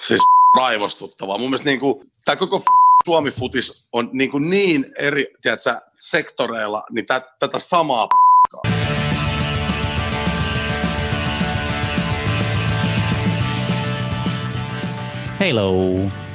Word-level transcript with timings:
Siis 0.00 0.20
raivostuttavaa. 0.56 1.38
Mun 1.38 1.50
mielestä 1.50 1.68
niin 1.68 1.80
kuin, 1.80 2.10
tämä 2.24 2.36
koko 2.36 2.62
Suomi-futis 3.04 3.86
on 3.92 4.10
niin, 4.12 4.30
kuin 4.30 4.50
niin 4.50 4.86
eri 4.98 5.26
tiedätkö, 5.42 5.80
sektoreilla, 5.98 6.84
niin 6.90 7.06
tä, 7.06 7.22
tätä 7.38 7.58
samaa 7.58 8.08
Hello, 15.40 15.74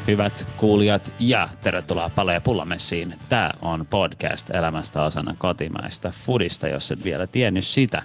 hyvät 0.08 0.54
kuulijat 0.58 1.14
ja 1.20 1.50
tervetuloa 1.62 2.10
Pale 2.16 2.40
Pullamessiin. 2.40 3.14
Tämä 3.30 3.52
on 3.62 3.88
podcast 3.90 4.50
elämästä 4.50 5.04
osana 5.04 5.36
kotimaista 5.38 6.12
fudista, 6.26 6.68
jos 6.68 6.92
et 6.92 7.04
vielä 7.04 7.28
tiennyt 7.28 7.66
sitä. 7.66 8.02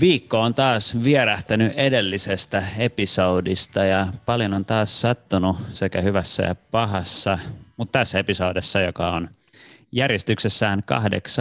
Viikko 0.00 0.40
on 0.40 0.54
taas 0.54 1.04
vierähtänyt 1.04 1.72
edellisestä 1.76 2.64
episodista 2.78 3.84
ja 3.84 4.06
paljon 4.26 4.54
on 4.54 4.64
taas 4.64 5.00
sattunut 5.00 5.56
sekä 5.72 6.00
hyvässä 6.00 6.42
ja 6.42 6.54
pahassa, 6.54 7.38
mutta 7.76 7.98
tässä 7.98 8.18
episodissa, 8.18 8.80
joka 8.80 9.10
on 9.10 9.30
järjestyksessään 9.92 10.82
82. 10.82 11.40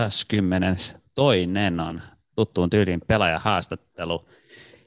on 1.87 2.01
tuttuun 2.35 2.69
tyyliin 2.69 3.01
pelaajahaastattelu. 3.07 4.29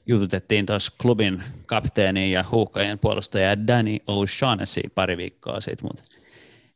Jututettiin 0.07 0.65
tuossa 0.65 0.93
klubin 1.01 1.43
kapteeni 1.65 2.31
ja 2.31 2.45
huuhkajien 2.51 2.99
puolustaja 2.99 3.67
Danny 3.67 3.95
O'Shaughnessy 3.95 4.89
pari 4.95 5.17
viikkoa 5.17 5.61
sitten, 5.61 5.87
mutta 5.87 6.03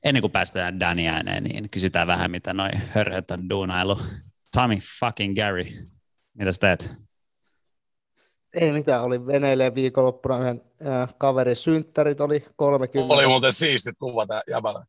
ennen 0.03 0.21
kuin 0.21 0.31
päästään 0.31 0.79
Danny 0.79 1.07
ääneen, 1.07 1.43
niin 1.43 1.69
kysytään 1.69 2.07
vähän, 2.07 2.31
mitä 2.31 2.53
noi 2.53 2.69
hörhöt 2.89 3.31
on 3.31 3.49
duunailu. 3.49 3.99
Tommy 4.55 4.77
fucking 4.99 5.35
Gary, 5.35 5.65
mitä 6.35 6.51
sä 6.51 6.59
teet? 6.59 6.91
Ei 8.53 8.71
mitään, 8.71 9.03
oli 9.03 9.25
veneilee 9.25 9.75
viikonloppuna 9.75 10.39
yhden 10.39 10.61
äh, 10.87 11.15
kaverin 11.17 11.55
synttärit, 11.55 12.21
oli 12.21 12.45
30. 12.55 13.13
Oli 13.13 13.27
muuten 13.27 13.53
siistit 13.53 13.95
kuvat 13.99 14.29
jäbälä. 14.49 14.83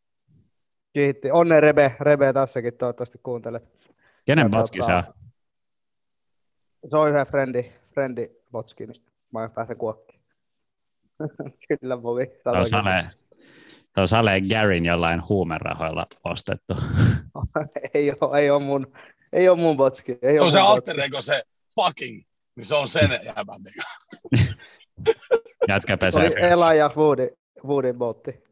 Kiitti. 0.92 1.30
Onne 1.30 1.61
Rebe, 1.61 1.97
Rebe 2.00 2.33
tässäkin 2.33 2.75
toivottavasti 2.75 3.19
kuuntelet. 3.22 3.62
Kenen 4.25 4.50
botski 4.50 4.83
se 4.83 4.94
on? 4.94 5.05
Se 6.91 6.97
on 6.97 7.08
yhden 7.08 7.27
frendi, 7.27 7.72
frendi 7.94 8.31
botski, 8.53 8.86
niin 8.86 9.03
mä 9.33 9.48
pääsen 9.48 9.77
kuokkiin. 9.77 10.20
Kyllä, 11.81 11.97
Bobi. 11.97 12.25
Se 12.25 12.48
on 12.48 12.69
Sale, 12.69 13.06
se 13.94 14.00
on 14.00 14.08
Sale 14.08 14.41
Garin 14.41 14.84
jollain 14.84 15.22
huumerahoilla 15.28 16.06
ostettu. 16.25 16.75
ei, 17.94 18.12
ole, 18.20 18.41
ei 18.41 18.50
ole 18.50 18.62
mun, 18.62 18.86
ei 19.37 19.48
ole 19.48 19.59
mun 19.59 19.77
botski. 19.77 20.19
Ei 20.23 20.39
se 20.39 20.45
on 20.45 20.53
se 20.53 20.61
alter 20.61 21.01
ego, 21.01 21.20
se 21.20 21.42
fucking, 21.75 22.25
niin 22.56 22.65
se 22.65 22.75
on 22.75 22.89
sen 22.89 23.11
jäbän. 23.37 23.61
Jätkä 25.69 25.97
pesee 25.97 26.27
Oli 26.27 26.34
Ela 26.41 26.75
ja 26.75 26.91
Woody, 26.97 27.28
Woodin 27.65 27.98
botti. 27.98 28.45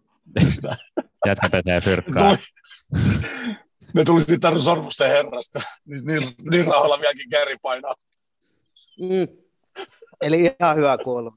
Jätkä 1.27 1.49
pesee 1.51 1.81
fyrkkaa. 1.85 2.37
Ne 3.95 4.05
tuli 4.05 4.21
siitä 4.21 4.49
Taru 4.49 4.61
Sormusten 4.61 5.09
herrasta. 5.09 5.61
Niin, 5.85 6.07
niin, 6.07 6.23
niin 6.51 6.67
rahoilla 6.67 6.99
vieläkin 7.01 7.31
Gary 7.31 7.57
painaa. 7.63 7.95
Mm. 9.01 9.29
Eli 10.21 10.55
ihan 10.61 10.77
hyvä 10.77 10.99
kuulla. 11.05 11.33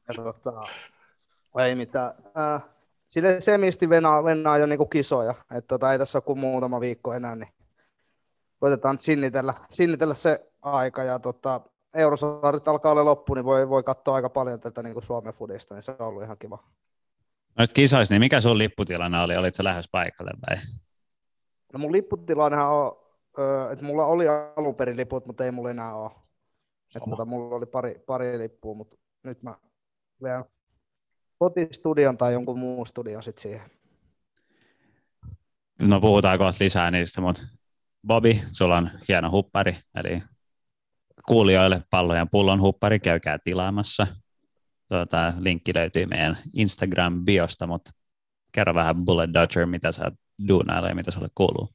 Ei 1.66 1.76
mitään. 1.76 2.12
Äh, 2.38 2.64
sille 3.08 3.42
semisti 3.42 3.90
venaa, 3.90 4.24
venaa 4.24 4.58
jo 4.58 4.66
niinku 4.66 4.86
kisoja. 4.86 5.36
Et 5.58 5.68
tota, 5.68 5.92
ei 5.92 5.98
tässä 5.98 6.18
ole 6.18 6.24
kuin 6.24 6.40
muutama 6.40 6.80
viikko 6.80 7.14
enää, 7.14 7.36
niin 7.36 7.50
koitetaan 8.60 9.00
sinnitellä, 9.00 9.54
sinnitellä 9.70 10.14
se 10.14 10.52
aika. 10.62 11.04
Ja 11.04 11.20
tota, 11.20 11.62
Eurosaarit 11.94 12.68
alkaa 12.68 12.92
olla 12.92 13.06
loppu, 13.06 13.34
niin 13.34 13.46
voi, 13.46 13.70
voi 13.70 13.84
katsoa 13.84 14.16
aika 14.16 14.30
paljon 14.30 14.60
tätä 14.60 14.84
niin 14.84 14.94
kuin 14.94 15.04
Suomen 15.04 15.34
fudista, 15.34 15.76
niin 15.76 15.82
se 15.82 15.92
on 16.00 16.08
ollut 16.08 16.24
ihan 16.24 16.38
kiva. 16.38 16.64
Noista 17.58 17.74
kisoista, 17.74 18.14
niin 18.14 18.20
mikä 18.20 18.42
sun 18.42 18.58
lipputilanne 18.58 19.22
oli? 19.22 19.38
Olitko 19.38 19.64
lähes 19.64 19.90
paikalle 19.92 20.32
vai? 20.50 20.58
No 21.74 21.80
mun 21.80 21.92
lipputilannehan 21.92 22.72
on, 22.72 22.92
että 23.72 23.86
mulla 23.86 24.06
oli 24.06 24.26
alun 24.28 24.76
perin 24.76 24.98
liput, 24.98 25.26
mutta 25.26 25.46
ei 25.46 25.52
mulla 25.52 25.72
enää 25.72 25.96
ole. 25.96 26.12
Että 26.96 27.10
tota, 27.10 27.26
mulla 27.26 27.56
oli 27.56 27.66
pari, 27.66 28.04
pari 28.06 28.38
lippua, 28.38 28.74
mutta 28.76 28.98
nyt 29.24 29.44
mä 29.44 29.56
vielä 30.24 30.46
kotistudion 31.40 32.18
tai 32.18 32.34
jonkun 32.34 32.60
muun 32.60 32.88
studion 32.88 33.24
sitten 33.24 33.42
siihen. 33.42 33.72
No 35.82 36.02
puhutaan 36.02 36.38
kohta 36.38 36.64
lisää 36.64 36.92
niistä, 36.92 37.22
mutta 37.22 37.44
Bobby, 38.08 38.40
sulla 38.52 38.78
on 38.78 38.90
hieno 39.08 39.32
huppari, 39.32 39.78
eli 39.96 40.24
kuulijoille 41.28 41.84
pallojen 41.90 42.30
pullon 42.30 42.62
huppari, 42.62 43.00
käykää 43.00 43.38
tilaamassa. 43.44 44.08
Tuota, 44.90 45.34
linkki 45.40 45.74
löytyy 45.76 46.06
meidän 46.06 46.38
Instagram-biosta, 46.56 47.68
mutta 47.68 47.92
kerro 48.52 48.74
vähän 48.74 49.06
Bullet 49.06 49.34
Dodger, 49.34 49.66
mitä 49.66 49.92
sä 49.92 50.12
duunailee 50.48 50.90
ja 50.90 50.96
mitä 50.96 51.12
sulle 51.12 51.30
kuuluu. 51.36 51.70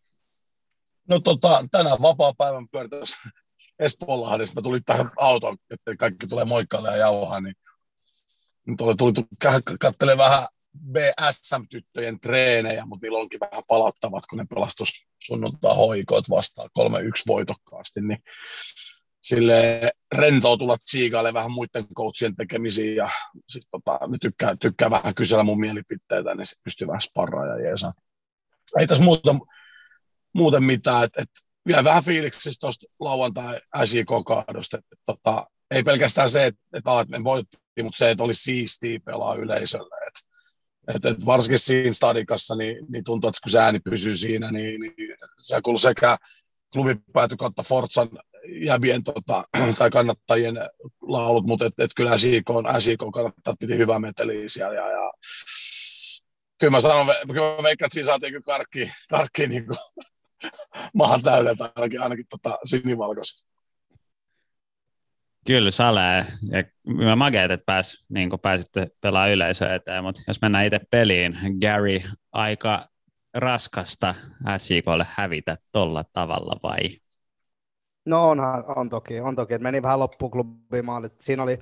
No 1.09 1.21
tota, 1.21 1.65
tänään 1.71 2.03
vapaa-päivän 2.03 2.69
pyöritässä 2.73 3.31
Espoonlahdessa. 3.79 4.55
Mä 4.55 4.63
tulin 4.63 4.85
tähän 4.85 5.11
autoon, 5.19 5.57
että 5.71 5.97
kaikki 5.99 6.27
tulee 6.27 6.45
moikkaille 6.45 6.89
ja 6.91 6.97
jauhaa, 6.97 7.41
niin 7.41 7.55
nyt 8.67 8.81
oli 8.81 8.95
tullut 8.97 9.19
katselemaan 9.81 10.31
vähän 10.31 10.49
BSM-tyttöjen 10.79 12.21
treenejä, 12.21 12.87
mutta 12.87 13.05
niillä 13.07 13.19
onkin 13.19 13.41
vähän 13.41 13.63
palattavat, 13.69 14.25
kun 14.31 14.39
ne 14.39 14.45
pelastus 14.55 15.07
sunnuntaa 15.25 15.75
hoikoot 15.75 16.31
vastaan 16.31 16.71
3-1 16.79 16.83
voitokkaasti, 17.27 18.01
niin 18.01 18.19
sille 19.23 19.93
rentoa 20.15 20.57
tulla 20.57 20.77
tsiikaille 20.77 21.35
vähän 21.35 21.51
muiden 21.51 21.87
coachien 21.97 22.37
tekemisiin 22.37 22.97
ja 22.97 23.09
sit 23.49 23.63
tota, 23.71 24.07
ne 24.07 24.17
tykkää, 24.21 24.57
tykkää, 24.57 24.91
vähän 24.91 25.15
kysellä 25.15 25.45
mun 25.45 25.61
mielipiteitä, 25.61 26.35
niin 26.35 26.47
sit 26.47 26.59
pystyy 26.65 26.87
vähän 26.87 27.01
sparraa 27.01 27.47
ja 27.47 27.65
jeesaa. 27.65 27.93
Ei 28.79 28.87
tässä 28.87 29.05
muuta, 29.05 29.35
muuten 30.35 30.65
mitään, 30.65 31.05
että 31.05 31.23
et, 31.23 31.31
vielä 31.67 31.85
vähän 31.85 32.05
fiiliksistä 32.05 32.61
tuosta 32.61 32.87
lauantai 33.01 33.61
SJK-kaadosta, 33.85 34.79
että 34.79 34.89
et, 34.93 35.01
tota, 35.07 35.47
ei 35.71 35.83
pelkästään 35.83 36.31
se, 36.31 36.47
että 36.47 36.61
et, 36.73 36.85
et 37.03 37.09
me 37.09 37.25
voittiin, 37.25 37.63
mutta 37.83 37.99
se, 37.99 38.11
että 38.11 38.25
olisi 38.25 38.43
siistiä 38.43 39.01
pelaa 39.05 39.35
yleisölle. 39.35 40.07
Et, 40.07 40.32
et, 40.89 41.05
et 41.05 41.27
varsinkin 41.27 41.59
siinä 41.59 41.93
stadikassa, 41.93 42.55
niin, 42.55 42.87
niin 42.89 43.05
tuntuu, 43.05 43.29
että 43.29 43.41
kun 43.43 43.53
se 43.53 43.59
ääni 43.59 43.81
pysyy 43.81 44.17
siinä, 44.17 44.51
niin, 44.51 44.81
niin 44.81 45.17
se 45.39 45.61
kuuluu 45.63 45.79
sekä 45.79 46.17
klubipääty 46.73 47.37
kautta 47.37 47.63
Forzan 47.63 48.09
jäbien 48.65 49.05
tota, 49.05 49.45
tai 49.79 49.91
kannattajien 49.91 50.55
laulut, 51.01 51.47
mutta 51.47 51.67
et, 51.67 51.81
et 51.81 51.91
kyllä 51.97 52.19
SIK, 52.19 52.47
SIK 52.79 53.01
kannattaa 53.15 53.55
piti 53.59 53.79
hyvää 53.79 53.99
meteliä 53.99 54.49
siellä. 54.49 54.75
Ja, 54.75 54.91
ja, 54.91 55.13
kyllä 56.59 56.71
mä 56.71 56.81
sanon, 56.81 57.07
kyllä 57.33 57.57
mä 57.57 57.63
veikkaan, 57.63 57.87
että 57.87 57.95
siinä 57.95 58.07
saatiin 58.07 58.33
kyllä 58.33 58.45
karkki, 58.45 58.91
karkki 59.11 59.47
niin 59.47 59.67
kuin, 59.67 59.79
maahan 60.95 61.23
täydeltä 61.23 61.73
ainakin, 61.77 62.01
ainakin 62.01 62.25
tota, 62.31 62.59
sinivalkoiset. 62.65 63.52
Kyllä 65.47 65.71
salee. 65.71 66.25
Ja 66.51 66.65
mä 67.07 67.17
makeet, 67.17 67.51
että 67.51 67.67
pääs, 67.67 68.07
niin 68.09 68.31
pääsitte 68.43 68.87
pelaa 69.01 69.29
yleisö 69.29 69.75
eteen, 69.75 70.05
mutta 70.05 70.23
jos 70.29 70.43
mennään 70.43 70.65
itse 70.65 70.81
peliin, 70.91 71.39
Gary, 71.61 71.99
aika 72.33 72.87
raskasta 73.35 74.15
SJKlle 74.57 75.07
hävitä 75.09 75.57
tolla 75.73 76.05
tavalla 76.13 76.57
vai? 76.63 76.79
No 78.05 78.31
onhan, 78.31 78.65
on 78.77 78.89
toki, 78.89 79.21
on 79.21 79.37
toki. 79.37 79.59
meni 79.59 79.83
vähän 79.83 80.01
loppuun 80.01 80.61
maalit. 80.83 81.21
Siinä 81.21 81.43
oli, 81.43 81.59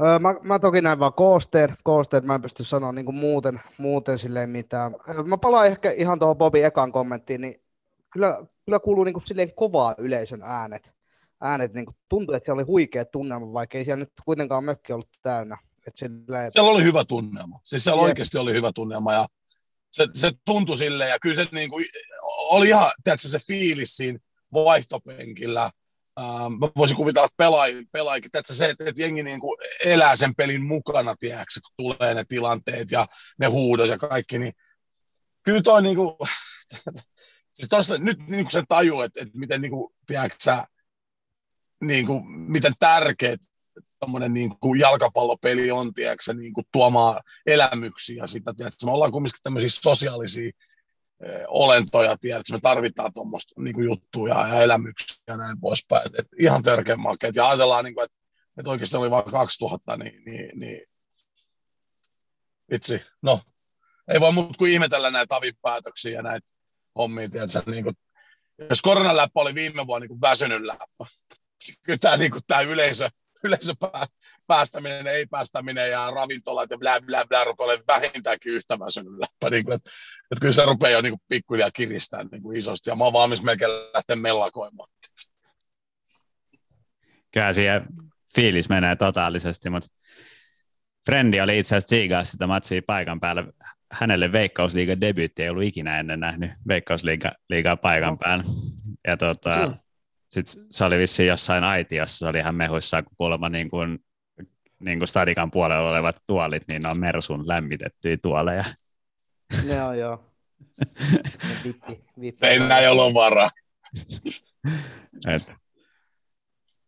öö, 0.00 0.18
mä, 0.18 0.34
mä, 0.42 0.58
toki 0.58 0.80
näin 0.80 0.98
vaan 0.98 1.12
koosteet, 1.12 1.70
koosteet, 1.82 2.24
mä 2.24 2.34
en 2.34 2.42
pysty 2.42 2.64
sanoa 2.64 2.92
niin 2.92 3.14
muuten, 3.14 3.60
muuten 3.78 4.18
silleen 4.18 4.50
mitään. 4.50 4.94
Mä 5.24 5.38
palaan 5.38 5.66
ehkä 5.66 5.90
ihan 5.90 6.18
tuohon 6.18 6.38
Bobin 6.38 6.64
ekan 6.64 6.92
kommenttiin, 6.92 7.40
niin 7.40 7.54
kyllä, 8.10 8.46
kyllä 8.64 8.80
kuuluu 8.80 9.04
niin 9.04 9.14
kuin 9.14 9.26
silleen 9.26 9.54
kovaa 9.54 9.94
yleisön 9.98 10.42
äänet. 10.44 10.95
Äänet 11.40 11.72
niin 11.72 11.86
kuin 11.86 11.96
tuntuu, 12.08 12.34
että 12.34 12.44
siellä 12.46 12.60
oli 12.60 12.66
huikea 12.66 13.04
tunnelma, 13.04 13.52
vaikka 13.52 13.78
ei 13.78 13.84
siellä 13.84 14.00
nyt 14.00 14.12
kuitenkaan 14.24 14.64
mökki 14.64 14.92
ollut 14.92 15.08
täynnä. 15.22 15.58
Että 15.86 15.98
silleen, 15.98 16.52
siellä 16.52 16.70
oli 16.70 16.82
hyvä 16.82 17.04
tunnelma. 17.04 17.60
Siis 17.64 17.84
siellä 17.84 18.02
Jep. 18.02 18.08
oikeasti 18.08 18.38
oli 18.38 18.52
hyvä 18.52 18.72
tunnelma 18.74 19.12
ja 19.12 19.26
se, 19.92 20.06
se 20.14 20.30
tuntui 20.44 20.76
silleen 20.76 21.10
ja 21.10 21.18
kyllä 21.18 21.34
se 21.34 21.46
niin 21.52 21.70
kuin, 21.70 21.84
oli 22.22 22.68
ihan, 22.68 22.90
tiedätkö, 23.04 23.28
se 23.28 23.38
fiilis 23.38 23.96
siinä 23.96 24.18
vaihtopenkillä. 24.52 25.70
Ähm, 26.20 26.52
mä 26.60 26.68
voisin 26.76 26.96
kuvitella, 26.96 27.24
että 27.24 27.36
pelaaja, 27.36 27.82
pelaaja 27.92 28.20
että 28.34 28.54
se, 28.54 28.66
että, 28.66 28.84
että 28.88 29.02
jengi 29.02 29.22
niin 29.22 29.40
kuin 29.40 29.58
elää 29.84 30.16
sen 30.16 30.34
pelin 30.34 30.64
mukana, 30.64 31.14
tiedätkö, 31.20 31.60
kun 31.60 31.74
tulee 31.76 32.14
ne 32.14 32.24
tilanteet 32.28 32.90
ja 32.90 33.06
ne 33.38 33.46
huudot 33.46 33.88
ja 33.88 33.98
kaikki, 33.98 34.38
niin 34.38 34.52
kyllä 35.42 35.62
toi 35.62 35.82
niin 35.82 35.96
kuin, 35.96 36.16
siis 37.56 37.68
tossa, 37.68 37.98
nyt 37.98 38.18
niin 38.18 38.44
kuin 38.44 38.52
se 38.52 38.62
tajuu, 38.68 39.00
että, 39.00 39.20
että 39.22 39.38
miten 39.38 39.60
niin 39.60 39.72
kuin, 39.72 39.94
tiedätkö, 40.06 40.36
niin 41.84 42.06
kuin, 42.06 42.30
miten 42.30 42.72
tärkeät 42.78 43.40
tommonen 44.00 44.34
niin 44.34 44.58
kuin 44.58 44.80
jalkapallopeli 44.80 45.70
on, 45.70 45.94
tiedätkö, 45.94 46.34
niin 46.34 46.52
kuin 46.52 46.66
tuomaan 46.72 47.22
elämyksiä 47.46 48.26
sitä, 48.26 48.54
tiedätkö, 48.56 48.86
me 48.86 48.92
ollaan 48.92 49.12
kumminkin 49.12 49.42
tämmöisiä 49.42 49.68
sosiaalisia 49.68 50.50
olentoja, 51.48 52.16
tiedät, 52.18 52.42
me 52.52 52.58
tarvitaan 52.62 53.12
tuommoista 53.12 53.60
niin 53.60 53.84
juttuja 53.84 54.48
ja 54.48 54.62
elämyksiä 54.62 55.16
ja 55.26 55.36
näin 55.36 55.60
poispäin. 55.60 56.10
Et, 56.18 56.26
ihan 56.38 56.62
törkeän 56.62 57.00
makeet. 57.00 57.36
Ja 57.36 57.48
ajatellaan, 57.48 57.84
niin 57.84 57.94
kuin, 57.94 58.04
että 58.04 58.16
että 58.58 58.70
oikeasti 58.70 58.96
oli 58.96 59.10
vain 59.10 59.24
2000, 59.24 59.96
niin, 59.96 60.22
niin, 60.24 60.60
niin 60.60 60.82
vitsi, 62.70 63.02
no, 63.22 63.40
ei 64.08 64.20
voi 64.20 64.32
muuta 64.32 64.58
kuin 64.58 64.72
ihmetellä 64.72 65.10
näitä 65.10 65.36
avin 65.36 65.54
päätöksiä 65.62 66.12
ja 66.12 66.22
näitä 66.22 66.52
hommia, 66.98 67.30
tiedätkö, 67.30 67.62
niin 67.66 67.84
kuin, 67.84 67.96
jos 68.70 68.82
koronaläppä 68.82 69.40
oli 69.40 69.54
viime 69.54 69.86
vuonna 69.86 70.00
niin 70.00 70.08
kuin 70.08 70.20
väsynyt 70.20 70.62
läppä, 70.62 71.06
kyllä 71.82 71.98
tämä, 71.98 72.16
niin 72.16 72.30
kuin, 72.30 72.42
tämä 72.46 72.60
yleisö, 72.60 73.08
yleisöpäästäminen, 73.44 75.06
ei 75.06 75.26
päästäminen 75.26 75.90
ja 75.90 76.10
ravintolat 76.10 76.70
ja 76.70 76.78
blä 76.78 77.00
blä 77.00 77.24
blä 77.28 77.44
rupeaa 77.44 77.66
olemaan 77.66 77.84
vähintäänkin 77.88 78.52
yhtä 78.52 78.78
väsynyt 78.78 79.12
läppä. 79.12 79.50
Niin 79.50 79.64
kuin, 79.64 79.74
että, 79.74 79.90
että 80.32 80.40
kyllä 80.40 80.54
se 80.54 80.64
rupeaa 80.64 80.90
jo 80.90 81.00
niin 81.00 81.12
kuin 81.12 81.22
pikkuhiljaa 81.28 81.70
kiristämään 81.70 82.28
niin 82.32 82.42
kuin 82.42 82.56
isosti 82.56 82.90
ja 82.90 82.96
mä 82.96 83.04
oon 83.04 83.12
valmis 83.12 83.42
melkein 83.42 83.70
lähteä 83.70 84.16
mellakoimaan. 84.16 84.88
Kyllä 87.30 87.52
siihen 87.52 87.86
fiilis 88.34 88.68
menee 88.68 88.96
totaalisesti, 88.96 89.70
mutta 89.70 89.88
Frendi 91.06 91.40
oli 91.40 91.58
itse 91.58 91.76
asiassa 91.76 91.86
tsiigaa 91.86 92.24
sitä 92.24 92.46
matsia 92.46 92.82
paikan 92.86 93.20
päällä. 93.20 93.44
Hänelle 93.92 94.32
Veikkausliigan 94.32 95.00
debyytti 95.00 95.42
ei 95.42 95.48
ollut 95.48 95.64
ikinä 95.64 96.00
ennen 96.00 96.20
nähnyt 96.20 96.50
Veikkausliigaa 96.68 97.76
paikan 97.82 98.10
no. 98.10 98.16
päällä. 98.16 98.44
Ja 99.06 99.16
tota, 99.16 99.66
mm. 99.66 99.74
Sitten 100.30 100.66
se 100.70 100.84
oli 100.84 100.98
vissiin 100.98 101.28
jossain 101.28 101.64
aitiossa, 101.64 102.18
se 102.18 102.26
oli 102.26 102.38
ihan 102.38 102.54
mehuissaan, 102.54 103.04
kun 103.04 103.16
kuulemma 103.16 103.48
niin 103.48 103.70
kuin, 103.70 103.98
niin 104.78 104.98
kuin 104.98 105.08
stadikan 105.08 105.50
puolella 105.50 105.90
olevat 105.90 106.16
tuolit, 106.26 106.62
niin 106.68 106.82
ne 106.82 106.88
on 106.88 107.00
Mersun 107.00 107.48
lämmitettyjä 107.48 108.16
tuoleja. 108.22 108.64
Joo, 109.66 109.92
joo. 110.02 110.24
vippi, 111.64 112.04
vippi. 112.20 112.46
Ei 112.46 112.58
näin 112.58 112.90
ole 112.90 113.14
varaa. 113.14 113.48
Et, 115.28 115.52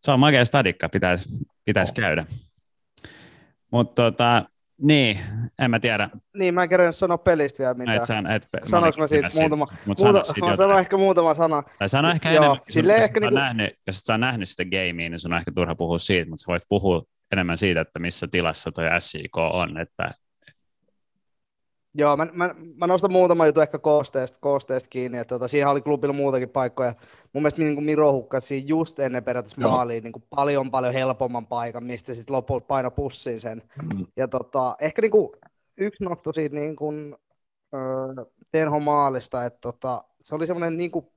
se 0.01 0.11
on 0.11 0.19
makea 0.19 0.45
stadikka, 0.45 0.89
pitäisi 0.89 1.29
pitäis 1.65 1.91
käydä. 1.91 2.25
Mutta 3.71 4.01
tota, 4.01 4.45
niin, 4.81 5.19
en 5.59 5.71
mä 5.71 5.79
tiedä. 5.79 6.09
Niin, 6.37 6.53
mä 6.53 6.63
en 6.63 6.69
kerran 6.69 6.93
sanoa 6.93 7.17
pelistä 7.17 7.59
vielä 7.59 7.73
mitään. 7.73 7.97
Et 7.97 8.05
sä, 8.05 8.23
et, 8.35 8.47
Sanoinko 8.69 8.99
mä 8.99 9.07
siitä 9.07 9.29
muutama, 9.39 9.67
muuta, 9.85 10.23
mä 10.47 10.55
sanon 10.55 10.79
ehkä 10.79 10.97
muutama 10.97 11.33
sana. 11.33 11.63
Tai 11.79 11.89
sano 11.89 12.11
ehkä 12.11 12.31
Joo, 12.31 12.43
enemmän, 12.43 12.61
sille 12.69 12.93
jos, 12.93 13.01
ehkä 13.01 13.19
niinku... 13.19 13.35
nähnyt, 13.35 13.73
jos 13.87 13.97
et 13.97 14.05
sä 14.05 14.17
nähnyt 14.17 14.49
sitä 14.49 14.65
gamea, 14.65 15.09
niin 15.09 15.19
sun 15.19 15.33
on 15.33 15.39
ehkä 15.39 15.51
turha 15.55 15.75
puhua 15.75 15.99
siitä, 15.99 16.29
mutta 16.29 16.41
sä 16.41 16.47
voit 16.47 16.63
puhua 16.69 17.03
enemmän 17.31 17.57
siitä, 17.57 17.81
että 17.81 17.99
missä 17.99 18.27
tilassa 18.31 18.71
toi 18.71 18.85
SIK 18.99 19.37
on, 19.37 19.77
että 19.77 20.11
Joo, 21.93 22.17
mä, 22.17 22.27
mä, 22.33 22.55
mä 22.75 22.87
nostan 22.87 23.11
muutama 23.11 23.45
juttu 23.45 23.61
ehkä 23.61 23.79
koosteesta, 23.79 24.39
koosteesta 24.41 24.89
kiinni, 24.89 25.17
että 25.17 25.35
tota, 25.35 25.47
siinä 25.47 25.69
oli 25.69 25.81
klubilla 25.81 26.13
muutakin 26.13 26.49
paikkoja. 26.49 26.93
Mun 27.33 27.43
mielestä 27.43 27.61
niin 27.61 27.75
kuin 27.75 27.85
Miro 27.85 28.13
hukkasi 28.13 28.67
just 28.67 28.99
ennen 28.99 29.23
periaatteessa 29.23 29.61
maaliin 29.61 30.03
niin 30.03 30.11
kuin 30.11 30.23
paljon 30.29 30.71
paljon 30.71 30.93
helpomman 30.93 31.47
paikan, 31.47 31.83
mistä 31.83 32.13
sitten 32.13 32.35
lopulta 32.35 32.65
paino 32.65 32.91
pussiin 32.91 33.41
sen. 33.41 33.63
Mm. 33.81 34.05
Ja 34.17 34.27
tota, 34.27 34.75
ehkä 34.81 35.01
niin 35.01 35.11
kuin 35.11 35.29
yksi 35.77 36.03
nosto 36.03 36.33
siitä 36.33 36.55
niin 36.55 36.75
kuin, 36.75 37.15
äh, 37.73 38.25
Tenho 38.51 38.79
maalista, 38.79 39.45
että 39.45 39.59
tota, 39.61 40.03
se 40.21 40.35
oli 40.35 40.47
semmoinen 40.47 40.77
niin 40.77 40.91
kuin 40.91 41.07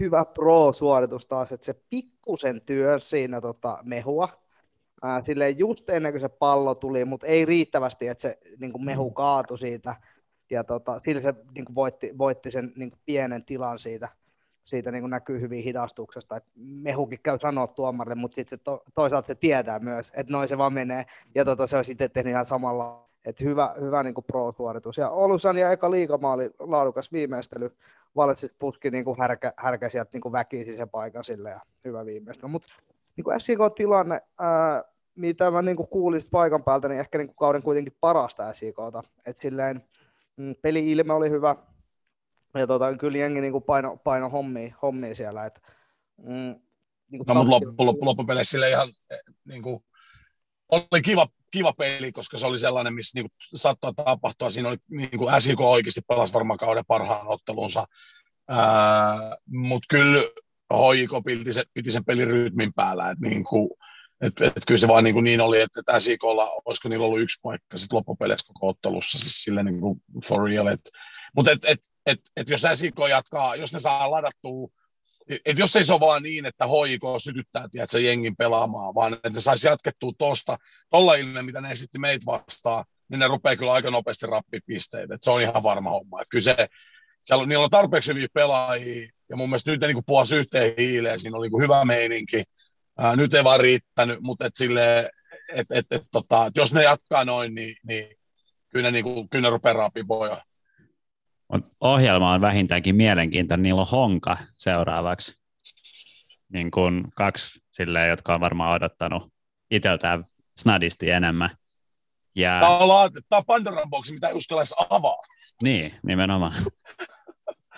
hyvä 0.00 0.24
pro-suoritus 0.24 1.26
taas, 1.26 1.52
että 1.52 1.66
se 1.66 1.74
pikkusen 1.90 2.62
työn 2.66 3.00
siinä 3.00 3.40
tota, 3.40 3.78
mehua, 3.82 4.28
Ää, 5.02 5.22
silleen 5.24 5.58
just 5.58 5.90
ennen 5.90 6.12
kuin 6.12 6.20
se 6.20 6.28
pallo 6.28 6.74
tuli, 6.74 7.04
mutta 7.04 7.26
ei 7.26 7.44
riittävästi, 7.44 8.08
että 8.08 8.22
se 8.22 8.38
niin 8.58 8.72
kuin 8.72 8.84
mehu 8.84 9.08
mm. 9.08 9.14
kaatui 9.14 9.58
siitä 9.58 9.96
ja 10.50 10.64
tota, 10.64 10.98
sillä 10.98 11.20
se 11.20 11.34
niin 11.54 11.64
kuin 11.64 11.74
voitti, 11.74 12.18
voitti 12.18 12.50
sen 12.50 12.72
niin 12.76 12.90
kuin 12.90 13.00
pienen 13.06 13.44
tilan 13.44 13.78
siitä, 13.78 14.08
siitä 14.64 14.92
niin 14.92 15.02
kuin 15.02 15.10
näkyy 15.10 15.40
hyvin 15.40 15.64
hidastuksesta. 15.64 16.36
Et 16.36 16.44
mehukin 16.56 17.20
käy 17.22 17.38
sanoa 17.38 17.66
tuomarille, 17.66 18.14
mutta 18.14 18.34
sitten 18.34 18.60
to, 18.64 18.82
toisaalta 18.94 19.26
se 19.26 19.34
tietää 19.34 19.78
myös, 19.78 20.12
että 20.16 20.32
noin 20.32 20.48
se 20.48 20.58
vaan 20.58 20.72
menee. 20.72 21.06
Ja 21.34 21.44
tota, 21.44 21.66
se 21.66 21.76
on 21.76 21.84
sitten 21.84 22.10
tehnyt 22.10 22.30
ihan 22.30 22.44
samalla. 22.44 23.10
Et 23.24 23.40
hyvä, 23.40 23.74
hyvä 23.80 24.02
niin 24.02 24.14
kuin 24.14 24.24
pro-suoritus. 24.24 24.96
Ja 24.96 25.10
Olusan 25.10 25.56
ja 25.56 25.72
eka 25.72 25.90
liikamaali, 25.90 26.50
laadukas 26.58 27.12
viimeistely. 27.12 27.76
Valitsit 28.16 28.52
putki 28.58 28.90
niin 28.90 29.04
kuin 29.04 29.18
härkä, 29.18 29.52
härkä 29.56 29.88
sieltä 29.88 30.10
niin 30.12 30.20
kuin 30.20 30.32
väkisin 30.32 30.76
sen 30.76 30.88
paikan 30.88 31.24
sille 31.24 31.50
ja 31.50 31.60
hyvä 31.84 32.06
viimeistely. 32.06 32.50
Mutta 32.50 32.68
niin 33.16 33.24
kuin 33.24 33.40
SIK-tilanne, 33.40 34.20
ää, 34.38 34.84
mitä 35.14 35.50
mä 35.50 35.62
niin 35.62 35.76
kuin 35.76 35.88
kuulin 35.88 36.20
paikan 36.30 36.64
päältä, 36.64 36.88
niin 36.88 37.00
ehkä 37.00 37.18
niin 37.18 37.28
kuin 37.28 37.36
kauden 37.36 37.62
kuitenkin 37.62 37.96
parasta 38.00 38.52
SIKta. 38.52 39.02
että 39.26 39.42
silleen, 39.42 39.84
Mm, 40.40 40.54
peli-ilme 40.62 41.12
oli 41.12 41.30
hyvä, 41.30 41.56
ja 42.54 42.66
tota, 42.66 42.96
kyllä 42.96 43.18
jengi 43.18 43.40
niin 43.40 43.52
kuin 43.52 43.64
paino, 43.64 43.96
paino 43.96 44.28
hommia, 44.28 44.74
hommia 44.82 45.14
siellä. 45.14 45.46
Et, 45.46 45.60
mm, 46.16 46.54
niin 47.10 47.22
no, 47.26 47.34
mutta 47.34 47.50
loppu, 47.50 47.86
loppu, 47.86 48.04
loppupeleissä 48.04 48.50
sille 48.50 48.70
ihan 48.70 48.88
eh, 49.10 49.18
niin 49.48 49.62
kuin, 49.62 49.80
oli 50.70 51.02
kiva, 51.04 51.26
kiva 51.50 51.72
peli, 51.72 52.12
koska 52.12 52.38
se 52.38 52.46
oli 52.46 52.58
sellainen, 52.58 52.94
missä 52.94 53.18
niin 53.18 53.30
kuin, 53.30 53.60
saattoi 53.60 53.94
tapahtua. 53.94 54.50
Siinä 54.50 54.68
oli 54.68 54.76
niin 54.88 55.18
kuin 55.18 55.42
SIK 55.42 55.60
oikeasti 55.60 56.00
pelasi 56.08 56.34
varmaan 56.34 56.58
kauden 56.58 56.84
parhaan 56.86 57.26
ottelunsa. 57.26 57.84
Mutta 59.46 59.86
kyllä 59.90 60.20
hoiko 60.70 61.22
piti, 61.22 61.52
se, 61.52 61.64
piti 61.74 61.92
sen 61.92 62.04
pelirytmin 62.04 62.72
päällä. 62.76 63.10
että 63.10 63.28
niin 63.28 63.44
kuin, 63.44 63.70
et, 64.20 64.40
et 64.40 64.62
kyllä 64.66 64.78
se 64.78 64.88
vaan 64.88 65.04
niin, 65.04 65.14
kuin 65.14 65.24
niin 65.24 65.40
oli, 65.40 65.60
että, 65.60 65.80
että 65.80 66.00
SIKlla, 66.00 66.50
olisiko 66.64 66.88
niillä 66.88 67.06
ollut 67.06 67.20
yksi 67.20 67.40
paikka 67.42 67.78
sitten 67.78 67.96
loppupeleissä 67.96 68.46
koko 68.46 68.68
ottelussa, 68.68 69.18
siis 69.18 69.42
silleen 69.42 69.66
niin 69.66 69.80
kuin 69.80 70.02
for 70.28 70.44
real. 70.44 70.76
Mutta 71.36 71.52
et, 71.52 71.64
et, 71.64 71.80
et, 72.06 72.18
et, 72.36 72.48
jos 72.48 72.62
SIK 72.74 72.94
jatkaa, 73.10 73.56
jos 73.56 73.72
ne 73.72 73.80
saa 73.80 74.10
ladattua, 74.10 74.68
et 75.44 75.58
jos 75.58 75.76
ei 75.76 75.84
se 75.84 75.92
ole 75.92 76.00
vaan 76.00 76.22
niin, 76.22 76.46
että 76.46 76.66
HIK 76.66 77.02
sytyttää 77.18 77.68
tiedätkö, 77.68 78.00
jengin 78.00 78.36
pelaamaan, 78.36 78.94
vaan 78.94 79.14
että 79.14 79.30
ne 79.30 79.40
saisi 79.40 79.68
jatkettua 79.68 80.12
tuosta, 80.18 80.56
tuolla 80.90 81.14
ilme, 81.14 81.42
mitä 81.42 81.60
ne 81.60 81.70
esitti 81.70 81.98
meitä 81.98 82.26
vastaan, 82.26 82.84
niin 83.08 83.18
ne 83.18 83.28
rupeaa 83.28 83.56
kyllä 83.56 83.72
aika 83.72 83.90
nopeasti 83.90 84.26
rappipisteitä. 84.26 85.14
Et 85.14 85.22
se 85.22 85.30
on 85.30 85.42
ihan 85.42 85.62
varma 85.62 85.90
homma. 85.90 86.22
Et 86.22 86.28
kyllä 86.30 86.42
se, 86.42 86.66
siellä, 87.24 87.46
niillä 87.46 87.64
on 87.64 87.70
tarpeeksi 87.70 88.14
hyviä 88.14 88.28
pelaajia, 88.34 89.08
ja 89.28 89.36
mun 89.36 89.48
mielestä 89.48 89.70
nyt 89.70 89.80
ne 89.80 89.86
niin 89.86 90.04
puhuisi 90.06 90.36
yhteen 90.36 90.74
hiileen, 90.78 91.18
siinä 91.18 91.36
oli 91.36 91.48
niin 91.48 91.62
hyvä 91.62 91.84
meininki, 91.84 92.42
Ää, 92.98 93.16
nyt 93.16 93.34
ei 93.34 93.44
vaan 93.44 93.60
riittänyt, 93.60 94.20
mutta 94.20 94.46
et 94.46 94.56
sille, 94.56 95.10
et, 95.52 95.66
et, 95.70 95.86
et, 95.90 96.02
tota, 96.12 96.46
et 96.46 96.56
jos 96.56 96.72
ne 96.72 96.82
jatkaa 96.82 97.24
noin, 97.24 97.54
niin, 97.54 97.74
niin 97.82 98.16
kyllä 98.68 98.82
ne, 98.82 98.90
niin 98.90 99.04
kuin, 99.04 99.28
kyllä 99.28 99.42
ne 99.42 99.50
rupeaa 99.50 99.74
rapipoja. 99.74 100.42
Ohjelma 101.80 102.32
on 102.32 102.40
vähintäänkin 102.40 102.96
mielenkiintoinen. 102.96 103.62
Niillä 103.62 103.80
on 103.80 103.86
Honka 103.92 104.36
seuraavaksi. 104.56 105.34
Niin 106.48 106.70
kuin 106.70 107.04
kaksi 107.16 107.60
silleen, 107.70 108.08
jotka 108.08 108.34
on 108.34 108.40
varmaan 108.40 108.74
odottanut 108.74 109.32
itseltään 109.70 110.24
snadisti 110.58 111.10
enemmän. 111.10 111.50
Ja... 112.34 112.60
Tämä 112.60 112.72
on, 112.72 113.10
tämä 113.28 113.38
on 113.38 113.44
Pandoran 113.46 113.90
boksi, 113.90 114.12
mitä 114.12 114.28
ei 114.28 114.34
uskalla 114.34 114.62
edes 114.62 114.74
avaa. 114.90 115.22
Niin, 115.62 115.84
nimenomaan. 116.06 116.52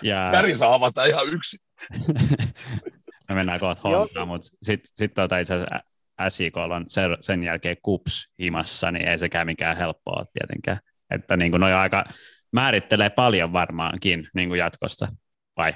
Ja... 0.03 0.29
Päri 0.31 0.55
saa 0.55 0.73
avata 0.73 1.05
ihan 1.05 1.27
yksin. 1.33 1.59
me 3.29 3.35
mennään 3.35 3.59
kohta 3.59 3.89
honkaan, 3.89 4.27
mutta 4.27 4.47
sitten 4.63 4.91
sit 4.95 5.13
tuota 5.13 5.37
itse 5.37 5.53
asiassa 5.53 5.79
SIK 6.29 6.57
on 6.57 6.85
sen, 6.87 7.17
sen 7.21 7.43
jälkeen 7.43 7.77
kups 7.81 8.29
himassa, 8.39 8.91
niin 8.91 9.07
ei 9.07 9.19
sekään 9.19 9.45
mikään 9.45 9.77
helppoa 9.77 10.19
ole 10.19 10.27
tietenkään. 10.33 10.77
Että 11.09 11.37
niin 11.37 11.51
kuin 11.51 11.61
noi 11.61 11.73
aika 11.73 12.03
määrittelee 12.51 13.09
paljon 13.09 13.53
varmaankin 13.53 14.27
niin 14.35 14.49
kuin 14.49 14.59
jatkosta, 14.59 15.07
vai? 15.57 15.73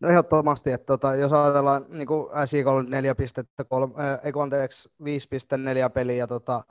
No 0.00 0.08
ehdottomasti, 0.08 0.72
että 0.72 0.86
tota, 0.86 1.14
jos 1.14 1.32
ajatellaan 1.32 1.84
niin 1.88 2.06
kuin 2.06 2.28
SIK 2.46 2.66
on 2.66 2.90
4 2.90 3.14
pistettä, 3.14 3.64
kolme, 3.64 3.94
äh, 4.04 4.20
ei 4.24 4.32
anteeksi, 4.42 4.88
5,4 5.04 5.90
peliä, 5.94 6.16
ja 6.16 6.26
tota, 6.26 6.64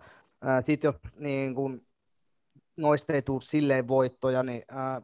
äh, 0.47 0.63
sitten 0.63 0.88
jos 0.88 0.95
niin 1.15 1.55
kuin, 1.55 1.88
noista 2.77 3.13
ei 3.13 3.21
tule 3.21 3.41
silleen 3.41 3.88
voittoja, 3.88 4.43
niin 4.43 4.63
äh, 4.71 5.03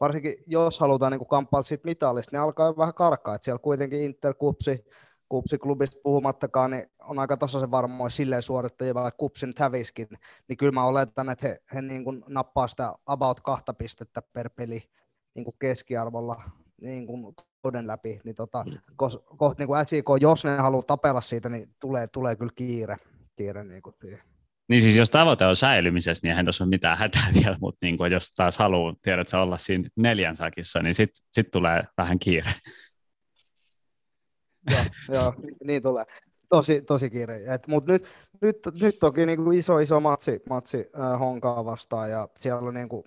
varsinkin 0.00 0.34
jos 0.46 0.80
halutaan 0.80 1.12
niin 1.12 1.26
kamppailla 1.26 1.62
siitä 1.62 1.84
mitallista, 1.84 2.36
niin 2.36 2.42
alkaa 2.42 2.76
vähän 2.76 2.94
karkaa, 2.94 3.34
että 3.34 3.44
siellä 3.44 3.58
kuitenkin 3.58 4.02
Inter, 4.02 4.34
Kupsi, 4.34 4.84
Kupsi-klubista 5.28 6.00
puhumattakaan, 6.02 6.70
niin 6.70 6.90
on 7.00 7.18
aika 7.18 7.36
tasaisen 7.36 7.70
varmoin 7.70 8.10
silleen 8.10 8.42
suorittajia, 8.42 8.94
vaikka 8.94 9.18
Kupsi 9.18 9.46
nyt 9.46 9.58
häviskin, 9.58 10.08
niin 10.48 10.56
kyllä 10.56 10.72
mä 10.72 10.84
oletan, 10.84 11.30
että 11.30 11.48
he, 11.48 11.58
he 11.74 11.82
niin 11.82 12.04
kuin 12.04 12.24
nappaa 12.28 12.68
sitä 12.68 12.92
about 13.06 13.40
kahta 13.40 13.74
pistettä 13.74 14.22
per 14.32 14.50
peli 14.50 14.82
niin 15.34 15.44
kuin 15.44 15.56
keskiarvolla 15.58 16.42
niin 16.80 17.06
kuin 17.06 17.34
kauden 17.62 17.86
läpi, 17.86 18.20
niin 18.24 18.34
tota, 18.34 18.64
kohta 19.36 19.54
niin 19.58 19.66
kuin 19.66 19.86
SIK, 19.86 20.06
jos 20.20 20.44
ne 20.44 20.56
haluaa 20.56 20.82
tapella 20.82 21.20
siitä, 21.20 21.48
niin 21.48 21.74
tulee, 21.80 22.06
tulee 22.06 22.36
kyllä 22.36 22.52
kiire, 22.54 22.96
kiire 23.36 23.64
niin 23.64 23.82
kuin 23.82 23.94
siihen. 24.00 24.35
Niin 24.68 24.80
siis 24.80 24.96
jos 24.96 25.10
tavoite 25.10 25.46
on 25.46 25.56
säilymisessä, 25.56 26.26
niin 26.26 26.30
eihän 26.30 26.44
tuossa 26.44 26.64
ole 26.64 26.68
mitään 26.68 26.98
hätää 26.98 27.26
vielä, 27.34 27.56
mutta 27.60 27.78
niin 27.82 27.98
kuin 27.98 28.12
jos 28.12 28.30
taas 28.30 28.58
haluaa, 28.58 28.94
tiedät 29.02 29.28
sä 29.28 29.40
olla 29.40 29.58
siinä 29.58 29.88
neljän 29.96 30.36
sakissa, 30.36 30.82
niin 30.82 30.94
sitten 30.94 31.26
sit 31.32 31.50
tulee 31.50 31.82
vähän 31.98 32.18
kiire. 32.18 32.50
joo, 34.70 34.80
joo, 35.08 35.34
niin 35.64 35.82
tulee. 35.82 36.04
Tosi, 36.48 36.82
tosi 36.82 37.10
kiire. 37.10 37.40
Mutta 37.68 37.92
nyt, 37.92 38.08
nyt, 38.40 38.56
nyt 38.80 38.98
toki 38.98 39.26
niin 39.26 39.44
kuin 39.44 39.58
iso, 39.58 39.78
iso 39.78 40.00
matsi, 40.00 40.42
matsi 40.48 40.84
äh, 41.00 41.18
Honkaa 41.18 41.64
vastaan, 41.64 42.10
ja 42.10 42.28
siellä 42.36 42.60
on 42.60 42.74
niin 42.74 42.88
kuin, 42.88 43.04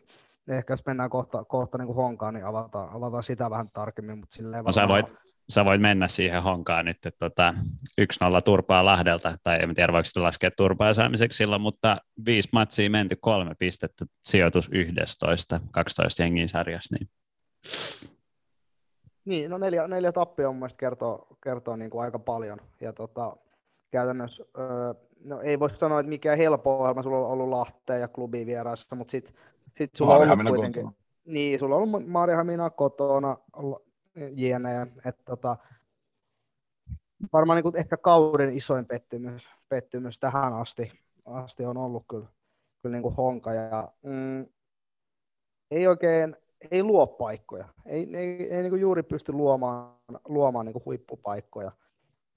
ehkä 0.47 0.73
jos 0.73 0.85
mennään 0.85 1.09
kohta, 1.09 1.45
kohta 1.45 1.77
niin 1.77 1.85
kuin 1.85 1.95
Honkaan, 1.95 2.33
niin 2.33 2.45
avataan, 2.45 2.89
avataan 2.91 3.23
sitä 3.23 3.49
vähän 3.49 3.69
tarkemmin. 3.73 4.17
Mutta 4.17 4.35
silleen 4.35 4.63
no, 4.65 4.71
sä 4.71 4.87
voit, 4.87 5.15
sä 5.49 5.65
voit 5.65 5.81
mennä 5.81 6.07
siihen 6.07 6.43
honkaan 6.43 6.85
nyt, 6.85 7.05
että 7.05 7.29
tota, 7.29 7.53
1-0 8.01 8.05
turpaa 8.45 8.85
Lahdelta, 8.85 9.37
tai 9.43 9.59
en 9.63 9.75
tiedä 9.75 9.93
voiko 9.93 10.05
sitä 10.05 10.23
laskea 10.23 10.51
turpaa 10.51 10.93
saamiseksi 10.93 11.37
silloin, 11.37 11.61
mutta 11.61 11.97
viisi 12.25 12.49
matsia 12.51 12.89
menty, 12.89 13.15
kolme 13.15 13.55
pistettä, 13.59 14.05
sijoitus 14.23 14.69
11, 14.71 15.59
12 15.71 16.23
jengin 16.23 16.49
sarjassa, 16.49 16.95
niin 16.95 17.09
niin, 19.25 19.51
no 19.51 19.57
neljä, 19.57 19.87
neljä 19.87 20.11
tappia 20.11 20.49
on 20.49 20.55
mielestäni 20.55 20.79
kertoo, 20.79 21.27
kertoo 21.43 21.75
niin 21.75 21.89
kuin 21.89 22.01
aika 22.01 22.19
paljon. 22.19 22.59
Ja 22.81 22.93
tota, 22.93 23.37
käytännössä, 23.91 24.43
öö, 24.59 24.93
no 25.23 25.41
ei 25.41 25.59
voi 25.59 25.69
sanoa, 25.69 25.99
että 25.99 26.09
mikään 26.09 26.37
helppo 26.37 26.79
ohjelma, 26.79 27.03
sulla 27.03 27.17
on 27.17 27.25
ollut 27.25 27.49
Lahteen 27.49 28.01
ja 28.01 28.07
klubiin 28.07 28.47
vieraissa, 28.47 28.95
mutta 28.95 29.11
sitten 29.11 29.35
sit 29.77 29.89
sulla 29.95 30.15
on 30.15 30.21
ollut 30.21 30.47
kuitenkin, 30.47 30.83
kotona. 30.83 31.03
niin, 31.25 31.59
sulla 31.59 31.75
on 31.75 31.81
ollut 31.81 32.07
Maarihamina 32.07 32.69
kotona, 32.69 33.37
jne. 34.35 34.87
Että 35.05 35.23
tota, 35.25 35.57
varmaan 37.33 37.57
niin 37.57 37.63
kuin 37.63 37.77
ehkä 37.77 37.97
kauden 37.97 38.53
isoin 38.53 38.85
pettymys, 38.85 39.49
pettymys 39.69 40.19
tähän 40.19 40.53
asti, 40.53 40.91
asti 41.25 41.65
on 41.65 41.77
ollut 41.77 42.03
kyllä, 42.09 42.27
kyllä 42.81 42.93
niin 42.93 43.03
kuin 43.03 43.15
honka. 43.15 43.53
Ja, 43.53 43.91
mm, 44.03 44.45
ei 45.71 45.87
oikein, 45.87 46.35
ei 46.71 46.83
luo 46.83 47.07
paikkoja. 47.07 47.67
Ei, 47.85 48.17
ei, 48.17 48.53
ei 48.53 48.61
niin 48.61 48.69
kuin 48.69 48.81
juuri 48.81 49.03
pysty 49.03 49.31
luomaan, 49.31 49.95
luomaan 50.27 50.65
niin 50.65 50.73
kuin 50.73 50.85
huippupaikkoja. 50.85 51.71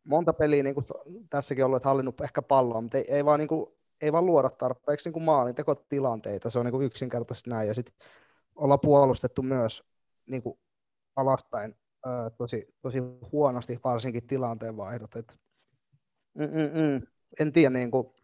Monta 0.05 0.33
peliä 0.33 0.63
niin 0.63 0.75
kuin 0.75 0.85
tässäkin 1.31 1.65
ollut, 1.65 1.77
että 1.77 1.89
hallinnut 1.89 2.21
ehkä 2.21 2.43
palloa, 2.43 2.81
mutta 2.81 2.99
ei, 2.99 3.05
ei, 3.09 3.25
vaan, 3.25 3.39
niin 3.39 3.49
kuin, 3.49 3.67
ei 4.01 4.13
vaan 4.13 4.27
luoda 4.27 4.51
tarpeeksi 4.51 5.11
niin 5.11 5.23
maalintekotilanteita. 5.23 6.51
Se 6.51 6.59
on 6.59 6.65
niin 6.65 6.73
kuin 6.73 6.87
yksinkertaisesti 6.87 7.51
näin. 7.51 7.69
Ja 7.69 7.75
sitten 7.75 7.95
olla 8.57 8.79
puolustettu 8.79 9.43
myös 9.43 9.85
niin 10.27 10.43
kuin 10.43 10.59
alaspäin 11.17 11.77
ää, 12.07 12.31
tosi, 12.31 12.75
tosi 12.83 12.99
huonosti, 13.33 13.81
varsinkin 13.85 14.27
tilanteen 14.27 14.77
vaihdot. 14.77 15.17
Et, 15.17 15.41
mm, 16.35 16.45
mm, 16.45 16.81
mm. 16.81 16.99
En 17.41 17.53
tiedä, 17.53 17.71
niin 17.71 17.91
kuin, 17.91 18.15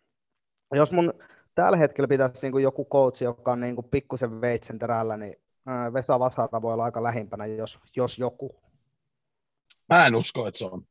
jos 0.75 0.93
mun 0.93 1.13
tällä 1.55 1.77
hetkellä 1.77 2.09
pitäisi 2.09 2.43
niin 2.43 2.53
kuin 2.53 2.65
joku 2.65 2.85
coach, 2.93 3.23
joka 3.23 3.53
on 3.53 3.61
niin 3.61 3.75
kuin 3.75 3.89
pikkusen 3.91 4.41
veitsen 4.41 4.79
terällä, 4.79 5.17
niin 5.17 5.37
Vesa 5.93 6.19
Vasara 6.19 6.63
voi 6.63 6.73
olla 6.73 6.85
aika 6.85 7.03
lähimpänä, 7.03 7.47
jos, 7.47 7.79
jos 7.97 8.19
joku. 8.19 8.61
Mä 9.89 10.07
en 10.07 10.15
usko, 10.15 10.47
että 10.47 10.59
se 10.59 10.67
on. 10.67 10.87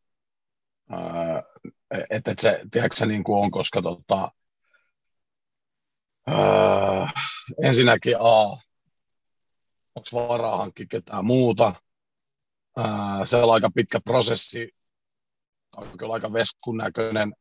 että, 2.10 2.32
että 2.32 2.34
se, 2.40 2.62
tiedätkö, 2.72 3.06
niin 3.06 3.24
kuin 3.24 3.44
on, 3.44 3.52
koska 3.52 3.82
tota, 3.82 4.32
ää, 6.28 7.12
ensinnäkin 7.64 8.16
A, 8.20 8.44
onko 9.96 10.28
varaa 10.28 10.58
hankkia 10.58 10.86
ketään 10.90 11.26
muuta. 11.26 11.74
Se 13.26 13.38
on 13.38 13.54
aika 13.54 13.70
pitkä 13.76 14.00
prosessi, 14.00 14.70
on 15.78 15.98
kyllä 15.98 16.14
aika 16.14 16.34
veskun 16.34 16.78
näköinen. 16.78 17.34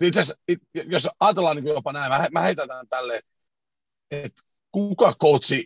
Itse 0.00 0.22
jos 0.86 1.08
ajatellaan 1.20 1.56
niin 1.56 1.66
jopa 1.66 1.92
näin, 1.92 2.12
mä, 2.32 2.40
heitän 2.40 2.68
tämän 2.68 2.88
tälle, 2.88 3.20
että 4.10 4.42
kuka 4.72 5.14
coachi, 5.22 5.64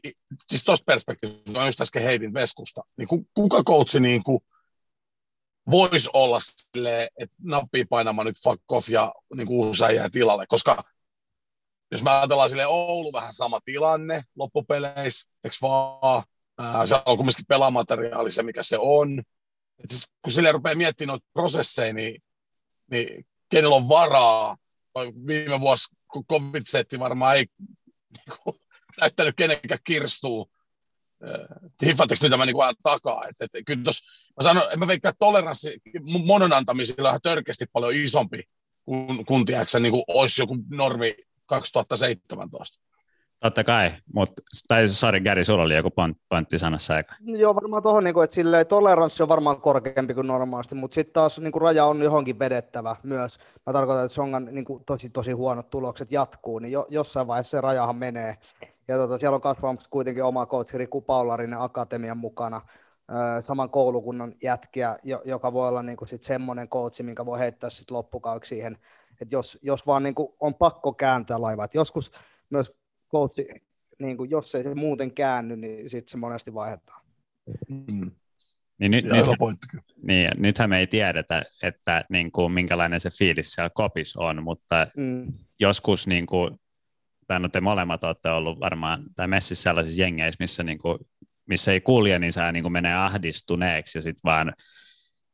siis 0.48 0.64
tuosta 0.64 0.84
perspektiivistä, 0.84 1.52
no 1.52 1.66
just 1.66 1.80
äsken 1.80 2.02
heitin 2.02 2.34
Veskusta, 2.34 2.82
niin 2.96 3.08
kuka 3.34 3.62
coachi 3.62 4.00
niin 4.00 4.22
voisi 5.70 6.10
olla 6.12 6.38
silleen, 6.40 7.08
että 7.18 7.36
nappii 7.42 7.84
painamaan 7.84 8.26
nyt 8.26 8.42
fuck 8.44 8.72
off 8.72 8.88
ja 8.88 9.14
niin 9.36 9.46
kuin 9.46 9.66
uusi 9.66 9.84
jää 9.94 10.10
tilalle, 10.10 10.46
koska 10.48 10.82
jos 11.90 12.02
mä 12.02 12.18
ajatellaan 12.18 12.50
sille 12.50 12.66
Oulu 12.66 13.12
vähän 13.12 13.34
sama 13.34 13.60
tilanne 13.64 14.22
loppupeleissä, 14.36 15.30
eikö 15.44 15.56
vaan, 15.62 16.22
se 16.84 16.94
on 17.06 17.16
kumminkin 17.16 17.44
pelaamateriaali 17.48 18.30
se, 18.30 18.42
mikä 18.42 18.62
se 18.62 18.78
on. 18.78 19.22
Et 19.84 19.90
sit, 19.90 20.04
kun 20.22 20.32
sille 20.32 20.52
rupeaa 20.52 20.74
miettimään 20.74 21.08
noita 21.08 21.26
prosesseja, 21.32 21.92
niin, 21.92 22.22
niin 22.90 23.26
kenellä 23.48 23.76
on 23.76 23.88
varaa, 23.88 24.56
viime 25.26 25.60
vuosi, 25.60 25.94
covid-setti 26.32 26.98
varmaan 26.98 27.36
ei 27.36 27.44
niin 28.16 28.38
kuin, 28.44 28.56
täyttänyt 28.98 29.34
kenenkään 29.36 29.80
kirstuu. 29.84 30.50
Hiffatteko 31.86 32.18
nyt 32.22 32.38
mä 32.38 32.46
niin 32.46 32.56
vähän 32.56 32.74
takaa? 32.82 33.24
Et, 33.28 33.36
et, 33.40 33.62
kyllä 33.66 33.84
tos, 33.84 34.02
mä 34.36 34.42
sanon, 34.42 34.62
mä 34.76 34.86
veikkaan, 34.86 35.10
että 35.10 35.18
toleranssi 35.18 35.76
monon 36.26 36.52
antamisilla 36.52 37.12
on 37.12 37.20
törkeästi 37.22 37.66
paljon 37.72 37.94
isompi 37.94 38.42
kuin, 38.84 39.26
kun 39.26 39.44
tiedätkö, 39.44 39.78
niin 39.80 39.92
kuin 39.92 40.04
olisi 40.08 40.42
joku 40.42 40.56
normi 40.70 41.14
2017. 41.46 42.84
Totta 43.44 43.64
kai, 43.64 43.90
mutta, 44.14 44.42
tai 44.68 44.88
sori 44.88 45.20
Gary, 45.20 45.44
sulla 45.44 45.62
oli 45.62 45.76
joku 45.76 45.90
pointti 46.28 46.58
sanassa 46.58 46.94
aika. 46.94 47.14
Joo, 47.24 47.54
varmaan 47.54 47.82
tuohon, 47.82 48.04
niin 48.04 48.24
että 48.24 48.34
silleen, 48.34 48.66
toleranssi 48.66 49.22
on 49.22 49.28
varmaan 49.28 49.60
korkeampi 49.60 50.14
kuin 50.14 50.26
normaalisti, 50.26 50.74
mutta 50.74 50.94
sitten 50.94 51.12
taas 51.12 51.38
niin 51.38 51.52
kuin 51.52 51.62
raja 51.62 51.84
on 51.84 52.02
johonkin 52.02 52.38
vedettävä 52.38 52.96
myös. 53.02 53.38
Mä 53.66 53.72
tarkoitan, 53.72 54.04
että 54.04 54.14
Songan 54.14 54.48
niin 54.50 54.64
kuin, 54.64 54.84
tosi, 54.84 55.10
tosi 55.10 55.32
huonot 55.32 55.70
tulokset 55.70 56.12
jatkuu, 56.12 56.58
niin 56.58 56.72
jo, 56.72 56.86
jossain 56.88 57.26
vaiheessa 57.26 57.50
se 57.50 57.60
rajahan 57.60 57.96
menee. 57.96 58.36
Ja 58.88 58.96
tota, 58.96 59.18
siellä 59.18 59.34
on 59.34 59.40
kasvamassa 59.40 59.90
kuitenkin 59.90 60.24
oma 60.24 60.46
coach 60.46 60.74
Riku 60.74 61.00
Paularin 61.00 61.54
akatemian 61.54 62.18
mukana, 62.18 62.60
saman 63.40 63.70
koulukunnan 63.70 64.34
jätkiä, 64.42 64.98
joka 65.24 65.52
voi 65.52 65.68
olla 65.68 65.82
niin 65.82 65.96
kuin 65.96 66.08
sit 66.08 66.22
semmoinen 66.22 66.68
coach, 66.68 67.02
minkä 67.02 67.26
voi 67.26 67.38
heittää 67.38 67.70
sit 67.70 67.90
loppukauksi 67.90 68.48
siihen, 68.48 68.78
että 69.20 69.36
jos, 69.36 69.58
jos 69.62 69.86
vaan 69.86 70.02
niin 70.02 70.14
kuin 70.14 70.28
on 70.40 70.54
pakko 70.54 70.92
kääntää 70.92 71.40
laiva, 71.40 71.64
että 71.64 71.78
joskus 71.78 72.12
myös 72.50 72.83
coach, 73.14 73.38
niin 73.98 74.16
kuin, 74.16 74.30
jos 74.30 74.54
ei 74.54 74.62
se 74.62 74.74
muuten 74.74 75.14
käänny, 75.14 75.56
niin 75.56 75.90
sitten 75.90 76.10
se 76.10 76.16
monesti 76.16 76.54
vaihdetaan. 76.54 77.02
Mm. 77.68 78.10
Niin, 78.78 78.90
nyt, 78.90 79.04
nyt, 79.04 79.14
niin, 80.02 80.30
nythän 80.36 80.70
me 80.70 80.78
ei 80.78 80.86
tiedetä, 80.86 81.42
että 81.62 82.04
niin 82.08 82.32
kuin, 82.32 82.52
minkälainen 82.52 83.00
se 83.00 83.10
fiilis 83.10 83.52
siellä 83.52 83.70
kopis 83.74 84.16
on, 84.16 84.42
mutta 84.42 84.86
mm. 84.96 85.32
joskus 85.60 86.06
niin 86.06 86.26
kuin, 86.26 86.60
tai 87.26 87.40
no 87.40 87.48
te 87.48 87.60
molemmat 87.60 88.04
olette 88.04 88.28
ollut 88.28 88.60
varmaan, 88.60 89.04
tai 89.16 89.28
messissä 89.28 89.62
sellaisissa 89.62 90.02
jengeissä, 90.02 90.36
missä, 90.40 90.62
niin 90.62 90.78
kuin, 90.78 90.98
missä 91.46 91.72
ei 91.72 91.80
kulje, 91.80 92.18
niin 92.18 92.32
sä 92.32 92.52
niin 92.52 92.62
kuin 92.62 92.72
menee 92.72 92.94
ahdistuneeksi 92.94 93.98
ja 93.98 94.02
sitten 94.02 94.20
vaan 94.24 94.52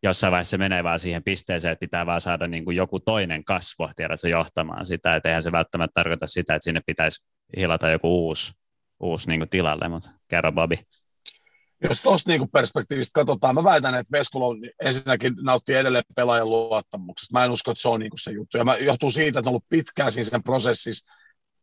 jossain 0.03 0.31
vaiheessa 0.31 0.51
se 0.51 0.59
menee 0.59 0.85
vaan 0.85 1.01
siihen 1.01 1.23
pisteeseen, 1.23 1.73
että 1.73 1.81
pitää 1.81 2.07
vaan 2.07 2.21
saada 2.21 2.47
niin 2.47 2.65
kuin 2.65 2.77
joku 2.77 3.01
toinen 3.01 3.45
kasvo, 3.45 3.91
tiedätkö, 3.97 4.29
johtamaan 4.29 4.87
sitä, 4.87 5.17
että 5.17 5.29
eihän 5.29 5.43
se 5.43 5.53
välttämättä 5.53 5.95
tarkoita 5.95 6.27
sitä, 6.27 6.55
että 6.55 6.65
sinne 6.65 6.81
pitäisi 6.87 7.27
hilata 7.57 7.91
joku 7.91 8.27
uusi, 8.27 8.53
uusi 9.01 9.29
niin 9.29 9.41
kuin 9.41 9.49
tilalle, 9.49 9.89
mutta 9.89 10.11
kerro 10.29 10.53
Bobby. 10.53 10.77
Jos 11.89 12.03
tuosta 12.03 12.31
niin 12.31 12.51
perspektiivistä 12.51 13.13
katsotaan, 13.15 13.55
mä 13.55 13.65
väitän, 13.65 13.95
että 13.95 14.19
Veskulo 14.19 14.55
ensinnäkin 14.83 15.35
nauttii 15.43 15.75
edelleen 15.75 16.05
pelaajan 16.17 16.51
luottamuksesta. 16.51 17.39
Mä 17.39 17.45
en 17.45 17.51
usko, 17.51 17.71
että 17.71 17.83
se 17.83 17.89
on 17.89 18.01
niin 18.01 18.11
se 18.21 18.33
juttu. 18.33 18.59
Ja 18.59 18.65
mä, 18.65 18.77
johtuu 18.77 19.11
siitä, 19.11 19.39
että 19.39 19.49
on 19.49 19.53
ollut 19.53 19.69
pitkään 19.69 20.13
siinä 20.13 20.31
sen 20.31 20.43
prosessissa, 20.43 21.13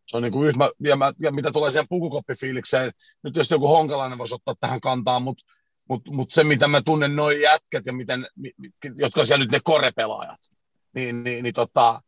se 0.07 0.17
on 0.17 0.23
niin 0.23 0.33
kuin 0.33 0.47
yhtä, 0.47 0.69
ja, 0.79 0.95
mä, 0.95 1.13
ja 1.19 1.31
mitä 1.31 1.51
tulee 1.51 1.71
siihen 1.71 1.87
pukukoppifiilikseen, 1.89 2.91
nyt 3.23 3.35
jos 3.35 3.51
joku 3.51 3.67
honkalainen 3.67 4.17
voisi 4.17 4.35
ottaa 4.35 4.55
tähän 4.59 4.81
kantaa, 4.81 5.19
mutta 5.19 5.43
mut, 5.89 6.01
mut 6.09 6.31
se, 6.31 6.43
mitä 6.43 6.67
mä 6.67 6.81
tunnen 6.81 7.15
noin 7.15 7.41
jätkät 7.41 7.85
ja 7.85 7.93
miten, 7.93 8.27
jotka 8.95 9.25
siellä 9.25 9.43
nyt 9.43 9.51
ne 9.51 9.59
korepelaajat, 9.63 10.39
niin, 10.95 11.23
niin, 11.23 11.43
niin 11.43 11.53
tota, 11.53 12.01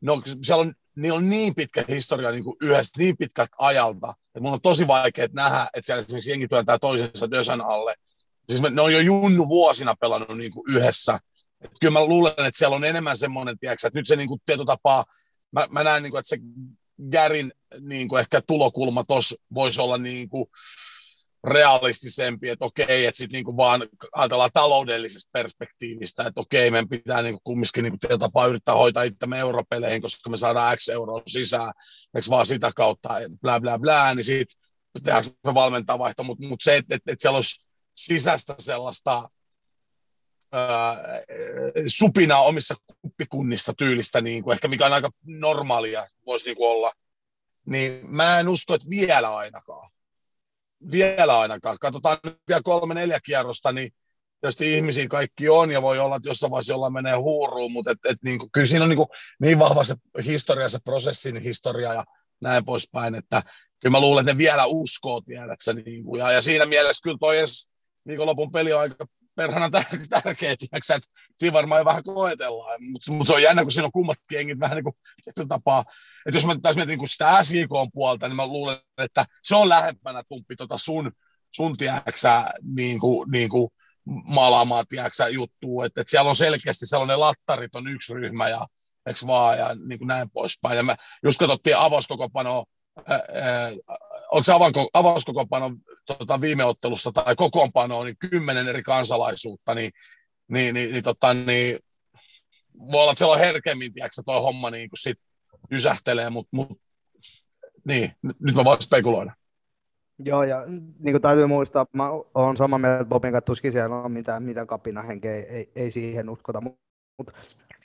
no, 0.00 0.22
siellä 0.42 0.60
on, 0.60 0.72
niillä 0.96 1.16
on 1.16 1.30
niin 1.30 1.54
pitkä 1.54 1.84
historia 1.88 2.30
niin 2.30 2.44
kuin 2.44 2.56
yhdessä, 2.62 2.92
niin 2.98 3.16
pitkältä 3.16 3.56
ajalta, 3.58 4.14
että 4.26 4.40
mun 4.40 4.52
on 4.52 4.60
tosi 4.60 4.86
vaikea 4.86 5.28
nähdä, 5.32 5.68
että 5.74 5.86
siellä 5.86 6.00
esimerkiksi 6.00 6.30
jengi 6.30 6.48
työntää 6.48 6.78
toisensa 6.78 7.30
Dösän 7.30 7.60
alle. 7.60 7.94
Siis 8.48 8.62
ne 8.62 8.82
on 8.82 8.92
jo 8.92 9.00
junnu 9.00 9.48
vuosina 9.48 9.94
pelannut 10.00 10.38
niin 10.38 10.52
kuin 10.52 10.64
yhdessä. 10.76 11.18
Et 11.60 11.70
kyllä 11.80 11.92
mä 11.92 12.04
luulen, 12.04 12.32
että 12.32 12.58
siellä 12.58 12.76
on 12.76 12.84
enemmän 12.84 13.18
semmoinen, 13.18 13.58
tiedätkö, 13.58 13.86
että 13.86 13.98
nyt 13.98 14.06
se 14.06 14.16
niin 14.16 14.28
kuin 14.28 14.40
tietotapaa, 14.46 15.04
mä, 15.52 15.66
mä 15.70 15.84
näen, 15.84 16.02
niin 16.02 16.10
kuin, 16.10 16.20
että 16.20 16.28
se 16.28 16.38
Gärin 17.12 17.52
niin 17.80 18.08
kuin 18.08 18.20
ehkä 18.20 18.40
tulokulma 18.46 19.04
tuossa 19.04 19.34
voisi 19.54 19.80
olla 19.80 19.98
niin 19.98 20.28
kuin 20.28 20.46
realistisempi, 21.46 22.50
että 22.50 22.64
okei, 22.64 23.06
että 23.06 23.18
sitten 23.18 23.44
niin 23.44 23.56
vaan 23.56 23.82
ajatellaan 24.14 24.50
taloudellisesta 24.52 25.30
perspektiivistä, 25.32 26.22
että 26.22 26.40
okei, 26.40 26.70
meidän 26.70 26.88
pitää 26.88 27.22
niin 27.22 27.38
kumminkin 27.44 27.82
niin 27.82 27.98
kuin 27.98 28.18
tapaa 28.18 28.46
yrittää 28.46 28.74
hoitaa 28.74 29.02
itsemme 29.02 29.38
europeleihin, 29.38 30.02
koska 30.02 30.30
me 30.30 30.36
saadaan 30.36 30.76
X 30.76 30.88
euroa 30.88 31.22
sisään, 31.26 31.72
eikö 32.14 32.30
vaan 32.30 32.46
sitä 32.46 32.70
kautta, 32.76 33.08
blä 33.40 33.60
blä 33.60 33.78
blä, 33.78 34.14
niin 34.14 34.24
sitten 34.24 34.56
tehdäänkö 35.04 35.30
me 35.46 35.54
valmentaa 35.54 35.98
vaihto, 35.98 36.22
mutta 36.22 36.46
mut 36.46 36.60
se, 36.62 36.76
että, 36.76 36.94
että, 36.94 37.12
että 37.12 37.22
siellä 37.22 37.36
olisi 37.36 37.66
sisäistä 37.94 38.54
sellaista 38.58 39.28
ää, 40.52 40.96
supinaa 41.86 42.42
omissa 42.42 42.74
kuppikunnissa 43.02 43.72
tyylistä, 43.78 44.20
niin 44.20 44.42
kuin 44.42 44.54
ehkä 44.54 44.68
mikä 44.68 44.86
on 44.86 44.92
aika 44.92 45.10
normaalia, 45.24 46.06
voisi 46.26 46.46
niin 46.46 46.56
olla, 46.60 46.92
niin 47.66 48.14
mä 48.14 48.40
en 48.40 48.48
usko, 48.48 48.74
että 48.74 48.90
vielä 48.90 49.36
ainakaan. 49.36 49.90
Vielä 50.92 51.38
ainakaan. 51.38 51.76
Katsotaan 51.80 52.18
nyt 52.24 52.38
vielä 52.48 52.62
kolme, 52.64 52.94
neljä 52.94 53.18
kierrosta, 53.24 53.72
niin 53.72 53.90
tietysti 54.40 54.74
ihmisiä 54.74 55.08
kaikki 55.08 55.48
on 55.48 55.70
ja 55.70 55.82
voi 55.82 55.98
olla, 55.98 56.16
että 56.16 56.28
jossain 56.28 56.50
vaiheessa 56.50 56.72
jollain 56.72 56.92
menee 56.92 57.14
huuruun, 57.16 57.72
mutta 57.72 57.90
et, 57.90 57.98
et 58.08 58.18
niin 58.24 58.38
kuin, 58.38 58.50
kyllä 58.52 58.66
siinä 58.66 58.84
on 58.84 58.88
niin, 58.88 58.96
kuin, 58.96 59.08
niin 59.40 59.58
vahva 59.58 59.84
se 59.84 59.94
historia, 60.24 60.68
se 60.68 60.78
prosessin 60.84 61.42
historia 61.42 61.94
ja 61.94 62.04
näin 62.40 62.64
poispäin, 62.64 63.14
että 63.14 63.42
kyllä 63.80 63.92
mä 63.92 64.00
luulen, 64.00 64.22
että 64.22 64.32
ne 64.32 64.38
vielä 64.38 64.66
uskoo, 64.66 65.20
tiedät 65.20 65.60
sä, 65.62 65.72
niin 65.72 66.04
kuin, 66.04 66.18
ja, 66.18 66.32
ja 66.32 66.42
siinä 66.42 66.66
mielessä 66.66 67.02
kyllä 67.02 67.18
toi 67.20 67.36
viikonlopun 68.06 68.52
peli 68.52 68.72
on 68.72 68.80
aika 68.80 69.06
perhana 69.36 69.66
tär- 69.66 70.06
tärkeä, 70.08 70.56
tiiäksä, 70.56 70.94
että 70.94 71.08
siinä 71.36 71.52
varmaan 71.52 71.84
vähän 71.84 72.02
koetellaan, 72.02 72.84
mutta 72.90 73.12
mut 73.12 73.26
se 73.26 73.34
on 73.34 73.42
jännä, 73.42 73.62
kun 73.62 73.70
siinä 73.70 73.84
on 73.84 73.92
kummatkin 73.92 74.36
jengit 74.36 74.60
vähän 74.60 74.76
niin 74.76 74.84
kuin 74.84 75.48
tapaa, 75.48 75.84
että 76.26 76.36
jos 76.36 76.46
mä 76.46 76.54
taas 76.62 76.76
mietin 76.76 76.98
niin 76.98 77.08
sitä 77.08 77.44
SJK 77.44 77.70
puolta, 77.94 78.28
niin 78.28 78.36
mä 78.36 78.46
luulen, 78.46 78.78
että 78.98 79.26
se 79.42 79.56
on 79.56 79.68
lähempänä 79.68 80.22
tumppi 80.28 80.56
tota 80.56 80.78
sun, 80.78 81.12
sun 81.54 81.76
tiiäksä, 81.76 82.44
niin 82.62 83.00
kuin, 83.00 83.30
niin 83.30 83.48
kuin 83.48 83.68
maalaamaa 84.06 84.84
tiiäksä, 84.84 85.28
juttua, 85.28 85.84
että, 85.84 86.00
että 86.00 86.10
siellä 86.10 86.28
on 86.28 86.36
selkeästi 86.36 86.86
sellainen 86.86 87.20
lattarit 87.20 87.74
on 87.74 87.88
yksi 87.88 88.14
ryhmä 88.14 88.48
ja 88.48 88.66
eks 89.06 89.26
vaan, 89.26 89.58
ja 89.58 89.74
niin 89.88 89.98
kuin 89.98 90.08
näin 90.08 90.30
poispäin. 90.30 90.76
Ja 90.76 90.82
me 90.82 90.94
just 91.24 91.38
katsottiin 91.38 91.76
avauskokopanoa, 91.76 92.64
onko 94.36 94.44
se 94.44 94.52
avauskokopano 94.94 95.70
tota, 96.06 96.40
viime 96.40 96.64
ottelussa 96.64 97.12
tai 97.12 97.36
kokoonpanoa, 97.36 98.04
niin 98.04 98.16
kymmenen 98.30 98.68
eri 98.68 98.82
kansalaisuutta, 98.82 99.74
niin, 99.74 99.90
niin, 100.48 100.74
niin, 100.74 100.92
niin, 100.92 101.04
tota, 101.04 101.34
niin 101.34 101.78
voi 102.92 103.02
olla, 103.02 103.12
että 103.12 103.18
siellä 103.18 103.34
on 103.34 103.40
herkemmin, 103.40 103.92
tiedätkö, 103.92 104.22
toi 104.26 104.40
homma 104.40 104.70
niin 104.70 104.90
kuin 104.90 104.98
sit 104.98 105.18
ysähtelee, 105.72 106.30
mutta 106.30 106.56
mut, 106.56 106.80
niin, 107.84 108.12
nyt 108.22 108.54
mä 108.54 108.64
voin 108.64 108.82
spekuloida. 108.82 109.32
Joo, 110.18 110.42
ja 110.42 110.62
niin 110.68 111.12
kuin 111.12 111.22
täytyy 111.22 111.46
muistaa, 111.46 111.86
mä 111.92 112.10
oon 112.34 112.56
samaa 112.56 112.78
mieltä 112.78 113.04
Bobin 113.04 113.32
kanssa, 113.32 113.46
tuskin 113.46 113.72
siellä 113.72 113.96
on 113.96 114.12
mitään, 114.12 114.42
mitään 114.42 114.66
kapina 114.66 115.02
henkeä, 115.02 115.34
ei, 115.34 115.72
ei, 115.76 115.90
siihen 115.90 116.30
uskota, 116.30 116.60
mutta 116.60 116.80
mut, 117.18 117.30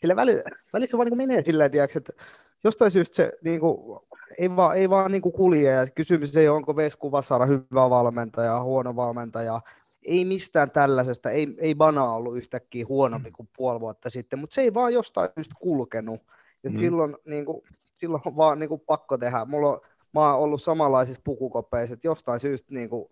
sille 0.01 0.15
välillä, 0.15 0.43
välillä 0.73 0.89
se 0.89 0.97
vaan 0.97 1.07
niin 1.07 1.17
menee 1.17 1.43
silleen, 1.43 1.71
tiedätkö, 1.71 1.97
että 1.97 2.13
jostain 2.63 2.91
syystä 2.91 3.15
se 3.15 3.31
niin 3.43 3.59
kuin, 3.59 3.99
ei 4.37 4.55
vaan, 4.55 4.77
ei 4.77 4.89
vaan 4.89 5.11
niin 5.11 5.21
kuin 5.21 5.33
kulje, 5.33 5.71
ja 5.71 5.87
kysymys 5.95 6.37
ei 6.37 6.49
ole, 6.49 6.57
onko 6.57 6.75
Vesku 6.75 7.11
Vasara 7.11 7.45
hyvä 7.45 7.89
valmentaja, 7.89 8.63
huono 8.63 8.95
valmentaja, 8.95 9.61
ei 10.05 10.25
mistään 10.25 10.71
tällaisesta, 10.71 11.29
ei, 11.29 11.55
ei 11.57 11.75
Bana 11.75 12.13
ollut 12.13 12.37
yhtäkkiä 12.37 12.85
huonompi 12.89 13.29
mm. 13.29 13.33
kuin 13.33 13.49
puoli 13.57 13.79
vuotta 13.79 14.09
sitten, 14.09 14.39
mutta 14.39 14.53
se 14.53 14.61
ei 14.61 14.73
vaan 14.73 14.93
jostain 14.93 15.29
syystä 15.35 15.55
kulkenut, 15.59 16.21
et 16.63 16.71
mm. 16.71 16.77
silloin, 16.77 17.17
niin 17.25 17.45
kuin, 17.45 17.61
silloin 17.97 18.21
on 18.25 18.37
vaan 18.37 18.59
niin 18.59 18.69
kuin, 18.69 18.81
pakko 18.87 19.17
tehdä. 19.17 19.45
Mulla 19.45 19.69
on, 19.69 19.81
mä 20.13 20.31
oon 20.33 20.39
ollut 20.39 20.61
samanlaisissa 20.61 21.21
pukukopeissa, 21.23 21.93
että 21.93 22.07
jostain 22.07 22.39
syystä 22.39 22.73
niin 22.73 22.89
kuin, 22.89 23.09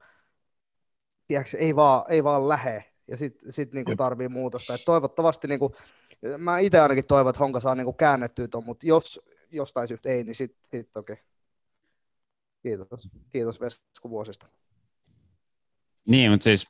tiedätkö, 1.27 1.57
ei, 1.57 1.75
vaan, 1.75 2.05
ei 2.09 2.23
vaan 2.23 2.49
lähe, 2.49 2.83
ja 3.07 3.17
sitten 3.17 3.53
sit, 3.53 3.73
niin 3.73 3.97
tarvii 3.97 4.27
muutosta. 4.27 4.73
Et 4.73 4.81
toivottavasti, 4.85 5.47
niin 5.47 5.59
kuin, 5.59 5.73
mä 6.37 6.59
itse 6.59 6.79
ainakin 6.79 7.05
toivon, 7.05 7.29
että 7.29 7.39
Honka 7.39 7.59
saa 7.59 7.75
niin 7.75 7.85
kuin, 7.85 7.97
käännettyä 7.97 8.47
tuon, 8.47 8.65
mutta 8.65 8.85
jos 8.85 9.21
jostain 9.51 9.87
syystä 9.87 10.09
ei, 10.09 10.23
niin 10.23 10.35
sitten 10.35 10.61
sit 10.65 10.91
toki. 10.93 11.13
Kiitos. 12.63 13.07
Kiitos 13.29 13.61
Vesku 13.61 14.09
vuosista. 14.09 14.47
Niin, 16.07 16.31
mutta 16.31 16.43
siis 16.43 16.67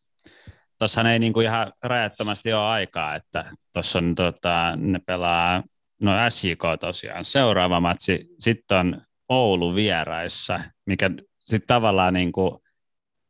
tuossahan 0.77 1.12
ei 1.12 1.19
niinku 1.19 1.41
ihan 1.41 1.74
rajattomasti 1.83 2.53
ole 2.53 2.62
aikaa, 2.62 3.15
että 3.15 3.45
tuossa 3.74 4.00
on 4.00 4.15
tota, 4.15 4.75
ne 4.75 5.00
pelaa, 5.00 5.63
no 6.01 6.12
SJK 6.29 6.62
tosiaan, 6.79 7.25
seuraava 7.25 7.79
matsi, 7.79 8.29
sitten 8.39 8.77
on 8.77 9.01
Oulu 9.29 9.75
vieraissa, 9.75 10.59
mikä 10.86 11.09
sitten 11.39 11.67
tavallaan 11.67 12.13
niinku, 12.13 12.63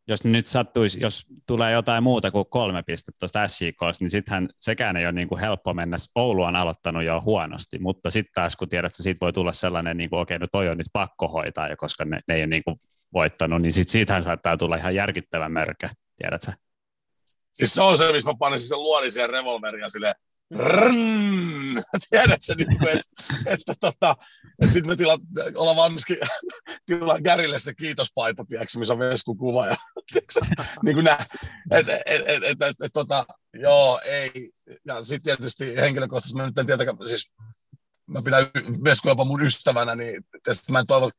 jos 0.10 0.24
nyt 0.24 0.48
sattuisi, 0.48 1.00
jos 1.02 1.26
tulee 1.48 1.72
jotain 1.72 2.04
muuta 2.04 2.32
kuin 2.32 2.46
kolme 2.50 2.84
pistettä 2.84 3.20
tuosta 3.20 3.48
SJK, 3.48 3.80
niin 4.00 4.10
sittenhän 4.10 4.50
sekään 4.60 4.98
ei 4.98 5.06
ole 5.06 5.12
niin 5.12 5.28
kuin 5.28 5.42
helppo 5.42 5.74
mennä. 5.74 5.98
Oulu 6.16 6.44
on 6.44 6.56
aloittanut 6.56 7.04
jo 7.04 7.22
huonosti, 7.26 7.80
mutta 7.80 8.12
sitten 8.12 8.34
taas 8.34 8.56
kun 8.56 8.70
tiedät, 8.70 8.92
että 8.92 9.04
siitä 9.04 9.20
voi 9.22 9.34
tulla 9.34 9.54
sellainen, 9.54 9.98
niin 9.98 10.10
kuin, 10.10 10.20
okei, 10.20 10.40
no 10.40 10.48
toi 10.52 10.70
on 10.70 10.78
nyt 10.78 10.88
pakko 10.94 11.28
hoitaa, 11.28 11.68
ja 11.68 11.78
koska 11.78 12.06
ne, 12.06 12.20
ne 12.28 12.36
ei 12.36 12.42
ole 12.42 12.48
niin 12.48 12.64
kuin 12.64 12.76
voittanut, 13.14 13.62
niin 13.62 13.74
sit 13.74 13.90
siitähän 13.90 14.24
saattaa 14.24 14.58
tulla 14.58 14.76
ihan 14.76 14.96
järkyttävä 14.96 15.50
mörkä, 15.50 15.90
tiedätkö 16.18 16.52
Siis 17.54 17.74
se 17.74 17.82
on 17.82 17.98
se, 17.98 18.12
missä 18.12 18.32
mä 18.32 18.38
panin 18.40 18.60
sen 18.60 18.78
luodisen 18.78 19.30
revolveria 19.30 19.90
silleen, 19.90 20.16
Tiedätkö, 22.10 22.56
niin 22.58 22.80
kuin, 22.80 22.90
että, 22.90 23.36
että, 23.46 23.74
tota, 23.80 24.16
että 24.62 24.74
sitten 24.74 24.88
me 24.88 24.96
tila, 24.96 25.18
ollaan 25.56 25.76
valmiskin 25.76 26.18
tilaa 26.86 27.22
Gärille 27.22 27.60
se 27.60 27.74
kiitospaita, 27.74 28.46
tiedätkö, 28.46 28.80
missä 28.80 28.94
on 28.94 29.00
Veskun 29.00 29.38
kuva. 29.38 29.68
Ja, 29.68 29.76
tiedätkö, 30.12 30.64
niin 30.84 30.96
kuin 30.96 31.04
nää, 31.04 31.26
et, 31.72 31.90
et, 31.90 32.02
et, 32.06 32.44
et, 32.44 32.62
et, 32.62 32.76
et, 32.84 32.94
tota, 32.94 33.26
joo, 33.54 34.02
ei. 34.06 34.52
Ja 34.86 35.04
sitten 35.04 35.38
tietysti 35.38 35.76
henkilökohtaisesti 35.76 36.38
mä 36.38 36.46
nyt 36.46 36.58
en 36.58 36.66
tietenkään, 36.66 36.98
siis 37.08 37.32
mä 38.08 38.22
pidän 38.22 38.46
Vesku 38.84 39.10
jopa 39.10 39.26
mun 39.26 39.42
ystävänä, 39.42 39.96
niin 39.96 40.24
tietysti 40.44 40.72
mä 40.72 40.80
en 40.80 40.88
toivo 40.88 41.12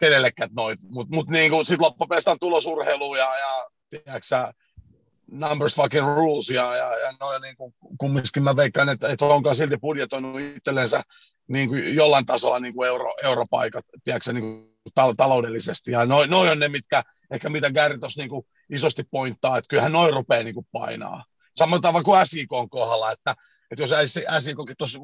kenellekään 0.00 0.50
noit, 0.56 0.80
mutta 0.82 1.14
mut, 1.14 1.28
niin 1.28 1.52
sitten 1.56 1.80
loppupeleissä 1.80 2.36
tulosurheiluun 2.40 3.18
ja, 3.18 3.38
ja 3.38 3.68
tiedätkö, 3.90 4.52
numbers 5.30 5.74
fucking 5.74 6.06
rules, 6.06 6.50
ja, 6.50 6.76
ja, 6.76 6.98
ja 6.98 7.12
noin 7.20 7.42
niin 7.42 7.56
kuin, 7.56 7.72
kumminkin 7.98 8.42
mä 8.42 8.56
veikkaan, 8.56 8.88
että, 8.88 9.08
että 9.08 9.26
onkaan 9.26 9.56
silti 9.56 9.76
budjetoinut 9.78 10.40
itsellensä 10.40 11.02
niin 11.48 11.68
kuin 11.68 11.94
jollain 11.94 12.26
tasolla 12.26 12.60
niin 12.60 12.74
kuin 12.74 12.88
euro, 12.88 13.14
europaikat, 13.22 13.84
tiedätkö, 14.04 14.32
niin 14.32 14.44
kuin 14.44 14.76
tal- 14.94 15.14
taloudellisesti, 15.16 15.90
ja 15.90 16.06
noin 16.06 16.30
noi 16.30 16.48
on 16.48 16.58
ne, 16.58 16.68
mitkä, 16.68 17.02
ehkä 17.30 17.48
mitä 17.48 17.70
Gary 17.70 17.98
tuossa 17.98 18.22
niin 18.22 18.46
isosti 18.70 19.02
pointtaa, 19.10 19.58
että 19.58 19.68
kyllähän 19.68 19.92
noin 19.92 20.14
rupeaa 20.14 20.42
niin 20.42 20.54
kuin 20.54 20.66
painaa. 20.72 21.24
Samalla 21.56 21.82
tavalla 21.82 22.04
kuin 22.04 22.26
SIK 22.26 22.52
on 22.52 22.70
kohdalla, 22.70 23.12
että, 23.12 23.34
että 23.70 23.82
jos 23.82 23.90
tuossa, 24.78 24.98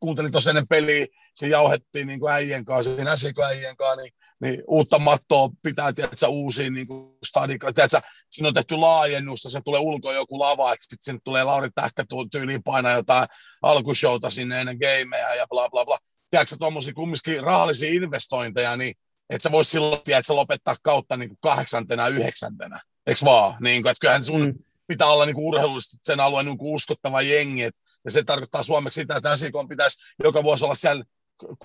kuuntelin 0.00 0.32
tuossa 0.32 0.50
ennen 0.50 0.68
peliä, 0.68 1.06
se 1.34 1.48
jauhettiin 1.48 2.06
niin 2.06 2.20
kuin 2.20 2.32
äijien 2.32 2.64
kanssa, 2.64 2.94
siinä 2.94 3.16
SIK 3.16 3.38
äijien 3.38 3.76
kanssa, 3.76 3.96
niin 3.96 4.12
niin 4.40 4.62
uutta 4.68 4.98
mattoa 4.98 5.50
pitää, 5.62 5.92
tiedätkö, 5.92 6.28
uusiin 6.28 6.74
niin 6.74 6.86
stadikoon. 7.26 7.74
Tiedätkö, 7.74 8.00
siinä 8.30 8.48
on 8.48 8.54
tehty 8.54 8.76
laajennusta, 8.76 9.50
se 9.50 9.60
tulee 9.64 9.80
ulkoa 9.80 10.12
joku 10.12 10.38
lava, 10.38 10.72
että 10.72 10.82
sitten 10.82 11.04
sinne 11.04 11.20
tulee 11.24 11.44
Lauri 11.44 11.70
Tähkä 11.74 12.04
tyyliin 12.32 12.62
painaa 12.62 12.92
jotain 12.92 13.28
alkushowta 13.62 14.30
sinne 14.30 14.60
ennen 14.60 14.78
gameja 14.78 15.34
ja 15.34 15.46
bla 15.46 15.70
bla 15.70 15.84
bla. 15.84 15.98
Tiedätkö, 16.30 16.56
tuommoisia 16.58 16.94
kumminkin 16.94 17.42
rahallisia 17.42 17.92
investointeja, 17.92 18.76
niin 18.76 18.94
että 19.30 19.42
sä 19.42 19.52
voisi 19.52 19.70
silloin, 19.70 20.02
tiedätkö, 20.04 20.34
lopettaa 20.34 20.76
kautta 20.82 21.16
niin 21.16 21.28
kuin 21.28 21.38
kahdeksantena, 21.40 22.08
yhdeksäntenä. 22.08 22.80
Eikö 23.06 23.20
vaan? 23.24 23.56
Niin 23.60 23.82
kuin, 23.82 23.90
että 23.90 24.00
kyllähän 24.00 24.24
sun 24.24 24.46
mm. 24.46 24.54
pitää 24.86 25.08
olla 25.08 25.26
niin 25.26 25.34
kuin 25.34 25.46
urheilullisesti 25.46 25.96
sen 26.02 26.20
alueen 26.20 26.46
niin 26.46 26.58
kuin 26.58 26.74
uskottava 26.74 27.22
jengi, 27.22 27.70
ja 28.04 28.10
se 28.10 28.22
tarkoittaa 28.22 28.62
suomeksi 28.62 29.00
sitä, 29.00 29.16
että 29.16 29.36
SIK 29.36 29.54
pitäisi 29.68 29.98
joka 30.24 30.42
vuosi 30.42 30.64
olla 30.64 30.74
siellä 30.74 31.04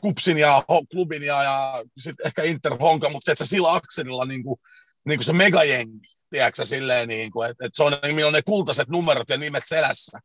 Kupsin 0.02 0.38
ja 0.38 0.64
klubin 0.92 1.24
ja, 1.24 1.44
ja 1.44 1.84
sitten 1.98 2.28
ehkä 2.28 2.44
Inter 2.44 2.78
Honka, 2.78 3.10
mutta 3.10 3.32
että 3.32 3.46
sillä 3.46 3.74
akselilla 3.74 4.26
niin 4.26 4.44
kuin, 4.44 4.60
niin 5.06 5.18
kuin 5.18 5.26
se 5.26 5.34
megajengi, 5.34 6.08
tiedätkö 6.30 6.66
silleen, 6.66 7.08
niin 7.08 7.32
kuin, 7.32 7.50
että, 7.50 7.66
että 7.66 7.78
se 7.78 7.84
on, 7.84 7.94
niin 8.04 8.26
on 8.26 8.34
ne 8.34 8.42
kultaiset 8.42 8.90
numerot 8.90 9.30
ja 9.30 9.38
nimet 9.38 9.64
selässä, 9.66 10.20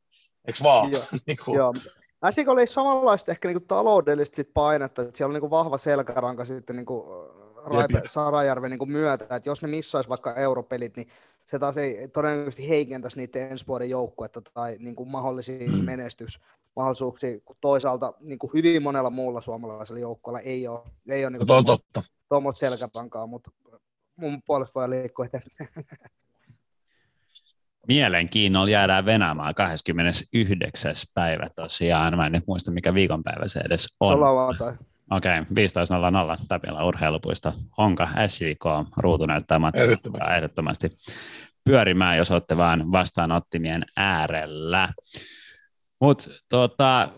eikö 0.46 0.58
vaan? 0.62 0.92
Joo, 0.92 1.02
niin 1.26 1.38
kuin. 1.44 1.56
joo. 1.56 1.74
Äsikö 2.24 2.50
oli 2.50 2.66
samanlaista 2.66 3.32
ehkä 3.32 3.48
niin 3.48 3.58
kuin 3.60 3.68
taloudellista 3.68 4.36
sit 4.36 4.50
painetta, 4.54 5.02
että 5.02 5.16
siellä 5.16 5.30
on 5.30 5.34
niin 5.34 5.40
kuin 5.40 5.50
vahva 5.50 5.78
selkäranka 5.78 6.44
sitten 6.44 6.76
niin 6.76 6.86
kuin 6.86 7.08
Raipe 7.66 8.02
Sarajärven 8.06 8.70
niin 8.70 8.78
kuin 8.78 8.92
myötä, 8.92 9.36
että 9.36 9.48
jos 9.48 9.62
ne 9.62 9.68
missaisi 9.68 10.08
vaikka 10.08 10.34
europelit, 10.34 10.96
niin 10.96 11.08
se 11.46 11.58
taas 11.58 11.76
ei 11.76 12.08
todennäköisesti 12.08 12.68
heikentäisi 12.68 13.16
niiden 13.16 13.50
ensi 13.50 13.66
vuoden 13.66 13.90
joukkuetta 13.90 14.40
tai 14.54 14.76
niin 14.78 14.96
kuin 14.96 15.08
mahdollisia 15.08 15.68
mm. 15.68 15.84
Menestysmahdollisuuksia, 16.78 17.40
kun 17.44 17.56
toisaalta 17.60 18.12
niin 18.20 18.38
kuin 18.38 18.50
hyvin 18.54 18.82
monella 18.82 19.10
muulla 19.10 19.40
suomalaisella 19.40 20.00
joukkueella 20.00 20.40
ei 20.40 20.68
ole, 20.68 20.80
ei 21.08 21.24
ole 21.24 21.30
niin 21.30 21.46
kuin 21.46 21.64
totta. 21.64 22.02
tuommoista 22.28 22.68
selkäpankaa, 22.68 23.26
mutta 23.26 23.50
mun 24.16 24.42
puolesta 24.42 24.80
voi 24.80 24.90
liikkua 24.90 25.26
eteenpäin. 25.26 25.86
Mielenkiinnolla 27.88 28.70
jäädään 28.70 29.04
venämään 29.04 29.54
29. 29.54 30.94
päivä 31.14 31.46
tosiaan. 31.56 32.16
Mä 32.16 32.26
en 32.26 32.32
nyt 32.32 32.46
muista, 32.46 32.70
mikä 32.70 32.94
viikonpäivä 32.94 33.46
se 33.46 33.60
edes 33.60 33.96
on. 34.00 34.18
Okei, 35.10 35.40
okay, 35.40 36.36
15.00 36.36 36.44
Tapilla 36.48 36.84
urheilupuista. 36.84 37.52
Honka 37.78 38.08
SJK, 38.26 38.64
ruutu 38.96 39.26
näyttää 39.26 39.58
matsia 39.58 39.86
ehdottomasti 40.36 40.90
pyörimään, 41.64 42.16
jos 42.16 42.30
olette 42.30 42.56
vaan 42.56 42.92
vastaanottimien 42.92 43.84
äärellä. 43.96 44.88
Mutta 46.00 46.30
tota, 46.48 47.08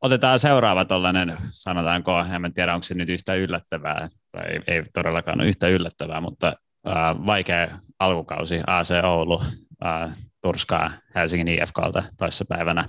otetaan 0.00 0.38
seuraava 0.38 0.84
tuollainen, 0.84 1.36
sanotaanko, 1.50 2.18
en 2.44 2.54
tiedä 2.54 2.74
onko 2.74 2.82
se 2.82 2.94
nyt 2.94 3.08
yhtä 3.08 3.34
yllättävää, 3.34 4.08
tai 4.32 4.44
ei, 4.50 4.60
ei 4.66 4.84
todellakaan 4.92 5.40
ole 5.40 5.48
yhtä 5.48 5.68
yllättävää, 5.68 6.20
mutta 6.20 6.46
äh, 6.88 7.26
vaikea 7.26 7.68
alkukausi 7.98 8.60
AC 8.66 8.90
Oulu 9.04 9.42
äh, 9.86 10.16
turskaa 10.42 10.90
Helsingin 11.14 11.48
IFKlta 11.48 12.04
toissa 12.18 12.44
päivänä 12.48 12.88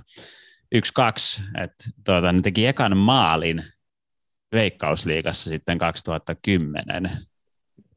1-2, 0.74 0.78
että 1.62 1.84
tuota, 2.04 2.32
ne 2.32 2.40
teki 2.40 2.66
ekan 2.66 2.96
maalin 2.96 3.64
Veikkausliigassa 4.52 5.50
sitten 5.50 5.78
2010, 5.78 7.10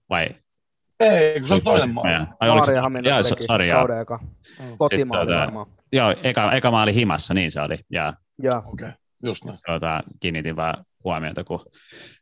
vai? 0.09 0.27
Ei, 0.99 1.39
kun 1.39 1.47
se 1.47 1.53
on 1.53 1.61
toinen 1.61 1.89
maa. 1.89 2.03
Ai, 2.39 2.49
Maaria 2.49 2.81
Hamina 2.81 3.09
jaa, 3.09 3.23
teki 3.23 3.43
sorry, 3.43 3.71
kauden 3.71 4.01
eka. 4.01 4.19
Kotimaali 4.77 5.25
tuota, 5.25 5.78
Joo, 5.91 6.15
eka, 6.23 6.51
eka 6.51 6.71
maali 6.71 6.93
himassa, 6.93 7.33
niin 7.33 7.51
se 7.51 7.61
oli. 7.61 7.79
Ja, 7.89 8.13
ja. 8.43 8.57
Okei, 8.57 8.71
okay. 8.73 8.91
just 9.23 9.45
näin. 9.45 9.57
Tuota, 9.65 10.03
kiinnitin 10.19 10.55
vaan 10.55 10.85
huomiota, 11.03 11.43
kun 11.43 11.65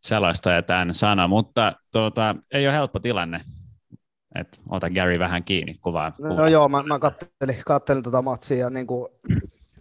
sellaista 0.01 0.51
ja 0.51 0.62
tämän 0.62 0.93
sana, 0.93 1.27
mutta 1.27 1.73
tuota, 1.91 2.36
ei 2.53 2.67
ole 2.67 2.73
helppo 2.73 2.99
tilanne 2.99 3.41
Et 4.36 4.62
ota 4.69 4.89
Gary 4.89 5.19
vähän 5.19 5.43
kiinni 5.43 5.73
kuvaa. 5.73 6.12
No, 6.19 6.36
no 6.36 6.47
joo, 6.47 6.69
mä, 6.69 6.84
mä 6.84 6.99
kattelin, 6.99 7.62
kattelin 7.65 8.03
tota 8.03 8.21
matsia 8.21 8.58
ja 8.58 8.69
niin 8.69 8.88
kuin 8.88 9.08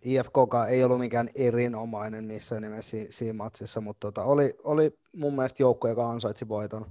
IFK 0.03 0.35
ei 0.69 0.85
ollut 0.85 0.99
mikään 0.99 1.29
erinomainen 1.35 2.25
missä 2.25 2.61
nimessä 2.61 2.91
siinä, 2.91 3.07
siinä 3.11 3.33
matsissa, 3.33 3.81
mutta 3.81 4.01
tota, 4.07 4.25
oli, 4.25 4.55
oli 4.65 4.99
mun 5.17 5.37
mielestä 5.37 5.63
joukko, 5.63 5.89
joka 5.89 6.11
ansaitsi 6.11 6.49
voiton, 6.49 6.87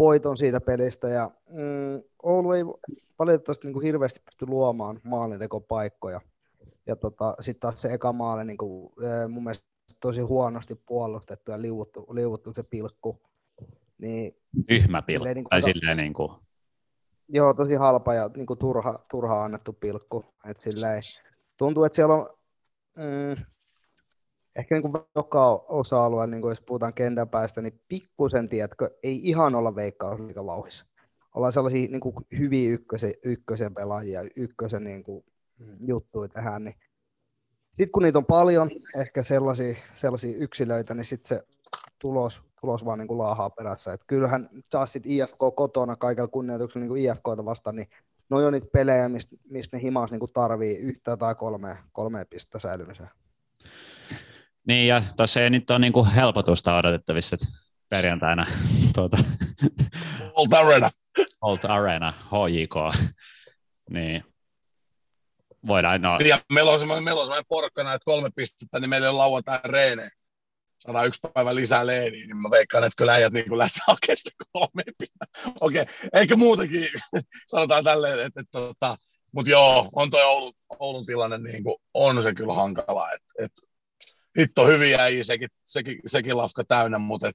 voiton 0.00 0.36
siitä 0.36 0.60
pelistä. 0.60 1.08
Ja, 1.08 1.30
mm, 1.48 2.02
Oulu 2.22 2.52
ei 2.52 2.64
valitettavasti 3.18 3.66
niin 3.66 3.72
kuin 3.72 3.84
hirveästi 3.84 4.20
pysty 4.24 4.46
luomaan 4.46 5.00
maalintekopaikkoja. 5.04 6.20
Ja 6.86 6.96
tota, 6.96 7.34
sitten 7.40 7.60
taas 7.60 7.82
se 7.82 7.92
eka 7.92 8.12
maali 8.12 8.44
niin 8.44 8.58
kuin, 8.58 8.92
mun 9.28 9.44
mielestä 9.44 9.66
tosi 10.00 10.20
huonosti 10.20 10.74
puolustettu 10.74 11.50
ja 11.50 11.62
liuuttu, 11.62 12.06
liuuttu 12.10 12.52
se 12.52 12.62
pilkku. 12.62 13.22
Niin, 13.98 14.36
Tyhmä 14.66 15.02
pilkku, 15.02 15.24
niin 15.24 15.34
kuin, 15.34 15.50
tai 15.50 15.62
silleen 15.62 15.96
niin 15.96 16.12
kuin... 16.12 16.32
Joo, 17.28 17.54
tosi 17.54 17.74
halpa 17.74 18.14
ja 18.14 18.30
niin 18.36 18.46
kuin 18.46 18.58
turha, 18.58 18.98
turha 19.10 19.44
annettu 19.44 19.72
pilkku. 19.72 20.24
Et 20.44 20.60
silleen, 20.60 21.02
tuntuu, 21.56 21.84
että 21.84 21.96
siellä 21.96 22.14
on 22.14 22.28
mm, 22.96 23.44
ehkä 24.56 24.74
niin 24.74 24.82
kuin 24.82 25.04
joka 25.14 25.64
osa-alue, 25.68 26.26
niin 26.26 26.40
kuin 26.40 26.50
jos 26.50 26.60
puhutaan 26.60 26.94
kentän 26.94 27.28
päästä, 27.28 27.62
niin 27.62 27.80
pikkusen, 27.88 28.48
tiedätkö, 28.48 28.90
ei 29.02 29.20
ihan 29.28 29.54
olla 29.54 29.74
veikkausliikavauhissa. 29.74 30.86
Ollaan 31.34 31.52
sellaisia 31.52 31.88
niin 31.90 32.00
kuin 32.00 32.14
hyviä 32.38 32.70
ykkösen, 32.70 33.12
ykkösen 33.24 33.74
pelaajia, 33.74 34.20
ykkösen 34.36 34.84
niin 34.84 35.02
kuin, 35.02 35.24
juttuja 35.80 36.28
tähän, 36.28 36.64
niin 36.64 36.74
sitten 37.72 37.92
kun 37.92 38.02
niitä 38.02 38.18
on 38.18 38.26
paljon, 38.26 38.70
ehkä 38.96 39.22
sellaisia, 39.22 39.74
sellaisia 39.92 40.36
yksilöitä, 40.36 40.94
niin 40.94 41.04
sitten 41.04 41.28
se 41.28 41.46
tulos, 41.98 42.42
tulos 42.60 42.84
vaan 42.84 42.98
niin 42.98 43.08
kuin 43.08 43.18
laahaa 43.18 43.50
perässä. 43.50 43.92
Et 43.92 44.04
kyllähän 44.06 44.48
taas 44.70 44.92
sitten 44.92 45.12
IFK 45.12 45.38
kotona 45.56 45.96
kaikella 45.96 46.28
kunnioituksella 46.28 46.86
niin 46.86 47.10
IFKta 47.10 47.44
vastaan, 47.44 47.76
niin 47.76 47.88
ne 48.30 48.36
on 48.36 48.52
niitä 48.52 48.68
pelejä, 48.72 49.08
mistä 49.08 49.36
mist 49.50 49.72
ne 49.72 49.82
himas 49.82 50.10
niin 50.10 50.20
tarvii 50.34 50.76
yhtä 50.76 51.16
tai 51.16 51.34
kolme, 51.34 51.76
kolme 51.92 52.24
pistettä 52.24 52.58
säilymiseen. 52.58 53.10
Niin, 54.66 54.88
ja 54.88 55.02
tuossa 55.16 55.40
ei 55.40 55.50
nyt 55.50 55.70
ole 55.70 55.78
niin 55.78 55.92
kuin 55.92 56.10
helpotusta 56.10 56.76
odotettavissa, 56.76 57.34
että 57.34 57.46
perjantaina 57.88 58.46
tuota, 58.94 59.16
Old 60.34 60.52
Arena. 60.52 60.90
Old 61.40 61.58
Arena, 61.62 62.12
HJK, 62.12 63.04
niin 63.90 64.24
voidaan, 65.66 66.02
no. 66.02 66.18
Ja 66.28 66.40
meillä 66.52 66.70
on 66.70 66.78
semmoinen, 66.78 67.04
meillä 67.04 67.20
on 67.20 67.26
semmoinen 67.26 67.46
porkkana, 67.48 67.94
että 67.94 68.04
kolme 68.04 68.28
pistettä, 68.36 68.80
niin 68.80 68.90
meillä 68.90 69.10
on 69.10 69.18
lauantai 69.18 69.58
reeneen. 69.64 70.10
Saadaan 70.78 71.06
yksi 71.06 71.20
päivä 71.34 71.54
lisää 71.54 71.86
leeniä, 71.86 72.26
niin 72.26 72.36
mä 72.36 72.50
veikkaan, 72.50 72.84
että 72.84 72.96
kyllä 72.96 73.12
äijät 73.12 73.32
niin 73.32 73.58
lähtee 73.58 73.82
hakemaan 73.86 74.16
sitä 74.16 74.30
kolme 74.52 74.82
pistettä. 74.98 75.26
Okei, 75.60 75.82
okay. 75.82 75.94
eikä 76.12 76.36
muutenkin, 76.36 76.88
sanotaan 77.52 77.84
tälleen, 77.84 78.12
että, 78.12 78.26
että, 78.26 78.40
että 78.40 78.58
tota, 78.58 78.96
mutta 79.34 79.50
joo, 79.50 79.88
on 79.92 80.10
toi 80.10 80.22
Oulun, 80.22 80.52
Oulun 80.78 81.06
tilanne, 81.06 81.38
niin 81.38 81.64
kuin, 81.64 81.76
on 81.94 82.22
se 82.22 82.34
kyllä 82.34 82.54
hankala, 82.54 83.12
että, 83.12 83.44
että 83.44 83.60
hitto 84.38 84.66
hyviä 84.66 85.02
äijä, 85.02 85.24
sekin, 85.24 85.48
sekin, 85.64 85.98
sekin 86.06 86.36
lafka 86.36 86.64
täynnä, 86.64 86.98
mutta 86.98 87.28
et, 87.28 87.34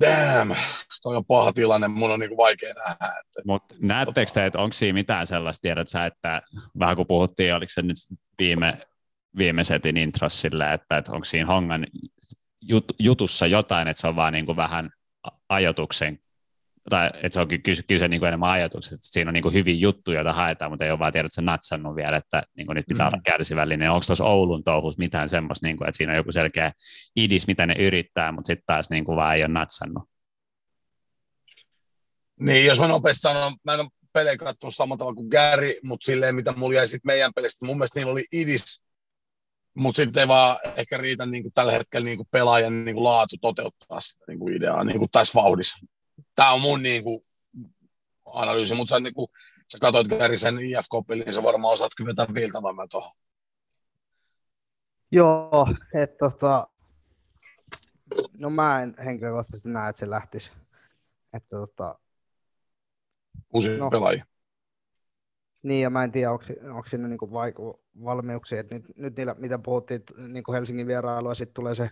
damn, 0.00 0.54
toi 1.02 1.16
on 1.16 1.24
paha 1.24 1.52
tilanne, 1.52 1.88
mun 1.88 2.10
on 2.10 2.20
niinku 2.20 2.36
vaikea 2.36 2.74
nähdä. 2.74 3.22
Mutta 3.44 3.74
näettekö 3.80 4.32
te, 4.32 4.46
että 4.46 4.58
onko 4.58 4.72
siinä 4.72 4.94
mitään 4.94 5.26
sellaista, 5.26 5.62
tiedät 5.62 5.88
sä, 5.88 6.06
että 6.06 6.42
vähän 6.78 6.96
kun 6.96 7.06
puhuttiin, 7.06 7.54
oliko 7.54 7.70
se 7.70 7.82
nyt 7.82 7.96
viime, 8.38 8.78
viime 9.38 9.64
setin 9.64 9.96
intros 9.96 10.40
sille, 10.40 10.72
että, 10.72 10.96
että 10.96 11.12
onko 11.12 11.24
siinä 11.24 11.46
hongan 11.46 11.86
jut, 12.60 12.84
jutussa 12.98 13.46
jotain, 13.46 13.88
että 13.88 14.00
se 14.00 14.06
on 14.06 14.16
vaan 14.16 14.32
niin 14.32 14.46
kuin 14.46 14.56
vähän 14.56 14.90
ajotuksen 15.48 16.18
tai 16.90 17.10
että 17.14 17.34
se 17.34 17.40
onkin 17.40 17.62
kyse, 17.62 17.82
kyse 17.88 18.08
niin 18.08 18.20
kuin 18.20 18.28
enemmän 18.28 18.50
ajatuksesta, 18.50 18.94
että 18.94 19.06
siinä 19.10 19.30
on 19.30 19.34
niin 19.34 19.42
kuin 19.42 19.54
hyviä 19.54 19.74
juttuja, 19.74 20.18
joita 20.18 20.32
haetaan, 20.32 20.70
mutta 20.70 20.84
ei 20.84 20.90
ole 20.90 20.98
vaan 20.98 21.12
tiedä, 21.12 21.26
että 21.26 21.34
se 21.34 21.42
natsannut 21.42 21.96
vielä, 21.96 22.16
että 22.16 22.42
niin 22.56 22.66
kuin 22.66 22.76
nyt 22.76 22.84
pitää 22.88 23.06
mm. 23.06 23.14
olla 23.14 23.22
kärsivällinen. 23.24 23.90
Onko 23.90 24.04
tuossa 24.06 24.24
Oulun 24.24 24.64
touhus 24.64 24.98
mitään 24.98 25.28
semmoista, 25.28 25.66
niin 25.66 25.76
kuin, 25.76 25.88
että 25.88 25.96
siinä 25.96 26.12
on 26.12 26.16
joku 26.16 26.32
selkeä 26.32 26.72
idis, 27.16 27.46
mitä 27.46 27.66
ne 27.66 27.74
yrittää, 27.78 28.32
mutta 28.32 28.46
sitten 28.46 28.64
taas 28.66 28.90
niin 28.90 29.04
kuin 29.04 29.16
vaan 29.16 29.36
ei 29.36 29.42
ole 29.42 29.48
natsannut? 29.48 30.02
Niin, 32.40 32.66
jos 32.66 32.80
mä 32.80 32.88
nopeasti 32.88 33.20
sanon, 33.20 33.52
mä 33.64 33.74
en 33.74 33.80
ole 33.80 33.88
pelejä 34.12 34.36
katsonut 34.36 34.74
samalla 34.74 34.98
tavalla 34.98 35.14
kuin 35.14 35.28
Gary, 35.28 35.74
mutta 35.84 36.06
silleen, 36.06 36.34
mitä 36.34 36.52
mulla 36.56 36.74
jäi 36.74 36.86
sitten 36.86 37.08
meidän 37.08 37.34
pelistä, 37.34 37.66
mun 37.66 37.76
mielestä 37.76 38.00
niillä 38.00 38.12
oli 38.12 38.24
idis, 38.32 38.82
mutta 39.74 39.96
sitten 39.96 40.20
ei 40.20 40.28
vaan 40.28 40.56
ehkä 40.76 40.96
riitä 40.96 41.26
niin 41.26 41.42
kuin 41.42 41.52
tällä 41.52 41.72
hetkellä 41.72 42.04
niin 42.04 42.16
kuin 42.16 42.28
pelaajan 42.30 42.84
niin 42.84 42.94
kuin 42.94 43.04
laatu 43.04 43.36
toteuttaa 43.40 44.00
sitä 44.00 44.24
niin 44.28 44.38
kuin 44.38 44.56
ideaa 44.56 44.84
niin 44.84 44.98
kuin 44.98 45.10
tässä 45.10 45.42
vauhdissa 45.42 45.86
tämä 46.38 46.52
on 46.52 46.60
mun 46.60 46.82
niin 46.82 47.04
kuin, 47.04 47.20
analyysi, 48.26 48.74
mutta 48.74 48.90
sä, 48.90 49.00
niin 49.00 49.14
kuin, 49.14 49.28
sä 49.72 49.78
katsoit 49.80 50.08
Kärisen 50.08 50.58
IFK-pelin, 50.58 51.24
niin 51.24 51.34
sä 51.34 51.42
varmaan 51.42 51.72
osaat 51.72 51.92
kyllä 51.96 52.08
vetää 52.08 52.34
viiltävämmän 52.34 52.88
tuohon. 52.90 53.12
Joo, 55.12 55.66
että 55.94 56.16
tota, 56.18 56.68
no 58.38 58.50
mä 58.50 58.82
en 58.82 58.94
henkilökohtaisesti 59.04 59.68
näe, 59.68 59.90
että 59.90 60.00
se 60.00 60.10
lähtisi. 60.10 60.52
Että 61.32 61.48
tota, 61.56 61.98
Uusi 63.54 63.78
no, 63.78 63.90
pelaaja. 63.90 64.24
Niin, 65.62 65.82
ja 65.82 65.90
mä 65.90 66.04
en 66.04 66.12
tiedä, 66.12 66.30
onko, 66.30 66.44
onko 66.64 66.88
siinä 66.88 67.08
niin 67.08 67.32
vaiku, 67.32 67.82
valmiuksia, 68.04 68.60
että 68.60 68.74
nyt, 68.74 68.84
nyt 68.96 69.16
niillä, 69.16 69.34
mitä 69.38 69.58
puhuttiin, 69.58 70.02
niin 70.28 70.44
kuin 70.44 70.54
Helsingin 70.54 70.86
vierailua, 70.86 71.34
sitten 71.34 71.54
tulee 71.54 71.74
se 71.74 71.90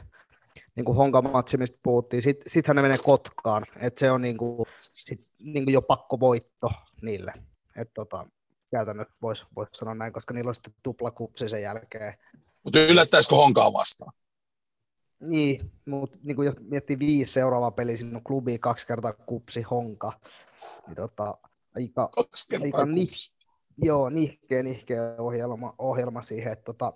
niin 0.76 0.84
kuin 0.84 0.96
Honka-matsi, 0.96 1.56
mistä 1.56 1.78
puhuttiin, 1.82 2.22
sitten 2.22 2.50
sit 2.50 2.68
ne 2.68 2.82
menee 2.82 2.98
Kotkaan, 3.04 3.64
että 3.80 4.00
se 4.00 4.10
on 4.10 4.22
niin 4.22 4.36
kuin, 4.36 4.66
sit, 4.92 5.24
niin 5.38 5.64
kuin 5.64 5.72
jo 5.72 5.82
pakko 5.82 6.20
voitto 6.20 6.70
niille. 7.02 7.32
Et 7.76 7.90
tota, 7.94 8.26
käytännössä 8.70 9.14
voisi 9.22 9.44
vois 9.56 9.68
sanoa 9.72 9.94
näin, 9.94 10.12
koska 10.12 10.34
niillä 10.34 10.48
on 10.48 10.54
sitten 10.54 10.74
tuplakupsi 10.82 11.48
sen 11.48 11.62
jälkeen. 11.62 12.14
Mutta 12.64 12.78
yllättäisikö 12.78 13.34
Honkaa 13.36 13.72
vastaan? 13.72 14.12
Niin, 15.20 15.72
mutta 15.84 16.18
niin 16.22 16.44
jos 16.44 16.54
miettii 16.60 16.98
viisi 16.98 17.32
seuraavaa 17.32 17.70
peliä, 17.70 17.96
siinä 17.96 18.16
on 18.16 18.24
klubi 18.24 18.58
kaksi 18.58 18.86
kertaa 18.86 19.12
kupsi 19.12 19.62
Honka. 19.62 20.12
Niin 20.86 20.96
tota, 20.96 21.34
aika, 21.76 22.10
aika 22.62 22.86
nih, 22.86 23.10
joo, 23.84 24.10
nihkeä, 24.10 24.62
nihkeä 24.62 25.14
ohjelma, 25.18 25.74
ohjelma 25.78 26.22
siihen. 26.22 26.52
Että 26.52 26.64
tota, 26.64 26.92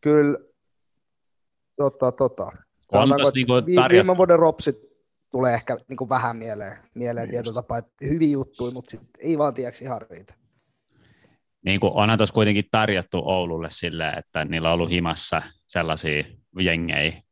kyllä 0.00 0.38
Tota, 1.76 2.12
tota. 2.12 2.52
On 2.92 3.08
niin 3.34 3.46
kuin 3.46 3.66
viime, 3.66 3.88
viime 3.90 4.16
vuoden 4.16 4.38
ropsit 4.38 4.76
tulee 5.30 5.54
ehkä 5.54 5.76
niin 5.88 5.96
kuin 5.96 6.08
vähän 6.08 6.36
mieleen, 6.36 6.76
mieleen 6.94 7.30
tietyllä 7.30 7.54
tapaa, 7.54 7.78
että 7.78 7.92
hyviä 8.02 8.32
juttuja, 8.32 8.72
mutta 8.72 8.90
sit 8.90 9.00
ei 9.18 9.38
vaan 9.38 9.54
tiedäksi 9.54 9.84
ihan 9.84 10.00
riitä. 10.10 10.34
Niin 11.64 11.80
kuin 11.80 11.92
onhan 11.92 12.18
tuossa 12.18 12.34
kuitenkin 12.34 12.64
tarjottu 12.70 13.22
Oululle 13.24 13.70
sille, 13.70 14.08
että 14.08 14.44
niillä 14.44 14.68
on 14.68 14.74
ollut 14.74 14.90
himassa 14.90 15.42
sellaisia 15.66 16.24
jengejä, 16.60 17.22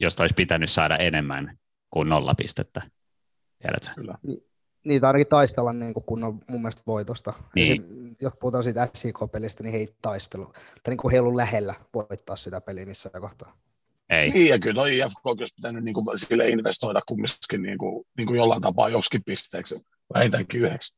joista 0.00 0.22
olisi 0.22 0.34
pitänyt 0.34 0.70
saada 0.70 0.96
enemmän 0.96 1.58
kuin 1.90 2.08
nolla 2.08 2.34
pistettä. 2.34 2.82
Tiedätkö? 3.62 3.90
Kyllä. 3.94 4.14
Ni, 4.22 4.42
niitä 4.84 5.06
ainakin 5.06 5.26
taistella 5.26 5.72
niin 5.72 5.94
kuin 5.94 6.04
kunnon 6.04 6.40
mun 6.50 6.62
mielestä 6.62 6.82
voitosta. 6.86 7.32
Niin. 7.54 7.82
Se, 7.82 8.16
jos 8.20 8.32
puhutaan 8.40 8.64
siitä 8.64 8.88
SIK-pelistä, 8.94 9.62
niin 9.62 9.72
he 9.72 9.78
ei 9.78 9.94
taistelu. 10.02 10.44
Tai 10.44 10.54
niin 10.88 10.96
kuin 10.96 11.12
he 11.12 11.16
ei 11.16 11.20
ollut 11.20 11.34
lähellä 11.34 11.74
voittaa 11.94 12.36
sitä 12.36 12.60
peliä 12.60 12.86
missään 12.86 13.22
kohtaa. 13.22 13.56
Ei. 14.10 14.30
Niin, 14.30 14.48
ja 14.48 14.58
kyllä 14.58 14.74
toi 14.74 14.98
IFK 14.98 15.26
olisi 15.26 15.54
pitänyt 15.56 15.84
niin 15.84 15.94
kuin, 15.94 16.18
sille 16.18 16.48
investoida 16.48 17.00
kumminkin 17.08 17.62
niin 17.62 17.78
kuin, 17.78 18.04
niin 18.16 18.26
kuin 18.26 18.36
jollain 18.36 18.62
tapaa 18.62 18.88
joksikin 18.88 19.22
pisteeksi, 19.26 19.74
vähintäänkin 20.14 20.60
yhdeksi. 20.60 20.96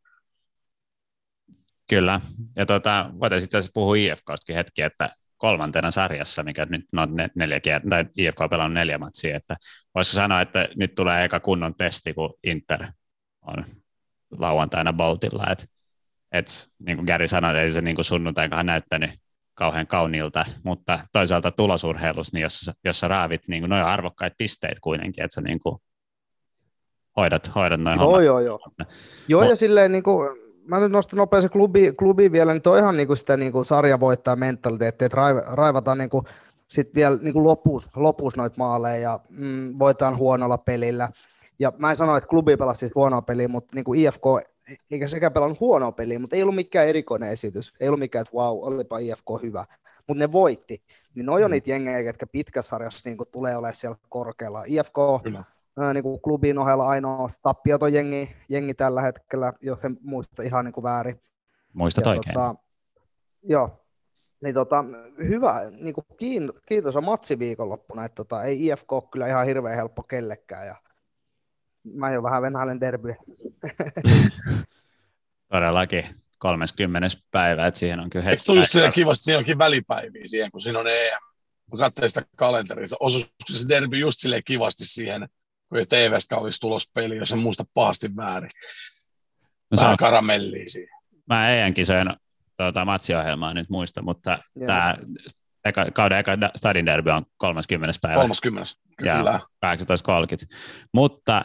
Kyllä, 1.88 2.21
ja 2.57 2.66
tota, 2.66 3.11
voitaisiin 3.21 3.47
itse 3.47 3.59
asiassa 3.59 3.73
puhua 3.75 3.97
IFKstakin 3.97 4.57
hetki, 4.57 4.83
että 4.83 5.11
kolmantena 5.37 5.90
sarjassa, 5.90 6.42
mikä 6.42 6.66
nyt 6.66 6.85
no, 6.92 7.03
neljä 7.35 7.61
tai 7.90 8.05
IFK 8.16 8.40
on 8.40 8.51
pelannut 8.51 8.75
neljä 8.75 8.99
matsia, 8.99 9.37
että 9.37 9.57
voisiko 9.95 10.14
sanoa, 10.14 10.40
että 10.40 10.69
nyt 10.77 10.95
tulee 10.95 11.25
eka 11.25 11.40
kunnon 11.40 11.75
testi, 11.75 12.14
kun 12.14 12.35
Inter 12.45 12.87
on 13.42 13.64
lauantaina 14.31 14.92
Boltilla, 14.92 15.47
että 15.51 15.64
et, 16.33 16.69
niin 16.79 16.97
kuin 16.97 17.07
Gary 17.07 17.29
sanoi, 17.29 17.51
että 17.51 17.62
ei 17.62 17.71
se 17.71 17.81
niin 17.81 17.97
kuin 17.97 18.05
sunnuntainkaan 18.05 18.66
näyttänyt 18.66 19.11
kauhean 19.57 19.87
kauniilta, 19.87 20.45
mutta 20.64 20.99
toisaalta 21.12 21.51
tulosurheilussa, 21.51 22.37
niin 22.37 22.42
jos, 22.42 22.71
jos 22.85 23.01
sä 23.01 23.09
raavit 23.09 23.49
niin 23.49 23.71
noin 23.71 23.85
arvokkaita 23.85 24.35
pisteitä 24.38 24.81
kuitenkin, 24.81 25.25
että 25.25 25.35
sä 25.35 25.40
niin 25.40 25.61
kuin 25.61 25.77
hoidat, 27.16 27.55
hoidat 27.55 27.81
noin 27.81 27.99
joo, 27.99 28.07
hommat. 28.07 28.25
Joo, 28.25 28.40
joo. 28.40 28.59
Joo, 29.29 29.42
no. 29.42 29.49
ja 29.49 29.57
silleen 29.57 29.92
niin 29.92 30.03
kuin, 30.03 30.29
mä 30.69 30.81
nyt 30.81 30.92
nostan 30.92 31.16
nopeasti 31.16 31.49
klubi, 31.49 31.92
klubi 31.92 32.33
vielä, 32.33 32.53
niin 32.53 32.62
toi 32.62 32.79
ihan 32.79 32.97
niin 32.97 33.07
kuin 33.07 33.16
sitä 33.16 33.37
niin 33.37 33.53
kuin 33.53 33.64
sarjavoittaa 33.64 34.37
mentaliteettiä, 34.37 35.07
että 35.07 35.16
raiv, 35.16 35.37
raivataan 35.47 35.99
niin 35.99 36.11
kuin, 36.11 36.25
sitten 36.69 36.95
vielä 36.95 37.19
niin 37.21 37.33
kuin 37.33 37.45
lopus, 37.45 37.90
lopus 37.97 38.37
noita 38.37 38.57
maaleja 38.59 38.97
ja 38.97 39.21
mm, 39.29 39.79
voitetaan 39.79 40.16
huonolla 40.16 40.59
pelillä. 40.59 41.11
Ja 41.59 41.73
mä 41.79 41.90
en 41.90 41.97
sano, 41.97 42.16
että 42.16 42.29
klubi 42.29 42.57
pelasi 42.57 42.79
siis 42.79 42.95
huonoa 42.95 43.23
peliä, 43.23 43.49
mutta 43.49 43.75
niin 43.75 43.85
kuin 43.85 44.01
IFK 44.01 44.25
eikä 44.90 45.09
sekään 45.09 45.33
pelannut 45.33 45.61
huonoa 45.61 45.92
peliä, 45.92 46.19
mutta 46.19 46.37
ei 46.37 46.42
ollut 46.42 46.55
mikään 46.55 46.88
erikoinen 46.88 47.31
esitys. 47.31 47.75
Ei 47.81 47.88
ollut 47.88 48.01
mikään, 48.01 48.23
että 48.23 48.37
wow, 48.37 48.59
olipa 48.62 48.99
IFK 48.99 49.27
hyvä. 49.42 49.64
Mutta 50.07 50.19
ne 50.19 50.33
voitti. 50.33 50.83
Niin 51.14 51.27
noi 51.27 51.45
on 51.45 51.51
mm. 51.51 51.53
niitä 51.53 51.71
jengejä, 51.71 52.01
jotka 52.01 52.27
pitkässä 52.27 52.69
sarjassa 52.69 53.11
niin 53.11 53.19
tulee 53.33 53.57
olemaan 53.57 53.75
siellä 53.75 53.97
korkealla. 54.09 54.64
IFK, 54.66 55.23
Kyllä. 55.23 55.45
ää, 55.77 55.95
niin 55.95 56.03
kuin 56.03 56.21
klubin 56.21 56.59
ohella 56.59 56.88
ainoa 56.88 57.31
tappioton 57.42 57.92
jengi, 57.92 58.37
jengi 58.49 58.75
tällä 58.75 59.01
hetkellä, 59.01 59.53
jos 59.61 59.85
en 59.85 59.99
muista 60.03 60.42
ihan 60.42 60.64
niin 60.64 60.73
kuin 60.73 60.85
väärin. 60.85 61.21
Muistat 61.73 62.05
Ja 62.05 62.11
oikein. 62.11 62.35
Tota, 62.35 62.55
joo, 63.42 63.81
niin 64.40 64.55
tota, 64.55 64.85
hyvä, 65.19 65.61
niin 65.81 65.95
kuin 65.95 66.05
kiin, 66.16 66.53
kiitos 66.66 66.97
on 66.97 67.05
matsi 67.05 67.38
viikonloppuna, 67.38 68.05
että 68.05 68.16
tota, 68.16 68.45
ei 68.45 68.66
IFK 68.66 68.92
ole 68.92 69.03
kyllä 69.12 69.27
ihan 69.27 69.47
hirveän 69.47 69.77
helppo 69.77 70.03
kellekään. 70.03 70.66
Ja 70.66 70.77
mä 71.94 72.12
jo 72.12 72.22
vähän 72.22 72.42
venäilen 72.42 72.81
derbyä. 72.81 73.16
Todellakin 75.53 76.05
30. 76.38 77.09
päivä, 77.31 77.66
että 77.66 77.81
siihen 77.81 78.01
on 78.01 78.11
kyllä 78.11 78.22
Eikö 78.25 78.31
hetki 78.31 78.53
aikaa. 78.53 78.64
siihen 78.64 78.92
kivasti, 78.92 79.25
siinä 79.25 79.38
onkin 79.38 79.59
välipäiviä 79.59 80.22
siihen, 80.27 80.51
kun 80.51 80.61
siinä 80.61 80.79
on 80.79 80.87
EM. 80.88 81.22
Mä 81.72 81.79
katsoin 81.79 82.11
sitä 82.11 82.22
kalenterista, 82.37 82.96
osuisi 83.01 83.31
se 83.53 83.68
derby 83.68 83.96
just 83.96 84.20
silleen 84.20 84.42
kivasti 84.44 84.87
siihen, 84.87 85.29
kun 85.68 85.79
ei 85.79 85.87
TVstä 85.87 86.37
olisi 86.37 86.61
tulos 86.61 86.90
peli, 86.94 87.16
jos 87.16 87.33
en 87.33 87.38
muista 87.38 87.64
pahasti 87.75 88.16
väärin. 88.16 88.51
No, 89.70 89.77
se 89.77 89.81
on, 89.81 89.87
Vähän 89.87 89.96
karamellia 89.96 90.68
siihen. 90.68 90.96
mä 91.27 91.51
EM 91.51 91.75
kisojen 91.75 92.16
tuota, 92.57 92.85
matsiohjelmaa 92.85 93.55
nyt 93.55 93.68
muista, 93.68 94.03
mutta 94.03 94.38
tämä 94.66 94.96
eka, 95.64 95.87
kauden 95.94 96.18
eka 96.18 96.33
Stadin 96.57 96.87
derby 96.87 97.11
on 97.11 97.27
30. 97.37 97.99
päivä, 98.03 98.20
30. 98.22 98.72
Joo. 99.01 99.16
Kyllä. 99.16 99.40
18.30. 100.53 100.57
Mutta 100.94 101.44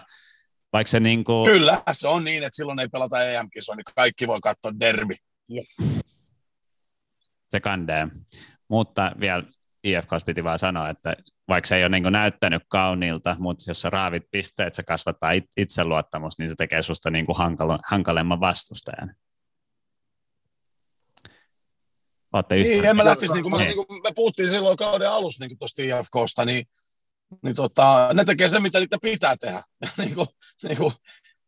vaikka 0.73 0.91
se 0.91 0.99
niin 0.99 1.23
kuin, 1.23 1.51
Kyllä, 1.51 1.81
se 1.91 2.07
on 2.07 2.23
niin, 2.23 2.43
että 2.43 2.55
silloin 2.55 2.79
ei 2.79 2.87
pelata 2.87 3.23
EM-kisoa, 3.23 3.75
niin 3.75 3.83
kaikki 3.95 4.27
voi 4.27 4.39
katsoa 4.41 4.71
derby. 4.79 5.13
se 7.49 7.59
kandee. 7.59 8.07
Mutta 8.67 9.11
vielä 9.19 9.43
IFKs 9.83 10.23
piti 10.25 10.43
vaan 10.43 10.59
sanoa, 10.59 10.89
että 10.89 11.15
vaikka 11.47 11.67
se 11.67 11.75
ei 11.75 11.83
ole 11.83 11.89
niin 11.99 12.13
näyttänyt 12.13 12.63
kauniilta, 12.69 13.35
mutta 13.39 13.63
jos 13.67 13.81
sä 13.81 13.89
raavit 13.89 14.23
pisteet, 14.31 14.73
se 14.73 14.83
kasvattaa 14.83 15.31
it- 15.31 15.51
itseluottamusta, 15.57 16.43
niin 16.43 16.49
se 16.49 16.55
tekee 16.55 16.83
susta 16.83 17.09
niin 17.09 17.25
kuin 17.25 17.37
hankala, 17.37 17.79
hankalemman 17.89 18.39
vastustajan. 18.39 19.15
Olette 22.33 22.57
yhtä. 22.57 22.71
Niin, 22.71 22.85
en 22.85 22.95
mä 22.95 23.05
lähtisi, 23.05 23.33
niin 23.33 23.43
kuin, 23.43 23.51
me, 23.53 23.57
Niin. 23.57 23.67
niin 23.77 23.87
kuin 23.87 24.03
me 24.03 24.11
puhuttiin 24.15 24.49
silloin 24.49 24.77
kauden 24.77 25.09
alussa 25.11 25.45
niin 25.45 25.57
tuosta 25.57 25.81
IFKsta, 25.81 26.45
niin, 26.45 26.65
niin 27.43 27.55
tota, 27.55 28.09
ne 28.13 28.25
tekee 28.25 28.49
se, 28.49 28.59
mitä 28.59 28.79
niitä 28.79 28.97
pitää 29.01 29.37
tehdä. 29.37 29.63
niin 29.97 30.15
kuin, 30.15 30.27
niin 30.63 30.77
kuin, 30.77 30.93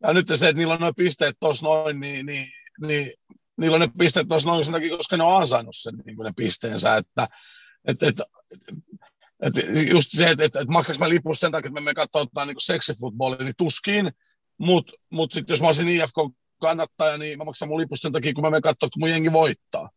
ja 0.03 0.13
nyt 0.13 0.27
se, 0.35 0.47
että 0.47 0.57
niillä 0.57 0.73
on 0.73 0.79
noin 0.79 0.95
pisteet 0.95 1.35
tuossa 1.39 1.65
noin, 1.65 1.99
niin, 1.99 2.25
niin, 2.25 2.47
niin 2.81 3.13
niillä 3.57 3.75
on 3.75 3.81
ne 3.81 3.87
pisteet 3.97 4.27
tuossa 4.27 4.49
noin 4.49 4.65
sen 4.65 4.73
takia, 4.73 4.97
koska 4.97 5.17
ne 5.17 5.23
on 5.23 5.37
ansainnut 5.37 5.75
sen 5.77 5.93
niin 6.05 6.17
ne 6.17 6.31
pisteensä, 6.35 6.97
että 6.97 7.27
et, 7.85 8.03
et, 8.03 8.21
et, 9.43 9.53
just 9.89 10.11
se, 10.11 10.27
että 10.27 10.43
et, 10.43 10.55
et 10.55 10.67
maksaks 10.67 10.99
mä 10.99 11.09
lipusta 11.09 11.41
sen 11.41 11.51
takia, 11.51 11.67
että 11.67 11.81
me 11.81 11.85
me 11.85 11.93
katsotaan 11.93 12.47
niin 12.47 12.55
seksifutbolia, 12.59 13.43
niin 13.43 13.53
tuskin, 13.57 14.11
mutta 14.57 14.93
mut 15.09 15.31
sitten 15.31 15.53
jos 15.53 15.61
mä 15.61 15.67
olisin 15.67 15.89
IFK-kannattaja, 15.89 17.17
niin 17.17 17.37
mä 17.37 17.43
maksan 17.43 17.69
mun 17.69 17.79
lipusta 17.81 18.01
sen 18.01 18.11
takia, 18.11 18.33
kun 18.33 18.43
mä 18.43 18.49
menen 18.49 18.61
katsoa, 18.61 18.89
kun 18.89 18.99
mun 18.99 19.09
jengi 19.09 19.31
voittaa 19.31 19.89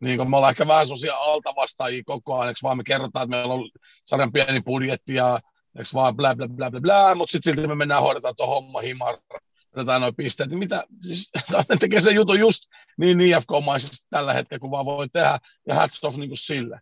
niin 0.00 0.18
kun 0.18 0.30
me 0.30 0.36
ollaan 0.36 0.50
ehkä 0.50 0.66
vähän 0.66 0.86
sellaisia 0.86 1.14
altavastaajia 1.14 2.02
koko 2.06 2.38
ajan, 2.38 2.54
vaan 2.62 2.76
me 2.76 2.84
kerrotaan, 2.84 3.24
että 3.24 3.36
meillä 3.36 3.54
on 3.54 3.70
sarjan 4.04 4.32
pieni 4.32 4.60
budjetti 4.60 5.14
ja 5.14 5.40
eikö 5.78 5.90
vaan 5.94 6.16
blä 6.16 6.36
blä 6.36 6.48
blä 6.48 6.70
blä 6.70 6.80
blä, 6.80 7.14
mutta 7.14 7.32
sitten 7.32 7.54
silti 7.54 7.68
me 7.68 7.74
mennään 7.74 8.02
hoidetaan 8.02 8.36
tuo 8.36 8.46
homma 8.46 8.80
himar, 8.80 9.18
otetaan 9.76 10.00
noin 10.00 10.16
pisteet, 10.16 10.50
mitä, 10.50 10.84
siis 11.00 11.30
tekee 11.80 12.00
sen 12.00 12.14
jutun 12.14 12.38
just 12.38 12.62
niin 12.98 13.20
IFK-maisesti 13.20 14.06
tällä 14.10 14.34
hetkellä, 14.34 14.60
kun 14.60 14.70
vaan 14.70 14.86
voi 14.86 15.08
tehdä, 15.08 15.38
ja 15.68 15.74
hats 15.74 16.04
off 16.04 16.16
niin 16.16 16.30
kuin 16.30 16.38
sille. 16.38 16.80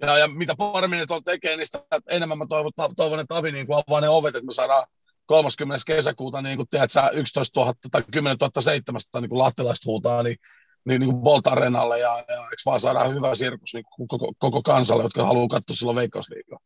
Ja, 0.00 0.18
ja 0.18 0.28
mitä 0.28 0.54
paremmin 0.56 0.98
ne 0.98 1.06
tuolla 1.06 1.22
tekee, 1.22 1.56
niin 1.56 1.66
sitä 1.66 1.84
enemmän 2.08 2.38
mä 2.38 2.46
toivon, 2.48 2.72
toivon 2.96 3.20
että 3.20 3.36
Avi 3.36 3.52
niin 3.52 3.66
kuin 3.66 3.84
avaa 3.88 4.00
ne 4.00 4.08
ovet, 4.08 4.34
että 4.34 4.46
me 4.46 4.52
saadaan 4.52 4.86
30. 5.26 5.84
kesäkuuta, 5.86 6.42
niin 6.42 6.56
kuin 6.56 6.68
tiedät, 6.68 6.90
sä 6.90 7.10
11 7.12 7.60
000 7.60 7.74
tai 7.90 8.02
10 8.12 8.36
700 8.60 9.20
niin 9.20 9.28
kuin 9.28 9.38
lahtilaista 9.38 9.86
huutaa, 9.86 10.22
niin 10.22 10.36
niin, 10.84 11.00
niin 11.00 11.10
kuin 11.10 11.22
Bolt 11.22 11.46
Arenalle 11.46 11.98
ja, 11.98 12.16
ja 12.28 12.34
eikö 12.34 12.62
vaan 12.66 12.80
saadaan 12.80 13.14
hyvä 13.14 13.34
sirkus 13.34 13.74
niin 13.74 13.84
koko, 14.08 14.32
koko 14.38 14.62
kansalle, 14.62 15.02
jotka 15.02 15.26
haluaa 15.26 15.48
katsoa 15.48 15.76
silloin 15.76 15.96
Veikkausliigaa. 15.96 16.58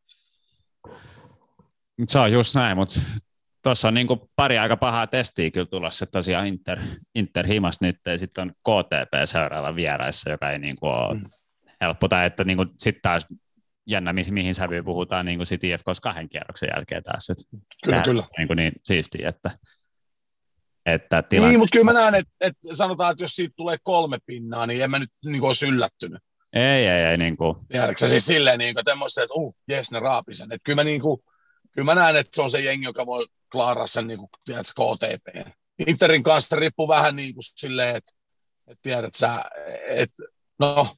Se 2.08 2.18
on 2.18 2.32
just 2.32 2.54
näin, 2.54 2.76
mutta 2.76 3.00
tuossa 3.62 3.88
on 3.88 3.94
niin 3.94 4.06
kuin 4.06 4.20
pari 4.36 4.58
aika 4.58 4.76
pahaa 4.76 5.06
testiä 5.06 5.50
kyllä 5.50 5.66
tulossa 5.66 6.06
tosiaan 6.06 6.46
Inter, 6.46 6.78
Inter 7.14 7.46
himas 7.46 7.80
nyt 7.80 7.96
ja 8.06 8.18
sitten 8.18 8.42
on 8.42 8.50
KTP 8.50 9.12
seuraava 9.24 9.74
vieraissa, 9.74 10.30
joka 10.30 10.50
ei 10.50 10.58
niin 10.58 10.76
kuin 10.76 10.92
ole 10.92 11.14
Mm. 11.14 11.24
helppo. 11.80 12.08
Tai 12.08 12.26
että 12.26 12.44
niin 12.44 12.58
sitten 12.78 13.02
taas 13.02 13.26
jännä, 13.86 14.12
mihin, 14.12 14.54
sävyyn 14.54 14.84
puhutaan 14.84 15.26
niin 15.26 15.38
kuin 15.38 15.46
sit 15.46 15.64
IFKs 15.64 16.00
kahden 16.02 16.28
kierroksen 16.28 16.68
jälkeen 16.74 17.02
taas. 17.02 17.30
Et 17.30 17.38
Kyllä, 17.84 18.02
kyllä. 18.02 18.22
Niin, 18.38 18.48
kuin 18.48 18.56
niin 18.56 18.72
siistiä, 18.84 19.28
että, 19.28 19.50
että 20.86 21.22
tilanne... 21.22 21.48
Niin, 21.48 21.58
mutta 21.58 21.72
kyllä 21.72 21.92
mä 21.92 22.00
näen, 22.00 22.14
että, 22.14 22.32
että 22.40 22.76
sanotaan, 22.76 23.12
että 23.12 23.24
jos 23.24 23.36
siitä 23.36 23.54
tulee 23.56 23.76
kolme 23.82 24.18
pinnaa, 24.26 24.66
niin 24.66 24.82
en 24.82 24.90
mä 24.90 24.98
nyt 24.98 25.10
niin 25.24 25.40
kuin 25.40 25.48
olisi 25.48 25.68
yllättynyt. 25.68 26.22
Ei, 26.52 26.86
ei, 26.86 27.04
ei, 27.04 27.16
niin 27.16 27.36
kuin, 27.36 27.56
Tiedätkö 27.68 28.08
siis 28.08 28.26
silleen, 28.26 28.58
niin 28.58 28.74
kuin, 28.74 28.80
että, 28.80 28.94
muista, 28.94 29.22
että 29.22 29.34
uh, 29.34 29.54
jes, 29.68 29.90
ne 29.90 30.00
raapisen. 30.00 30.52
Että 30.52 30.64
kyllä 30.64 30.76
mä, 30.76 30.84
niin 30.84 31.00
kuin, 31.00 31.20
kyllä 31.72 31.84
mä 31.84 31.94
näen, 31.94 32.16
että 32.16 32.30
se 32.34 32.42
on 32.42 32.50
se 32.50 32.60
jengi, 32.60 32.84
joka 32.84 33.06
voi 33.06 33.26
klaaraa 33.52 33.86
sen 33.86 34.06
niin 34.06 34.18
kuin, 34.18 34.28
tiedätkö, 34.44 34.72
KTP. 34.72 35.52
Interin 35.86 36.22
kanssa 36.22 36.56
riippuu 36.56 36.88
vähän 36.88 37.16
niin 37.16 37.34
kuin 37.34 37.44
silleen, 37.44 37.96
että, 37.96 38.12
että 38.66 38.82
tiedät 38.82 39.14
sä, 39.14 39.44
että 39.88 40.22
no, 40.58 40.88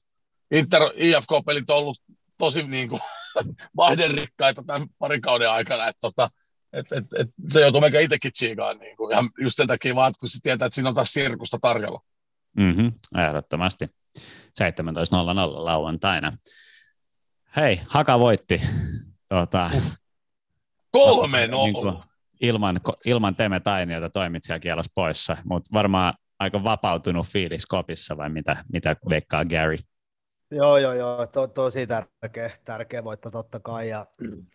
Inter 0.50 0.82
IFK-pelit 0.96 1.70
on 1.70 1.76
ollut 1.76 2.02
tosi 2.38 2.62
niin 2.62 2.88
kuin, 2.88 3.00
vaihderikkaita 3.76 4.62
tämän 4.66 4.88
parin 4.98 5.20
kauden 5.20 5.50
aikana, 5.50 5.88
että 5.88 6.00
tota, 6.00 6.28
et, 6.72 6.92
et, 6.92 7.04
et, 7.18 7.28
se 7.48 7.60
joutuu 7.60 7.80
meikä 7.80 8.00
itsekin 8.00 8.32
tsiigaan, 8.32 8.78
niin 8.78 8.96
kuin, 8.96 9.12
ihan 9.12 9.30
just 9.40 9.56
sen 9.56 9.66
takia 9.66 9.94
vaan, 9.94 10.12
kun 10.20 10.28
se 10.28 10.38
tietää, 10.42 10.66
että 10.66 10.74
siinä 10.74 10.88
on 10.88 10.94
taas 10.94 11.12
sirkusta 11.12 11.58
tarjolla. 11.60 12.00
mm-hmm, 12.56 12.92
ehdottomasti. 13.26 13.86
17.00 14.60 14.64
lauantaina. 15.64 16.32
Hei, 17.56 17.80
Haka 17.88 18.18
voitti 18.18 18.60
tuota, 19.28 19.70
Kolme 20.90 21.46
niin 21.46 21.74
kuin 21.74 21.96
ilman, 22.40 22.80
ilman 23.04 23.36
Teme 23.36 23.60
Tainiota 23.60 24.10
toimitsijakielos 24.10 24.86
poissa, 24.94 25.36
mutta 25.44 25.70
varmaan 25.72 26.14
aika 26.38 26.64
vapautunut 26.64 27.26
fiilis 27.26 27.66
kopissa 27.66 28.16
vai 28.16 28.28
mitä, 28.28 28.64
mitä 28.72 28.96
veikkaa 29.08 29.44
Gary? 29.44 29.78
Joo, 30.50 30.78
joo, 30.78 30.92
joo, 30.92 31.26
to, 31.26 31.46
tosi 31.46 31.86
tärkeä, 31.86 32.50
tärkeä 32.64 33.04
voitto 33.04 33.30
totta 33.30 33.60
kai. 33.60 33.88
Ja 33.88 34.06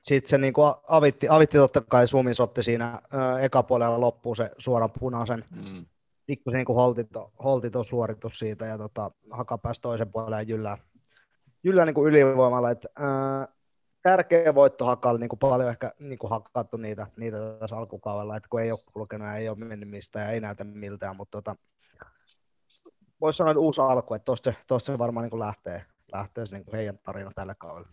sitten 0.01 0.29
se 0.29 0.37
niin 0.37 0.53
kuin 0.53 0.73
avitti, 0.87 1.27
avitti 1.29 1.57
totta 1.57 1.81
kai 1.81 2.07
Suomis 2.07 2.39
otti 2.39 2.63
siinä 2.63 3.01
ö, 3.13 3.39
eka 3.39 3.63
puolella 3.63 3.99
loppuun 4.01 4.35
se 4.35 4.51
suoran 4.57 4.91
punaisen, 4.99 5.45
Mm. 5.51 5.85
pikkusen 6.25 6.57
niin 6.57 6.75
holtito, 6.75 7.31
holtito 7.43 7.83
suoritus 7.83 8.39
siitä 8.39 8.65
ja 8.65 8.77
tota, 8.77 9.11
Haka 9.31 9.57
pääsi 9.57 9.81
toisen 9.81 10.11
puolelle 10.11 10.35
ja 10.35 10.41
jyllää, 10.41 10.77
jyllää 11.63 11.85
niin 11.85 11.93
kuin 11.93 12.09
ylivoimalla. 12.09 12.71
Et, 12.71 12.85
ö, 12.85 13.47
tärkeä 14.01 14.55
voitto 14.55 14.85
Hakalle, 14.85 15.19
niin 15.19 15.29
kuin 15.29 15.39
paljon 15.39 15.69
ehkä 15.69 15.91
niin 15.99 16.19
kuin 16.19 16.29
hakattu 16.29 16.77
niitä, 16.77 17.07
niitä 17.17 17.37
tässä 17.59 17.77
alkukaudella, 17.77 18.37
että 18.37 18.49
kun 18.49 18.61
ei 18.61 18.71
ole 18.71 18.79
kulkenut 18.93 19.27
ja 19.27 19.35
ei 19.35 19.49
ole 19.49 19.57
mennyt 19.57 19.89
mistään 19.89 20.25
ja 20.25 20.31
ei 20.31 20.39
näytä 20.39 20.63
miltään, 20.63 21.15
mutta 21.15 21.37
tota, 21.41 21.55
voisi 23.23 23.37
sanoa, 23.37 23.51
että 23.51 23.59
uusi 23.59 23.81
alku, 23.81 24.13
että 24.13 24.25
tuosta, 24.25 24.53
tuosta 24.67 24.91
se 24.91 24.97
varmaan 24.97 25.23
niin 25.23 25.29
kuin 25.29 25.39
lähtee, 25.39 25.85
lähtee 26.13 26.45
se 26.45 26.55
niin 26.55 26.65
kuin 26.65 26.75
heidän 26.75 26.99
tarina 27.03 27.31
tällä 27.35 27.55
kaudella. 27.55 27.89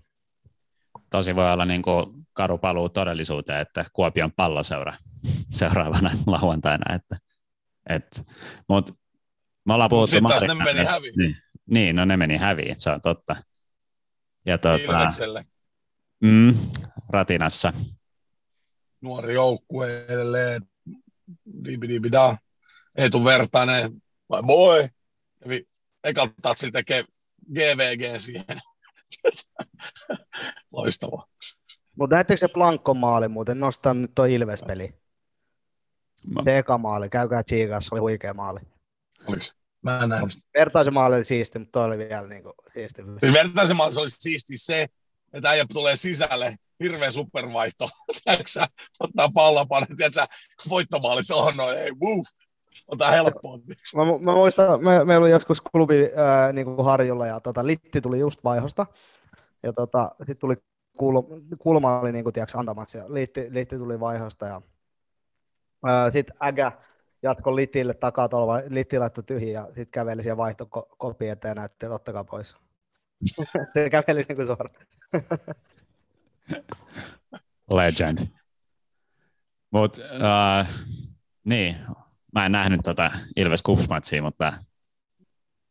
Tosi 1.11 1.37
voi 1.37 1.53
olla 1.53 1.65
niin 1.65 1.83
kuin 1.83 2.27
karu 2.33 2.59
paluu 2.59 2.89
todellisuuteen, 2.89 3.61
että 3.61 3.85
Kuopion 3.93 4.33
palloseura 4.33 4.93
seuraavana 5.59 6.11
lauantaina. 6.27 6.95
Että, 6.95 7.17
et, 7.89 8.27
mut 8.69 8.91
me 9.65 9.75
ollaan 9.75 9.91
puhuttu 9.91 10.11
Sitten 10.11 10.31
taas 10.31 10.43
ne 10.43 10.65
meni 10.65 10.85
häviin. 10.85 11.15
Niin, 11.17 11.37
niin, 11.67 11.97
no 11.97 12.05
ne 12.05 12.17
meni 12.17 12.37
häviin, 12.37 12.81
se 12.81 12.91
on 12.91 13.01
totta. 13.01 13.37
Ja 14.47 14.59
tuota, 14.59 15.09
mm, 16.21 16.55
ratinassa. 17.09 17.73
Nuori 19.01 19.35
joukkue 19.35 20.05
edelleen. 20.09 20.63
Dibidibida. 21.65 22.37
Eetu 22.99 23.25
Vertanen. 23.25 24.03
Vai 24.31 24.43
boy. 24.43 24.89
Eli 25.45 25.69
ekalta 26.05 26.35
tatsilla 26.43 26.73
tekee 26.73 27.03
GVG 27.55 28.21
siihen. 28.21 28.45
Loistavaa. 30.73 31.27
Mutta 31.99 32.17
näettekö 32.17 32.39
se 32.39 32.49
Blankon 32.49 32.97
maali 32.97 33.29
muuten? 33.29 33.61
Nostan 33.61 34.03
nyt 34.03 34.15
tuo 34.15 34.25
Ilves-peli. 34.25 34.95
Mä- 36.27 36.43
Se 36.45 36.59
eka 36.59 36.79
maali, 36.79 37.09
käykää 37.09 37.43
se 37.47 37.89
oli 37.93 38.01
huikea 38.01 38.35
maali. 38.35 38.61
Oliks? 39.27 39.55
Mä 39.83 40.01
en 40.03 40.09
näe 40.09 40.21
sitä. 40.29 40.49
Vertaisen 40.59 40.95
maali 40.95 41.17
oli 41.17 41.25
siisti, 41.25 41.59
mutta 41.59 41.73
toi 41.73 41.85
oli 41.85 41.99
vielä 41.99 42.27
niin 42.27 42.43
kuin, 42.43 42.53
siisti. 42.73 43.03
Siis 43.21 43.33
Vertaisen 43.33 43.77
maalissa 43.77 44.01
olisi 44.01 44.17
siisti 44.21 44.59
se, 44.59 44.87
että 45.33 45.51
äijä 45.51 45.65
tulee 45.73 45.97
sisälle, 45.97 46.57
hirveä 46.83 47.11
supervaihto. 47.11 47.91
Tiedätkö 48.25 48.49
sä, 48.49 48.67
ottaa 49.01 49.29
pallon 49.35 49.69
paljon, 49.69 49.97
tiedätkö 49.97 50.21
sä, 50.21 50.27
voittomaali 50.69 51.23
tuohon 51.23 51.57
noin, 51.57 51.79
ei, 51.79 51.91
wuu, 52.03 52.25
ota 52.87 53.11
helppoa. 53.11 53.59
Mä, 53.97 54.05
mä 54.21 54.35
muistan, 54.35 54.85
me, 54.85 55.05
meillä 55.05 55.25
oli 55.25 55.31
joskus 55.31 55.61
klubi 55.61 56.11
ää, 56.17 56.53
niin 56.53 56.65
kuin 56.65 56.85
Harjulla 56.85 57.27
ja 57.27 57.41
tota, 57.41 57.67
Litti 57.67 58.01
tuli 58.01 58.19
just 58.19 58.45
vaihosta. 58.45 58.87
Ja 59.63 59.73
tota, 59.73 60.11
sitten 60.19 60.37
tuli 60.37 60.57
kulma, 60.99 61.23
kulma 61.59 62.01
oli 62.01 62.13
niin 62.13 62.25
kuin, 62.25 62.35
tiedätkö, 62.35 62.59
antamassa 62.59 62.99
ja 62.99 63.15
Litti, 63.15 63.47
Litti 63.51 63.79
tuli 63.79 64.01
vaihosta 64.01 64.47
ja 64.47 64.63
Sitten 66.11 66.37
Ägä 66.43 66.73
jatko 67.23 67.57
Litille 67.57 67.95
takaa 67.95 68.29
tuolla, 68.29 68.63
Litti 68.69 68.99
laittoi 68.99 69.25
tyhjiä 69.25 69.61
ja 69.61 69.67
sitten 69.67 69.87
käveli 69.87 70.23
siihen 70.23 70.37
vaihtokopi 70.37 71.29
eteen 71.29 71.51
ja 71.51 71.55
näytti, 71.55 71.87
että 71.87 71.95
ottakaa 71.95 72.25
pois. 72.25 72.57
se 73.75 73.91
käveli 73.91 74.25
niin 74.29 74.37
kuin 74.37 74.47
suoraan. 74.47 74.75
Legend. 77.73 78.19
Mut, 79.71 79.99
uh, 79.99 80.67
niin, 81.45 81.77
mä 82.35 82.47
en 82.47 82.53
nähnyt 82.53 82.81
tota 82.85 83.11
Ilves 83.37 83.63
kups 83.63 83.89
mutta 84.23 84.53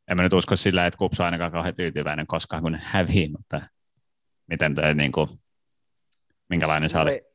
en 0.09 0.17
mä 0.17 0.23
nyt 0.23 0.33
usko 0.33 0.55
sillä, 0.55 0.85
että 0.85 0.97
Kups 0.97 1.19
on 1.19 1.25
ainakaan 1.25 1.51
kauhean 1.51 1.75
tyytyväinen 1.75 2.27
koskaan, 2.27 2.61
kun 2.61 2.71
ne 2.71 2.79
hävii, 2.83 3.29
mutta 3.37 3.61
miten 4.47 4.75
toi, 4.75 4.93
niin 4.93 5.11
kuin, 5.11 5.29
minkälainen 6.49 6.89
se 6.89 6.99
oli? 6.99 7.29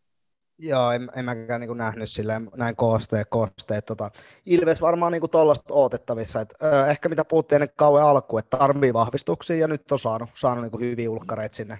Joo, 0.58 0.90
en, 0.90 1.10
en 1.16 1.24
mäkään 1.24 1.60
niin 1.60 1.76
nähnyt 1.76 2.10
silleen, 2.10 2.50
näin 2.56 2.76
koosteet, 2.76 3.28
koosteet. 3.30 3.86
Tota. 3.86 4.10
Ilves 4.46 4.80
varmaan 4.80 5.12
niin 5.12 5.30
tuollaista 5.30 5.74
odotettavissa. 5.74 6.40
Et, 6.40 6.54
ö, 6.62 6.86
ehkä 6.86 7.08
mitä 7.08 7.24
puhuttiin 7.24 7.56
ennen 7.56 7.76
kauan 7.76 8.02
alkuun, 8.02 8.38
että 8.38 8.56
tarvii 8.56 8.92
vahvistuksia 8.92 9.56
ja 9.56 9.68
nyt 9.68 9.92
on 9.92 9.98
saanut, 9.98 10.30
saanut 10.34 10.72
niin 10.72 10.90
hyviä 10.90 11.10
ulkkareita 11.10 11.56
sinne, 11.56 11.78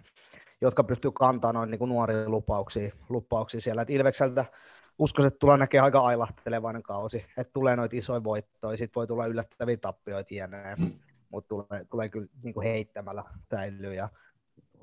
jotka 0.61 0.85
pystyy 0.85 1.11
kantamaan 1.13 1.55
noin 1.55 1.71
niin 1.71 1.89
nuoria 1.89 2.29
lupauksia, 2.29 2.93
lupauksia 3.09 3.61
siellä. 3.61 3.83
Et 3.83 3.91
Ilvekseltä 3.91 4.45
uskoisin, 4.99 5.29
että 5.29 5.39
tulee 5.39 5.57
näkee 5.57 5.81
aika 5.81 6.01
ailahtelevainen 6.01 6.83
kausi, 6.83 7.25
että 7.37 7.53
tulee 7.53 7.77
noita 7.77 7.97
isoja 7.97 8.25
voittoja, 8.25 8.77
sitten 8.77 8.95
voi 8.95 9.07
tulla 9.07 9.27
yllättäviä 9.27 9.77
tappioita 9.77 10.35
jne, 10.35 10.77
mutta 11.31 11.49
tulee, 11.49 11.85
tulee 11.91 12.09
kyllä 12.09 12.27
niin 12.43 12.55
kuin 12.55 12.67
heittämällä 12.67 13.25
säilyy. 13.51 13.95
Ja 13.95 14.09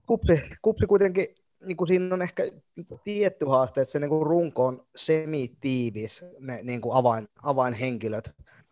kupsi, 0.06 0.34
kupsi 0.62 0.86
kuitenkin, 0.86 1.28
niin 1.66 1.78
kuin 1.78 1.88
siinä 1.88 2.16
on 2.16 2.22
ehkä 2.22 2.44
tietty 3.04 3.46
haaste, 3.46 3.82
että 3.82 3.92
se 3.92 4.00
niin 4.00 4.10
kuin 4.10 4.28
runko 4.28 4.66
on 4.66 4.86
semitiivis, 4.96 6.26
ne 6.40 6.60
niin 6.64 6.82
kuin 6.82 6.96
avain, 6.96 7.28
avainhenkilöt, 7.44 8.32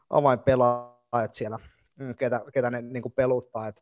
avainpelaajat 0.10 1.34
siellä, 1.34 1.60
mm, 1.96 2.16
ketä, 2.16 2.42
ketä 2.54 2.70
ne 2.70 2.82
niin 2.82 3.04
kuin 3.04 3.14
peluttaa. 3.14 3.68
Että 3.68 3.82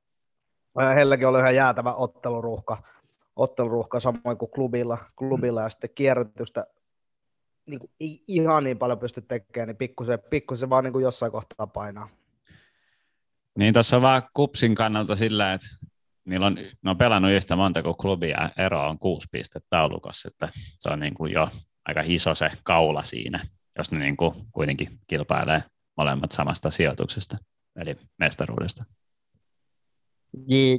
heilläkin 0.96 1.28
oli 1.28 1.40
ihan 1.40 1.56
jäätävä 1.56 1.94
otteluruuhka, 1.94 2.78
otteluruuhka 3.36 4.00
samoin 4.00 4.38
kuin 4.38 4.52
klubilla, 4.52 4.98
klubilla 5.16 5.62
ja 5.62 5.70
sitten 5.70 5.90
kierrätystä 5.96 6.68
niin 7.68 7.80
kuin, 7.80 7.92
ei 8.00 8.24
ihan 8.28 8.64
niin 8.64 8.78
paljon 8.78 9.00
pysty 9.00 9.22
tekemään, 9.22 9.68
niin 9.68 9.78
pikkusen, 9.78 10.20
pikkusen 10.30 10.70
vaan 10.70 10.84
niin 10.84 10.94
kuin 10.94 11.04
jossain 11.04 11.32
kohtaa 11.32 11.68
painaa. 11.68 12.10
Niin 13.58 13.74
tuossa 13.74 13.96
on 13.96 14.02
vaan 14.02 14.24
kupsin 14.34 14.76
kannalta 14.76 15.16
sillä, 15.16 15.54
että 15.54 15.68
niillä 16.26 16.46
on, 16.46 16.56
ne 16.56 16.90
on 16.90 16.98
pelannut 16.98 17.32
yhtä 17.32 17.56
monta 17.56 17.84
kuin 17.84 17.98
klubia, 17.98 18.50
ero 18.58 18.90
on 18.90 19.00
kuusi 19.00 19.28
pistettä 19.32 19.68
taulukossa, 19.70 20.28
että 20.28 20.50
se 20.54 20.90
on 20.90 21.00
niin 21.00 21.14
kuin 21.14 21.34
jo 21.34 21.50
aika 21.86 22.04
iso 22.06 22.36
se 22.36 22.52
kaula 22.64 23.04
siinä, 23.04 23.40
jos 23.78 23.92
ne 23.92 24.00
niin 24.00 24.18
kuin 24.18 24.34
kuitenkin 24.52 24.88
kilpailee 25.08 25.64
molemmat 25.98 26.32
samasta 26.32 26.72
sijoituksesta, 26.72 27.38
eli 27.76 27.98
mestaruudesta. 28.20 28.84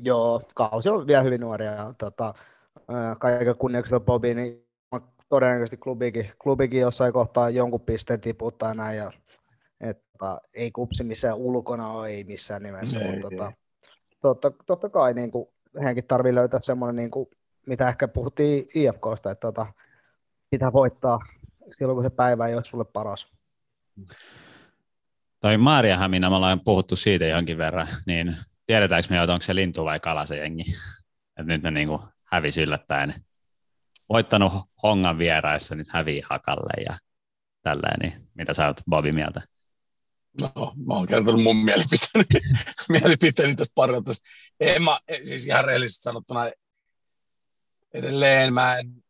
Joo, 0.02 0.42
kausi 0.54 0.88
on 0.88 1.06
vielä 1.06 1.22
hyvin 1.22 1.40
nuoria. 1.40 1.94
Tota, 1.98 2.34
kaiken 3.18 3.56
kunniaksi 3.58 3.94
Bobi, 4.00 4.34
niin 4.34 4.67
todennäköisesti 5.28 5.76
klubikin, 5.76 6.30
klubikin 6.42 6.80
jossain 6.80 7.12
kohtaa 7.12 7.50
jonkun 7.50 7.80
pisteen 7.80 8.20
tiputtaa 8.20 8.74
näin, 8.74 8.96
ja, 8.96 9.12
että 9.80 10.40
ei 10.54 10.70
kupsi 10.70 11.04
missään 11.04 11.36
ulkona 11.36 11.92
ole, 11.92 12.08
ei 12.08 12.24
missään 12.24 12.62
nimessä, 12.62 13.00
ei, 13.00 13.12
mutta 13.12 13.30
tota, 13.30 13.52
totta, 14.20 14.50
totta, 14.66 14.88
kai 14.88 15.14
niin 15.14 15.30
kuin, 15.30 15.48
heidänkin 15.74 16.06
tarvii 16.06 16.34
löytää 16.34 16.60
semmoinen, 16.60 16.96
niin 16.96 17.10
kuin, 17.10 17.28
mitä 17.66 17.88
ehkä 17.88 18.08
puhuttiin 18.08 18.66
IFKsta, 18.74 19.30
että 19.30 19.46
tota, 19.46 19.66
pitää 20.50 20.72
voittaa 20.72 21.18
silloin, 21.70 21.96
kun 21.96 22.04
se 22.04 22.10
päivä 22.10 22.46
ei 22.46 22.54
ole 22.54 22.64
sulle 22.64 22.84
paras. 22.84 23.32
Toi 25.40 25.56
Maariahamina, 25.56 26.30
me 26.30 26.36
ollaan 26.36 26.60
puhuttu 26.60 26.96
siitä 26.96 27.24
jonkin 27.24 27.58
verran, 27.58 27.86
niin 28.06 28.36
tiedetäänkö 28.66 29.06
me, 29.10 29.22
että 29.22 29.32
onko 29.32 29.42
se 29.42 29.54
lintu 29.54 29.84
vai 29.84 30.00
kala 30.00 30.26
se 30.26 30.36
jengi? 30.36 30.64
Et 31.38 31.46
nyt 31.46 31.62
ne 31.62 31.70
niin 31.70 31.88
hävisi 32.24 32.62
yllättäen 32.62 33.14
voittanut 34.08 34.52
Hongan 34.82 35.18
vieraissa, 35.18 35.74
nyt 35.74 35.88
hävii 35.92 36.22
Hakalle 36.24 36.82
ja 36.84 36.98
tälleen, 37.62 38.00
niin 38.00 38.28
mitä 38.34 38.54
sä 38.54 38.66
oot 38.66 38.80
Bobi 38.90 39.12
mieltä? 39.12 39.42
No, 40.40 40.74
mä 40.86 40.94
oon 40.94 41.06
kertonut 41.06 41.42
mun 41.42 41.56
mielipiteeni, 41.56 42.26
mielipiteeni 42.88 43.56
tästä 43.56 43.72
parilta. 43.74 44.12
En 44.60 44.82
mä, 44.82 44.98
siis 45.24 45.46
ihan 45.46 45.64
rehellisesti 45.64 46.02
sanottuna, 46.02 46.50
edelleen 47.94 48.54
mä 48.54 48.78
en, 48.78 49.04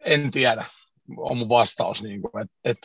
en 0.00 0.30
tiedä, 0.30 0.64
on 1.16 1.38
mun 1.38 1.48
vastaus. 1.48 2.02
Niin 2.02 2.22
kuin, 2.22 2.42
että 2.42 2.54
et, 2.64 2.78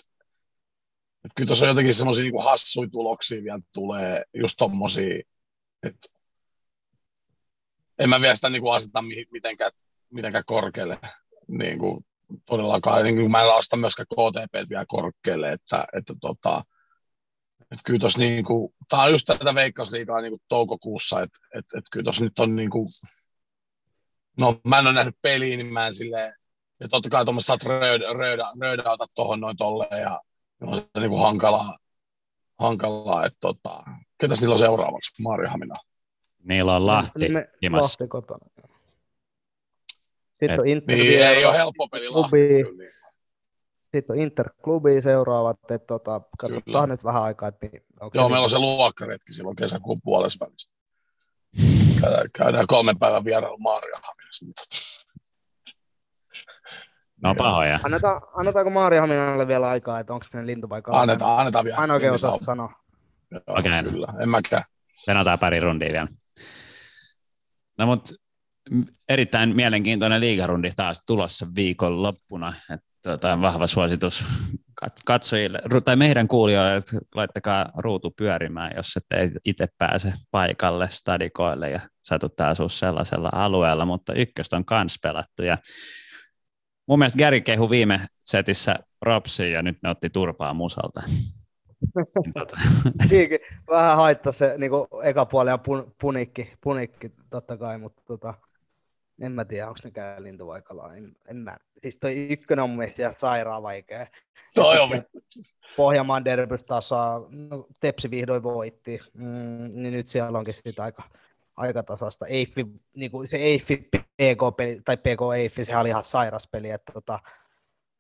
et 1.26 1.32
kyllä 1.36 1.48
tuossa 1.48 1.66
on 1.66 1.70
jotenkin 1.70 1.94
semmoisia 1.94 2.24
niin 2.24 2.44
hassuja 2.44 2.90
tuloksia 2.90 3.44
vielä 3.44 3.60
tulee, 3.74 4.24
just 4.34 4.56
tommosia, 4.58 5.22
että 5.84 6.08
en 8.00 8.10
mä 8.10 8.22
vielä 8.22 8.36
sitä 8.36 8.50
niin 8.50 8.62
kuin 8.62 8.74
aseta 8.74 9.04
mitenkään, 9.32 9.72
mitenkään 10.10 10.44
korkealle 10.46 11.00
niin 11.48 11.80
kuin, 11.80 12.06
todellakaan, 12.46 13.04
niin 13.04 13.16
kuin 13.16 13.32
mä 13.32 13.42
en 13.42 13.48
lasta 13.48 13.78
myöskään 13.78 14.06
KTP 14.06 14.70
vielä 14.70 14.86
korkealle, 14.88 15.52
että, 15.52 15.86
että 15.98 16.14
tota, 16.22 16.64
että 17.62 17.82
kyllä 17.86 18.00
tuossa 18.00 18.20
niin 18.20 18.46
kuin, 18.46 18.74
tämä 18.90 19.04
on 19.04 19.12
just 19.12 19.26
tätä 19.26 19.56
veikkausliikaa 19.56 20.22
niin 20.22 20.32
kuin 20.32 20.42
toukokuussa, 20.50 21.22
että, 21.22 21.40
että, 21.56 21.78
että 21.78 21.90
kyllä 21.92 22.04
tuossa 22.04 22.24
nyt 22.24 22.40
on 22.40 22.56
niin 22.56 22.70
kuin, 22.70 22.88
no 24.40 24.60
mä 24.68 24.80
en 24.80 24.88
ole 24.88 24.94
nähnyt 24.94 25.18
peliä, 25.22 25.58
niin 25.58 25.74
mä 25.74 25.88
en 25.88 25.94
silleen, 25.94 26.34
ja 26.80 26.88
totta 26.88 27.10
kai 27.10 27.26
tuommoista 27.26 27.48
saat 27.48 27.64
röydä, 27.64 28.14
röydä, 28.14 28.46
röydä 28.62 28.92
ota 28.92 29.06
tuohon 29.16 29.40
noin 29.40 29.58
tolleen, 29.58 30.02
ja 30.02 30.22
on 30.62 30.78
se 30.78 30.88
niin 31.00 31.10
kuin 31.10 31.22
hankalaa, 31.22 31.78
hankalaa, 32.60 33.26
että 33.26 33.38
tota, 33.42 33.84
ketäs 34.18 34.40
niillä 34.40 34.54
on 34.54 34.60
seuraavaksi, 34.60 35.22
Maari 35.22 35.48
Hamina? 35.48 35.76
Niillä 36.44 36.76
on 36.76 36.86
Lahti, 36.86 37.30
ne, 37.30 37.50
Lahti 37.72 38.08
kotona. 38.08 38.46
Sitten 40.40 40.60
on 40.60 40.68
Inter 40.68 40.96
niin, 40.96 41.24
ei 41.24 41.46
ole 41.46 41.58
helppo 41.58 41.88
peli 41.88 42.10
Lahti, 42.10 42.38
Sitten 43.96 44.16
on 44.16 44.22
Inter-klubi 44.22 45.02
seuraavat, 45.02 45.60
että 45.72 45.88
tota, 45.88 46.22
katsotaan 46.38 46.90
nyt 46.90 47.04
vähän 47.04 47.24
aikaa. 47.24 47.50
Että 47.50 47.68
onko 48.00 48.18
Joo, 48.18 48.30
meillä 48.30 48.44
on 48.44 48.50
se 48.50 48.60
luokkaretki 48.60 49.34
silloin 49.34 49.56
kesäkuun 49.56 50.02
puolessa 50.02 50.46
välissä. 50.46 50.72
Käydään, 52.02 52.30
käydään 52.38 52.68
kolmen 52.68 53.00
päivän 53.00 53.26
vierailu 53.26 53.58
Maariahaminassa. 53.58 54.46
No 57.24 57.36
pahoja. 57.36 57.80
Annetaan, 57.84 58.22
annetaanko 58.34 58.70
Maariahaminalle 58.70 59.48
vielä 59.48 59.70
aikaa, 59.70 60.00
että 60.00 60.14
onko 60.14 60.26
ne 60.34 60.46
lintu 60.46 60.70
vai 60.70 60.82
kala? 60.82 61.02
Annetaan, 61.02 61.40
annetaan 61.40 61.66
vielä. 61.66 61.78
Aina 61.78 61.94
oikein 61.94 62.14
osaa 62.14 62.38
sanoa. 62.42 62.72
Okei. 63.48 63.80
Okay. 63.80 63.92
Kyllä, 63.92 64.08
en 64.22 64.30
mäkään. 64.30 64.64
Venataan 65.08 65.40
pari 65.40 65.60
rundia 65.60 65.92
vielä. 65.92 66.08
No 67.78 67.86
mutta 67.86 68.16
erittäin 69.10 69.56
mielenkiintoinen 69.56 70.22
liigarundi 70.22 70.72
taas 70.76 71.04
tulossa 71.06 71.48
viikon 71.56 72.04
loppuna. 72.04 72.54
Tuota, 73.04 73.42
vahva 73.42 73.68
suositus 73.68 74.26
katsojille 75.06 75.62
tai 75.86 75.96
meidän 75.96 76.28
kuulijoille, 76.28 76.76
että 76.76 76.98
laittakaa 77.16 77.72
ruutu 77.78 78.12
pyörimään, 78.12 78.72
jos 78.76 78.98
ette 78.98 79.32
itse 79.46 79.68
pääse 79.78 80.14
paikalle 80.32 80.88
stadikoille 80.92 81.70
ja 81.70 81.80
satutte 82.02 82.44
asua 82.44 82.70
sellaisella 82.70 83.30
alueella, 83.34 83.86
mutta 83.86 84.14
ykköstä 84.14 84.56
on 84.56 84.66
kans 84.66 85.00
pelattu 85.04 85.44
ja 85.44 85.58
mun 86.88 87.00
mielestä 87.00 87.20
Gary 87.20 87.42
kehu 87.42 87.70
viime 87.70 88.02
setissä 88.26 88.76
Ropsi 89.02 89.52
ja 89.52 89.62
nyt 89.62 89.78
ne 89.84 89.90
otti 89.90 90.10
turpaa 90.10 90.54
musalta. 90.54 91.04
Vähän 93.70 93.98
haittaa 93.98 94.32
se 94.32 94.58
niin 94.58 94.72
eka 95.04 95.26
puoli 95.26 95.50
ja 95.50 95.58
pun, 95.58 95.96
punikki, 96.02 96.54
punikki 96.62 97.12
totta 97.30 97.58
kai, 97.58 97.78
mutta 97.78 98.02
tota, 98.08 98.34
en 99.22 99.32
mä 99.32 99.46
tiedä, 99.46 99.68
onko 99.68 99.80
ne 99.84 99.92
käy 99.92 100.24
lintuvaikalla. 100.24 100.96
En, 100.96 101.16
en 101.28 101.38
mä. 101.38 101.58
Siis 101.82 101.98
toi 101.98 102.28
ykkönen 102.30 102.64
on 102.64 102.70
mun 102.70 102.78
mielestä 102.78 103.02
ihan 103.02 103.14
sairaan 103.14 103.64
vaikea. 103.64 104.08
Toi 104.56 104.80
on. 104.80 104.90
Pohjanmaan 105.78 106.26
derbys 106.26 106.64
taas 106.64 106.90
saa, 106.90 107.28
no, 107.30 107.68
Tepsi 107.80 108.12
vihdoin 108.12 108.44
voitti, 108.44 109.00
mm, 109.14 109.72
niin 109.74 109.94
nyt 109.94 110.08
siellä 110.08 110.40
onkin 110.40 110.54
sitten 110.54 110.86
aika, 110.86 111.04
aika 111.58 111.84
tasasta. 111.84 112.28
Eiffi, 112.28 112.66
niin 112.94 113.12
kuin 113.12 113.28
se 113.28 113.38
Eiffi 113.38 113.90
PK-peli, 113.96 114.82
tai 114.86 114.98
PK 114.98 115.36
Eiffi, 115.38 115.66
sehän 115.66 115.82
oli 115.82 115.90
ihan 115.90 116.04
sairas 116.04 116.48
peli, 116.52 116.70
että 116.70 116.94
tota, 116.94 117.20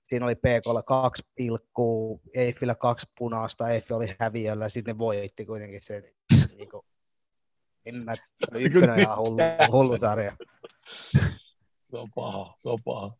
siinä 0.10 0.26
oli 0.26 0.36
PKlla 0.36 0.84
kaksi 0.84 1.24
pilkkuu, 1.36 2.22
Eiffillä 2.34 2.76
kaksi 2.76 3.08
punaista, 3.18 3.70
Eiffi 3.70 3.94
oli 3.94 4.16
häviöllä, 4.20 4.66
ja 4.66 4.70
sitten 4.70 4.96
ne 4.96 4.98
voitti 4.98 5.46
kuitenkin 5.46 5.82
se, 5.82 6.04
niin 6.58 6.70
kuin, 6.70 6.86
en 7.86 7.96
mä, 7.96 8.12
ykkönen 8.60 9.00
ihan 9.00 9.18
hullu, 9.18 9.38
hullu 9.72 9.98
sarja. 9.98 10.36
Se 11.92 11.98
on 11.98 12.10
paha, 12.16 12.54
se 12.58 12.70
on 12.70 12.80
paha. 12.86 13.12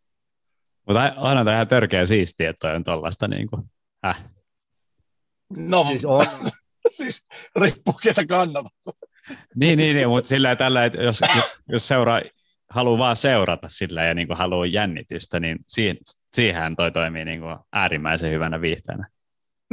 Mutta 0.88 1.14
aina 1.18 1.46
tämä 1.46 1.56
ihan 1.56 1.68
törkeä 1.68 2.06
siistiä, 2.06 2.50
että 2.50 2.74
on 2.74 2.84
tollaista 2.84 3.28
niin 3.28 3.48
kuin, 3.50 3.64
häh? 4.04 4.26
No, 5.58 5.86
siis, 5.90 6.06
on. 6.06 6.26
siis 6.98 7.24
riippuu 7.56 7.94
ketä 8.04 8.26
kannatat. 8.26 8.74
niin, 9.56 9.78
niin, 9.78 9.96
niin, 9.96 10.10
mutta 10.10 10.28
sillä 10.28 10.56
tällä, 10.56 10.86
että 10.86 11.02
jos, 11.02 11.22
jos, 11.36 11.64
jos 11.70 11.88
seuraa, 11.88 12.22
haluaa 12.70 12.98
vaan 12.98 13.16
seurata 13.16 13.70
sillä 13.70 14.06
ja 14.06 14.14
niin 14.14 14.28
kuin 14.28 14.38
haluaa 14.38 14.66
jännitystä, 14.66 15.40
niin 15.40 15.60
siihen, 15.68 15.98
siihen 16.34 16.76
toi 16.76 16.92
toimii 16.92 17.26
niin 17.26 17.40
kuin 17.40 17.58
äärimmäisen 17.74 18.32
hyvänä 18.32 18.62
viihteenä. 18.62 19.08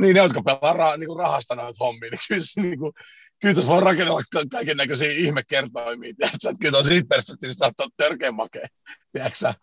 Niin, 0.01 0.15
ne, 0.15 0.23
jotka 0.23 0.43
pelaa 0.43 0.73
ra, 0.73 0.97
niin 0.97 1.07
kuin 1.07 1.19
rahasta 1.19 1.55
noita 1.55 1.85
hommia, 1.85 2.11
niin 2.11 2.21
kyllä, 2.29 2.43
se, 2.45 2.61
niin 2.61 2.79
kuin, 2.79 2.93
kyllä 3.41 3.55
tuossa 3.55 3.73
voi 3.73 3.83
rakennella 3.83 4.23
ka- 4.33 4.43
kaiken 4.51 4.77
näköisiä 4.77 5.11
ihmekertoimia. 5.11 6.15
Tiedätkö, 6.17 6.49
että 6.51 6.61
kyllä 6.61 6.83
siitä 6.83 7.09
perspektiivistä 7.09 7.67
on 7.67 7.91
törkeän 7.97 8.35
makea. 8.35 8.67
Tiedätkö, 9.13 9.55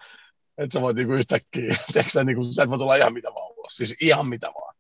että 0.57 0.73
sä 0.73 0.81
voit 0.81 0.95
niin 0.97 1.07
kuin 1.07 1.19
yhtäkkiä, 1.19 1.75
tiedätkö, 1.93 2.23
niin 2.23 2.35
kuin, 2.35 2.53
sä 2.53 2.63
et 2.63 2.69
voi 2.69 2.77
tulla 2.77 2.95
ihan 2.95 3.13
mitä 3.13 3.29
vaan 3.33 3.51
ulos. 3.51 3.77
Siis 3.77 3.95
ihan 4.01 4.27
mitä 4.27 4.47
vaan. 4.47 4.75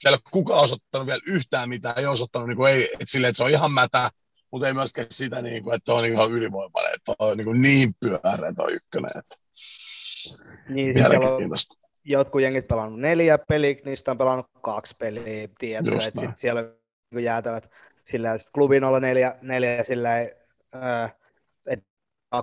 Siellä 0.00 0.16
ei 0.16 0.20
ole 0.24 0.30
kukaan 0.30 0.60
osoittanut 0.60 1.06
vielä 1.06 1.20
yhtään 1.26 1.68
mitään, 1.68 1.98
ei 1.98 2.06
osoittanut 2.06 2.48
niin 2.48 2.56
kuin, 2.56 2.72
ei, 2.72 2.84
että, 2.92 3.04
sille, 3.08 3.28
että 3.28 3.38
se 3.38 3.44
on 3.44 3.50
ihan 3.50 3.72
mätä, 3.72 4.10
mutta 4.50 4.68
ei 4.68 4.74
myöskään 4.74 5.06
sitä, 5.10 5.42
niin 5.42 5.64
kuin, 5.64 5.76
että 5.76 5.94
on 5.94 6.02
niin 6.02 6.12
ihan 6.12 6.32
ylivoimainen, 6.32 6.94
että 6.94 7.12
on 7.18 7.36
niin, 7.36 7.44
kuin 7.44 7.62
niin 7.62 7.94
pyörä 8.00 8.52
tuo 8.56 8.68
ykkönen. 8.70 9.10
Että... 9.18 9.36
Niin, 10.68 10.96
on 11.06 11.56
jotkut 12.04 12.42
jengit 12.42 12.68
pelannut 12.68 13.00
neljä 13.00 13.38
peliä, 13.38 13.76
niistä 13.84 14.10
on 14.10 14.18
pelannut 14.18 14.46
kaksi 14.62 14.94
peliä, 14.98 15.48
tiedätkö, 15.58 15.94
että 15.94 16.20
sit 16.20 16.38
siellä 16.38 16.62
niin 17.10 17.24
jäätävät 17.24 17.70
sillä 18.10 18.38
sit 18.38 18.50
klubi 18.54 18.80
04, 19.00 19.36
neljä, 19.42 19.84
sillä 19.84 20.18
ei, 20.18 20.32
äh, 20.74 21.14
että 21.66 21.86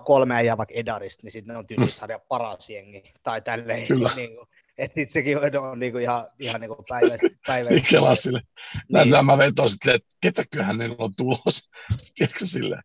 kolme 0.06 0.44
jää 0.44 0.58
vaikka 0.58 0.76
Edarista, 0.78 1.22
niin 1.24 1.32
sitten 1.32 1.54
ne 1.54 1.58
on 1.58 1.68
tyylisarjan 1.68 2.22
paras 2.28 2.70
jengi, 2.70 3.14
tai 3.24 3.42
tälleen. 3.42 3.88
Kyllä. 3.88 4.10
Niin 4.16 4.36
kuin, 4.36 4.48
että 4.78 4.96
sitten 4.96 5.14
sekin 5.14 5.38
on, 5.38 5.72
on 5.72 5.80
niinku 5.80 5.98
ihan, 5.98 6.28
ihan 6.40 6.62
niinku 6.62 6.84
päivä, 6.90 7.16
päivä. 7.48 7.70
Kela 7.92 8.16
sille. 8.16 8.42
Niin. 8.90 9.26
mä 9.26 9.38
vetoin 9.38 9.70
sitten, 9.70 9.96
että 9.96 10.16
ketäköhän 10.22 10.78
ne 10.78 10.96
on 10.98 11.12
tulos. 11.18 11.70
Tiedätkö 12.16 12.46
sille? 12.46 12.82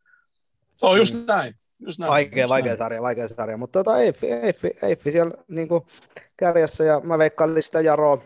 Se 0.76 0.86
on 0.86 0.98
just 0.98 1.14
mm. 1.14 1.24
näin. 1.26 1.54
Just 1.78 1.98
näin. 1.98 2.10
Vaikea, 2.10 2.42
just 2.42 2.50
vaikea 2.50 2.70
näin. 2.70 2.78
sarja, 2.78 3.02
vaikea 3.02 3.28
sarja. 3.28 3.56
Mutta 3.56 3.84
tota, 3.84 3.98
Eiffi, 3.98 4.32
Eiffi, 4.32 4.70
Eiffi 4.82 5.12
siellä 5.12 5.34
niinku 5.48 5.86
kärjessä 6.36 6.84
ja 6.84 7.00
mä 7.00 7.18
veikkaan 7.18 7.62
sitä 7.62 7.80
Jaroa, 7.80 8.22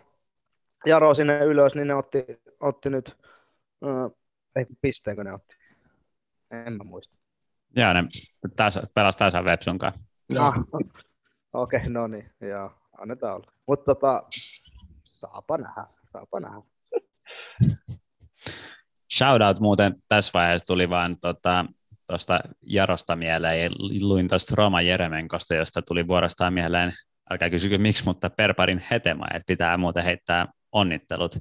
Jaro 0.86 1.14
sinne 1.14 1.38
ylös, 1.38 1.74
niin 1.74 1.88
ne 1.88 1.94
otti, 1.94 2.24
otti 2.60 2.90
nyt, 2.90 3.16
ei 4.56 4.66
pisteenkö 4.82 5.24
ne 5.24 5.32
otti? 5.32 5.56
En 6.50 6.72
mä 6.72 6.84
muista. 6.84 7.16
Joo, 7.76 7.92
ne 7.92 8.04
pelasi 8.94 9.18
tasan 9.18 9.44
Vepsun 9.44 9.78
kanssa. 9.78 10.08
Ah, 10.38 10.54
Okei, 11.52 11.78
okay, 11.80 11.92
no 11.92 12.06
niin, 12.06 12.30
joo, 12.40 12.72
annetaan 12.98 13.34
olla. 13.34 13.52
Mutta 13.66 13.94
tota, 13.94 14.22
saapa 15.04 15.58
nähdä, 15.58 15.84
saapa 16.12 16.40
nähdä. 16.40 16.62
Shoutout 19.16 19.60
muuten 19.60 19.94
tässä 20.08 20.30
vaiheessa 20.34 20.66
tuli 20.66 20.90
vaan 20.90 21.16
tota, 21.20 21.66
tuosta 22.06 22.40
Jarosta 22.62 23.16
mieleen 23.16 23.62
ja 23.62 23.70
luin 24.00 24.28
tuosta 24.28 24.54
Roma 24.56 24.82
Jeremenkosta, 24.82 25.54
josta 25.54 25.82
tuli 25.82 26.08
vuorostaan 26.08 26.52
mieleen, 26.52 26.92
älkää 27.30 27.50
kysykö 27.50 27.78
miksi, 27.78 28.04
mutta 28.04 28.30
Perparin 28.30 28.84
hetema, 28.90 29.26
että 29.34 29.46
pitää 29.46 29.76
muuten 29.76 30.04
heittää 30.04 30.46
onnittelut 30.72 31.32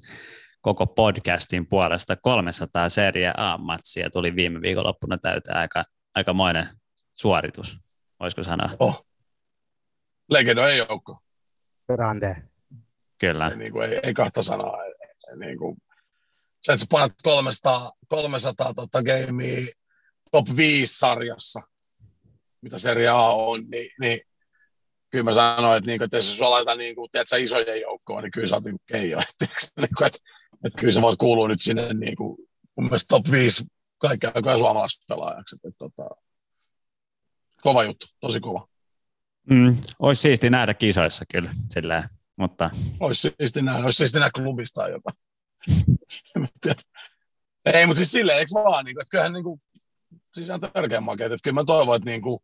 koko 0.65 0.87
podcastin 0.87 1.67
puolesta 1.67 2.15
300 2.15 2.89
Serie 2.89 3.31
A-matsia 3.37 4.09
tuli 4.09 4.35
viime 4.35 4.61
viikonloppuna 4.61 5.17
täyteen 5.17 5.57
aika, 5.57 5.85
aikamoinen 6.15 6.67
suoritus, 7.13 7.79
voisiko 8.19 8.43
sanoa. 8.43 8.69
Oh. 8.79 9.05
Legendojen 10.29 10.77
joukko. 10.77 11.17
Grande. 11.87 12.43
Kyllä. 13.17 13.47
Ei, 13.47 13.57
niin 13.57 13.71
kuin, 13.71 13.89
ei, 13.89 13.99
ei 14.03 14.13
kahta 14.13 14.43
sanaa. 14.43 14.83
Ei, 14.83 14.93
niin 15.37 15.57
kuin, 15.57 15.75
sä 16.65 16.73
et 16.73 16.79
sä 16.79 16.85
panat 16.91 17.11
300, 17.23 17.91
300 18.07 18.73
tota, 18.73 19.03
gamea 19.03 19.65
top 20.31 20.47
5 20.57 20.97
sarjassa, 20.97 21.61
mitä 22.61 22.77
Serie 22.77 23.07
A 23.07 23.29
on, 23.29 23.61
niin, 23.69 23.91
niin 23.99 24.21
kyllä 25.15 25.23
mä 25.23 25.33
sanoin, 25.33 25.77
että, 25.77 25.87
niin 25.87 25.99
kuin, 25.99 26.05
että 26.05 26.17
jos 26.17 26.37
sulla 26.37 26.51
laita 26.51 26.75
niin 26.75 26.95
kuin, 26.95 27.11
tiedät, 27.11 27.27
isojen 27.39 27.81
joukkoon, 27.81 28.23
niin 28.23 28.31
kyllä 28.31 28.47
sä 28.47 28.55
oot 28.55 28.63
niin 28.63 28.79
keijo. 28.85 29.19
Että, 29.41 29.57
niin 29.81 29.89
kuin, 29.97 30.07
että, 30.07 30.19
että, 30.65 30.79
kyllä 30.79 30.91
se 30.91 31.01
voi 31.01 31.17
kuulua 31.17 31.47
nyt 31.47 31.61
sinne 31.61 31.93
niin 31.93 32.15
kuin, 32.15 32.37
mun 32.75 32.85
mielestä 32.85 33.07
top 33.09 33.31
5 33.31 33.65
kaikkea 33.97 34.31
aikoja 34.35 34.57
suomalaispelaajaksi. 34.57 35.55
Että, 35.55 35.67
että, 35.67 35.77
tota, 35.79 36.09
kova 37.61 37.83
juttu, 37.83 38.05
tosi 38.19 38.39
kova. 38.39 38.67
Mm, 39.49 39.77
olisi 39.99 40.21
siisti 40.21 40.49
nähdä 40.49 40.73
kisoissa 40.73 41.25
kyllä, 41.31 41.51
silleen, 41.73 42.03
mutta... 42.35 42.69
Olisi 42.99 43.33
siisti 43.37 43.61
nähdä, 43.61 43.83
olisi 43.83 43.97
siisti 43.97 44.19
nähdä 44.19 44.31
klubista 44.35 44.87
jotain. 44.87 45.17
Ei, 47.73 47.85
mutta 47.85 47.97
siis 47.97 48.11
silleen, 48.11 48.37
eikö 48.37 48.49
vaan, 48.53 48.85
niin 48.85 48.95
kuin, 48.95 49.01
että 49.01 49.11
kyllähän 49.11 49.33
niin 49.33 49.43
kuin, 49.43 49.61
siis 50.33 50.49
on 50.49 50.61
törkeä 50.61 51.01
makeet, 51.01 51.31
että 51.31 51.43
kyllä 51.43 51.55
mä 51.55 51.63
toivon, 51.65 51.95
että 51.95 52.09
niin 52.09 52.21
kuin, 52.21 52.39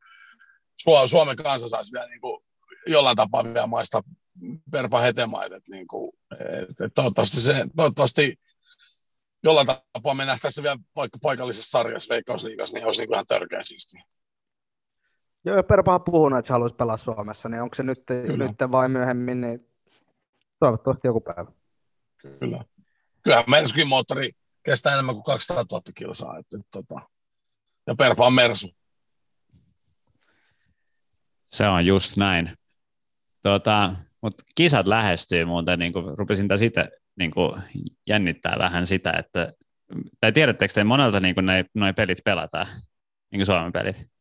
Suomen 1.05 1.35
kansa 1.35 1.69
saisi 1.69 1.91
vielä 1.91 2.07
niin 2.07 2.21
kuin, 2.21 2.43
jollain 2.87 3.17
tapaa 3.17 3.43
vielä 3.43 3.67
maista 3.67 4.03
perpa 4.71 4.99
hetemaita, 4.99 5.55
että, 5.55 5.71
niin 5.71 5.87
kuin, 5.87 6.11
että, 6.31 6.85
että 6.85 6.89
toivottavasti, 6.95 7.41
se, 7.41 7.65
toivottavasti 7.75 8.39
jollain 9.43 9.67
tapaa 9.67 10.13
me 10.13 10.25
nähtäisiin 10.25 10.63
vielä 10.63 10.77
vaikka 10.95 11.19
paikallisessa 11.21 11.71
sarjassa, 11.71 12.13
Veikkausliigassa, 12.13 12.77
niin 12.77 12.85
olisi 12.85 13.01
niin 13.01 13.07
kuin 13.07 13.15
ihan 13.15 13.25
törkeä 13.25 13.59
siistiä. 13.63 14.03
Joo, 15.45 15.57
ja 15.57 15.63
Perpa 15.63 15.95
on 15.95 16.03
puhunut, 16.03 16.39
että 16.39 16.47
se 16.47 16.53
haluaisi 16.53 16.75
pelaa 16.75 16.97
Suomessa, 16.97 17.49
niin 17.49 17.61
onko 17.61 17.75
se 17.75 17.83
nyt, 17.83 18.03
nyt 18.37 18.71
vai 18.71 18.89
myöhemmin, 18.89 19.41
niin 19.41 19.67
toivottavasti 20.59 21.07
joku 21.07 21.21
päivä. 21.21 21.51
Kyllä. 22.17 22.65
Kyllähän 23.21 23.45
Merskin 23.47 23.87
moottori 23.87 24.29
kestää 24.63 24.93
enemmän 24.93 25.15
kuin 25.15 25.23
200 25.23 25.65
000 25.71 25.81
kilsaa. 25.95 26.37
Että, 26.37 26.57
että, 26.57 26.69
tota, 26.71 27.01
ja 27.87 27.95
Perpa 27.95 28.25
on 28.25 28.33
Mersu. 28.33 28.69
Se 31.47 31.67
on 31.67 31.85
just 31.85 32.17
näin. 32.17 32.57
Tota, 33.41 33.95
mutta 34.21 34.43
kisat 34.55 34.87
lähestyy 34.87 35.45
muuten, 35.45 35.79
niin 35.79 35.93
kuin 35.93 36.17
rupesin 36.17 36.47
tässä 36.47 36.65
itse 36.65 36.89
niin 37.15 37.31
kuin 37.31 37.61
jännittää 38.07 38.55
vähän 38.59 38.87
sitä, 38.87 39.11
että 39.11 39.53
tai 40.19 40.31
tiedättekö 40.31 40.73
te 40.73 40.83
monelta 40.83 41.19
niin 41.19 41.35
kuin 41.35 41.45
noi, 41.75 41.93
pelit 41.93 42.19
pelataan, 42.25 42.67
niin 43.31 43.39
kuin 43.39 43.45
Suomen 43.45 43.71
pelit? 43.71 44.11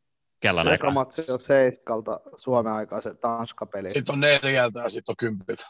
kellon 0.40 0.68
aikaa? 0.68 0.74
Eka 0.88 0.90
matsi 0.90 1.32
on 1.32 1.40
seiskalta 1.40 2.20
Suomen 2.36 2.72
aikaa 2.72 3.00
se 3.00 3.14
Tanska-peli. 3.14 3.90
Sitten 3.90 4.12
on 4.12 4.20
neljältä 4.20 4.80
ja 4.80 4.88
sitten 4.88 5.12
on 5.12 5.16
kympiltä. 5.16 5.66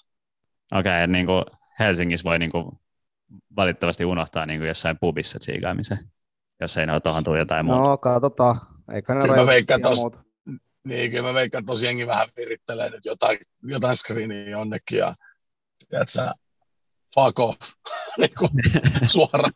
Okei, 0.73 1.05
okay, 1.05 1.07
niin 1.07 1.27
kuin 1.27 1.45
Helsingissä 1.79 2.25
voi 2.25 2.39
niin 2.39 2.51
kuin 2.51 2.67
valitettavasti 3.57 4.05
unohtaa 4.05 4.47
niin 4.47 4.61
kuin 4.61 4.69
jossain 4.69 4.99
pubissa 5.01 5.39
tsiikaamisen, 5.39 5.99
jos 6.61 6.77
ei 6.77 6.87
ne 6.87 6.93
ole 6.93 7.01
tuohon 7.01 7.25
tule 7.25 7.39
jotain 7.39 7.67
muuta. 7.67 7.81
No, 7.81 7.99
katsotaan. 7.99 8.61
Eikä 8.93 9.15
ne 9.15 9.21
kyllä 9.21 9.37
mä 9.37 9.47
veikkaan 9.47 9.81
tos, 9.81 10.07
niin, 10.85 11.11
kyllä 11.11 11.29
mä 11.29 11.35
veikkaan, 11.35 11.63
että 11.63 11.87
jengi 11.87 12.07
vähän 12.07 12.29
virittelee 12.37 12.91
nyt 12.91 13.05
jotain, 13.05 13.39
jotain 13.63 13.97
screeniä 13.97 14.49
jonnekin 14.49 14.99
ja 14.99 15.15
tiedätkö, 15.89 16.31
fuck 17.15 17.39
off, 17.39 17.59
niin 18.19 18.35
kuin, 18.39 18.51
suora, 19.07 19.51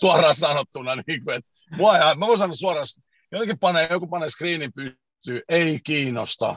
suoraan 0.00 0.34
sanottuna, 0.34 0.94
niin 1.06 1.24
kuin, 1.24 1.36
että 1.36 1.50
mua, 1.76 1.92
mä 2.16 2.26
voin 2.26 2.38
sanoa 2.38 2.54
suoraan, 2.54 2.86
jotenkin 3.32 3.58
panee, 3.58 3.88
joku 3.90 4.06
panee 4.06 4.30
screenin 4.30 4.72
pystyy, 4.72 5.42
ei 5.48 5.80
kiinnosta. 5.84 6.56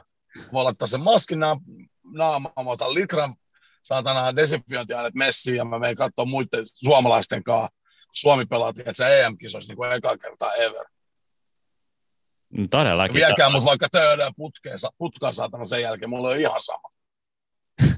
Voi 0.53 0.63
laittaa 0.63 0.87
sen 0.87 1.01
maskin 1.01 1.39
naamaan, 1.39 2.65
mä 2.65 2.71
otan 2.71 2.93
litran 2.93 3.35
saatana 3.83 4.35
desinfiointiaineet 4.35 5.13
messiin 5.13 5.57
ja 5.57 5.65
mä 5.65 5.79
menen 5.79 5.95
katsoa 5.95 6.25
muiden 6.25 6.63
suomalaisten 6.65 7.43
kanssa, 7.43 7.69
Suomi 8.11 8.45
pelaa, 8.45 8.69
että 8.69 8.93
se 8.93 9.21
EM-kisoissa 9.21 9.69
niin 9.69 9.77
kuin 9.77 9.91
eka 9.91 10.17
kertaa 10.17 10.53
ever. 10.53 10.85
No, 12.57 12.63
todellakin. 12.69 13.15
Viekää 13.15 13.49
mut 13.49 13.65
vaikka 13.65 13.87
töydään 13.91 14.31
putkeen, 14.37 14.77
putkaan 14.97 15.33
saatana 15.33 15.65
sen 15.65 15.81
jälkeen, 15.81 16.09
mulla 16.09 16.29
on 16.29 16.37
ihan 16.37 16.61
sama. 16.61 16.89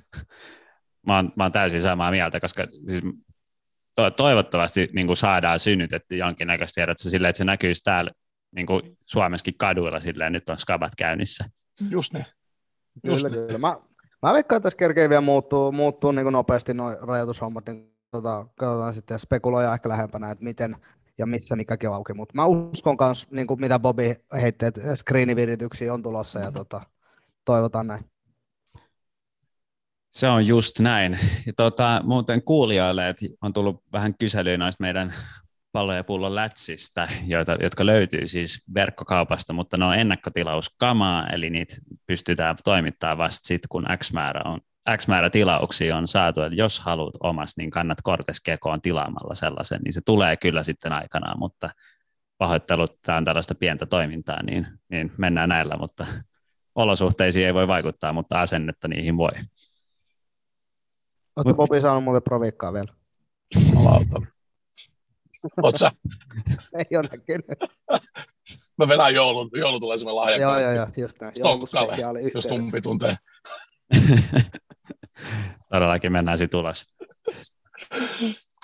mä, 1.07 1.15
oon, 1.15 1.33
mä 1.35 1.43
oon 1.43 1.51
täysin 1.51 1.81
samaa 1.81 2.11
mieltä, 2.11 2.39
koska 2.39 2.67
siis 2.87 3.03
toivottavasti 4.15 4.89
niin 4.93 5.07
kuin 5.07 5.17
saadaan 5.17 5.59
synnytetty 5.59 6.17
jonkinnäköistä 6.17 6.75
tiedot 6.75 6.97
silleen, 6.97 7.29
että 7.29 7.37
se 7.37 7.45
näkyisi 7.45 7.83
täällä 7.83 8.11
niin 8.51 8.65
kuin 8.65 8.97
Suomessakin 9.05 9.57
kaduilla 9.57 9.99
silleen, 9.99 10.33
nyt 10.33 10.49
on 10.49 10.57
skabat 10.57 10.91
käynnissä. 10.97 11.45
Just 11.89 12.13
ne. 12.13 12.25
Just 13.03 13.23
kyllä, 13.27 13.41
ne. 13.41 13.47
kyllä. 13.47 13.59
Mä, 13.59 13.77
mä 14.21 14.33
veikkaan, 14.33 14.57
että 14.57 14.65
tässä 14.65 14.77
kerkee 14.77 15.09
vielä 15.09 15.21
muuttuu, 15.21 15.71
muuttuu 15.71 16.11
niin 16.11 16.25
kuin 16.25 16.33
nopeasti 16.33 16.73
nuo 16.73 16.95
rajoitushommat, 17.01 17.65
niin 17.65 17.95
tota, 18.11 18.45
katsotaan 18.55 18.93
sitten 18.93 19.19
spekuloja 19.19 19.73
ehkä 19.73 19.89
lähempänä, 19.89 20.31
että 20.31 20.43
miten 20.43 20.75
ja 21.17 21.25
missä 21.25 21.55
mikäkin 21.55 21.89
auki, 21.89 22.13
mutta 22.13 22.35
mä 22.35 22.45
uskon 22.45 22.97
myös, 22.99 23.27
niin 23.31 23.47
kuin 23.47 23.59
mitä 23.59 23.79
Bobi 23.79 24.15
heitti, 24.41 24.65
että 24.65 24.95
screenivirityksiä 24.95 25.93
on 25.93 26.03
tulossa 26.03 26.39
ja 26.39 26.51
tota, 26.51 26.81
toivotaan 27.45 27.87
näin. 27.87 28.05
Se 30.11 30.27
on 30.27 30.47
just 30.47 30.79
näin. 30.79 31.19
Ja 31.45 31.53
tota, 31.57 32.01
muuten 32.03 32.41
kuulijoille, 32.43 33.09
että 33.09 33.25
on 33.41 33.53
tullut 33.53 33.83
vähän 33.93 34.17
kyselyä 34.17 34.57
noista 34.57 34.81
meidän 34.81 35.13
pallo- 35.71 35.93
ja 35.93 36.03
pullon 36.03 36.35
lätsistä, 36.35 37.07
joita, 37.25 37.57
jotka 37.61 37.85
löytyy 37.85 38.27
siis 38.27 38.63
verkkokaupasta, 38.73 39.53
mutta 39.53 39.77
ne 39.77 39.85
on 39.85 39.95
ennakkotilauskamaa, 39.95 41.27
eli 41.27 41.49
niitä 41.49 41.75
pystytään 42.07 42.55
toimittamaan 42.63 43.17
vasta 43.17 43.47
sitten, 43.47 43.67
kun 43.69 43.85
X 43.97 44.13
määrä, 44.13 44.41
on, 44.45 44.61
X 44.97 45.07
määrä 45.07 45.29
tilauksia 45.29 45.97
on 45.97 46.07
saatu. 46.07 46.41
Eli 46.41 46.57
jos 46.57 46.79
haluat 46.79 47.13
omas, 47.19 47.57
niin 47.57 47.69
kannat 47.69 47.97
Kortes 48.03 48.41
Kekoon 48.41 48.81
tilaamalla 48.81 49.35
sellaisen, 49.35 49.81
niin 49.81 49.93
se 49.93 50.01
tulee 50.05 50.37
kyllä 50.37 50.63
sitten 50.63 50.93
aikanaan, 50.93 51.39
mutta 51.39 51.69
pahoittelut, 52.37 53.01
tämä 53.01 53.17
on 53.17 53.25
tällaista 53.25 53.55
pientä 53.55 53.85
toimintaa, 53.85 54.43
niin, 54.43 54.67
niin 54.89 55.11
mennään 55.17 55.49
näillä, 55.49 55.77
mutta 55.77 56.05
olosuhteisiin 56.75 57.45
ei 57.45 57.53
voi 57.53 57.67
vaikuttaa, 57.67 58.13
mutta 58.13 58.41
asennetta 58.41 58.87
niihin 58.87 59.17
voi. 59.17 59.31
Oletko 61.35 61.53
Bobi 61.53 61.81
saanut 61.81 62.03
mulle 62.03 62.21
provikkaa 62.21 62.73
vielä? 62.73 62.93
Jumalauta. 63.55 64.21
Oot 65.63 65.75
sä? 65.77 65.91
Ei 66.79 66.97
ole 66.97 67.09
näkynyt. 67.11 67.45
Mä 68.77 68.87
vedän 68.87 69.13
joulun, 69.13 69.49
joulu 69.53 69.79
tulee 69.79 69.97
semmoinen 69.97 70.15
lahja. 70.15 70.37
joo, 70.37 70.59
joo, 70.59 70.71
joo, 70.71 70.87
just 70.97 71.21
näin. 71.21 71.35
Stokkalle, 71.35 72.21
jos 72.21 72.45
tumpi 72.45 72.81
tuntee. 72.81 73.15
Todellakin 75.69 76.11
mennään 76.11 76.37
sitten 76.37 76.59
ulos. 76.59 76.85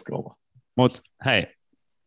Kova. 0.10 0.36
Mutta 0.76 1.02
hei, 1.26 1.56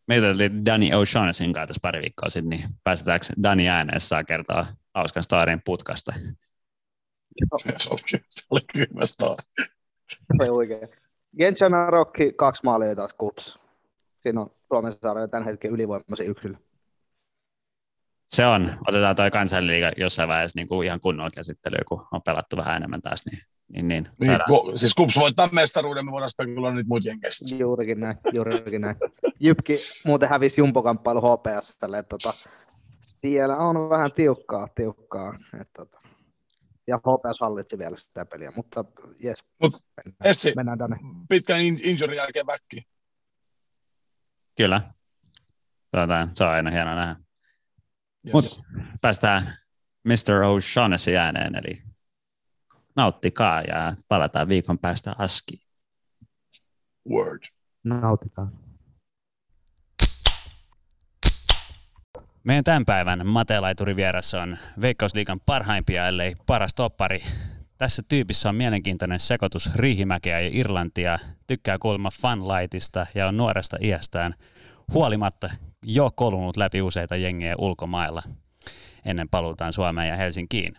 meitä 0.08 0.26
oli 0.26 0.64
Danny 0.66 0.86
O'Shaughnessin 0.86 1.52
kanssa 1.52 1.66
tässä 1.66 1.80
pari 1.82 2.00
viikkoa 2.00 2.28
sitten, 2.28 2.48
niin 2.48 2.68
päästetäänkö 2.84 3.26
Danny 3.42 3.68
ääneen 3.68 4.00
saa 4.00 4.24
kertoa 4.24 4.66
hauskan 4.94 5.22
starin 5.22 5.62
putkasta? 5.64 6.12
Se 6.12 7.90
oli, 7.90 8.02
se 8.28 8.46
oli 8.50 8.60
kylmä 8.72 9.06
story. 9.06 9.42
Se 10.08 10.34
oli 10.40 10.48
oikein. 10.48 10.88
Gensana 11.38 11.90
Rokki, 11.90 12.32
kaksi 12.32 12.62
maalia 12.64 12.96
taas 12.96 13.14
kups. 13.14 13.58
Siinä 14.16 14.40
on 14.40 14.50
Suomen 14.68 14.96
sarja 15.02 15.28
tämän 15.28 15.44
hetken 15.44 15.70
ylivoimaisin 15.70 16.26
yksilö. 16.26 16.54
Se 18.28 18.46
on. 18.46 18.78
Otetaan 18.88 19.16
toi 19.16 19.30
kansanliiga 19.30 19.92
jossain 19.96 20.28
vaiheessa 20.28 20.58
niin 20.58 20.68
kuin 20.68 20.86
ihan 20.86 21.00
kunnolla 21.00 21.30
käsittelyä, 21.30 21.82
kun 21.88 22.06
on 22.12 22.22
pelattu 22.22 22.56
vähän 22.56 22.76
enemmän 22.76 23.02
taas. 23.02 23.26
Niin, 23.26 23.42
niin, 23.68 23.88
niin. 23.88 24.08
Niin, 24.20 24.38
kun, 24.48 24.78
siis 24.78 24.94
Kups 24.94 25.16
voittaa 25.16 25.48
mestaruuden, 25.52 26.04
me 26.04 26.10
voidaan 26.10 26.30
spekuloida 26.30 26.74
niitä 26.76 26.88
muita 26.88 27.08
jenkeistä. 27.08 27.56
Juurikin 27.56 28.00
näin, 28.00 28.16
juurikin 28.32 28.80
näin. 28.80 28.96
Jypki 29.40 29.76
muuten 30.06 30.28
hävisi 30.28 30.60
jumpokamppailu 30.60 31.20
HPSlle, 31.20 31.98
että 31.98 32.08
tota, 32.08 32.32
siellä 33.00 33.56
on 33.56 33.90
vähän 33.90 34.12
tiukkaa, 34.12 34.68
tiukkaa. 34.74 35.38
Että, 35.60 35.72
tota, 35.76 36.00
ja 36.86 36.96
HPS 36.98 37.40
hallitsi 37.40 37.78
vielä 37.78 37.96
sitä 37.98 38.24
peliä, 38.24 38.52
mutta 38.56 38.84
jes, 39.18 39.44
Mut, 39.62 39.72
mennään, 39.96 40.16
Essi, 40.24 40.52
mennään 40.56 40.78
tänne. 40.78 40.96
pitkän 41.28 41.60
in- 41.60 41.80
injury 41.82 42.14
jälkeen 42.14 42.46
väkki. 42.46 42.86
Kyllä. 44.56 44.80
Tuota, 45.90 46.28
se 46.34 46.44
on 46.44 46.50
aina 46.50 46.70
hieno 46.70 46.94
nähdä. 46.94 47.16
Yes. 48.26 48.32
Mut 48.32 48.64
päästään 49.02 49.42
Mr. 50.04 50.42
O'Shaughnessy 50.44 51.16
ääneen, 51.16 51.54
eli 51.56 51.82
nauttikaa 52.96 53.62
ja 53.62 53.96
palataan 54.08 54.48
viikon 54.48 54.78
päästä 54.78 55.14
askiin. 55.18 55.60
Word. 57.10 57.42
Nautitaan. 57.84 58.52
Meidän 62.44 62.64
tämän 62.64 62.84
päivän 62.84 63.26
matelaituri 63.26 63.96
vieressä 63.96 64.42
on 64.42 64.56
Veikkausliigan 64.80 65.40
parhaimpia, 65.46 66.08
ellei 66.08 66.34
paras 66.46 66.74
toppari. 66.74 67.22
Tässä 67.78 68.02
tyypissä 68.08 68.48
on 68.48 68.54
mielenkiintoinen 68.54 69.20
sekoitus 69.20 69.74
Riihimäkeä 69.74 70.40
ja 70.40 70.50
Irlantia, 70.52 71.18
tykkää 71.46 71.78
kuulemma 71.78 72.10
fanlightista 72.10 73.06
ja 73.14 73.28
on 73.28 73.36
nuoresta 73.36 73.76
iästään 73.80 74.34
huolimatta 74.92 75.50
jo 75.82 76.10
kolunut 76.10 76.56
läpi 76.56 76.82
useita 76.82 77.16
jengejä 77.16 77.54
ulkomailla 77.58 78.22
ennen 79.04 79.28
paluutaan 79.28 79.72
Suomeen 79.72 80.08
ja 80.08 80.16
Helsinkiin. 80.16 80.76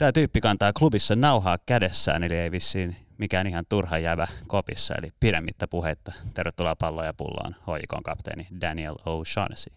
Tämä 0.00 0.12
tyyppi 0.12 0.40
kantaa 0.40 0.72
klubissa 0.72 1.16
nauhaa 1.16 1.58
kädessään, 1.66 2.22
eli 2.22 2.36
ei 2.36 2.50
vissiin 2.50 2.96
mikään 3.18 3.46
ihan 3.46 3.64
turha 3.68 3.98
jäävä 3.98 4.26
kopissa, 4.46 4.94
eli 4.94 5.12
pidemmittä 5.20 5.68
puheitta. 5.68 6.12
Tervetuloa 6.34 6.76
palloon 6.76 7.06
ja 7.06 7.14
pulloon, 7.14 7.56
hoikon 7.66 8.02
kapteeni 8.02 8.48
Daniel 8.60 8.94
O'Shaughnessy. 8.94 9.74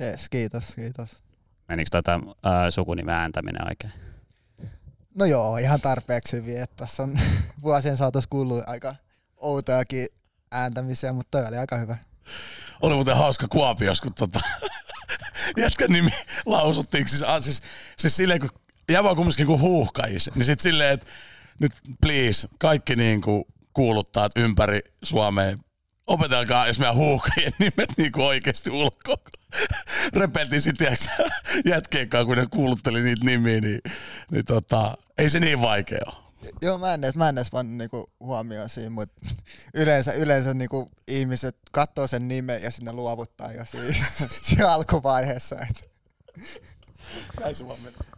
Jees, 0.00 0.28
kiitos, 0.28 0.74
kiitos. 0.74 1.22
Menikö 1.68 1.88
tota, 1.92 2.20
uh, 2.24 2.32
sukunimen 2.70 3.14
ääntäminen 3.14 3.68
oikein? 3.68 3.92
No 5.14 5.24
joo, 5.24 5.56
ihan 5.56 5.80
tarpeeksi 5.80 6.36
hyvin, 6.36 6.62
että 6.62 6.76
tässä 6.76 7.02
on 7.02 7.18
vuosien 7.62 7.96
saatossa 7.96 8.30
kuullut 8.30 8.62
aika 8.66 8.94
outojakin 9.36 10.06
ääntämisiä, 10.50 11.12
mutta 11.12 11.38
toi 11.38 11.48
oli 11.48 11.56
aika 11.56 11.76
hyvä. 11.76 11.96
Oli 12.82 12.94
muuten 12.94 13.16
hauska 13.16 13.48
Kuopios, 13.48 14.00
kun 14.00 14.14
tota, 14.14 14.40
jätkän 15.62 15.90
nimi 15.90 16.10
lausuttiin. 16.46 17.08
Siis, 17.08 17.22
ah, 17.22 17.42
siis, 17.42 17.62
siis 17.98 18.16
silleen, 18.16 18.40
kun 18.40 18.61
jävä 18.90 19.14
kumminkin 19.14 19.46
kuin 19.46 19.60
huuhkajis, 19.60 20.30
niin 20.34 20.44
sit 20.44 20.60
silleen, 20.60 20.94
että 20.94 21.06
nyt 21.60 21.72
please, 22.00 22.48
kaikki 22.58 22.96
niin 22.96 23.20
kuin 23.20 23.44
kuuluttaa 23.72 24.28
ympäri 24.36 24.80
Suomea, 25.02 25.56
opetelkaa 26.06 26.66
jos 26.66 26.78
meidän 26.78 26.96
huuhkajien 26.96 27.52
nimet 27.58 27.88
niin 27.96 28.12
kuin 28.12 28.26
oikeasti 28.26 28.70
ulkoa. 28.70 29.16
Repeltiin 30.20 30.62
sitten 30.62 30.96
jätkeen 31.64 32.08
kanssa, 32.08 32.26
kun 32.26 32.36
ne 32.36 32.46
kuulutteli 32.50 33.02
niitä 33.02 33.24
nimiä, 33.24 33.60
niin, 33.60 33.80
niin 34.30 34.44
tota, 34.44 34.98
ei 35.18 35.30
se 35.30 35.40
niin 35.40 35.60
vaikea 35.60 35.98
ole. 36.06 36.22
Joo, 36.62 36.78
mä 36.78 36.94
en 36.94 37.04
edes, 37.04 37.14
mä 37.14 37.28
en 37.28 37.38
edes 37.38 37.50
pannut 37.50 37.76
niinku 37.76 38.10
huomioon 38.20 38.68
siinä, 38.68 38.90
mutta 38.90 39.26
yleensä, 39.74 40.12
yleensä 40.12 40.54
niinku 40.54 40.90
ihmiset 41.08 41.56
katsoo 41.72 42.06
sen 42.06 42.28
nimen 42.28 42.62
ja 42.62 42.70
sinne 42.70 42.92
luovuttaa 42.92 43.52
jo 43.52 43.64
siinä, 43.64 44.06
siinä 44.42 44.72
alkuvaiheessa. 44.72 45.56
Et. 45.60 45.90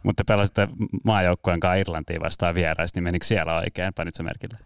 Mutta 0.03 0.23
te 0.23 0.33
pelasitte 0.33 0.67
maajoukkueen 1.03 1.59
kanssa 1.59 1.75
Irlantiin 1.75 2.21
vastaan 2.21 2.55
vierais, 2.55 2.95
niin 2.95 3.03
menikö 3.03 3.25
siellä 3.25 3.55
oikein? 3.55 3.93
Panit 3.93 4.15
se 4.15 4.23
merkille? 4.23 4.57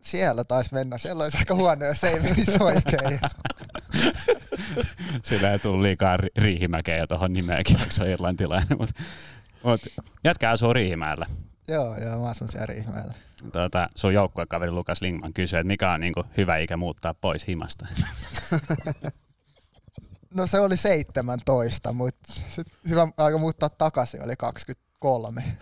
Siellä 0.00 0.44
taisi 0.44 0.74
mennä, 0.74 0.98
siellä 0.98 1.22
olisi 1.24 1.38
aika 1.38 1.54
huono, 1.54 1.86
jos 1.86 2.04
ei 2.04 2.20
menisi 2.20 2.62
oikein. 2.62 3.20
Sillä 5.24 5.52
ei 5.52 5.58
tullut 5.58 5.82
liikaa 5.82 6.16
ri- 6.16 6.42
riihimäkeä 6.42 7.06
tuohon 7.06 7.32
nimeenkin, 7.32 7.76
vaikka 7.78 7.94
se 7.94 8.02
on 8.02 8.08
irlantilainen. 8.08 8.78
Mutta 8.78 9.02
mut, 9.62 9.80
jätkä 10.24 10.50
asuu 10.50 10.72
Riihimäellä. 10.72 11.26
joo, 11.68 11.96
joo, 11.98 12.18
mä 12.20 12.28
asun 12.28 12.48
siellä 12.48 12.66
Riihimäellä. 12.66 13.14
Tuota, 13.52 13.88
sun 13.94 14.14
joukkuekaveri 14.14 14.70
Lukas 14.70 15.02
Lingman 15.02 15.32
kysyi, 15.32 15.58
että 15.58 15.66
mikä 15.66 15.90
on 15.92 16.00
niinku 16.00 16.24
hyvä 16.36 16.56
ikä 16.56 16.76
muuttaa 16.76 17.14
pois 17.14 17.46
himasta. 17.48 17.86
No 20.34 20.46
se 20.46 20.60
oli 20.60 20.76
17, 20.76 21.92
mutta 21.92 22.39
sit 22.60 22.88
hyvä 22.88 23.08
aika 23.16 23.38
muuttaa 23.38 23.68
takaisin 23.68 24.24
oli 24.24 24.36
23. 24.36 25.56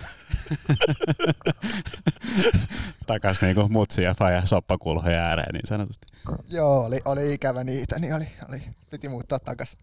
Takas 3.06 3.42
niinku 3.42 3.68
mutsi 3.68 4.02
ja 4.02 4.14
faija 4.14 4.46
soppakulhoja 4.46 5.26
ääreen 5.26 5.52
niin 5.52 5.66
sanotusti. 5.66 6.06
Joo, 6.50 6.84
oli, 6.84 6.98
oli 7.04 7.32
ikävä 7.34 7.64
niitä, 7.64 7.98
niin 7.98 8.14
oli, 8.14 8.28
oli, 8.48 8.62
piti 8.90 9.08
muuttaa 9.08 9.38
takaisin. 9.38 9.78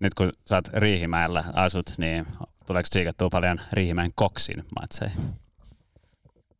Nyt 0.00 0.14
kun 0.14 0.32
sä 0.46 0.54
oot 0.54 0.68
Riihimäellä 0.72 1.44
asut, 1.52 1.94
niin 1.98 2.26
tuleeko 2.66 2.88
tsiikattua 2.90 3.28
paljon 3.30 3.60
Riihimäen 3.72 4.12
koksin 4.14 4.64
matseja? 4.80 5.10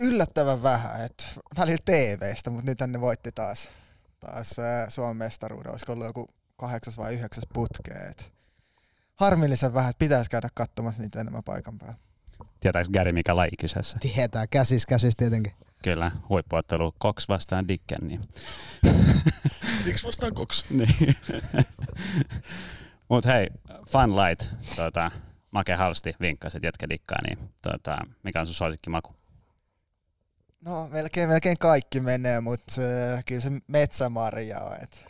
yllättävän 0.00 0.62
vähän, 0.62 1.04
että 1.04 1.24
välillä 1.58 1.78
TVstä, 1.84 2.50
mutta 2.50 2.66
nyt 2.66 2.80
ne 2.86 3.00
voitti 3.00 3.32
taas, 3.32 3.68
taas 4.20 4.56
Suomen 4.88 5.16
mestaruuden, 5.16 5.70
olisiko 5.70 5.92
ollut 5.92 6.06
joku 6.06 6.28
kahdeksas 6.56 6.98
vai 6.98 7.14
yhdeksäs 7.14 7.44
putkeet. 7.52 8.32
Harmillisen 9.18 9.74
vähän, 9.74 9.90
että 9.90 9.98
pitäisi 9.98 10.30
käydä 10.30 10.48
katsomassa 10.54 11.02
niitä 11.02 11.20
enemmän 11.20 11.42
paikan 11.44 11.78
päällä. 11.78 11.96
Tietääks 12.60 12.88
Gary 12.88 13.12
mikä 13.12 13.36
laji 13.36 13.50
kyseessä? 13.60 13.98
Tietää, 14.00 14.46
käsis, 14.46 14.86
käsis 14.86 15.16
tietenkin. 15.16 15.52
Kyllä, 15.82 16.10
huippuottelu 16.28 16.94
Cox 17.02 17.28
vastaan 17.28 17.68
Dicken. 17.68 17.98
Niin. 18.02 18.28
Diksi 19.84 20.06
vastaan 20.06 20.34
koks. 20.34 20.64
niin. 20.70 21.16
Mut 23.08 23.24
hei, 23.24 23.46
Fun 23.88 24.16
Light, 24.16 24.46
tuota, 24.76 25.10
Make 25.50 25.74
Halsti 25.74 26.16
vinkkasi, 26.20 26.58
että 26.58 26.66
jätkä 26.66 26.88
dikkaa, 26.88 27.18
niin 27.22 27.38
tuota, 27.62 27.98
mikä 28.22 28.40
on 28.40 28.46
sun 28.46 28.54
suosikkimaku? 28.54 29.14
No 30.64 30.88
melkein, 30.92 31.28
melkein 31.28 31.58
kaikki 31.58 32.00
menee, 32.00 32.40
mutta 32.40 32.72
äh, 33.14 33.24
kyllä 33.26 33.40
se 33.40 33.50
metsämarja 33.66 34.60
on. 34.60 34.76
Et 34.82 35.07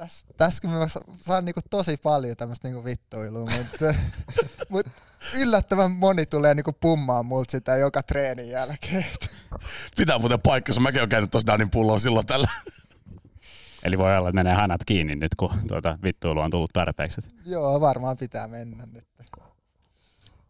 tässä, 0.00 0.26
tässä 0.36 0.68
mä 0.68 0.88
sa- 0.88 1.00
saan 1.16 1.44
niinku 1.44 1.60
tosi 1.70 1.96
paljon 1.96 2.36
tämmöistä 2.36 2.68
niinku 2.68 2.84
vittuilua, 2.84 3.50
mutta 3.58 3.94
mut 4.70 4.86
yllättävän 5.34 5.90
moni 5.90 6.26
tulee 6.26 6.54
niinku 6.54 6.72
pummaan 6.72 7.26
multa 7.26 7.50
sitä 7.50 7.76
joka 7.76 8.02
treenin 8.02 8.48
jälkeen. 8.48 9.06
Pitää 9.96 10.18
muuten 10.18 10.40
paikkansa. 10.42 10.80
Mäkin 10.80 11.00
olen 11.00 11.08
käynyt 11.08 11.30
tuossa 11.30 11.46
Danin 11.46 11.70
pulloon 11.70 12.00
silloin 12.00 12.26
tällä. 12.26 12.48
Eli 13.82 13.98
voi 13.98 14.16
olla, 14.16 14.28
että 14.28 14.34
menee 14.34 14.54
hanat 14.54 14.84
kiinni 14.86 15.16
nyt, 15.16 15.34
kun 15.34 15.50
tuota, 15.68 15.98
vittuilu 16.02 16.40
on 16.40 16.50
tullut 16.50 16.70
tarpeeksi. 16.72 17.20
Joo, 17.46 17.80
varmaan 17.80 18.16
pitää 18.16 18.48
mennä 18.48 18.86
nyt. 18.92 19.04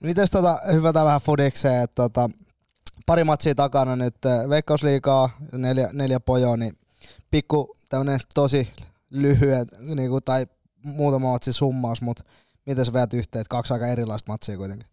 Mites 0.01 0.31
tota, 0.31 0.61
hyvätään 0.73 1.07
vähän 1.07 1.21
fudikseen, 1.21 1.83
että 1.83 1.95
tota, 1.95 2.31
pari 3.07 3.25
matsia 3.25 3.55
takana 3.55 3.97
nyt, 3.97 4.27
äh, 4.27 4.49
Veikkausliigaa, 4.49 5.31
neljä, 5.53 5.91
neljä 5.93 6.21
pojoa, 6.21 6.57
niin 6.57 6.73
pikku 7.31 7.77
tämmönen 7.89 8.21
tosi 8.35 8.69
lyhyen, 9.11 9.67
niinku, 9.95 10.21
tai 10.21 10.47
muutama 10.85 11.33
matsi 11.33 11.53
summaus, 11.53 12.03
mutta 12.03 12.25
miten 12.67 12.85
sä 12.85 12.93
veät 12.93 13.15
yhteen, 13.15 13.41
että 13.41 13.51
kaksi 13.51 13.73
aika 13.73 13.87
erilaista 13.87 14.33
matsia 14.33 14.57
kuitenkin. 14.57 14.89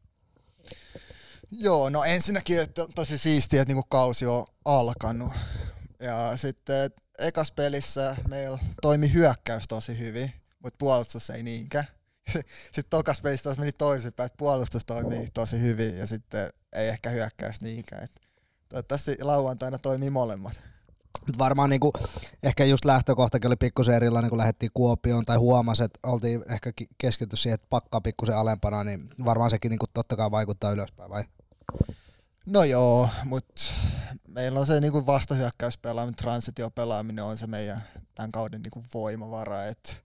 Joo, 1.51 1.89
no 1.89 2.03
ensinnäkin, 2.03 2.61
että 2.61 2.85
tosi 2.95 3.17
siistiä, 3.17 3.61
että 3.61 3.73
niinku 3.73 3.87
kausi 3.89 4.25
on 4.25 4.45
alkanut. 4.65 5.33
Ja 5.99 6.37
sitten 6.37 6.91
ekas 7.19 7.51
pelissä 7.51 8.15
meillä 8.27 8.59
toimi 8.81 9.13
hyökkäys 9.13 9.63
tosi 9.67 9.99
hyvin, 9.99 10.31
mutta 10.63 10.77
puolustus 10.77 11.29
ei 11.29 11.43
niinkään. 11.43 11.85
sitten 12.73 12.89
tokas 12.89 13.21
pelissä 13.21 13.43
taas 13.43 13.57
meni 13.57 13.71
toisinpäin, 13.71 14.25
että 14.25 14.37
puolustus 14.37 14.85
toimii 14.85 15.27
tosi 15.33 15.61
hyvin 15.61 15.97
ja 15.97 16.07
sitten 16.07 16.49
ei 16.73 16.87
ehkä 16.89 17.09
hyökkäys 17.09 17.61
niinkään. 17.61 18.07
Toivottavasti 18.69 19.17
lauantaina 19.21 19.77
toimii 19.77 20.09
molemmat. 20.09 20.61
Mut 21.27 21.37
varmaan 21.37 21.69
niinku, 21.69 21.93
ehkä 22.43 22.65
just 22.65 22.85
lähtökohtakin 22.85 23.47
oli 23.47 23.55
pikkusen 23.55 23.95
erilainen, 23.95 24.29
kun 24.29 24.37
lähdettiin 24.37 24.71
Kuopioon 24.73 25.25
tai 25.25 25.37
huomasi, 25.37 25.83
että 25.83 25.99
oltiin 26.03 26.43
ehkä 26.51 26.71
ki- 26.75 26.87
keskitty 26.97 27.37
siihen, 27.37 27.53
että 27.55 27.67
pakkaa 27.69 28.01
pikkusen 28.01 28.37
alempana, 28.37 28.83
niin 28.83 29.09
varmaan 29.25 29.49
sekin 29.49 29.69
niinku 29.69 29.85
totta 29.93 30.15
kai 30.15 30.31
vaikuttaa 30.31 30.71
ylöspäin, 30.71 31.09
vai? 31.09 31.23
No 32.45 32.63
joo, 32.63 33.09
mutta 33.23 33.63
meillä 34.27 34.59
on 34.59 34.65
se 34.65 34.79
niinku 34.81 35.05
vastahyökkäyspelaaminen, 35.05 36.15
transitiopelaaminen 36.15 37.23
on 37.23 37.37
se 37.37 37.47
meidän 37.47 37.83
tämän 38.15 38.31
kauden 38.31 38.61
niinku 38.61 38.83
voimavara. 38.93 39.65
Et 39.65 40.01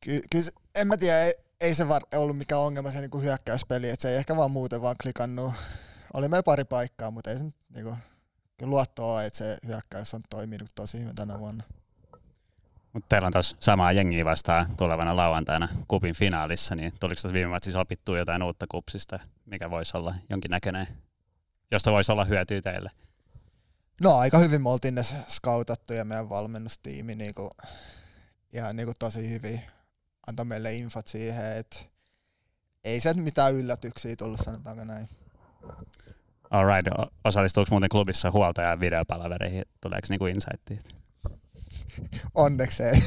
ky- 0.00 0.22
ky- 0.30 0.50
en 0.74 0.86
mä 0.86 0.96
tiedä, 0.96 1.22
ei, 1.22 1.34
ei 1.60 1.74
se 1.74 1.88
var- 1.88 2.06
ollut 2.14 2.38
mikään 2.38 2.60
ongelma 2.60 2.90
se 2.92 3.00
niinku 3.00 3.20
hyökkäyspeli, 3.20 3.88
että 3.88 4.02
se 4.02 4.10
ei 4.10 4.16
ehkä 4.16 4.36
vaan 4.36 4.50
muuten 4.50 4.82
vaan 4.82 4.96
klikannut. 5.02 5.52
Oli 6.14 6.28
meillä 6.28 6.42
pari 6.42 6.64
paikkaa, 6.64 7.10
mutta 7.10 7.30
ei 7.30 7.38
se 7.38 7.44
niinku, 7.74 7.96
luottoa 8.66 9.22
että 9.22 9.36
se 9.36 9.58
hyökkäys 9.66 10.14
on 10.14 10.20
toiminut 10.30 10.70
tosi 10.74 11.00
hyvin 11.00 11.14
tänä 11.14 11.38
vuonna. 11.38 11.64
Mutta 12.92 13.06
teillä 13.08 13.26
on 13.26 13.32
taas 13.32 13.56
samaa 13.60 13.92
jengiä 13.92 14.24
vastaan 14.24 14.76
tulevana 14.76 15.16
lauantaina 15.16 15.68
kupin 15.88 16.14
finaalissa, 16.14 16.74
niin 16.74 16.92
tuliko 17.00 17.20
tässä 17.22 17.32
viime 17.32 17.50
matsissa 17.50 17.80
opittua 17.80 18.18
jotain 18.18 18.42
uutta 18.42 18.66
kupsista, 18.70 19.18
mikä 19.46 19.70
voisi 19.70 19.96
olla 19.96 20.14
jonkinnäköinen, 20.30 20.86
josta 21.70 21.92
voisi 21.92 22.12
olla 22.12 22.24
hyötyä 22.24 22.60
teille? 22.60 22.90
No 24.00 24.16
aika 24.16 24.38
hyvin 24.38 24.62
me 24.62 24.68
oltiin 24.68 24.94
ne 24.94 25.02
scoutattu 25.28 25.92
ja 25.92 26.04
meidän 26.04 26.28
valmennustiimi 26.28 27.14
niinku, 27.14 27.50
ihan 28.52 28.76
niinku 28.76 28.92
tosi 28.98 29.30
hyvin 29.30 29.60
antoi 30.26 30.44
meille 30.44 30.74
infot 30.74 31.06
siihen, 31.06 31.56
että 31.56 31.76
ei 32.84 33.00
se 33.00 33.14
mitään 33.14 33.54
yllätyksiä 33.54 34.16
tullut, 34.16 34.40
sanotaanko 34.44 34.84
näin. 34.84 35.08
Alright, 36.50 36.88
o- 36.98 37.12
osallistuuko 37.24 37.68
muuten 37.70 37.88
klubissa 37.88 38.30
huoltajan 38.30 38.80
videopalavereihin? 38.80 39.64
Tuleeko 39.80 40.06
niinku 40.10 40.26
insightia? 40.26 40.80
Onneksi 42.34 42.82
ei. 42.82 43.02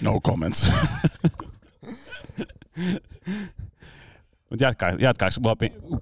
No 0.00 0.20
comments. 0.20 0.72
Mutta 4.50 4.64
jatkaa, 4.64 4.90
jatkaako 4.98 5.56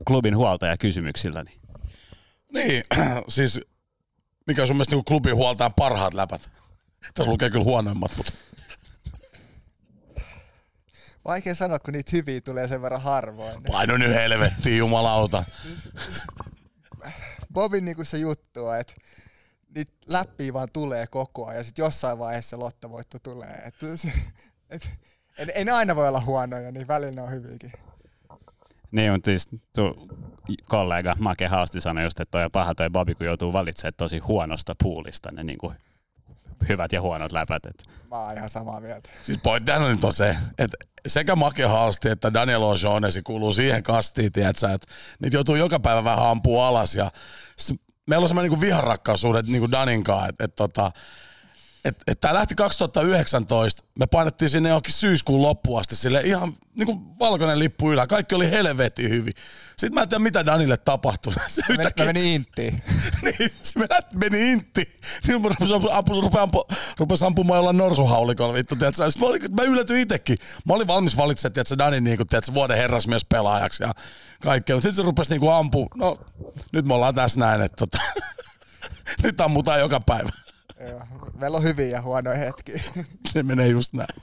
klubin 0.07 0.37
huoltaja 0.37 0.77
kysymyksillä? 0.77 1.45
Niin? 1.45 1.61
niin, 2.53 2.83
siis 3.29 3.61
mikä 4.47 4.63
on 4.63 4.67
sun 4.69 4.77
mielestä 4.77 4.97
niin 4.97 5.05
klubin 5.05 5.35
huoltaan 5.37 5.75
parhaat 5.77 6.15
läpät? 6.15 6.51
Tässä 7.15 7.31
lukee 7.31 7.51
kyllä 7.51 7.65
huonoimmat, 7.65 8.13
mutta 8.17 8.33
Vaikea 11.29 11.55
sanoa, 11.55 11.79
kun 11.79 11.93
niitä 11.93 12.11
hyviä 12.13 12.41
tulee 12.41 12.69
sen 12.69 12.83
verran 12.83 13.03
harvoin. 13.03 13.63
paino 13.63 13.97
nyt 13.97 14.15
helvettiin, 14.15 14.79
jumalauta. 14.79 15.45
Bobin 17.53 17.85
niinku 17.85 18.05
se 18.05 18.19
juttu 18.19 18.67
on, 18.67 18.79
että 18.79 18.95
niitä 19.75 19.93
läppiä 20.07 20.53
vaan 20.53 20.69
tulee 20.73 21.07
koko 21.07 21.47
ajan 21.47 21.57
ja 21.57 21.65
sitten 21.65 21.83
jossain 21.83 22.19
vaiheessa 22.19 22.51
se 22.51 22.57
lottavoitto 22.57 23.19
tulee. 23.19 23.63
Et, 23.65 23.75
se- 23.97 24.13
et, 24.71 24.91
en, 25.39 25.49
en 25.55 25.69
aina 25.75 25.97
voi 25.97 26.09
olla 26.09 26.21
huonoja, 26.21 26.73
niin 26.73 26.89
välillä 26.89 27.13
ne 27.13 27.23
on 27.23 27.31
hyviäkin. 27.31 27.73
Niin, 28.91 29.13
mutta 29.13 29.27
siis 29.27 29.49
tu 29.75 30.09
kollega 30.69 31.17
Make 31.19 31.47
Haasti 31.47 31.81
sanoi 31.81 32.05
just, 32.05 32.21
että 32.21 32.31
toi 32.31 32.45
on 32.45 32.51
paha 32.51 32.75
toi 32.75 32.91
Bobi, 32.91 33.15
kun 33.15 33.27
joutuu 33.27 33.53
valitsemaan 33.53 33.95
tosi 33.97 34.19
huonosta 34.19 34.75
puulista 34.83 35.31
ne 35.33 35.45
niinku 35.45 35.73
hyvät 36.69 36.93
ja 36.93 37.01
huonot 37.01 37.33
läpät. 37.33 37.67
Et 37.67 37.83
Mä 38.11 38.17
oon 38.19 38.35
ihan 38.37 38.51
samaa 38.51 38.81
mieltä. 38.81 39.11
Siis 39.23 39.39
pointtihan 39.43 39.91
nyt 39.91 40.05
on 40.05 40.13
se, 40.13 40.37
että 40.59 40.77
sekä 41.09 41.37
Make 41.37 41.67
Haalsti 41.67 42.09
että 42.09 42.35
Daniel 42.35 42.63
O'Shaughnessy 42.63 43.23
kuuluu 43.25 43.53
siihen 43.53 43.83
kastiin, 43.83 44.33
tiedätkö, 44.33 44.71
että 44.73 44.87
niitä 45.23 45.37
joutuu 45.37 45.55
joka 45.55 45.81
päivä 45.81 46.05
vähän 46.05 46.27
ampua 46.27 46.69
alas. 46.69 46.95
Ja 46.95 47.11
meillä 48.07 48.25
on 48.25 48.29
semmoinen 48.29 48.53
niin 48.53 48.61
viharakkaussuhde 48.61 49.43
niin 49.43 49.71
Danin 49.71 50.05
kanssa, 50.05 50.29
että 50.29 50.45
et, 50.45 50.57
tota, 50.57 50.93
et, 51.85 52.03
et 52.07 52.21
tämä 52.21 52.35
lähti 52.35 52.55
2019, 52.55 53.83
me 53.99 54.07
painettiin 54.07 54.51
sinne 54.51 54.69
johonkin 54.69 54.93
syyskuun 54.93 55.43
loppuun 55.43 55.81
asti 55.81 55.97
sille 55.97 56.21
ihan 56.21 56.55
niin 56.75 56.87
kuin 56.87 57.19
valkoinen 57.19 57.59
lippu 57.59 57.93
ylä, 57.93 58.07
kaikki 58.07 58.35
oli 58.35 58.51
helvetin 58.51 59.11
hyvin. 59.11 59.33
Sitten 59.69 59.95
mä 59.95 60.03
en 60.03 60.09
tiedä, 60.09 60.23
mitä 60.23 60.47
Danille 60.47 60.77
tapahtui. 60.77 61.33
Se 61.47 61.63
men, 61.69 61.81
yhtäkkiä- 61.81 62.05
mä 62.07 62.13
menin 62.13 62.35
inttiin. 62.35 62.83
niin, 63.23 63.53
se 63.63 63.79
meni, 63.79 63.89
meni 64.15 64.53
intti. 64.53 64.99
Niin 65.27 65.43
mä 65.43 65.49
rupesin, 65.49 65.75
ampu, 65.93 66.21
rupesin, 66.21 66.41
ampu, 66.41 66.65
rupesin 66.99 67.27
ampumaan 67.27 67.59
jollain 67.59 67.77
norsuhaulikolla, 67.77 68.55
vittu, 68.55 68.77
tiedätkö? 68.77 69.03
Mä, 69.21 69.27
olin, 69.27 69.43
mä 69.57 69.63
yllätyin 69.63 70.01
itsekin. 70.01 70.37
Mä 70.65 70.75
olin 70.75 70.87
valmis 70.87 71.17
valitsemaan, 71.17 71.53
tiedätkö, 71.53 71.79
Dani 71.79 72.01
niin 72.01 72.17
kuin, 72.17 72.27
tiedätkö, 72.27 72.55
vuoden 72.55 72.77
herrasmies 72.77 73.25
pelaajaksi 73.25 73.83
ja 73.83 73.95
kaikkea. 74.43 74.77
Mutta 74.77 74.89
sitten 74.89 75.05
se 75.05 75.07
rupesi 75.07 75.39
niin 75.39 75.53
ampu. 75.53 75.89
No, 75.97 76.21
nyt 76.73 76.87
me 76.87 76.95
ollaan 76.95 77.15
tässä 77.15 77.41
näin, 77.41 77.61
että 77.61 77.77
tota, 77.77 77.99
nyt 79.23 79.41
ammutaan 79.41 79.81
joka 79.81 80.01
päivä. 80.01 80.29
Joo, 80.81 81.03
Meillä 81.35 81.57
on 81.57 81.63
hyviä 81.63 81.87
ja 81.87 82.03
huonoja 82.03 82.37
hetkiä. 82.37 82.83
Se 83.33 83.43
menee 83.43 83.69
just 83.69 83.93
näin. 83.93 84.23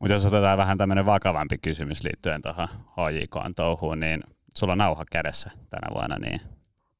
Mutta 0.00 0.12
jos 0.12 0.26
otetaan 0.26 0.58
vähän 0.58 0.78
tämmöinen 0.78 1.06
vakavampi 1.06 1.58
kysymys 1.58 2.02
liittyen 2.02 2.42
tuohon 2.42 2.68
HJK 2.68 3.54
touhuun, 3.56 4.00
niin 4.00 4.22
sulla 4.56 4.72
on 4.72 4.78
nauha 4.78 5.04
kädessä 5.12 5.50
tänä 5.70 5.94
vuonna, 5.94 6.18
niin 6.18 6.40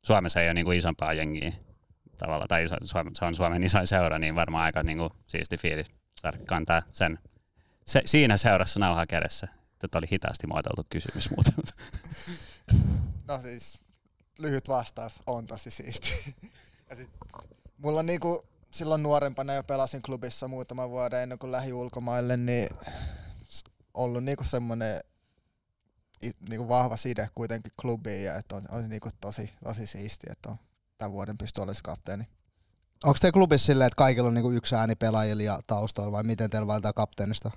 Suomessa 0.02 0.40
ei 0.40 0.46
ole 0.46 0.54
niinku 0.54 0.72
isompaa 0.72 1.12
jengiä 1.12 1.52
tavalla, 2.16 2.46
tai 2.48 2.64
iso, 2.64 2.76
se 3.14 3.24
on 3.24 3.34
Suomen 3.34 3.64
isoin 3.64 3.86
seura, 3.86 4.18
niin 4.18 4.34
varmaan 4.34 4.64
aika 4.64 4.82
niinku 4.82 5.10
siisti 5.26 5.56
fiilis 5.56 5.90
saada 6.20 6.38
kantaa 6.46 6.82
sen, 6.92 7.18
se, 7.86 8.02
siinä 8.04 8.36
seurassa 8.36 8.80
nauha 8.80 9.06
kädessä. 9.06 9.48
Tätä 9.78 9.98
oli 9.98 10.06
hitaasti 10.12 10.46
muotoiltu 10.46 10.86
kysymys 10.90 11.30
muuten. 11.30 11.54
No 13.28 13.38
siis, 13.38 13.84
lyhyt 14.38 14.68
vastaus, 14.68 15.22
on 15.26 15.46
tosi 15.46 15.70
siisti. 15.70 16.10
Ja 16.90 16.96
sit, 16.96 17.10
mulla 17.82 17.98
on 17.98 18.06
niinku, 18.06 18.44
silloin 18.70 19.02
nuorempana 19.02 19.54
jo 19.54 19.62
pelasin 19.62 20.02
klubissa 20.02 20.48
muutama 20.48 20.90
vuoden 20.90 21.22
ennen 21.22 21.38
kuin 21.38 21.52
lähi 21.52 21.72
ulkomaille, 21.72 22.36
niin 22.36 22.68
ollut 23.94 24.24
niinku 24.24 24.44
semmoinen 24.44 25.00
niinku 26.48 26.68
vahva 26.68 26.96
side 26.96 27.28
kuitenkin 27.34 27.72
klubiin 27.80 28.24
ja 28.24 28.36
että 28.36 28.56
on, 28.56 28.62
on 28.70 28.88
niinku 28.88 29.08
tosi, 29.20 29.52
tosi 29.64 29.86
siisti, 29.86 30.26
että 30.30 30.48
on 30.48 30.56
tämän 30.98 31.12
vuoden 31.12 31.38
pystyy 31.38 31.62
olemaan 31.62 31.82
kapteeni. 31.82 32.24
Onko 33.04 33.18
te 33.20 33.32
klubissa 33.32 33.66
silleen, 33.66 33.86
että 33.86 33.96
kaikilla 33.96 34.28
on 34.28 34.34
niinku 34.34 34.50
yksi 34.50 34.74
ääni 34.74 34.94
pelaajilla 34.94 35.42
ja 35.42 35.60
taustalla, 35.66 36.12
vai 36.12 36.22
miten 36.22 36.50
teillä 36.50 36.66
valitaan 36.66 36.94
kapteenista? 36.94 37.50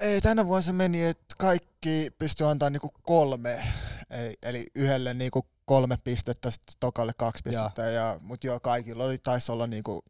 Ei, 0.00 0.20
tänä 0.20 0.46
vuonna 0.46 0.62
se 0.62 0.72
meni, 0.72 1.04
että 1.04 1.34
kaikki 1.38 2.10
pystyy 2.18 2.50
antaa 2.50 2.70
niinku 2.70 2.92
kolme, 3.02 3.62
ei, 4.10 4.34
eli 4.42 4.66
yhdelle 4.74 5.14
niinku 5.14 5.46
kolme 5.64 5.98
pistettä, 6.04 6.50
sitten 6.50 6.74
tokalle 6.80 7.12
kaksi 7.16 7.42
pistettä, 7.42 7.82
ja, 7.82 8.18
mutta 8.20 8.46
joo, 8.46 8.60
kaikilla 8.60 9.04
oli, 9.04 9.18
taisi 9.18 9.52
olla 9.52 9.66
niinku 9.66 10.04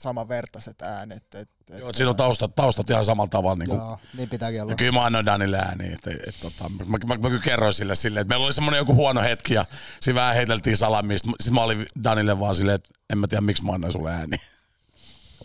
samanvertaiset 0.00 0.82
äänet. 0.82 1.34
Et, 1.34 1.48
et, 1.70 1.78
Joo, 1.78 1.88
että 1.88 1.96
siinä 1.96 2.10
on 2.10 2.16
taustat, 2.16 2.54
taustat 2.54 2.90
ihan 2.90 3.04
samalla 3.04 3.28
tavalla. 3.28 3.56
Niin 3.56 3.68
kuin, 3.68 3.78
Joo, 3.78 3.98
niin 4.16 4.28
pitääkin 4.28 4.62
olla. 4.62 4.72
Ja 4.72 4.76
kyllä 4.76 4.92
mä 4.92 5.04
annoin 5.04 5.26
Danille 5.26 5.58
ääniä. 5.58 5.92
Että, 5.92 6.10
et, 6.10 6.34
tota, 6.42 6.68
mä, 6.68 6.84
mä, 6.84 6.98
mä, 7.08 7.16
mä, 7.16 7.28
kyllä 7.28 7.42
kerroin 7.42 7.74
sille 7.74 7.94
silleen, 7.94 8.22
että 8.22 8.32
meillä 8.32 8.44
oli 8.44 8.52
semmoinen 8.52 8.78
joku 8.78 8.94
huono 8.94 9.22
hetki 9.22 9.54
ja 9.54 9.64
siinä 10.00 10.20
vähän 10.20 10.34
heiteltiin 10.34 10.76
salamia. 10.76 11.18
Sitten 11.18 11.34
sit 11.40 11.52
mä 11.52 11.62
olin 11.62 11.86
Danille 12.04 12.40
vaan 12.40 12.54
silleen, 12.54 12.74
että 12.74 12.88
en 13.10 13.18
mä 13.18 13.26
tiedä 13.26 13.40
miksi 13.40 13.64
mä 13.64 13.72
annoin 13.72 13.92
sulle 13.92 14.12
ääniä. 14.12 14.38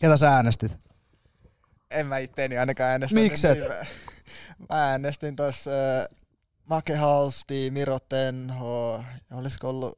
Ketä 0.02 0.18
sä 0.18 0.30
äänestit? 0.30 0.80
En 1.92 2.08
mä 2.08 2.18
itteeni 2.18 2.58
ainakaan 2.58 2.92
äänestänyt. 2.92 3.24
Mikset? 3.24 3.58
Niin, 3.58 3.68
mä, 3.68 3.86
mä 4.70 4.90
äänestin 4.90 5.36
tuossa 5.36 5.72
äh, 5.72 6.19
Make 6.70 6.96
Halsti, 6.96 7.72
Miro 7.72 8.00
Tenho, 8.00 9.04
ja 9.30 9.38
olisiko 9.38 9.70
ollut 9.70 9.94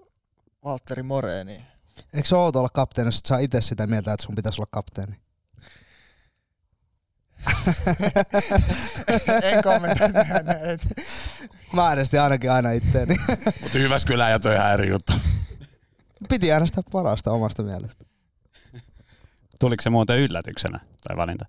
Valtteri 0.63 1.03
Moreeni. 1.03 1.65
Eikö 2.13 2.27
se 2.27 2.35
outo 2.35 2.59
olla 2.59 2.69
kapteeni, 2.73 3.07
jos 3.07 3.17
et 3.17 3.25
saa 3.25 3.37
itse 3.37 3.61
sitä 3.61 3.87
mieltä, 3.87 4.13
että 4.13 4.25
sun 4.25 4.35
pitäisi 4.35 4.61
olla 4.61 4.69
kapteeni? 4.71 5.15
en 9.43 9.63
kommentoi 9.63 10.11
näitä. 10.11 10.85
Mä 11.73 11.87
äänestin 11.87 12.21
ainakin 12.21 12.51
aina 12.51 12.71
itteeni. 12.71 13.15
Mutta 13.61 13.77
Jyväskylä 13.77 14.29
ja 14.29 14.39
toi 14.39 14.55
ihan 14.55 14.73
eri 14.73 14.89
juttu. 14.89 15.13
Piti 16.29 16.51
äänestää 16.51 16.83
parasta 16.91 17.31
omasta 17.31 17.63
mielestä. 17.63 18.05
Tuliko 19.59 19.81
se 19.81 19.89
muuten 19.89 20.19
yllätyksenä 20.19 20.79
tai 21.07 21.17
valinta? 21.17 21.45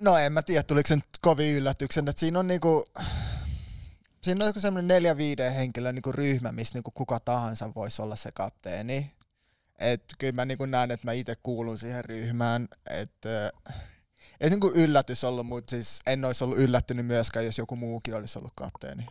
No 0.00 0.16
en 0.16 0.32
mä 0.32 0.42
tiedä, 0.42 0.62
tuliko 0.62 0.88
se 0.88 0.96
nyt 0.96 1.08
kovin 1.20 1.56
yllätyksen, 1.56 2.08
että 2.08 2.20
siinä 2.20 2.38
on 2.38 2.48
niinku, 2.48 2.84
siinä 4.24 4.44
on 4.44 4.52
semmoinen 4.56 4.88
neljä 4.88 5.16
viiden 5.16 5.52
henkilön 5.52 5.94
niinku 5.94 6.12
ryhmä, 6.12 6.52
missä 6.52 6.74
niinku 6.74 6.90
kuka 6.90 7.20
tahansa 7.20 7.72
voisi 7.74 8.02
olla 8.02 8.16
se 8.16 8.32
kapteeni. 8.32 9.12
Et 9.78 10.04
kyllä 10.18 10.32
mä 10.32 10.44
niinku 10.44 10.66
näen, 10.66 10.90
että 10.90 11.06
mä 11.06 11.12
itse 11.12 11.34
kuulun 11.42 11.78
siihen 11.78 12.04
ryhmään, 12.04 12.68
että 12.90 13.52
ei 14.40 14.50
niinku 14.50 14.72
yllätys 14.74 15.24
ollut, 15.24 15.46
mutta 15.46 15.70
siis 15.70 16.00
en 16.06 16.24
olisi 16.24 16.44
ollut 16.44 16.58
yllättynyt 16.58 17.06
myöskään, 17.06 17.46
jos 17.46 17.58
joku 17.58 17.76
muukin 17.76 18.14
olisi 18.14 18.38
ollut 18.38 18.52
kapteeni. 18.54 19.06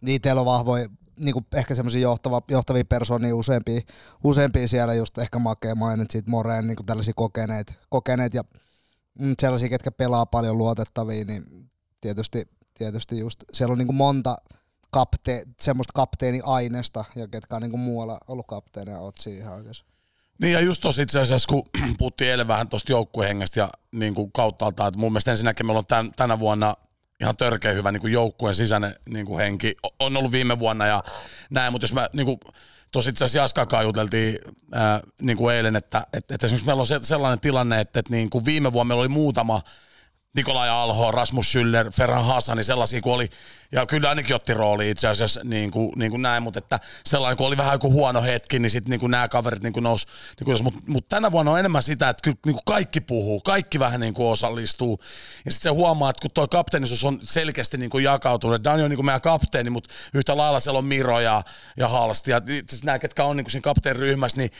niin 0.00 0.20
teillä 0.20 0.40
on 0.40 0.46
vahvoja, 0.46 0.88
niin 1.20 1.32
kuin 1.32 1.46
ehkä 1.54 1.74
semmoisia 1.74 2.02
johtava, 2.02 2.42
johtavia 2.48 2.84
persoonia 2.84 3.36
useampia, 3.36 3.80
useampia 4.24 4.68
siellä, 4.68 4.94
just 4.94 5.18
ehkä 5.18 5.38
Makea 5.38 5.74
mainitsit, 5.74 6.26
Moreen, 6.26 6.66
niin 6.66 6.76
kuin 6.76 6.86
tällaisia 6.86 7.14
kokeneet, 7.16 7.78
kokeneet 7.88 8.34
ja 8.34 8.44
mm, 9.18 9.34
sellaisia, 9.40 9.68
ketkä 9.68 9.90
pelaa 9.90 10.26
paljon 10.26 10.58
luotettavia, 10.58 11.24
niin 11.24 11.70
tietysti, 12.00 12.48
tietysti 12.74 13.18
just 13.18 13.44
siellä 13.52 13.72
on 13.72 13.78
niin 13.78 13.86
kuin 13.86 13.96
monta 13.96 14.36
kapte, 14.90 15.42
semmoista 15.60 15.92
kapteeniaineesta, 15.94 17.04
ja 17.16 17.28
ketkä 17.28 17.56
on 17.56 17.62
niin 17.62 17.70
kuin 17.70 17.80
muualla 17.80 18.18
ollut 18.28 18.46
kapteeneja, 18.46 18.98
oot 18.98 19.16
siihen 19.18 19.52
oikeassa. 19.52 19.84
Niin 20.40 20.52
ja 20.52 20.60
just 20.60 20.82
tuossa 20.82 21.02
itse 21.02 21.20
asiassa, 21.20 21.48
kun 21.48 21.68
puhuttiin 21.98 22.30
eilen 22.30 22.48
vähän 22.48 22.68
tuosta 22.68 22.92
joukkuehengestä 22.92 23.60
ja 23.60 23.68
niin 23.92 24.14
kuin 24.14 24.32
kauttaaltaan, 24.32 24.88
että 24.88 25.00
mun 25.00 25.12
mielestä 25.12 25.30
ensinnäkin 25.30 25.66
meillä 25.66 25.78
on 25.78 25.84
tän, 25.84 26.12
tänä 26.16 26.38
vuonna 26.38 26.76
ihan 27.20 27.36
törkeä 27.36 27.72
hyvä 27.72 27.92
niin 27.92 28.00
kuin 28.00 28.12
joukkueen 28.12 28.54
sisäinen 28.54 28.96
niin 29.08 29.26
kuin 29.26 29.38
henki. 29.38 29.74
On 29.98 30.16
ollut 30.16 30.32
viime 30.32 30.58
vuonna 30.58 30.86
ja 30.86 31.02
näin, 31.50 31.72
mutta 31.72 31.84
jos 31.84 31.94
mä 31.94 32.08
niin 32.12 32.26
kuin, 32.26 32.38
tuossa 32.92 33.10
itse 33.10 33.24
asiassa 33.24 33.38
Jaskakaan 33.38 33.84
juteltiin 33.84 34.38
ää, 34.72 35.00
niin 35.20 35.36
kuin 35.36 35.54
eilen, 35.54 35.76
että, 35.76 36.06
että, 36.12 36.34
että 36.34 36.46
esimerkiksi 36.46 36.66
meillä 36.66 36.80
on 36.80 36.86
se, 36.86 37.00
sellainen 37.02 37.40
tilanne, 37.40 37.80
että, 37.80 38.00
että 38.00 38.12
niin 38.12 38.30
kuin 38.30 38.44
viime 38.44 38.72
vuonna 38.72 38.88
meillä 38.88 39.00
oli 39.00 39.08
muutama 39.08 39.62
Nikolai 40.36 40.68
Alho, 40.68 41.10
Rasmus 41.10 41.52
Schüller, 41.52 41.90
Ferran 41.92 42.24
Hassani, 42.24 42.62
sellaisia 42.62 43.00
kuin 43.00 43.14
oli, 43.14 43.30
ja 43.72 43.86
kyllä 43.86 44.08
ainakin 44.08 44.36
otti 44.36 44.54
rooli 44.54 44.90
itse 44.90 45.08
asiassa 45.08 45.40
niin 45.44 45.70
kuin, 45.70 45.92
niin 45.96 46.10
kuin 46.10 46.22
näin, 46.22 46.42
mutta 46.42 46.58
että 46.58 46.80
sellainen, 47.06 47.36
kun 47.36 47.46
oli 47.46 47.56
vähän 47.56 47.72
joku 47.72 47.92
huono 47.92 48.22
hetki, 48.22 48.58
niin 48.58 48.70
sitten 48.70 48.98
niin 49.00 49.10
nämä 49.10 49.28
kaverit 49.28 49.62
niin 49.62 49.72
kuin 49.72 49.84
nousi, 49.84 50.06
niin 50.40 50.44
kuin, 50.44 50.64
mutta, 50.64 50.80
mutta 50.86 51.16
tänä 51.16 51.32
vuonna 51.32 51.52
on 51.52 51.58
enemmän 51.58 51.82
sitä, 51.82 52.08
että 52.08 52.22
kyllä 52.22 52.36
niin 52.46 52.54
kuin 52.54 52.62
kaikki 52.66 53.00
puhuu, 53.00 53.40
kaikki 53.40 53.78
vähän 53.78 54.00
niin 54.00 54.14
kuin 54.14 54.28
osallistuu, 54.28 55.00
ja 55.44 55.50
sitten 55.50 55.70
se 55.72 55.76
huomaa, 55.76 56.10
että 56.10 56.22
kun 56.22 56.30
tuo 56.34 56.48
kapteenisuus 56.48 57.04
on 57.04 57.18
selkeästi 57.22 57.78
niin 57.78 57.90
kuin 57.90 58.04
jakautunut, 58.04 58.64
Dani 58.64 58.82
on 58.82 58.90
niin 58.90 58.98
kuin 58.98 59.06
meidän 59.06 59.20
kapteeni, 59.20 59.70
mutta 59.70 59.94
yhtä 60.14 60.36
lailla 60.36 60.60
siellä 60.60 60.78
on 60.78 60.84
Miro 60.84 61.20
ja, 61.20 61.44
ja 61.76 61.88
Halsti, 61.88 62.30
ja 62.30 62.40
nämä, 62.84 62.98
ketkä 62.98 63.24
on 63.24 63.36
niin 63.36 63.44
kuin 63.44 63.52
siinä 63.52 63.62
kapteeniryhmässä, 63.62 64.36
niin 64.36 64.50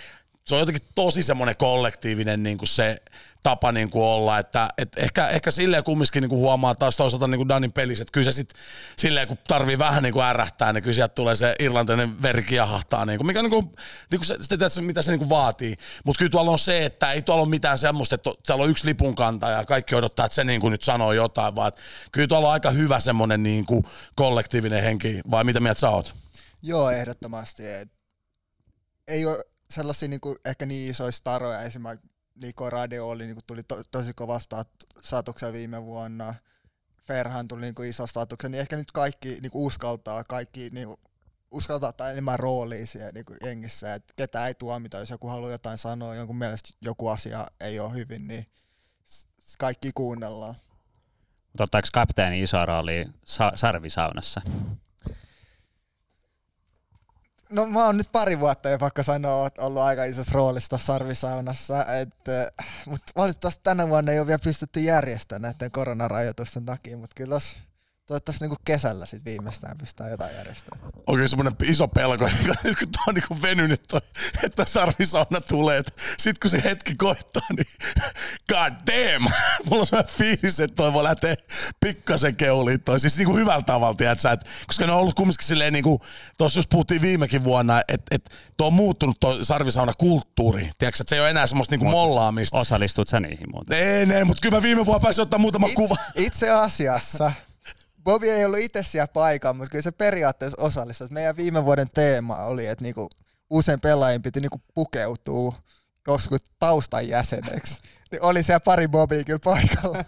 se 0.44 0.54
on 0.54 0.60
jotenkin 0.60 0.88
tosi 0.94 1.22
semmoinen 1.22 1.56
kollektiivinen 1.56 2.42
niin 2.42 2.58
kuin 2.58 2.68
se 2.68 3.02
tapa 3.42 3.72
niin 3.72 3.90
kuin 3.90 4.04
olla, 4.04 4.38
että 4.38 4.68
et 4.78 4.88
ehkä, 4.96 5.28
ehkä 5.28 5.50
silleen 5.50 5.84
kumminkin 5.84 6.20
niin 6.20 6.28
kuin 6.28 6.38
huomaa 6.38 6.74
taas 6.74 6.96
toisaalta 6.96 7.26
niin 7.26 7.38
kuin 7.38 7.48
Danin 7.48 7.72
pelissä, 7.72 8.02
että 8.02 8.12
kyllä 8.12 8.24
se 8.24 8.32
sitten 8.32 8.60
silleen 8.96 9.28
kun 9.28 9.38
tarvii 9.48 9.78
vähän 9.78 10.02
niin 10.02 10.12
kuin 10.12 10.24
ärähtää, 10.24 10.72
niin 10.72 10.82
kyllä 10.82 10.94
sieltä 10.94 11.14
tulee 11.14 11.36
se 11.36 11.54
irlantainen 11.58 12.22
veri 12.22 12.42
kiahahtaa, 12.42 13.06
niin 13.06 13.16
kuin, 13.16 13.26
mikä 13.26 13.42
niin 13.42 13.50
kuin, 13.50 13.66
niin 14.10 14.18
kuin 14.18 14.26
se, 14.26 14.36
se, 14.68 14.80
mitä 14.82 15.02
se 15.02 15.10
niin 15.10 15.18
kuin 15.18 15.28
vaatii. 15.28 15.76
Mutta 16.04 16.18
kyllä 16.18 16.30
tuolla 16.30 16.50
on 16.50 16.58
se, 16.58 16.84
että 16.84 17.12
ei 17.12 17.22
tuolla 17.22 17.42
ole 17.42 17.50
mitään 17.50 17.78
semmoista, 17.78 18.14
että 18.14 18.30
täällä 18.46 18.64
on 18.64 18.70
yksi 18.70 18.86
lipunkanta 18.86 19.50
ja 19.50 19.64
kaikki 19.64 19.94
odottaa, 19.94 20.26
että 20.26 20.36
se 20.36 20.44
niin 20.44 20.60
kuin 20.60 20.70
nyt 20.70 20.82
sanoo 20.82 21.12
jotain, 21.12 21.54
vaan 21.56 21.72
kyllä 22.12 22.28
tuolla 22.28 22.48
on 22.48 22.52
aika 22.52 22.70
hyvä 22.70 23.00
semmoinen 23.00 23.42
niin 23.42 23.66
kuin 23.66 23.84
kollektiivinen 24.14 24.82
henki, 24.82 25.20
vai 25.30 25.44
mitä 25.44 25.60
mieltä 25.60 25.80
sä 25.80 25.90
oot? 25.90 26.14
Joo, 26.62 26.90
ehdottomasti. 26.90 27.62
Ei 29.08 29.26
ole 29.26 29.44
sellaisia 29.70 30.08
niin 30.08 30.20
kuin, 30.20 30.36
ehkä 30.44 30.66
niin 30.66 30.90
isoja 30.90 31.12
staroja, 31.12 31.62
esimerkiksi 31.62 32.08
Niko 32.34 32.70
Radio 32.70 33.08
oli, 33.08 33.24
niin 33.24 33.34
kuin, 33.34 33.44
tuli 33.46 33.62
to, 33.62 33.82
tosi 33.90 34.12
kovasta 34.14 34.64
statuksella 35.02 35.52
viime 35.52 35.84
vuonna, 35.84 36.34
Ferhan 37.02 37.48
tuli 37.48 37.60
niin 37.60 37.74
kuin, 37.74 37.88
iso 37.88 38.06
statuksen, 38.06 38.50
niin 38.50 38.60
ehkä 38.60 38.76
nyt 38.76 38.92
kaikki 38.92 39.28
niin 39.28 39.50
kuin, 39.50 39.66
uskaltaa, 39.66 40.24
kaikki 40.24 40.70
niin 40.72 40.86
kuin, 40.86 41.00
uskaltaa 41.50 41.88
ottaa 41.88 42.10
enemmän 42.10 42.38
roolia 42.38 42.86
siellä 42.86 43.12
niin 43.12 43.24
kuin, 43.24 43.38
jengissä, 43.44 43.94
että 43.94 44.14
ketä 44.16 44.46
ei 44.46 44.54
tuomita, 44.54 44.98
jos 44.98 45.10
joku 45.10 45.28
haluaa 45.28 45.50
jotain 45.50 45.78
sanoa, 45.78 46.14
jonkun 46.14 46.38
mielestä 46.38 46.70
joku 46.80 47.08
asia 47.08 47.46
ei 47.60 47.80
ole 47.80 47.92
hyvin, 47.92 48.28
niin 48.28 48.46
kaikki 49.58 49.90
kuunnellaan. 49.94 50.54
Mutta 51.46 51.64
ottaako 51.64 51.88
kapteeni 51.92 52.40
iso 52.40 52.66
rooli 52.66 53.06
sa- 53.24 53.52
sarvisaunassa? 53.54 54.40
No 57.50 57.66
mä 57.66 57.84
oon 57.86 57.96
nyt 57.96 58.12
pari 58.12 58.40
vuotta 58.40 58.68
jo 58.68 58.78
pakko 58.78 59.02
sanoa, 59.02 59.50
ollut 59.58 59.82
aika 59.82 60.04
isossa 60.04 60.32
roolissa 60.34 60.78
sarvisaunassa, 60.78 61.86
mutta 62.86 63.12
valitettavasti 63.16 63.60
tänä 63.62 63.88
vuonna 63.88 64.12
ei 64.12 64.18
ole 64.18 64.26
vielä 64.26 64.38
pystytty 64.44 64.80
järjestämään 64.80 65.42
näiden 65.42 65.70
koronarajoitusten 65.70 66.66
takia, 66.66 66.96
mutta 66.96 67.14
kyllä 67.14 67.34
jos 67.34 67.56
toivottavasti 68.10 68.44
niinku 68.44 68.62
kesällä 68.64 69.06
sit 69.06 69.24
viimeistään 69.24 69.78
pistää 69.78 70.08
jotain 70.08 70.36
järjestämään. 70.36 70.92
Oikein 71.06 71.28
semmoinen 71.28 71.56
iso 71.64 71.88
pelko, 71.88 72.28
nyt 72.64 72.78
kun 72.78 72.88
tuo 72.92 73.02
on 73.06 73.14
niinku 73.14 73.36
venynyt 73.42 73.82
toi, 73.88 74.00
että 74.44 74.64
sarvisauna 74.64 75.40
tulee, 75.48 75.82
sit 76.18 76.38
kun 76.38 76.50
se 76.50 76.62
hetki 76.64 76.94
koittaa, 76.94 77.46
niin 77.56 77.66
god 78.52 78.72
damn, 78.86 79.28
mulla 79.70 79.80
on 79.80 79.86
semmoinen 79.86 80.14
fiilis, 80.14 80.60
että 80.60 80.74
toi 80.74 80.92
voi 80.92 81.04
lähteä 81.04 81.34
pikkasen 81.80 82.36
keuliin 82.36 82.80
toi, 82.80 83.00
siis 83.00 83.16
niinku 83.16 83.36
hyvällä 83.36 83.62
tavalla, 83.62 83.94
tiedätkö, 83.94 84.30
että, 84.30 84.46
koska 84.66 84.86
ne 84.86 84.92
on 84.92 84.98
ollut 84.98 85.14
kumminkin 85.14 85.46
silleen 85.46 85.72
niinku, 85.72 86.00
tuossa 86.38 86.58
just 86.58 86.70
puhuttiin 86.70 87.02
viimekin 87.02 87.44
vuonna, 87.44 87.82
että 87.88 88.06
et, 88.10 88.30
tuo 88.56 88.66
on 88.66 88.72
muuttunut 88.72 89.16
tuo 89.20 89.44
sarvisauna 89.44 89.92
kulttuuri, 89.98 90.70
tiedätkö, 90.78 91.02
että 91.02 91.10
se 91.10 91.16
ei 91.16 91.20
ole 91.20 91.30
enää 91.30 91.46
semmoista 91.46 91.72
niinku 91.72 91.90
mollaamista. 91.90 92.58
Osallistut 92.58 93.08
sä 93.08 93.20
niihin 93.20 93.50
muuten? 93.52 93.78
Ei, 93.78 94.12
ei, 94.12 94.24
mutta 94.24 94.40
kyllä 94.40 94.56
mä 94.56 94.62
viime 94.62 94.86
vuonna 94.86 95.00
pääsin 95.00 95.22
ottaa 95.22 95.38
muutama 95.38 95.66
itse, 95.66 95.76
kuva. 95.76 95.96
Itse 96.14 96.50
asiassa 96.50 97.32
Bobi 98.04 98.30
ei 98.30 98.44
ollut 98.44 98.58
itse 98.58 98.82
siellä 98.82 99.08
paikalla, 99.08 99.54
mutta 99.54 99.70
kyllä 99.70 99.82
se 99.82 99.90
periaatteessa 99.92 100.62
osallistui. 100.62 101.08
Meidän 101.10 101.36
viime 101.36 101.64
vuoden 101.64 101.90
teema 101.94 102.36
oli, 102.36 102.66
että 102.66 102.84
niinku 102.84 103.10
usein 103.50 103.80
pelaajien 103.80 104.22
piti 104.22 104.40
niinku 104.40 104.62
pukeutua 104.74 105.54
joskus 106.06 106.40
taustan 106.58 107.08
jäseneksi. 107.08 107.78
Niin 108.10 108.22
oli 108.22 108.42
siellä 108.42 108.60
pari 108.60 108.88
Bobia 108.88 109.24
kyllä 109.24 109.38
paikalla. 109.44 110.04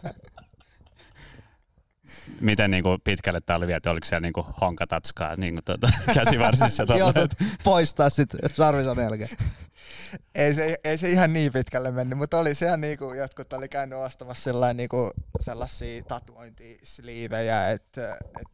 Miten 2.40 2.70
niin 2.70 2.82
kuin 2.82 3.01
pitkälle 3.01 3.40
tämä 3.40 3.57
oli 3.57 3.66
viety? 3.66 3.88
Oliko 3.88 4.05
siellä 4.05 4.20
niin 4.20 4.32
kuin 4.32 4.47
honkatatskaa 4.61 5.36
niin 5.36 5.55
kuin 5.55 5.64
tuota, 5.64 5.88
käsivarsissa? 6.14 6.82
Joo, 6.99 7.12
poistaa 7.64 8.11
sitten 8.11 8.40
sarvisen 8.57 9.05
jälkeen 9.05 9.28
ei, 10.34 10.55
se, 10.55 10.76
ei 10.84 10.99
se 10.99 11.09
ihan 11.09 11.32
niin 11.32 11.53
pitkälle 11.53 11.90
mennyt, 11.93 12.18
mutta 12.18 12.38
oli 12.38 12.55
siellä 12.55 12.76
niinku, 12.76 13.12
jotkut 13.12 13.53
oli 13.53 13.68
käynyt 13.68 13.99
ostamassa 13.99 14.43
sellainen, 14.43 14.76
niinku, 14.76 15.11
sellaisia 15.40 16.03
tatuointisliivejä, 16.03 17.70
että 17.70 18.18
et, 18.40 18.47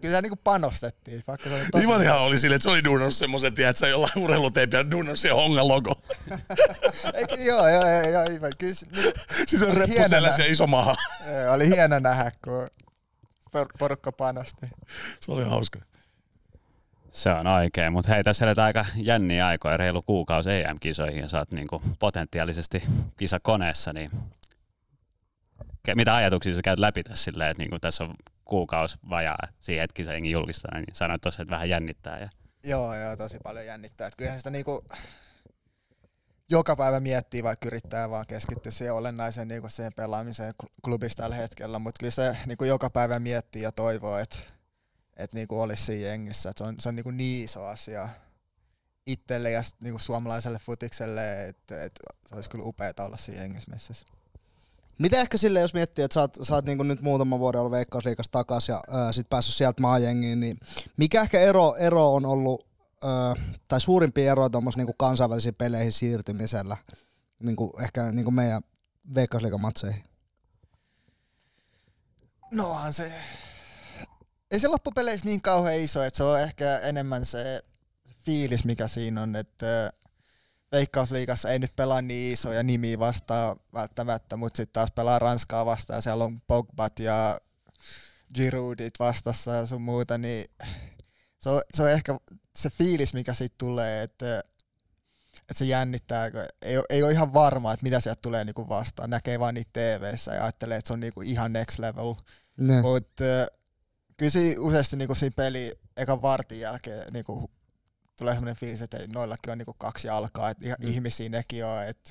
kyllä 0.00 0.16
se 0.16 0.22
niinku 0.22 0.40
panostettiin. 0.44 1.22
Vaikka 1.26 1.50
se 1.50 1.66
tosi 1.72 1.84
Ivanihan 1.84 2.20
oli 2.20 2.38
silleen, 2.38 2.56
että 2.56 2.62
se 2.62 2.70
oli 2.70 2.84
duunannut 2.84 3.14
semmoisen, 3.14 3.48
että 3.48 3.72
sä 3.72 3.88
jollain 3.88 4.18
urheiluteipiä 4.18 4.90
duunannut 4.90 5.18
siihen 5.18 5.36
hongan 5.36 5.68
logo. 5.68 6.02
joo, 7.46 7.68
joo, 7.68 7.68
joo, 7.68 8.08
joo, 8.10 8.24
joo 8.24 8.50
kyllä 8.58 8.74
se, 8.74 8.86
niinku, 8.86 9.20
siis 9.46 9.62
on 9.62 9.76
reppu 9.76 9.96
se 10.36 10.46
iso 10.46 10.66
maha. 10.66 10.94
oli 11.52 11.68
hieno 11.68 11.98
nähdä, 11.98 12.32
kun 12.44 12.68
porukka 13.78 14.12
panosti. 14.12 14.66
Se 15.20 15.32
oli 15.32 15.44
hauska. 15.44 15.89
Se 17.10 17.30
on 17.30 17.46
oikein, 17.46 17.92
mutta 17.92 18.12
hei, 18.12 18.24
tässä 18.24 18.44
eletään 18.44 18.66
aika 18.66 18.86
jänniä 18.96 19.46
aikoja, 19.46 19.76
reilu 19.76 20.02
kuukausi 20.02 20.50
EM-kisoihin 20.50 21.20
ja 21.20 21.28
sä 21.28 21.38
oot 21.38 21.50
niinku 21.50 21.82
potentiaalisesti 21.98 22.82
kisakoneessa, 23.16 23.92
niin 23.92 24.10
mitä 25.94 26.14
ajatuksia 26.14 26.54
sä 26.54 26.62
käyt 26.62 26.78
läpi 26.78 27.02
tässä 27.02 27.24
silleen, 27.24 27.50
että 27.50 27.62
niinku 27.62 27.78
tässä 27.78 28.04
on 28.04 28.14
kuukausi 28.44 28.98
vajaa 29.10 29.38
siihen, 29.60 29.84
että 29.84 29.94
kisa 29.94 30.16
julkistaa, 30.16 30.74
niin 30.74 30.86
sanoit 30.92 31.22
tuossa, 31.22 31.42
että 31.42 31.52
vähän 31.52 31.68
jännittää. 31.68 32.18
Ja... 32.18 32.28
Joo, 32.64 32.94
joo, 32.94 33.16
tosi 33.16 33.38
paljon 33.42 33.66
jännittää. 33.66 34.06
Että 34.06 34.16
kyllähän 34.16 34.40
sitä 34.40 34.50
niinku 34.50 34.84
joka 36.50 36.76
päivä 36.76 37.00
miettii, 37.00 37.42
vaikka 37.42 37.66
yrittää 37.66 38.10
vaan 38.10 38.26
keskittyä 38.28 38.72
siihen 38.72 38.94
olennaiseen 38.94 39.48
niinku 39.48 39.68
siihen 39.68 39.92
pelaamiseen 39.96 40.54
klubista 40.84 41.22
tällä 41.22 41.36
hetkellä, 41.36 41.78
mutta 41.78 41.98
kyllä 41.98 42.10
se 42.10 42.36
niinku 42.46 42.64
joka 42.64 42.90
päivä 42.90 43.18
miettii 43.18 43.62
ja 43.62 43.72
toivoo, 43.72 44.18
että 44.18 44.38
että 45.20 45.36
niinku 45.36 45.60
olisi 45.60 45.84
siinä 45.84 46.08
jengissä. 46.08 46.50
Et 46.50 46.56
se 46.58 46.64
on, 46.64 46.74
se 46.78 46.88
on 46.88 46.96
niinku 46.96 47.10
niin 47.10 47.44
iso 47.44 47.64
asia 47.64 48.08
itselle 49.06 49.50
ja 49.50 49.62
niinku 49.80 49.98
suomalaiselle 49.98 50.58
futikselle, 50.58 51.48
että 51.48 51.84
et 51.84 51.92
se 52.28 52.34
olisi 52.34 52.50
kyllä 52.50 52.64
upeaa 52.64 52.92
olla 52.98 53.16
siinä 53.16 53.40
jengissä 53.42 53.70
messissä. 53.70 54.06
Miten 54.98 55.20
ehkä 55.20 55.38
sille, 55.38 55.60
jos 55.60 55.74
miettii, 55.74 56.04
että 56.04 56.14
sä 56.14 56.20
oot, 56.20 56.36
sä 56.42 56.54
oot 56.54 56.64
niin 56.64 56.88
nyt 56.88 57.00
muutama 57.00 57.38
vuoden 57.38 57.60
ollut 57.60 57.72
Veikkausliikassa 57.72 58.32
takaisin 58.32 58.72
ja 58.72 58.82
ää, 58.88 59.12
sit 59.12 59.28
päässyt 59.30 59.54
sieltä 59.54 59.82
maajengiin, 59.82 60.40
niin 60.40 60.58
mikä 60.96 61.22
ehkä 61.22 61.40
ero, 61.40 61.76
ero 61.76 62.14
on 62.14 62.26
ollut, 62.26 62.66
ää, 63.04 63.34
tai 63.68 63.80
suurimpia 63.80 64.32
eroja 64.32 64.50
tuommoisen 64.50 64.86
niin 64.86 64.94
kansainvälisiin 64.98 65.54
peleihin 65.54 65.92
siirtymisellä, 65.92 66.76
niin 67.42 67.56
kuin 67.56 67.70
ehkä 67.82 68.12
niin 68.12 68.24
kuin 68.24 68.34
meidän 68.34 68.62
Veikkausliikamatseihin? 69.14 70.04
Nohan 72.52 72.92
se, 72.92 73.12
ei 74.50 74.60
se 74.60 74.68
loppupeleissä 74.68 75.26
niin 75.26 75.42
kauhean 75.42 75.80
iso, 75.80 76.04
että 76.04 76.16
se 76.16 76.24
on 76.24 76.40
ehkä 76.40 76.78
enemmän 76.78 77.26
se 77.26 77.62
fiilis, 78.24 78.64
mikä 78.64 78.88
siinä 78.88 79.22
on, 79.22 79.36
että 79.36 79.92
Veikkausliigassa 80.72 81.50
ei 81.50 81.58
nyt 81.58 81.76
pelaa 81.76 82.02
niin 82.02 82.32
isoja 82.32 82.62
nimiä 82.62 82.98
vastaan 82.98 83.56
välttämättä, 83.74 84.36
mutta 84.36 84.56
sitten 84.56 84.72
taas 84.72 84.90
pelaa 84.90 85.18
Ranskaa 85.18 85.66
vastaan 85.66 85.96
ja 85.96 86.00
siellä 86.00 86.24
on 86.24 86.40
Pogbat 86.46 86.98
ja 86.98 87.40
Giroudit 88.34 88.98
vastassa 88.98 89.50
ja 89.50 89.66
sun 89.66 89.82
muuta, 89.82 90.18
niin 90.18 90.44
se 91.38 91.48
on, 91.48 91.60
se 91.74 91.82
on 91.82 91.90
ehkä 91.90 92.18
se 92.56 92.70
fiilis, 92.70 93.14
mikä 93.14 93.34
siitä 93.34 93.54
tulee, 93.58 94.02
että, 94.02 94.38
että 95.40 95.54
se 95.54 95.64
jännittää, 95.64 96.30
ei, 96.62 96.76
ei 96.90 97.02
ole 97.02 97.12
ihan 97.12 97.34
varma, 97.34 97.72
että 97.72 97.84
mitä 97.84 98.00
sieltä 98.00 98.22
tulee 98.22 98.44
niinku 98.44 98.68
vastaan. 98.68 99.10
Näkee 99.10 99.38
vaan 99.38 99.54
niitä 99.54 99.70
tv 99.72 100.14
ja 100.26 100.42
ajattelee, 100.42 100.78
että 100.78 100.86
se 100.88 100.92
on 100.92 101.00
niinku 101.00 101.20
ihan 101.20 101.52
next 101.52 101.78
level. 101.78 102.14
Mutta 102.82 103.24
kyllä 104.20 104.30
siinä 104.30 104.60
useasti 104.60 104.96
niinku 104.96 105.14
siinä 105.14 105.34
peli 105.36 105.72
ekan 105.96 106.22
vartin 106.22 106.60
jälkeen 106.60 107.12
niinku, 107.12 107.50
tulee 108.18 108.34
sellainen 108.34 108.56
fiilis, 108.56 108.82
että 108.82 108.98
noillakin 109.08 109.52
on 109.52 109.58
niinku 109.58 109.74
kaksi 109.78 110.06
jalkaa, 110.06 110.50
että 110.50 110.66
ihan 110.66 110.78
mm. 110.82 110.88
ihmisiä 110.88 111.28
nekin 111.28 111.64
on, 111.64 111.84
että 111.84 112.10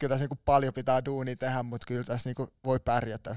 kyllä 0.00 0.08
tässä 0.08 0.22
niinku 0.22 0.42
paljon 0.44 0.74
pitää 0.74 1.04
duunia 1.04 1.36
tehdä, 1.36 1.62
mutta 1.62 1.86
kyllä 1.86 2.04
tässä 2.04 2.28
niinku 2.28 2.48
voi 2.64 2.80
pärjätä. 2.80 3.36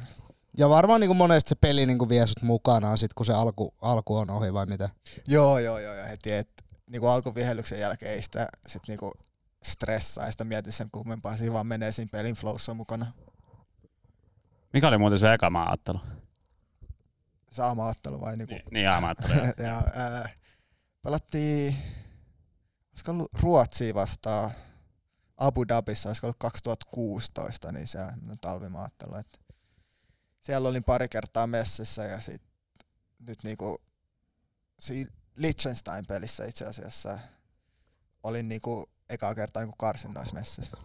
Ja 0.58 0.70
varmaan 0.70 1.00
niin 1.00 1.10
kuin 1.10 1.18
monesti 1.18 1.50
se 1.50 1.56
peli 1.56 1.86
niin 1.86 1.98
kuin 1.98 2.10
vie 2.10 2.28
sut 2.28 2.42
mukanaan 2.42 2.98
sit, 2.98 3.14
kun 3.14 3.26
se 3.26 3.34
alku, 3.34 3.74
alku 3.82 4.16
on 4.16 4.30
ohi 4.30 4.54
vai 4.54 4.66
mitä? 4.66 4.90
Joo, 5.28 5.60
joo, 5.60 5.80
joo, 5.80 5.94
ja 5.94 6.06
heti, 6.06 6.32
että 6.32 6.64
niinku 6.90 7.08
alkuvihellyksen 7.08 7.80
jälkeen 7.80 8.12
ei 8.12 8.22
sitä 8.22 8.48
sit 8.68 8.82
niinku 8.88 9.12
stressaa, 9.64 10.26
ja 10.26 10.32
sitä 10.32 10.44
mieti 10.44 10.72
sen 10.72 10.88
kummempaa, 10.92 11.38
siinä 11.38 11.54
vaan 11.54 11.68
menee 11.68 11.92
siinä 11.92 12.10
pelin 12.12 12.36
flowssa 12.36 12.74
mukana. 12.74 13.06
Mikä 14.74 14.88
oli 14.88 14.98
muuten 14.98 15.20
se 15.20 15.34
eka 15.34 15.50
maaottelu? 15.50 16.00
Sama 17.56 17.86
ottelu 17.86 18.22
vai 18.22 18.38
niinku? 18.38 18.54
Niin, 18.54 18.64
niin 18.72 19.02
maaottelu. 19.02 19.34
ja, 19.68 19.84
ää, 19.94 20.30
pelattiin, 21.02 21.76
olisiko 22.92 23.12
ollut 23.12 23.34
Ruotsia 23.42 23.94
vastaan 23.94 24.52
Abu 25.38 25.68
Dhabissa, 25.68 26.10
olisiko 26.10 26.28
ollut 26.28 26.40
2016, 26.40 27.72
niin 27.72 27.88
se 27.88 27.98
on 28.00 28.38
talvimaattelu. 28.42 29.16
Että 29.16 29.40
siellä 30.42 30.70
olin 30.70 30.84
pari 30.84 31.10
kertaa 31.10 31.48
messissä 31.48 32.04
ja 32.04 32.22
sit 32.22 32.42
nyt 33.20 33.44
niinku 33.44 33.82
siinä 34.80 35.12
Liechtenstein-pelissä 35.36 36.46
itse 36.46 36.66
asiassa 36.66 37.20
olin 38.24 38.50
niinku 38.50 38.90
ekaa 39.10 39.36
kertaa 39.36 39.64
niinku 39.64 39.76
karsinnoissa 39.78 40.34
messissä. 40.34 40.78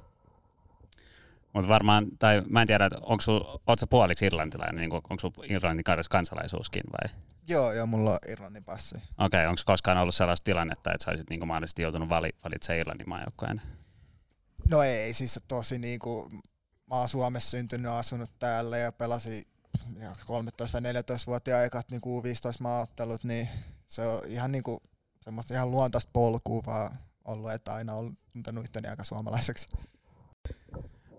Mutta 1.53 1.69
varmaan, 1.69 2.07
tai 2.19 2.43
mä 2.49 2.61
en 2.61 2.67
tiedä, 2.67 2.91
onko 3.01 3.21
sul, 3.21 3.41
sä 3.81 3.87
puoliksi 3.87 4.27
irlantilainen, 4.27 4.77
niin 4.77 4.93
onko 4.93 5.19
sulla 5.21 5.45
Irlannin 5.49 5.85
kansalaisuuskin 6.11 6.83
vai? 6.93 7.21
Joo, 7.49 7.73
joo, 7.73 7.87
mulla 7.87 8.11
on 8.11 8.19
Irlannin 8.29 8.65
passi. 8.65 8.97
Okei, 8.97 9.27
okay, 9.27 9.47
onko 9.47 9.63
koskaan 9.67 9.99
ollut 9.99 10.15
sellaista 10.15 10.45
tilannetta, 10.45 10.93
että 10.93 11.05
sä 11.05 11.11
olisit 11.11 11.31
niin 11.31 11.49
mahdollisesti 11.49 11.83
joutunut 11.83 12.09
vali, 12.09 12.31
valitsemaan 12.45 12.79
Irlannin 12.81 13.09
maajoukkojen? 13.09 13.63
No 14.69 14.83
ei, 14.83 15.13
siis 15.13 15.41
tosi 15.49 15.79
niinku, 15.79 16.31
mä 16.87 16.95
oon 16.95 17.09
Suomessa 17.09 17.51
syntynyt, 17.51 17.93
asunut 17.93 18.39
täällä 18.39 18.79
ja 18.79 18.93
pelasin 18.93 19.45
13-14-vuotiaan 19.97 21.65
ekat 21.65 21.91
niinku 21.91 22.23
15 22.23 22.63
maaottelut, 22.63 23.25
niin 23.25 23.49
se 23.87 24.03
on 24.03 24.21
ihan 24.27 24.53
niinku 24.53 24.83
semmoista 25.21 25.55
ihan 25.55 25.71
luontaista 25.71 26.11
polkua 26.13 26.63
vaan 26.67 26.91
ollut, 27.25 27.53
että 27.53 27.75
aina 27.75 27.95
on 27.95 28.17
tuntenut 28.33 28.65
itteni 28.65 28.89
aika 28.89 29.05
suomalaiseksi. 29.05 29.69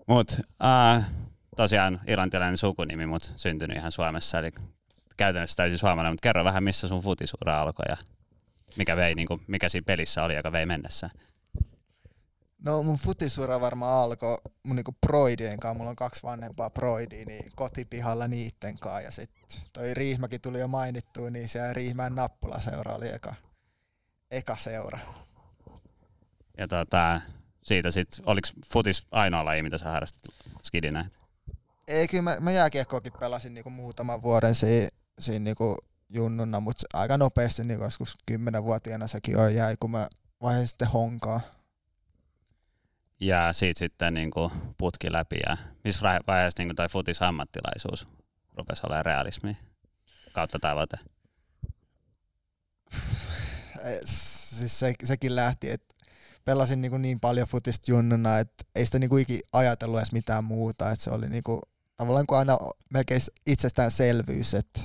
Mut 0.06 0.40
äh, 0.64 1.10
tosiaan 1.56 2.00
irlantilainen 2.06 2.56
sukunimi, 2.56 3.06
mutta 3.06 3.30
syntynyt 3.36 3.76
ihan 3.76 3.92
Suomessa, 3.92 4.38
eli 4.38 4.50
käytännössä 5.16 5.56
täysin 5.56 5.78
suomalainen, 5.78 6.12
mutta 6.12 6.28
kerro 6.28 6.44
vähän, 6.44 6.64
missä 6.64 6.88
sun 6.88 7.02
futisura 7.02 7.60
alkoi 7.60 7.84
ja 7.88 7.96
mikä, 8.76 8.96
vei, 8.96 9.14
niin 9.14 9.28
kuin, 9.28 9.42
mikä 9.46 9.68
siinä 9.68 9.84
pelissä 9.84 10.24
oli, 10.24 10.34
joka 10.34 10.52
vei 10.52 10.66
mennessä. 10.66 11.10
No 12.64 12.82
mun 12.82 12.96
futisura 12.96 13.60
varmaan 13.60 13.98
alkoi 13.98 14.38
mun 14.66 14.76
niinku 14.76 14.96
proidien 15.06 15.60
kanssa, 15.60 15.78
mulla 15.78 15.90
on 15.90 15.96
kaksi 15.96 16.22
vanhempaa 16.22 16.70
proidia, 16.70 17.24
niin 17.24 17.44
kotipihalla 17.54 18.28
niitten 18.28 18.78
kanssa. 18.78 19.00
Ja 19.00 19.10
sitten 19.10 19.60
toi 19.72 19.94
Riihmäkin 19.94 20.40
tuli 20.40 20.60
jo 20.60 20.68
mainittua, 20.68 21.30
niin 21.30 21.48
se 21.48 21.72
Riihmään 21.72 22.14
nappulaseura 22.14 22.94
oli 22.94 23.08
eka, 23.08 23.34
eka 24.30 24.56
seura. 24.56 24.98
Ja 26.58 26.68
tota, 26.68 27.20
siitä 27.62 27.90
sitten, 27.90 28.24
oliko 28.26 28.48
futis 28.72 29.06
ainoa 29.10 29.44
laji, 29.44 29.62
mitä 29.62 29.78
sä 29.78 29.90
harrastit 29.90 30.34
skidinä? 30.62 31.10
Ei, 31.88 32.08
kyllä 32.08 32.22
mä, 32.22 32.36
mä 32.40 32.50
jääkiekkoakin 32.50 33.12
pelasin 33.20 33.54
niinku 33.54 33.70
muutaman 33.70 34.22
vuoden 34.22 34.54
siinä, 34.54 34.88
siinä 35.18 35.44
niinku 35.44 35.76
junnuna, 36.10 36.60
mutta 36.60 36.86
aika 36.94 37.18
nopeasti, 37.18 37.64
niinku 37.64 37.84
joskus 37.84 38.16
kymmenenvuotiaana 38.26 39.06
sekin 39.06 39.36
on 39.36 39.54
jäi, 39.54 39.76
kun 39.80 39.90
mä 39.90 40.08
vaihdin 40.42 40.68
sitten 40.68 40.88
honkaa 40.88 41.40
ja 43.22 43.52
siitä 43.52 43.78
sitten 43.78 44.14
niin 44.14 44.30
kuin 44.30 44.52
putki 44.78 45.12
läpi. 45.12 45.36
Ja 45.46 45.56
missä 45.84 46.20
vaiheessa 46.26 46.60
niin 46.60 46.68
kuin 46.68 46.76
toi 46.76 46.88
futis 46.88 47.22
ammattilaisuus 47.22 48.06
rupesi 48.56 48.82
olemaan 48.86 49.04
realismi 49.04 49.56
kautta 50.32 50.58
tavoite? 50.58 50.96
siis 54.04 54.80
se, 54.80 54.94
sekin 55.04 55.36
lähti, 55.36 55.70
että 55.70 55.91
pelasin 56.44 56.82
niin, 56.82 56.90
kuin 56.90 57.02
niin 57.02 57.20
paljon 57.20 57.48
futista 57.48 57.90
junnuna, 57.90 58.38
että 58.38 58.64
ei 58.74 58.86
sitä 58.86 58.98
niin 58.98 59.10
kuin 59.10 59.22
ikin 59.22 59.40
ajatellut 59.52 59.98
edes 59.98 60.12
mitään 60.12 60.44
muuta. 60.44 60.90
Että 60.90 61.04
se 61.04 61.10
oli 61.10 61.28
niin 61.28 61.42
kuin, 61.44 61.60
tavallaan 61.96 62.26
kuin 62.26 62.38
aina 62.38 62.58
melkein 62.90 63.20
itsestäänselvyys, 63.46 64.54
että 64.54 64.80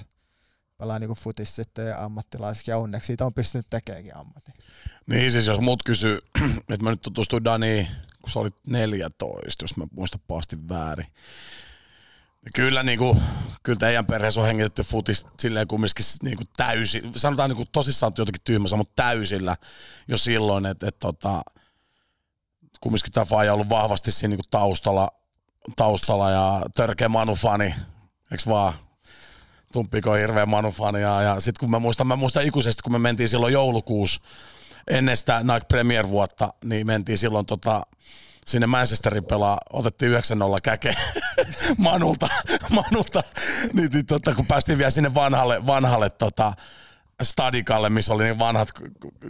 pelaa 0.78 0.99
niin 0.99 1.10
futista 1.10 1.55
sitten 1.55 1.99
ammattilaiseksi 1.99 2.72
ja 2.72 2.78
onneksi 2.78 3.08
siitä 3.08 3.26
on 3.26 3.34
pystynyt 3.34 3.68
tekemäänkin 3.70 4.18
ammatin. 4.18 4.53
Niin 5.08 5.32
siis 5.32 5.47
jos 5.47 5.62
mut 5.62 5.84
kysyy, 5.84 6.20
että 6.70 6.84
mä 6.84 6.89
nyt 6.89 7.01
tutustuin 7.01 7.45
Dani 7.45 7.88
kun 8.28 8.32
sä 8.32 8.39
olit 8.39 8.55
14, 8.68 9.64
jos 9.64 9.78
mä 9.78 9.88
muistan 9.91 10.22
paasti 10.28 10.70
väärin. 10.70 11.08
Kyllä, 12.53 12.83
niin 12.83 12.99
kuin, 12.99 13.21
kyllä 13.63 13.79
teidän 13.79 14.05
perheessä 14.05 14.41
on 14.41 14.47
hengitetty 14.47 14.83
futis 14.83 15.27
silleen 15.39 15.67
kumminkin 15.67 16.05
niin 16.21 16.37
kuin 16.37 16.47
täysin, 16.57 17.11
sanotaan 17.15 17.49
niin 17.49 17.57
kuin 17.57 17.69
tosissaan 17.71 18.13
jotenkin 18.17 18.41
tyhmä, 18.43 18.67
mutta 18.77 18.93
täysillä 18.95 19.57
jo 20.07 20.17
silloin, 20.17 20.65
että, 20.65 20.87
että 20.87 20.99
tota, 20.99 21.41
kumminkin 22.81 23.11
tämä 23.11 23.25
faija 23.25 23.51
on 23.51 23.53
ollut 23.53 23.69
vahvasti 23.69 24.11
siinä 24.11 24.29
niin 24.29 24.37
kuin 24.37 24.51
taustalla, 24.51 25.11
taustalla 25.75 26.31
ja 26.31 26.61
törkeä 26.75 27.09
manufani, 27.09 27.75
eikö 28.31 28.43
vaan? 28.47 28.73
Tumppiko 29.73 30.13
hirveä 30.13 30.45
manufani 30.45 31.01
ja, 31.01 31.21
ja 31.21 31.39
sitten 31.39 31.59
kun 31.59 31.71
mä 31.71 31.79
muistan, 31.79 32.07
mä 32.07 32.15
muistan 32.15 32.43
ikuisesti, 32.43 32.83
kun 32.83 32.91
me 32.91 32.99
mentiin 32.99 33.29
silloin 33.29 33.53
joulukuussa 33.53 34.21
ennen 34.87 35.17
sitä 35.17 35.39
Nike 35.43 35.65
Premier 35.67 36.09
vuotta, 36.09 36.53
niin 36.63 36.87
mentiin 36.87 37.17
silloin 37.17 37.45
tota, 37.45 37.81
sinne 38.47 38.67
Manchesterin 38.67 39.25
pelaa, 39.25 39.59
otettiin 39.73 40.11
9-0 40.11 40.17
käke 40.63 40.93
Manulta, 41.77 42.27
Manulta. 42.69 43.23
Niin, 43.73 43.89
niin, 43.93 44.05
tota, 44.05 44.33
kun 44.33 44.45
päästiin 44.45 44.77
vielä 44.77 44.91
sinne 44.91 45.13
vanhalle, 45.13 45.67
vanhalle 45.67 46.09
tota, 46.09 46.53
stadikalle, 47.24 47.89
missä 47.89 48.13
oli 48.13 48.24
niin 48.24 48.39
vanhat 48.39 48.72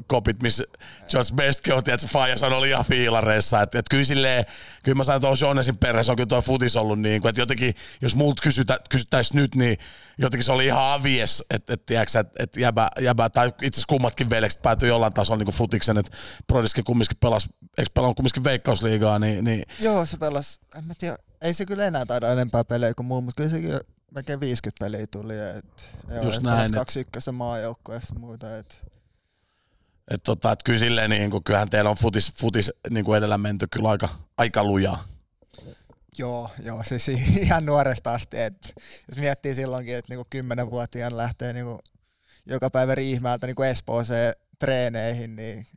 kopit, 0.08 0.44
missä 0.44 0.64
George 1.10 1.32
Best 1.36 1.62
kehotti, 1.62 1.92
että 1.92 2.08
Faija 2.08 2.38
sanoi 2.38 2.58
oli 2.58 2.70
ihan 2.70 2.86
fiilareissa. 2.86 3.62
Että, 3.62 3.80
että 3.80 3.90
kyllä 3.90 4.04
silleen, 4.04 4.46
kyllä 4.84 4.96
mä 4.96 5.04
sanon, 5.04 5.34
että 5.34 5.46
Jonesin 5.46 5.78
perheessä 5.78 6.12
on 6.12 6.16
kyllä 6.16 6.28
tuo 6.28 6.42
futis 6.42 6.76
ollut 6.76 7.00
niin 7.00 7.22
kuin, 7.22 7.30
että 7.30 7.42
jotenkin, 7.42 7.74
jos 8.02 8.16
multa 8.16 8.42
kysytä, 8.42 8.80
kysyttäisiin 8.90 9.42
nyt, 9.42 9.56
niin 9.56 9.78
jotenkin 10.18 10.44
se 10.44 10.52
oli 10.52 10.66
ihan 10.66 10.92
avies, 10.94 11.44
että, 11.50 11.74
että, 11.74 12.02
että, 12.02 12.20
että, 12.20 12.44
että 12.44 12.60
jäbä, 12.60 12.90
jäbä, 13.02 13.30
tai 13.30 13.48
itse 13.48 13.68
asiassa 13.68 13.90
kummatkin 13.90 14.30
veljekset 14.30 14.62
päätyi 14.62 14.90
jollain 14.90 15.14
tasolla 15.14 15.44
niin 15.44 15.54
futiksen, 15.54 15.98
että 15.98 16.18
Brodiski 16.48 16.84
kumminkin 16.84 17.18
pelasi, 17.22 17.50
eikö 17.78 17.92
pelannut 17.94 18.16
kumminkin 18.16 18.44
veikkausliigaa, 18.44 19.20
niin, 19.20 19.46
niin... 19.46 19.64
Joo, 19.80 20.06
se 20.06 20.18
pelasi, 20.18 20.60
en 20.78 20.84
mä 20.84 20.94
tiedä, 20.98 21.18
ei 21.42 21.54
se 21.54 21.66
kyllä 21.66 21.86
enää 21.86 22.06
taida 22.06 22.32
enempää 22.32 22.64
pelejä 22.64 22.94
kuin 22.94 23.06
muu, 23.06 23.22
mutta 23.22 23.38
kyllä 23.38 23.50
sekin 23.50 23.80
melkein 24.12 24.40
50 24.40 24.86
peliä 24.86 25.08
tuli. 25.08 25.34
Et, 25.58 25.90
joo, 26.10 26.24
Just 26.24 26.38
et 26.38 26.44
näin. 26.44 26.72
Kaksi 26.72 27.00
ykkösen 27.00 27.36
maajoukkueessa 27.36 28.16
ja 28.16 28.20
muita. 28.20 28.58
Et. 28.58 28.86
Et 30.12 30.24
tota, 30.24 30.52
et 30.52 30.64
kyllä 30.64 30.80
silleen, 30.80 31.10
niin 31.10 31.32
kuin, 31.32 31.44
kyllähän 31.44 31.70
teillä 31.70 31.90
on 31.90 31.96
futis, 31.96 32.34
futis 32.34 32.72
niin 32.90 33.06
kuin 33.06 33.18
edellä 33.18 33.38
menty 33.38 33.68
kyllä 33.72 33.90
aika, 33.90 34.10
aika 34.38 34.64
lujaa. 34.64 35.08
Joo, 36.18 36.50
joo, 36.64 36.84
siis 36.84 37.08
ihan 37.46 37.66
nuoresta 37.66 38.14
asti. 38.14 38.40
Et, 38.40 38.74
jos 39.08 39.18
miettii 39.18 39.56
silloinkin, 39.56 39.96
että 39.96 40.14
niinku 40.14 40.28
kymmenenvuotiaan 40.30 41.18
lähtee 41.18 41.54
niinku 41.54 41.80
joka 42.46 42.70
päivä 42.70 42.96
Riihmäältä 42.96 43.48
niinku 43.48 43.64
Espooseen 43.64 44.34
treeneihin, 44.60 45.36
niin 45.36 45.68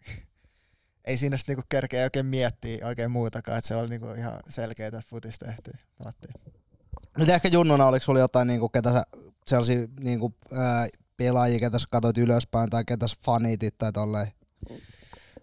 ei 1.06 1.16
siinä 1.16 1.36
sitten 1.36 1.52
niinku 1.52 1.66
kerkeä 1.68 2.04
oikein 2.04 2.26
miettiä 2.26 2.86
oikein 2.86 3.10
muutakaan, 3.10 3.58
että 3.58 3.68
se 3.68 3.76
oli 3.76 3.88
niinku 3.88 4.12
ihan 4.12 4.40
selkeää, 4.48 4.88
että 4.88 5.02
futis 5.08 5.38
tehtiin, 5.38 5.78
pelattiin. 5.98 6.59
Nyt 7.20 7.28
ehkä 7.28 7.48
junnuna, 7.48 7.86
oliko 7.86 8.04
sulla 8.04 8.20
jotain, 8.20 8.48
niinku, 8.48 8.68
ketä 8.68 8.92
sä, 8.92 9.02
sellaisia 9.46 9.86
niinku, 10.00 10.34
ää, 10.52 10.88
pelaajia, 11.16 11.58
ketä 11.58 11.78
sä 11.78 11.86
katsoit 11.90 12.18
ylöspäin 12.18 12.70
tai 12.70 12.84
ketä 12.84 13.08
sä 13.08 13.16
fanitit 13.24 13.78
tai 13.78 13.92
tolleen? 13.92 14.32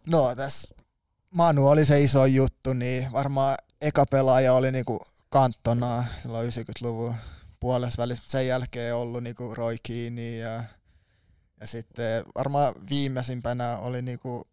No 0.08 0.36
tässä 0.36 0.76
Manu 1.36 1.68
oli 1.68 1.86
se 1.86 2.02
iso 2.02 2.26
juttu, 2.26 2.74
niin 2.74 3.12
varmaan 3.12 3.58
eka 3.82 4.06
pelaaja 4.06 4.54
oli 4.54 4.72
niinku 4.72 5.00
Kantona 5.30 6.06
silloin 6.22 6.50
90-luvun 6.50 7.16
puolessa 7.60 8.02
välissä, 8.02 8.22
mutta 8.22 8.32
sen 8.32 8.48
jälkeen 8.48 8.96
ollut 8.96 9.24
niinku 9.24 9.56
Roy 9.56 9.78
Keane 9.84 10.36
ja, 10.36 10.64
ja 11.62 11.68
sitten 11.68 12.24
varmaan 12.36 12.74
viimeisimpänä 12.90 13.78
oli 13.78 14.02
niinku, 14.02 14.48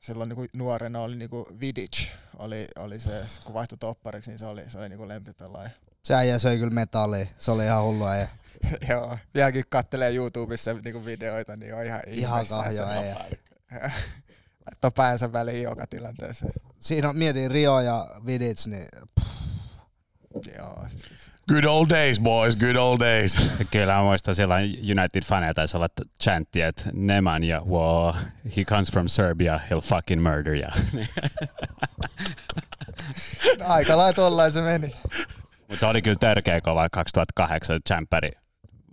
silloin 0.00 0.28
niinku 0.28 0.46
nuorena 0.52 1.00
oli 1.00 1.16
niinku 1.16 1.46
Vidic, 1.60 2.08
oli, 2.38 2.66
oli 2.78 3.00
se, 3.00 3.26
kun 3.44 3.54
vaihtui 3.54 3.78
toppariksi, 3.78 4.30
niin 4.30 4.38
se 4.38 4.46
oli, 4.46 4.70
se 4.70 4.78
oli 4.78 4.88
niinku 4.88 5.08
lempipelaaja. 5.08 5.70
Se 6.06 6.14
äijä 6.14 6.38
söi 6.38 6.58
kyllä 6.58 6.70
metallia. 6.70 7.26
Se 7.38 7.50
oli 7.50 7.64
ihan 7.64 7.82
hullua. 7.82 8.16
Ja... 8.16 8.26
Joo, 8.90 9.18
vieläkin 9.34 9.64
kattelee 9.68 10.14
YouTubessa 10.14 10.74
niinku 10.74 11.04
videoita, 11.04 11.56
niin 11.56 11.74
on 11.74 11.86
ihan 11.86 12.00
Ihan 12.06 12.46
kahjo 12.46 12.86
äijä. 12.86 13.16
Laittaa 14.66 14.90
päänsä 15.02 15.32
väliin 15.32 15.62
joka 15.62 15.86
tilanteeseen. 15.86 16.52
Siinä 16.78 17.08
on, 17.08 17.16
mietin 17.16 17.50
Rio 17.50 17.80
ja 17.80 18.06
Vidic, 18.26 18.66
niin... 18.66 18.86
Joo. 20.58 20.86
Good 21.48 21.64
old 21.64 21.90
days, 21.90 22.20
boys, 22.20 22.56
good 22.56 22.76
old 22.76 23.00
days. 23.00 23.36
Kyllä 23.72 23.94
mä 23.94 24.02
muistan 24.02 24.34
silloin 24.34 24.78
United-faneja 24.78 25.54
taisi 25.54 25.76
olla 25.76 25.88
chantti, 26.22 26.62
että 26.62 26.90
Nemanja, 26.92 27.60
wow, 27.60 28.14
he 28.56 28.64
comes 28.64 28.92
from 28.92 29.08
Serbia, 29.08 29.60
he'll 29.70 29.80
fucking 29.80 30.22
murder 30.22 30.54
ya. 30.54 30.68
Aika 33.68 33.96
lailla 33.96 34.12
tollain 34.12 34.52
se 34.52 34.62
meni. 34.62 34.94
Mutta 35.68 35.80
se 35.80 35.86
oli 35.86 36.02
kyllä 36.02 36.16
törkeä 36.20 36.60
kova 36.60 36.88
2008 36.92 37.80
Championi 37.88 38.30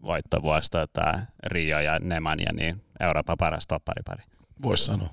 voittovuosi 0.01 0.71
tota, 0.71 1.19
Rio 1.43 1.79
ja 1.79 1.99
Nemanja, 1.99 2.53
niin 2.53 2.83
Euroopan 2.99 3.37
paras 3.37 3.67
topparipari. 3.67 4.23
Voisi 4.61 4.85
sanoa. 4.85 5.09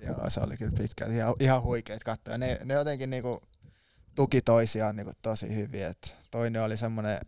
Joo, 0.00 0.30
se 0.30 0.40
oli 0.40 0.56
kyllä 0.56 0.72
pitkä. 0.78 1.06
Ihan, 1.06 1.34
ihan 1.40 1.62
huikeet 1.62 2.04
katsoa. 2.04 2.38
Ne, 2.38 2.58
ne 2.64 2.74
jotenkin 2.74 3.10
niinku 3.10 3.40
tuki 4.14 4.42
toisiaan 4.42 4.96
niinku 4.96 5.12
tosi 5.22 5.56
hyvin. 5.56 5.86
Et 5.86 6.16
toinen 6.30 6.62
oli 6.62 6.76
semmoinen 6.76 7.18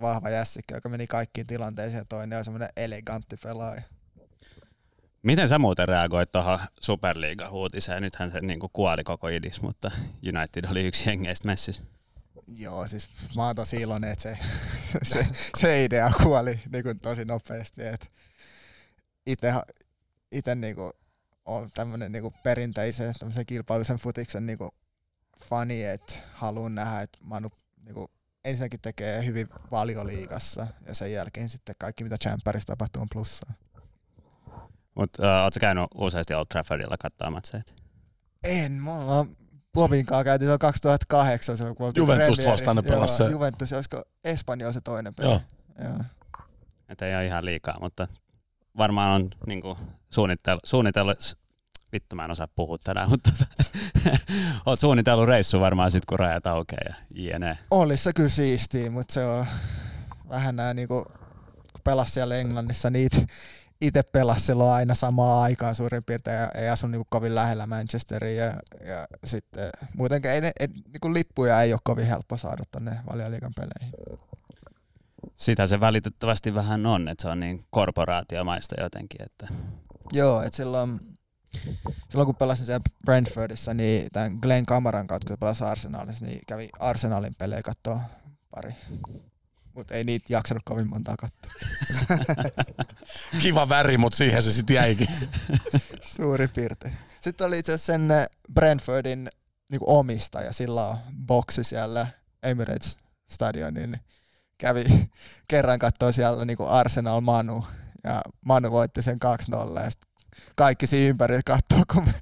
vahva 0.00 0.30
jässikkä, 0.30 0.74
joka 0.74 0.88
meni 0.88 1.06
kaikkiin 1.06 1.46
tilanteisiin, 1.46 1.98
ja 1.98 2.04
toinen 2.04 2.38
oli 2.38 2.44
semmoinen 2.44 2.68
elegantti 2.76 3.36
pelaaja. 3.42 3.82
Miten 5.22 5.48
sä 5.48 5.58
muuten 5.58 5.88
reagoit 5.88 6.32
tuohon 6.32 6.58
Superliiga-uutiseen? 6.80 8.00
Nythän 8.00 8.30
se 8.30 8.40
niin 8.40 8.60
kuoli 8.72 9.04
koko 9.04 9.28
idis, 9.28 9.62
mutta 9.62 9.90
United 10.34 10.64
oli 10.70 10.86
yksi 10.86 11.10
jengeistä 11.10 11.48
messissä. 11.48 11.82
Joo, 12.46 12.86
siis 12.86 13.08
mä 13.36 13.46
oon 13.46 13.56
tosi 13.56 13.76
iloinen, 13.76 14.10
että 14.10 14.22
se, 14.22 14.38
se, 15.12 15.26
se 15.56 15.84
idea 15.84 16.10
kuoli 16.22 16.60
niin 16.72 16.84
kuin 16.84 17.00
tosi 17.00 17.24
nopeasti. 17.24 17.82
Et 17.84 18.10
ite, 19.26 19.54
ite 20.32 20.54
niin 20.54 20.74
kuin 20.74 20.92
on 21.44 21.68
tämmöinen 21.74 22.12
niin 22.12 22.22
kuin 22.22 22.34
perinteisen 22.42 23.14
tämmöisen 23.18 23.46
kilpailuisen 23.46 23.96
futiksen 23.96 24.46
niin 24.46 24.58
kuin 24.58 24.70
fani, 25.48 25.84
että 25.84 26.14
haluan 26.32 26.74
nähdä, 26.74 27.00
että 27.00 27.18
Manu 27.22 27.48
niin 27.84 27.94
kuin 27.94 28.08
ensinnäkin 28.44 28.80
tekee 28.80 29.24
hyvin 29.24 29.48
valioliigassa 29.70 30.66
ja 30.86 30.94
sen 30.94 31.12
jälkeen 31.12 31.48
sitten 31.48 31.74
kaikki 31.78 32.04
mitä 32.04 32.16
Champerissa 32.18 32.66
tapahtuu 32.66 33.02
on 33.02 33.08
plussaa. 33.12 33.54
Mutta 34.94 35.22
uh, 35.22 35.44
ootko 35.44 35.60
käynyt 35.60 35.84
useasti 35.94 36.34
Old 36.34 36.46
Traffordilla 36.46 36.96
katsoa 36.98 37.30
matseja? 37.30 37.62
En, 38.44 38.72
mulla 38.72 39.06
Bobin 39.06 39.41
kanssa 39.72 40.24
käytiin 40.24 40.50
se 40.50 40.58
2008, 40.58 41.56
se 41.56 41.64
kun 41.76 41.92
Juventus 41.96 42.46
vastaan 42.46 42.76
ne 42.76 42.82
pelasi 42.82 43.22
Juventus, 43.22 43.72
olisiko 43.72 44.02
Espanja 44.24 44.72
se 44.72 44.80
toinen 44.80 45.14
peli. 45.14 45.28
Joo. 45.28 45.40
Joo. 45.84 45.98
Että 46.88 47.06
ei 47.06 47.14
ole 47.14 47.26
ihan 47.26 47.44
liikaa, 47.44 47.78
mutta 47.80 48.08
varmaan 48.76 49.10
on 49.10 49.30
niinku, 49.46 49.78
suunnittelu, 50.10 50.60
suunnitellut, 50.64 51.38
vittu 51.92 52.16
mä 52.16 52.24
en 52.24 52.30
osaa 52.30 52.48
puhua 52.48 52.78
tänään, 52.84 53.08
mutta 53.08 53.30
oot 54.66 54.80
suunnitellut 54.80 55.26
reissu 55.26 55.60
varmaan 55.60 55.90
sit 55.90 56.04
kun 56.04 56.18
rajat 56.18 56.46
aukeaa 56.46 56.82
ja 56.84 56.94
jne. 57.14 57.58
Olisi 57.70 58.02
se 58.02 58.12
kyllä 58.12 58.28
siistiä, 58.28 58.90
mutta 58.90 59.14
se 59.14 59.24
on 59.26 59.46
vähän 60.28 60.56
nää 60.56 60.74
niinku, 60.74 61.04
kun 61.72 61.80
pelas 61.84 62.14
siellä 62.14 62.36
Englannissa, 62.36 62.90
niitä 62.90 63.16
itse 63.82 64.02
pelasi 64.02 64.46
silloin 64.46 64.70
aina 64.70 64.94
samaan 64.94 65.42
aikaan 65.42 65.74
suurin 65.74 66.04
piirtein 66.04 66.40
ja 66.40 66.48
ei 66.54 66.68
asu 66.68 66.86
niinku 66.86 67.06
kovin 67.10 67.34
lähellä 67.34 67.66
Manchesteria 67.66 68.44
ja, 68.44 68.52
ja 68.86 69.06
sitten 69.24 69.70
muutenkin 69.96 70.30
ei, 70.30 70.40
ne, 70.40 70.52
ei, 70.60 70.68
niinku 70.68 71.14
lippuja 71.14 71.62
ei 71.62 71.72
ole 71.72 71.80
kovin 71.84 72.06
helppo 72.06 72.36
saada 72.36 72.62
tonne 72.70 72.98
valioliikan 73.12 73.52
peleihin. 73.56 74.18
Sitä 75.34 75.66
se 75.66 75.80
välitettävästi 75.80 76.54
vähän 76.54 76.86
on, 76.86 77.08
että 77.08 77.22
se 77.22 77.28
on 77.28 77.40
niin 77.40 77.66
korporaatiomaista 77.70 78.80
jotenkin. 78.80 79.22
Että... 79.22 79.48
Joo, 80.12 80.42
että 80.42 80.56
silloin, 80.56 81.00
silloin 82.08 82.26
kun 82.26 82.36
pelasin 82.36 82.66
siellä 82.66 82.84
Brentfordissa, 83.04 83.74
niin 83.74 84.08
tämän 84.12 84.38
Glenn 84.42 84.66
Kamaran 84.66 85.06
kautta, 85.06 85.28
kun 85.28 85.36
pelasin 85.40 85.66
Arsenalissa, 85.66 86.24
niin 86.24 86.40
kävi 86.48 86.68
Arsenalin 86.78 87.34
pelejä 87.38 87.62
katsoa 87.62 88.00
pari. 88.50 88.74
Mutta 89.74 89.94
ei 89.94 90.04
niitä 90.04 90.26
jaksanut 90.28 90.62
kovin 90.64 90.88
montaa 90.88 91.14
katsoa. 91.16 91.52
Kiva 93.42 93.68
väri, 93.68 93.98
mutta 93.98 94.16
siihen 94.16 94.42
se 94.42 94.52
sitten 94.52 94.74
jäikin. 94.74 95.08
Suuri 96.16 96.48
piirtein. 96.48 96.96
Sitten 97.20 97.46
oli 97.46 97.58
itse 97.58 97.72
asiassa 97.72 97.92
sen 97.92 98.10
eh, 98.10 98.26
Brentfordin 98.54 99.28
niin 99.72 99.80
omistaja, 99.86 100.52
sillä 100.52 100.86
on 100.86 100.96
boksi 101.26 101.64
siellä 101.64 102.06
Emirates 102.42 102.98
Stadionin, 103.30 103.96
kävi 104.58 104.84
kerran 105.48 105.78
katsoa 105.78 106.12
siellä 106.12 106.44
niin 106.44 106.58
Arsenal 106.68 107.20
Manu, 107.20 107.64
ja 108.04 108.22
Manu 108.44 108.70
voitti 108.70 109.02
sen 109.02 109.18
2-0, 109.54 109.80
ja 109.80 109.90
kaikki 110.54 110.86
siinä 110.86 111.08
ympäri 111.08 111.40
katsoo, 111.46 111.82
kun 111.92 112.04
mä, 112.04 112.12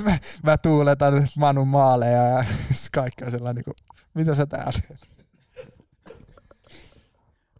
mä, 0.00 0.18
mä 0.42 0.58
tuuletan 0.58 1.28
Manun 1.36 1.68
maaleja, 1.68 2.22
ja 2.22 2.44
kaikki 2.92 3.24
on 3.24 3.30
sellainen, 3.30 3.64
niin 3.66 3.76
kuin, 3.76 3.98
mitä 4.14 4.34
sä 4.34 4.46
täällä? 4.46 4.80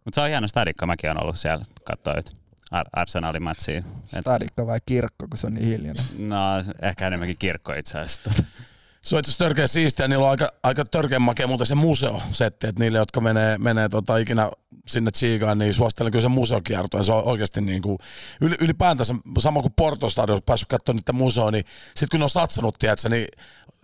Mutta 0.05 0.15
se 0.15 0.21
on 0.21 0.29
hieno 0.29 0.47
stadikka, 0.47 0.85
mäkin 0.85 1.09
olen 1.09 1.23
ollut 1.23 1.37
siellä 1.37 1.65
katsoa 1.83 2.13
Ar- 2.71 2.89
Arsenalin 2.93 3.43
matsia. 3.43 3.83
Stadikka 4.21 4.67
vai 4.67 4.79
kirkko, 4.85 5.27
kun 5.29 5.37
se 5.37 5.47
on 5.47 5.53
niin 5.53 5.65
hiljainen? 5.65 6.05
No, 6.17 6.37
ehkä 6.81 7.07
enemmänkin 7.07 7.37
kirkko 7.39 7.73
itse 7.73 7.99
asiassa. 7.99 8.43
Se 9.01 9.15
on 9.15 9.19
itse 9.19 9.37
törkeä 9.37 9.67
siistiä, 9.67 10.07
niillä 10.07 10.25
on 10.25 10.31
aika, 10.31 10.49
aika 10.63 10.85
törkeä 10.85 11.19
makea 11.19 11.47
muuten 11.47 11.67
se 11.67 11.75
museosetti, 11.75 12.67
että 12.67 12.79
niille, 12.83 12.97
jotka 12.97 13.21
menee, 13.21 13.57
menee 13.57 13.89
tota, 13.89 14.17
ikinä 14.17 14.51
sinne 14.87 15.11
Tsiigaan, 15.11 15.57
niin 15.57 15.73
suosittelen 15.73 16.11
kyllä 16.11 16.21
se 16.21 16.27
museokierto. 16.27 17.03
Se 17.03 17.13
on 17.13 17.23
oikeasti 17.23 17.61
niin 17.61 17.81
kuin, 17.81 17.97
ylipäätänsä 18.41 19.15
sama 19.39 19.61
kuin 19.61 19.73
Portostadion, 19.77 20.41
päässyt 20.45 20.69
katsomaan 20.69 20.97
niitä 20.97 21.13
museoa, 21.13 21.51
niin 21.51 21.65
sitten 21.85 22.07
kun 22.09 22.19
ne 22.19 22.23
on 22.23 22.29
satsannut, 22.29 22.79
tiedätkö, 22.79 23.09
niin 23.09 23.27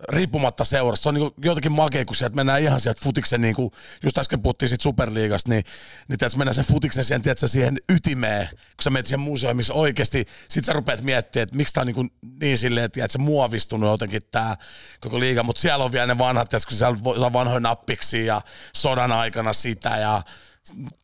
riippumatta 0.08 0.64
seurasta. 0.64 1.02
Se 1.02 1.08
on 1.08 1.14
niin 1.14 1.30
jotenkin 1.44 1.72
makea, 1.72 2.04
kun 2.04 2.16
sieltä 2.16 2.36
mennään 2.36 2.62
ihan 2.62 2.80
sieltä 2.80 3.00
futiksen, 3.04 3.40
niin 3.40 3.54
kuin 3.54 3.70
just 4.02 4.18
äsken 4.18 4.42
puhuttiin 4.42 4.68
siitä 4.68 4.82
Superliigasta, 4.82 5.50
niin, 5.50 5.64
niin 6.08 6.18
tiedätkö, 6.18 6.38
mennään 6.38 6.54
sen 6.54 6.64
futiksen 6.64 7.04
siihen, 7.04 7.22
tiedätkö, 7.22 7.48
siihen 7.48 7.78
ytimeen, 7.88 8.48
kun 8.48 8.82
sä 8.82 8.90
menet 8.90 9.06
siihen 9.06 9.20
museoon, 9.20 9.56
missä 9.56 9.74
oikeasti, 9.74 10.26
sit 10.48 10.64
sä 10.64 10.72
rupeat 10.72 11.02
miettimään, 11.02 11.42
että 11.42 11.56
miksi 11.56 11.74
tää 11.74 11.80
on 11.80 11.86
niin, 11.86 11.94
kuin 11.94 12.10
niin 12.40 12.58
silleen, 12.58 12.84
että 12.84 12.94
tiedätkö, 12.94 13.18
muovistunut 13.18 13.90
jotenkin 13.90 14.22
tää 14.30 14.56
koko 15.00 15.20
liiga, 15.20 15.42
mutta 15.42 15.62
siellä 15.62 15.84
on 15.84 15.92
vielä 15.92 16.06
ne 16.06 16.18
vanhat, 16.18 16.48
tiedätkö, 16.48 16.68
kun 16.68 16.78
siellä 16.78 17.26
on 17.26 17.32
vanhoja 17.32 17.60
nappiksi 17.60 18.26
ja 18.26 18.40
sodan 18.74 19.12
aikana 19.12 19.52
sitä 19.52 19.96
ja 19.96 20.22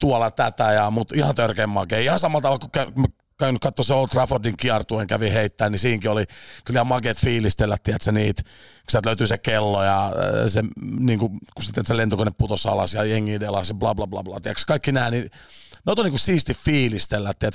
tuolla 0.00 0.30
tätä, 0.30 0.72
ja, 0.72 0.90
mutta 0.90 1.14
ihan 1.16 1.34
törkeän 1.34 1.68
makea. 1.68 1.98
Ihan 1.98 2.18
samalla 2.18 2.42
tavalla 2.42 2.90
kuin 2.94 3.12
käynyt 3.38 3.62
katsoa 3.62 3.84
se 3.84 3.94
Old 3.94 4.08
Traffordin 4.08 4.56
kiertuen, 4.56 5.06
kävi 5.06 5.32
heittämään, 5.32 5.72
niin 5.72 5.80
siinäkin 5.80 6.10
oli 6.10 6.24
kyllä 6.64 6.84
makeet 6.84 7.18
fiilistellä, 7.18 7.76
tiedätkö, 7.82 8.12
niitä, 8.12 8.42
kun 8.42 8.52
sieltä 8.90 9.08
löytyy 9.08 9.26
se 9.26 9.38
kello 9.38 9.84
ja 9.84 10.06
äh, 10.06 10.12
se, 10.46 10.62
niin 10.98 11.18
kuin, 11.18 11.30
kun 11.54 11.62
sitten 11.62 11.86
se 11.86 11.96
lentokone 11.96 12.30
putosi 12.38 12.68
alas 12.68 12.94
ja 12.94 13.04
jengi 13.04 13.40
delasi 13.40 13.74
bla 13.74 13.94
bla 13.94 14.06
bla 14.06 14.22
bla, 14.22 14.40
tiedätkö, 14.40 14.62
kaikki 14.66 14.92
nämä, 14.92 15.10
niin 15.10 15.30
No 15.86 15.94
on 15.98 16.04
niinku 16.04 16.18
siisti 16.18 16.54
fiilistellä, 16.54 17.30
että 17.30 17.50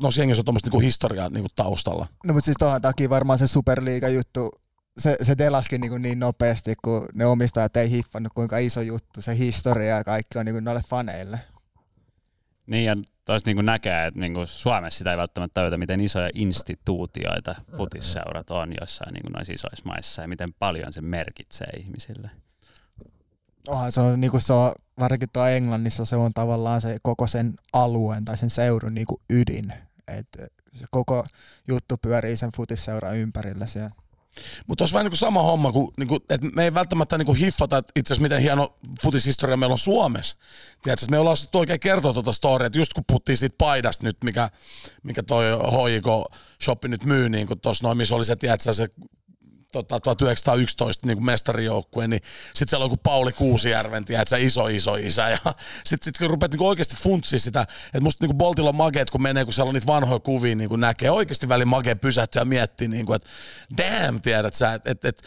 noissa 0.00 0.20
jengissä 0.20 0.40
on 0.40 0.44
tuommoista 0.44 0.66
niinku 0.66 0.80
historiaa 0.80 1.28
niinku 1.28 1.48
taustalla. 1.56 2.06
No 2.24 2.34
mutta 2.34 2.44
siis 2.44 2.56
tuohon 2.58 2.82
takia 2.82 3.10
varmaan 3.10 3.38
se 3.38 3.46
Superliiga 3.46 4.08
juttu, 4.08 4.50
se, 4.98 5.16
se 5.22 5.38
delaskin 5.38 5.80
niin, 5.80 6.02
niin 6.02 6.18
nopeasti, 6.18 6.74
kun 6.84 7.08
ne 7.14 7.26
omistajat 7.26 7.76
ei 7.76 7.90
hiffannut, 7.90 8.32
kuinka 8.32 8.58
iso 8.58 8.80
juttu 8.80 9.22
se 9.22 9.38
historia 9.38 9.96
ja 9.96 10.04
kaikki 10.04 10.38
on 10.38 10.46
niin 10.46 10.64
noille 10.64 10.82
faneille. 10.88 11.40
Niin, 12.66 12.84
ja 12.84 12.96
toista 13.24 13.50
niin 13.50 13.66
näkee, 13.66 14.06
että 14.06 14.20
niin 14.20 14.46
Suomessa 14.46 14.98
sitä 14.98 15.10
ei 15.10 15.16
välttämättä 15.16 15.54
tajuta, 15.54 15.78
miten 15.78 16.00
isoja 16.00 16.30
instituutioita 16.34 17.54
futisseurat 17.76 18.50
on 18.50 18.72
jossain 18.80 19.14
niin 19.14 19.32
noissa 19.32 19.52
isoissa 19.52 19.84
maissa 19.84 20.22
ja 20.22 20.28
miten 20.28 20.48
paljon 20.58 20.92
se 20.92 21.00
merkitsee 21.00 21.70
ihmisille. 21.78 22.30
Onhan 23.66 23.92
se 23.92 24.00
on, 24.00 24.20
niin 24.20 24.30
kuin 24.30 24.40
se 24.40 24.52
on, 24.52 24.72
varsinkin 25.00 25.28
tuo 25.32 25.46
Englannissa 25.46 26.04
se 26.04 26.16
on 26.16 26.32
tavallaan 26.34 26.80
se 26.80 26.96
koko 27.02 27.26
sen 27.26 27.54
alueen 27.72 28.24
tai 28.24 28.36
sen 28.36 28.50
seudun 28.50 28.94
niin 28.94 29.06
kuin 29.06 29.20
ydin. 29.30 29.72
Et 30.08 30.28
se 30.72 30.84
koko 30.90 31.26
juttu 31.68 31.96
pyörii 32.02 32.36
sen 32.36 32.50
futisseuran 32.56 33.16
ympärillä 33.16 33.66
siellä. 33.66 33.90
Mutta 34.66 34.82
olisi 34.84 34.94
vähän 34.94 35.04
niin 35.04 35.10
kuin 35.10 35.18
sama 35.18 35.42
homma, 35.42 35.72
kuin, 35.72 35.90
niin 35.98 36.08
kuin, 36.08 36.20
että 36.30 36.48
me 36.54 36.64
ei 36.64 36.74
välttämättä 36.74 37.18
niin 37.18 37.26
kuin 37.26 37.38
hiffata 37.38 37.82
itse 37.96 38.12
asiassa 38.12 38.22
miten 38.22 38.42
hieno 38.42 38.78
futishistoria 39.02 39.56
meillä 39.56 39.72
on 39.72 39.78
Suomessa. 39.78 40.36
Tiedätkö, 40.82 41.04
että 41.04 41.10
me 41.10 41.18
ollaan 41.18 41.36
sitten 41.36 41.58
oikein 41.58 41.80
kertoa 41.80 42.12
tuota 42.12 42.32
storya, 42.32 42.66
että 42.66 42.78
just 42.78 42.92
kun 42.92 43.04
puhuttiin 43.06 43.36
siitä 43.36 43.56
paidasta 43.58 44.04
nyt, 44.04 44.16
mikä, 44.24 44.50
mikä 45.02 45.22
toi 45.22 45.44
hoiko 45.72 46.28
shoppi 46.62 46.88
nyt 46.88 47.04
myy, 47.04 47.28
niin 47.28 47.46
kuin 47.46 47.60
tuossa 47.60 47.86
noin, 47.86 47.98
missä 47.98 48.14
oli 48.14 48.24
se, 48.24 48.36
tiedätkö, 48.36 48.72
se 48.72 48.88
tota, 49.72 50.00
1911 50.00 51.06
niin 51.06 51.24
mestarijoukkue, 51.24 52.08
niin 52.08 52.22
sitten 52.54 52.68
siellä 52.68 52.84
on 52.84 52.90
joku 52.90 53.00
Pauli 53.02 53.32
Kuusijärven, 53.32 54.04
tiedätkö, 54.04 54.38
iso 54.38 54.66
iso 54.66 54.94
isä, 54.94 55.28
ja 55.28 55.38
sitten 55.86 56.04
sit, 56.04 56.18
kun 56.18 56.30
rupeat 56.30 56.52
niin 56.52 56.62
oikeasti 56.62 56.96
funtsia 56.96 57.38
sitä, 57.38 57.62
että 57.62 58.00
musta 58.00 58.26
niin 58.26 58.38
Boltilla 58.38 58.68
on 58.68 58.76
makeet, 58.76 59.10
kun 59.10 59.22
menee, 59.22 59.44
kun 59.44 59.52
siellä 59.52 59.68
on 59.68 59.74
niitä 59.74 59.86
vanhoja 59.86 60.20
kuvia, 60.20 60.54
niin 60.54 60.80
näkee 60.80 61.10
oikeasti 61.10 61.48
välin 61.48 61.68
makea 61.68 61.96
pysähtyä 61.96 62.40
ja 62.40 62.44
miettiä, 62.44 62.88
niin 62.88 63.06
kuin, 63.06 63.16
että 63.16 63.30
damn, 63.76 64.20
tiedät 64.20 64.54
sä, 64.54 64.74
että 64.74 64.90
et, 64.90 65.04
et, 65.04 65.22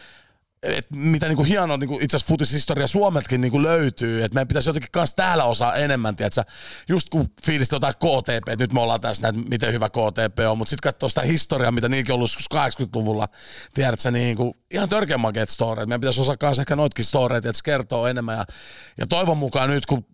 et 0.63 0.87
mitä 0.91 1.27
niinku 1.27 1.43
hienoa 1.43 1.77
niinku 1.77 1.99
itse 2.01 2.17
asiassa 2.17 2.31
futishistoria 2.31 2.87
Suomeltakin 2.87 3.41
niinku 3.41 3.61
löytyy, 3.61 4.23
että 4.23 4.35
meidän 4.35 4.47
pitäisi 4.47 4.69
jotenkin 4.69 4.91
kanssa 4.91 5.15
täällä 5.15 5.43
osaa 5.43 5.75
enemmän, 5.75 6.15
tiedätkö? 6.15 6.43
just 6.89 7.09
kun 7.09 7.29
fiilistä 7.45 7.75
jotain 7.75 7.93
KTP, 7.93 8.49
että 8.49 8.63
nyt 8.63 8.73
me 8.73 8.81
ollaan 8.81 9.01
tässä 9.01 9.23
näin, 9.23 9.49
miten 9.49 9.73
hyvä 9.73 9.89
KTP 9.89 10.39
on, 10.49 10.57
mutta 10.57 10.69
sitten 10.69 10.91
katsoo 10.91 11.09
sitä 11.09 11.21
historiaa, 11.21 11.71
mitä 11.71 11.89
niinkin 11.89 12.13
on 12.13 12.15
ollut 12.15 12.29
80-luvulla, 12.53 13.27
tiedätkö, 13.73 14.11
niin 14.11 14.37
kuin, 14.37 14.53
ihan 14.71 14.89
törkeän 14.89 15.19
makeat 15.19 15.49
storeet. 15.49 15.89
Meidän 15.89 16.01
pitäisi 16.01 16.21
osaa 16.21 16.37
kanssa 16.37 16.61
ehkä 16.61 16.75
noitkin 16.75 17.05
storeet, 17.05 17.45
että 17.45 17.61
kertoo 17.63 18.07
enemmän 18.07 18.37
ja, 18.37 18.45
ja 18.97 19.07
toivon 19.07 19.37
mukaan 19.37 19.69
nyt, 19.69 19.85
kun 19.85 20.05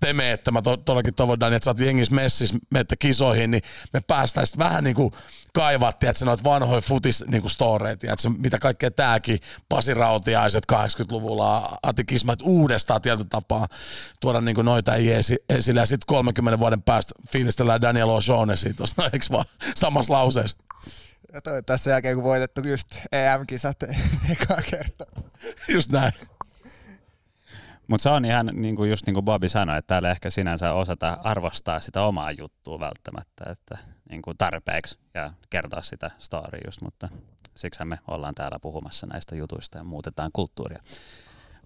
te 0.00 0.12
meette, 0.12 0.50
mä 0.50 0.62
to, 0.62 0.76
todellakin 0.76 1.14
toivon, 1.14 1.34
että 1.34 1.64
sä 1.64 1.70
oot 1.70 1.80
jengissä 1.80 2.14
messissä, 2.14 2.58
menette 2.70 2.96
kisoihin, 2.96 3.50
niin 3.50 3.62
me 3.92 4.00
päästään 4.00 4.46
sitten 4.46 4.66
vähän 4.66 4.84
niin 4.84 4.96
kuin 4.96 5.10
kaivaa, 5.54 5.92
tiedätkö, 5.92 6.24
noita 6.24 6.44
vanhoja 6.44 6.80
futis 6.80 7.24
niin 7.26 7.40
kuin 7.40 7.50
storeita, 7.50 8.00
tiedätkö, 8.00 8.28
mitä 8.38 8.58
kaikkea 8.58 8.90
tääkin, 8.90 9.38
Pasi 9.68 9.94
Rautiaiset 9.94 10.64
80-luvulla, 10.72 11.78
Ati 11.82 12.04
Kismat 12.04 12.38
uudestaan 12.42 13.02
tietyllä 13.02 13.28
tapaa 13.30 13.68
tuoda 14.20 14.40
niin 14.40 14.54
kuin 14.54 14.64
noita 14.64 14.92
esille, 15.48 15.80
ja 15.80 15.86
sitten 15.86 16.06
30 16.06 16.58
vuoden 16.58 16.82
päästä 16.82 17.14
fiilistellään 17.32 17.82
Daniel 17.82 18.08
O'Shaughnessy 18.08 18.74
tuossa, 18.74 18.94
no 18.98 19.10
eikö 19.12 19.26
vaan 19.30 19.44
samassa 19.74 20.12
lauseessa? 20.12 20.56
Ja 21.32 21.40
toi, 21.40 21.62
tässä 21.62 21.90
jälkeen, 21.90 22.14
kun 22.14 22.24
voitettu 22.24 22.60
just 22.60 22.98
EM-kisat 23.12 23.82
ekaa 24.32 24.62
kertaa. 24.70 25.06
Just 25.68 25.92
näin. 25.92 26.12
Mutta 27.88 28.02
se 28.02 28.08
on 28.08 28.24
ihan 28.24 28.50
niin 28.52 28.76
kuin 28.76 28.90
just 28.90 29.06
niin 29.06 29.14
kuin 29.14 29.24
Bobby 29.24 29.48
sanoi, 29.48 29.78
että 29.78 29.86
täällä 29.86 30.10
ehkä 30.10 30.30
sinänsä 30.30 30.72
osata 30.72 31.18
arvostaa 31.24 31.80
sitä 31.80 32.02
omaa 32.02 32.32
juttua 32.32 32.80
välttämättä 32.80 33.44
että 33.50 33.78
niin 34.10 34.22
kuin 34.22 34.38
tarpeeksi 34.38 34.98
ja 35.14 35.32
kertoa 35.50 35.82
sitä 35.82 36.10
story 36.18 36.58
just, 36.66 36.82
mutta 36.82 37.08
siksi 37.56 37.84
me 37.84 37.98
ollaan 38.08 38.34
täällä 38.34 38.58
puhumassa 38.62 39.06
näistä 39.06 39.36
jutuista 39.36 39.78
ja 39.78 39.84
muutetaan 39.84 40.30
kulttuuria. 40.32 40.82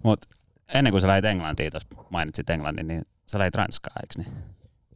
Mutta 0.03 0.29
ennen 0.75 0.93
kuin 0.93 1.01
sä 1.01 1.09
lähit 1.09 1.25
Englantiin, 1.25 1.71
tuossa 1.71 1.89
mainitsit 2.11 2.51
Englannin, 2.51 2.89
niin 2.89 3.07
sä 3.27 3.39
lähit 3.39 3.55
Ranskaa, 3.55 3.95
eikö 4.03 4.31
niin? 4.31 4.45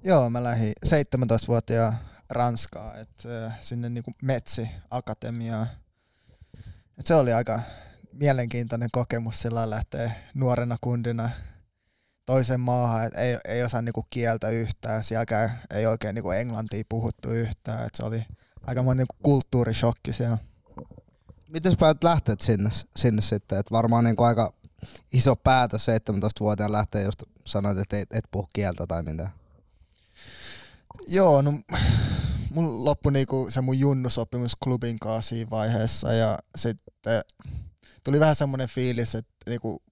Joo, 0.05 0.31
mä 0.31 0.43
lähdin 0.43 0.72
17-vuotiaan 0.87 1.95
Ranskaa, 2.31 2.95
että 2.95 3.53
sinne 3.61 3.89
niinku 3.89 4.12
Metsi 4.22 4.70
Akatemiaan. 4.91 5.66
Et 6.99 7.07
se 7.07 7.14
oli 7.14 7.33
aika 7.33 7.61
mielenkiintoinen 8.19 8.89
kokemus 8.93 9.43
sillä 9.43 9.71
lähtee 9.71 10.12
nuorena 10.35 10.77
kundina 10.81 11.31
toisen 12.27 12.61
maahan, 12.61 13.05
että 13.05 13.21
ei, 13.21 13.39
ei 13.45 13.62
osaa 13.62 13.83
niinku 13.83 14.07
kieltä 14.11 14.49
yhtään, 14.49 15.05
sielläkään 15.05 15.61
ei 15.71 15.87
oikein 15.87 16.15
niinku 16.15 16.31
englantia 16.31 16.85
puhuttu 16.89 17.31
yhtään, 17.31 17.87
että 17.87 17.97
se 17.97 18.03
oli 18.03 18.27
aika 18.62 18.83
monen 18.83 18.99
niinku 18.99 19.17
kulttuurishokki 19.23 20.12
siellä. 20.12 20.39
Miten 21.49 21.77
päätit 21.77 22.05
lähteä 22.05 22.37
sinne, 22.41 22.71
sinne 22.97 23.23
sitten, 23.23 23.59
että 23.59 23.71
varmaan 23.71 24.05
niinku 24.05 24.23
aika 24.23 24.53
iso 25.12 25.37
päätös 25.37 25.87
17-vuotiaan 25.89 26.73
lähteä, 26.73 27.01
jos 27.01 27.15
sanoit, 27.47 27.79
että 27.79 27.99
et, 27.99 28.09
et 28.12 28.25
puhu 28.31 28.49
kieltä 28.53 28.87
tai 28.87 29.03
mitään. 29.03 29.31
Joo, 31.09 31.43
no 31.43 31.53
mun 32.51 32.85
loppui 32.85 33.12
niinku 33.12 33.47
se 33.51 33.61
mun 33.61 33.79
junnusopimus 33.79 34.57
klubin 34.57 34.99
kanssa 34.99 35.29
siinä 35.29 35.51
vaiheessa 35.51 36.12
ja 36.12 36.39
sitten 36.57 37.23
tuli 38.05 38.20
vähän 38.20 38.37
semmoinen 38.37 38.68
fiilis, 38.68 39.14
että 39.14 39.32
niinku 39.49 39.82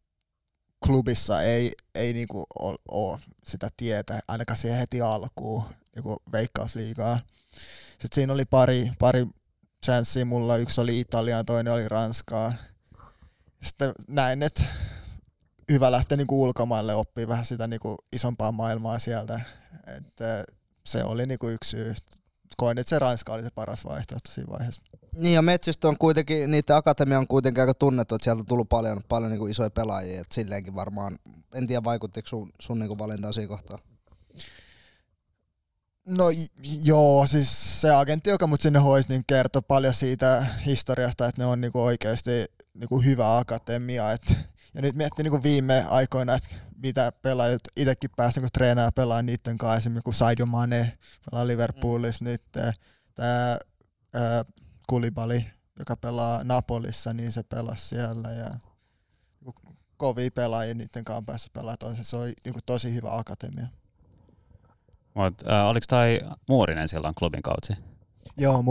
klubissa 0.87 1.43
ei, 1.43 1.73
ei 1.95 2.13
niinku 2.13 2.45
ole, 2.89 3.19
sitä 3.47 3.71
tietä, 3.77 4.21
ainakaan 4.29 4.57
siihen 4.57 4.79
heti 4.79 5.01
alkuun, 5.01 5.65
niinku 5.95 6.23
veikkausliigaa. 6.33 7.19
Sitten 7.91 8.15
siinä 8.15 8.33
oli 8.33 8.45
pari, 8.45 8.91
pari 8.99 9.27
chanssiä 9.87 10.25
mulla, 10.25 10.57
yksi 10.57 10.81
oli 10.81 11.01
Italiaan, 11.01 11.47
toinen 11.47 11.73
oli 11.73 11.89
Ranskaa. 11.89 12.53
Sitten 13.63 13.93
näin, 14.09 14.43
että 14.43 14.63
hyvä 15.73 15.93
lähteä 15.93 16.17
niinku 16.17 16.43
ulkomaille 16.43 16.95
oppii 16.95 17.29
vähän 17.29 17.45
sitä 17.45 17.67
niinku 17.67 17.97
isompaa 18.13 18.53
maailmaa 18.53 18.99
sieltä. 18.99 19.41
että 19.97 20.45
se 20.85 21.05
oli 21.05 21.27
niinku 21.27 21.49
yksi 21.49 21.71
syy 21.71 21.95
koin, 22.57 22.79
että 22.79 22.91
se 22.91 22.99
Ranska 22.99 23.33
oli 23.33 23.43
se 23.43 23.51
paras 23.55 23.85
vaihtoehto 23.85 24.31
siinä 24.31 24.53
vaiheessa. 24.53 24.83
Niin 25.17 25.35
ja 25.35 25.43
Metsistä 25.43 25.89
on 25.89 25.99
kuitenkin, 25.99 26.51
niiden 26.51 26.77
akatemia 26.77 27.19
on 27.19 27.29
kuitenkin 27.29 27.61
aika 27.61 27.75
tunnettu, 27.75 28.15
että 28.15 28.25
sieltä 28.25 28.41
on 28.41 28.47
tullut 28.47 28.69
paljon, 28.69 29.01
paljon 29.09 29.31
niin 29.31 29.39
kuin 29.39 29.51
isoja 29.51 29.71
pelaajia, 29.71 30.21
että 30.21 30.35
silleenkin 30.35 30.75
varmaan, 30.75 31.19
en 31.55 31.67
tiedä 31.67 31.85
vaikuttiko 31.85 32.29
sun, 32.29 32.53
sun 32.61 32.79
niin 32.79 32.99
valintaan 32.99 33.35
siinä 33.35 33.49
kohtaa. 33.49 33.79
No 36.07 36.25
joo, 36.85 37.27
siis 37.27 37.81
se 37.81 37.91
agentti, 37.91 38.31
joka 38.31 38.47
mut 38.47 38.61
sinne 38.61 38.79
hoisi, 38.79 39.09
niin 39.09 39.25
kertoi 39.27 39.63
paljon 39.63 39.95
siitä 39.95 40.47
historiasta, 40.67 41.27
että 41.27 41.43
ne 41.43 41.47
on 41.47 41.61
niinku 41.61 41.83
oikeasti 41.83 42.31
niinku 42.75 43.01
hyvä 43.01 43.39
akatemia. 43.39 44.13
Et, 44.13 44.39
ja 44.75 44.83
nyt 44.83 44.95
miettii 44.95 45.23
niinku 45.23 45.43
viime 45.43 45.87
aikoina, 45.89 46.35
että 46.35 46.49
mitä 46.77 47.13
pelaajat 47.23 47.61
itsekin 47.77 48.11
pääsi 48.17 48.41
niin 48.41 48.49
treenaa 48.53 48.93
pelaa 48.93 49.23
niiden 49.23 49.59
kanssa, 49.59 49.77
esimerkiksi 49.77 50.05
kun 50.05 50.15
Sadio 50.15 50.47
Mane 50.47 50.99
pelaa 51.31 51.47
Liverpoolissa 51.47 52.25
mm. 52.25 52.31
nyt, 52.31 52.43
tämä 53.15 53.59
Kulibali, 54.89 55.47
joka 55.79 55.97
pelaa 55.97 56.45
Napolissa, 56.45 57.13
niin 57.13 57.33
se 57.33 57.43
pelasi 57.43 57.89
siellä 57.89 58.31
ja 58.31 58.51
niin 59.41 59.55
kovia 59.97 60.31
pelaajia 60.35 60.75
niiden 60.75 61.05
kanssa 61.05 61.25
päässä 61.27 61.51
pelaa 61.53 61.77
toisessa. 61.77 62.11
Se 62.11 62.17
on 62.17 62.33
niin 62.45 62.55
tosi 62.67 62.95
hyvä 62.95 63.17
akatemia. 63.17 63.67
Mut, 65.15 65.43
äh, 65.51 65.67
oliko 65.67 65.85
toi 65.89 66.21
Muurinen 66.49 66.89
silloin 66.89 67.15
klubin 67.15 67.43
kautsi? 67.43 67.73
Joo, 68.39 68.65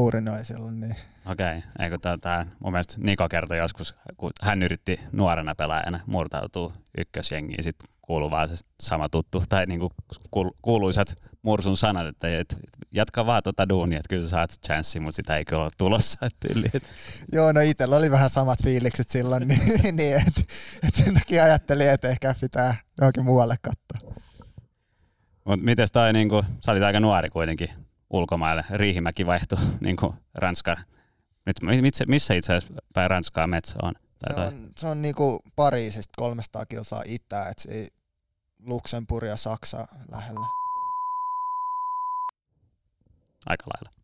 silloin, 0.43 0.79
niin. 0.79 0.95
Okei, 1.25 1.57
okay. 1.57 1.61
eikö 1.79 1.97
tämä, 2.21 2.45
mun 2.59 2.71
mielestä 2.71 2.95
Niko 2.97 3.29
kertoi 3.29 3.57
joskus, 3.57 3.95
kun 4.17 4.31
hän 4.41 4.63
yritti 4.63 4.99
nuorena 5.11 5.55
pelaajana 5.55 5.99
murtautua 6.05 6.73
ykkösjengiin, 6.97 7.63
sitten 7.63 7.89
kuuluu 8.01 8.31
vaan 8.31 8.47
se 8.47 8.55
sama 8.81 9.09
tuttu, 9.09 9.43
tai 9.49 9.65
niinku 9.65 9.91
kuuluisat 10.61 11.15
mursun 11.41 11.77
sanat, 11.77 12.07
että 12.07 12.39
et, 12.39 12.57
jatka 12.91 13.25
vaan 13.25 13.43
tota 13.43 13.69
duunia, 13.69 13.99
että 13.99 14.09
kyllä 14.09 14.21
sä 14.21 14.29
saat 14.29 14.51
chanssi, 14.65 14.99
mutta 14.99 15.15
sitä 15.15 15.37
ei 15.37 15.45
kyllä 15.45 15.63
ole 15.63 15.71
tulossa. 15.77 16.19
Joo, 17.31 17.51
no 17.51 17.61
itsellä 17.61 17.95
oli 17.95 18.11
vähän 18.11 18.29
samat 18.29 18.63
fiilikset 18.63 19.09
silloin, 19.09 19.47
niin, 19.47 19.95
niin 19.95 20.15
että 20.15 20.41
et 20.87 20.95
sen 20.95 21.13
takia 21.13 21.43
ajattelin, 21.43 21.89
että 21.89 22.09
ehkä 22.09 22.35
pitää 22.41 22.75
johonkin 23.01 23.25
muualle 23.25 23.55
katsoa. 23.61 24.15
Mutta 25.45 25.65
miten 25.65 25.87
toi, 25.93 26.13
niinku, 26.13 26.43
sä 26.65 26.71
olit 26.71 26.83
aika 26.83 26.99
nuori 26.99 27.29
kuitenkin 27.29 27.69
ulkomaille, 28.11 28.65
Riihimäki 28.69 29.25
vaihtui 29.25 29.57
niinku 29.81 30.15
Ranska. 30.33 30.77
Nyt, 31.45 31.55
missä 32.07 32.33
itse 32.33 32.53
asiassa 32.53 32.81
päin 32.93 33.09
Ranskaa 33.09 33.47
Metsä 33.47 33.75
on? 33.81 33.93
Se 34.27 34.41
on, 34.41 34.69
se 34.77 34.87
on 34.87 35.01
niinku 35.01 35.39
Pariisista 35.55 36.13
300 36.17 36.65
kilsaa 36.65 37.03
itää, 37.05 37.49
että 37.49 37.63
Luxemburg 38.65 39.27
ja 39.27 39.37
Saksa 39.37 39.87
lähellä. 40.11 40.45
Aika 43.45 43.65
lailla. 43.67 44.01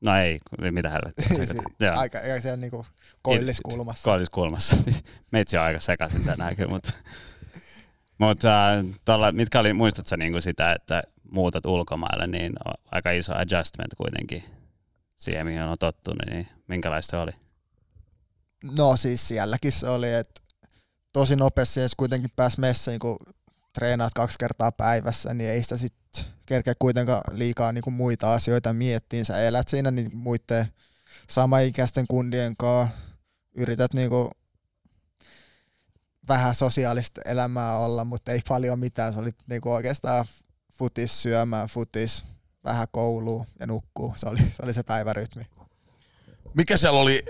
No 0.00 0.16
ei, 0.16 0.38
mitä 0.70 0.90
helvettiä. 0.90 1.26
siis, 1.36 1.56
aika, 1.96 2.18
aika 2.18 2.40
siellä 2.40 2.56
niinku 2.56 2.86
koilliskulmassa. 3.22 4.04
Koilliskulmassa. 4.04 4.76
Meitsi 5.32 5.56
on 5.56 5.62
aika 5.62 5.80
sekaisin 5.80 6.24
tänään 6.24 6.56
kyllä, 6.56 6.70
mutta, 6.70 6.92
mutta 8.18 8.68
äh, 8.70 9.32
mitkä 9.32 9.60
oli, 9.60 9.72
muistatko 9.72 10.16
niinku 10.16 10.40
sitä, 10.40 10.72
että 10.72 11.02
muutat 11.30 11.66
ulkomaille, 11.66 12.26
niin 12.26 12.52
aika 12.90 13.10
iso 13.10 13.32
adjustment 13.34 13.94
kuitenkin 13.96 14.44
siihen, 15.16 15.46
mihin 15.46 15.62
on 15.62 15.76
tottunut, 15.80 16.22
niin 16.30 16.48
minkälaista 16.68 17.10
se 17.10 17.16
oli? 17.16 17.30
No 18.64 18.96
siis 18.96 19.28
sielläkin 19.28 19.72
se 19.72 19.88
oli, 19.88 20.14
että 20.14 20.40
tosi 21.12 21.36
nopeasti 21.36 21.80
jos 21.80 21.94
kuitenkin 21.94 22.30
pääsi 22.36 22.60
messiin, 22.60 22.98
kun 22.98 23.16
treenaat 23.72 24.14
kaksi 24.14 24.38
kertaa 24.38 24.72
päivässä, 24.72 25.34
niin 25.34 25.50
ei 25.50 25.62
sitä 25.62 25.76
sitten 25.76 26.24
kerkeä 26.46 26.74
kuitenkaan 26.78 27.22
liikaa 27.32 27.72
niin 27.72 27.92
muita 27.92 28.34
asioita 28.34 28.72
miettiin. 28.72 29.24
Sä 29.24 29.38
elät 29.38 29.68
siinä 29.68 29.90
niin 29.90 30.16
muiden 30.16 30.66
samaikäisten 31.28 32.06
kundien 32.08 32.56
kanssa, 32.56 32.94
yrität 33.54 33.94
niin 33.94 34.10
kuin 34.10 34.28
vähän 36.28 36.54
sosiaalista 36.54 37.20
elämää 37.24 37.78
olla, 37.78 38.04
mutta 38.04 38.32
ei 38.32 38.40
paljon 38.48 38.78
mitään. 38.78 39.12
Se 39.12 39.18
oli 39.18 39.30
niin 39.46 39.68
oikeastaan 39.68 40.24
futis 40.78 41.22
syömään, 41.22 41.68
futis, 41.68 42.24
vähän 42.64 42.86
kouluun 42.90 43.46
ja 43.60 43.66
nukkuu. 43.66 44.12
Se 44.16 44.28
oli 44.28 44.38
se, 44.38 44.62
oli 44.62 44.72
se 44.72 44.82
päivärytmi 44.82 45.46
mikä 46.54 46.76
siellä 46.76 47.00
oli, 47.00 47.22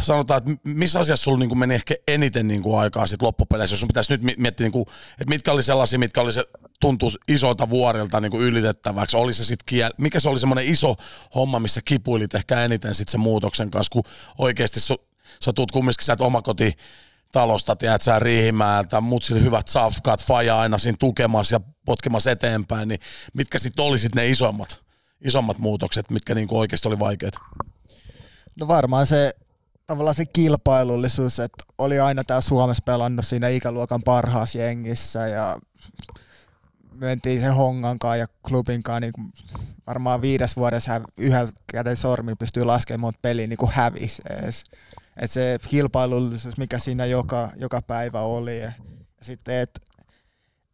sanotaan, 0.00 0.38
että 0.38 0.68
missä 0.70 1.00
asiassa 1.00 1.24
sulla 1.24 1.38
niin 1.38 1.58
meni 1.58 1.74
ehkä 1.74 1.94
eniten 2.08 2.48
niin 2.48 2.62
kuin 2.62 2.78
aikaa 2.78 3.06
sit 3.06 3.22
loppupeleissä, 3.22 3.74
jos 3.74 3.80
sun 3.80 3.88
pitäisi 3.88 4.12
nyt 4.12 4.38
miettiä, 4.38 4.64
niin 4.64 4.72
kuin, 4.72 4.86
että 5.10 5.28
mitkä 5.28 5.52
oli 5.52 5.62
sellaisia, 5.62 5.98
mitkä 5.98 6.20
oli 6.20 6.32
se, 6.32 6.44
tuntuu 6.80 7.12
isoilta 7.28 7.70
vuorilta 7.70 8.20
niin 8.20 8.30
kuin 8.30 8.42
ylitettäväksi, 8.42 9.16
oli 9.16 9.34
se 9.34 9.44
sit 9.44 9.62
kiel, 9.62 9.90
mikä 9.98 10.20
se 10.20 10.28
oli 10.28 10.40
semmoinen 10.40 10.66
iso 10.66 10.94
homma, 11.34 11.60
missä 11.60 11.80
kipuilit 11.84 12.34
ehkä 12.34 12.62
eniten 12.62 12.94
sit 12.94 13.08
sen 13.08 13.20
muutoksen 13.20 13.70
kanssa, 13.70 13.90
kun 13.92 14.02
oikeasti 14.38 14.80
su, 14.80 14.96
sä 15.42 15.52
tuut 15.52 15.70
kumminkin 15.70 16.04
sieltä 16.04 16.24
omakoti 16.24 16.72
talosta, 17.36 17.76
tiedät 17.76 18.02
sä 18.02 18.18
Riihimäeltä, 18.18 19.00
mut 19.00 19.24
sitten 19.24 19.44
hyvät 19.44 19.68
safkat, 19.68 20.22
faja 20.22 20.58
aina 20.58 20.78
siinä 20.78 20.96
tukemassa 21.00 21.54
ja 21.54 21.60
potkemassa 21.84 22.30
eteenpäin, 22.30 22.88
niin 22.88 23.00
mitkä 23.34 23.58
sitten 23.58 23.84
oli 23.84 23.98
sit 23.98 24.14
ne 24.14 24.28
isommat, 24.28 24.80
isommat 25.20 25.58
muutokset, 25.58 26.10
mitkä 26.10 26.34
niin 26.34 26.48
kuin 26.48 26.58
oikeasti 26.58 26.88
oli 26.88 26.98
vaikeat? 26.98 27.34
No 28.60 28.68
varmaan 28.68 29.06
se 29.06 29.32
tavallaan 29.86 30.14
se 30.14 30.26
kilpailullisuus, 30.26 31.40
että 31.40 31.64
oli 31.78 32.00
aina 32.00 32.24
tää 32.24 32.40
Suomessa 32.40 32.82
pelannut 32.86 33.26
siinä 33.26 33.48
ikäluokan 33.48 34.02
parhaassa 34.02 34.58
jengissä 34.58 35.26
ja 35.26 35.58
mentiin 36.94 37.40
sen 37.40 37.54
Hongankaan 37.54 38.18
ja 38.18 38.26
klubinkaan 38.48 39.02
niin 39.02 39.12
varmaan 39.86 40.22
viides 40.22 40.56
vuodessa 40.56 41.00
yhden 41.18 41.48
käden 41.72 41.96
sormi 41.96 42.34
pystyy 42.34 42.64
laskemaan 42.64 43.00
monta 43.00 43.18
peliä 43.22 43.46
niin 43.46 43.56
kuin 43.56 43.72
hävisi 43.72 44.22
edes. 44.30 44.64
Et 45.16 45.30
se 45.30 45.58
kilpailullisuus, 45.68 46.56
mikä 46.56 46.78
siinä 46.78 47.06
joka, 47.06 47.50
joka 47.56 47.82
päivä 47.82 48.20
oli. 48.20 48.60
Ja 48.60 48.72
sitten, 49.22 49.54
että 49.54 49.80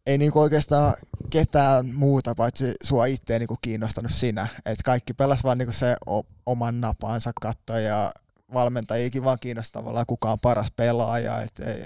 ei 0.07 0.19
niinku 0.19 0.41
oikeastaan 0.41 0.95
ketään 1.31 1.95
muuta 1.95 2.35
paitsi 2.35 2.75
sua 2.83 3.07
itse 3.07 3.39
niinku 3.39 3.57
kiinnostanut 3.63 4.13
sinä. 4.13 4.47
Et 4.67 4.83
kaikki 4.85 5.15
pelas 5.15 5.45
vaan 5.45 5.59
niinku 5.59 5.73
se 5.73 5.97
o- 6.07 6.27
oman 6.47 6.81
napansa 6.81 7.31
katto 7.41 7.79
ja 7.79 8.13
valmentajikin 8.55 9.25
vaan 9.25 9.39
kiinnostavalla 9.41 10.05
kuka 10.05 10.33
on 10.33 10.41
paras 10.41 10.71
pelaaja. 10.77 11.43
Et 11.43 11.59
ei, 11.59 11.85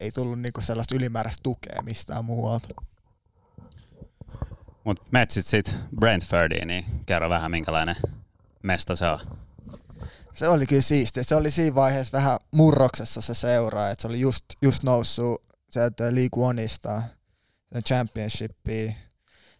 ei 0.00 0.10
tullut 0.10 0.40
niinku 0.40 0.60
sellaista 0.60 0.94
ylimääräistä 0.94 1.42
tukea 1.42 1.82
mistään 1.82 2.24
muualta. 2.24 2.68
Mutta 4.84 5.04
metsit 5.10 5.46
sit 5.46 5.76
Brentfordiin, 6.00 6.68
niin 6.68 6.84
kerro 7.06 7.28
vähän 7.28 7.50
minkälainen 7.50 7.96
mesta 8.62 8.96
se 8.96 9.06
on. 9.06 9.18
Se 10.34 10.48
oli 10.48 10.66
kyllä 10.66 10.82
siistiä. 10.82 11.22
Se 11.22 11.34
oli 11.34 11.50
siinä 11.50 11.74
vaiheessa 11.74 12.12
vähän 12.12 12.38
murroksessa 12.54 13.20
se 13.20 13.34
seura, 13.34 13.90
että 13.90 14.02
se 14.02 14.08
oli 14.08 14.20
just, 14.20 14.44
just 14.62 14.82
noussut 14.82 15.42
sieltä 15.70 16.04
League 16.04 16.44
Oneista 16.44 17.02
championshipiin. 17.86 18.96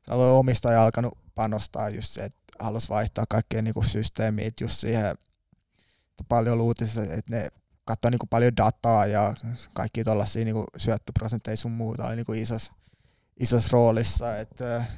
Se 0.07 0.15
oli 0.15 0.39
omistaja 0.39 0.85
alkanut 0.85 1.19
panostaa 1.35 1.89
just 1.89 2.13
se, 2.13 2.25
että 2.25 2.39
halusi 2.59 2.89
vaihtaa 2.89 3.25
kaikkea 3.29 3.63
niinku 3.63 3.83
systeemiä 3.83 4.51
just 4.61 4.79
siihen, 4.79 5.07
että 5.07 6.25
paljon 6.29 6.61
uutisia, 6.61 7.03
että 7.03 7.37
ne 7.37 7.49
katsoi 7.85 8.11
niinku 8.11 8.27
paljon 8.27 8.57
dataa 8.57 9.07
ja 9.07 9.35
kaikki 9.75 10.05
tuollaisia 10.05 10.45
niinku 10.45 10.65
syöttöprosentteja 10.77 11.57
sun 11.57 11.73
muuta 11.73 12.07
oli 12.07 12.17
niinku 12.17 12.33
isos, 12.33 12.73
isos 13.41 13.73
roolissa. 13.73 14.39
Et, 14.39 14.61
äh, 14.61 14.89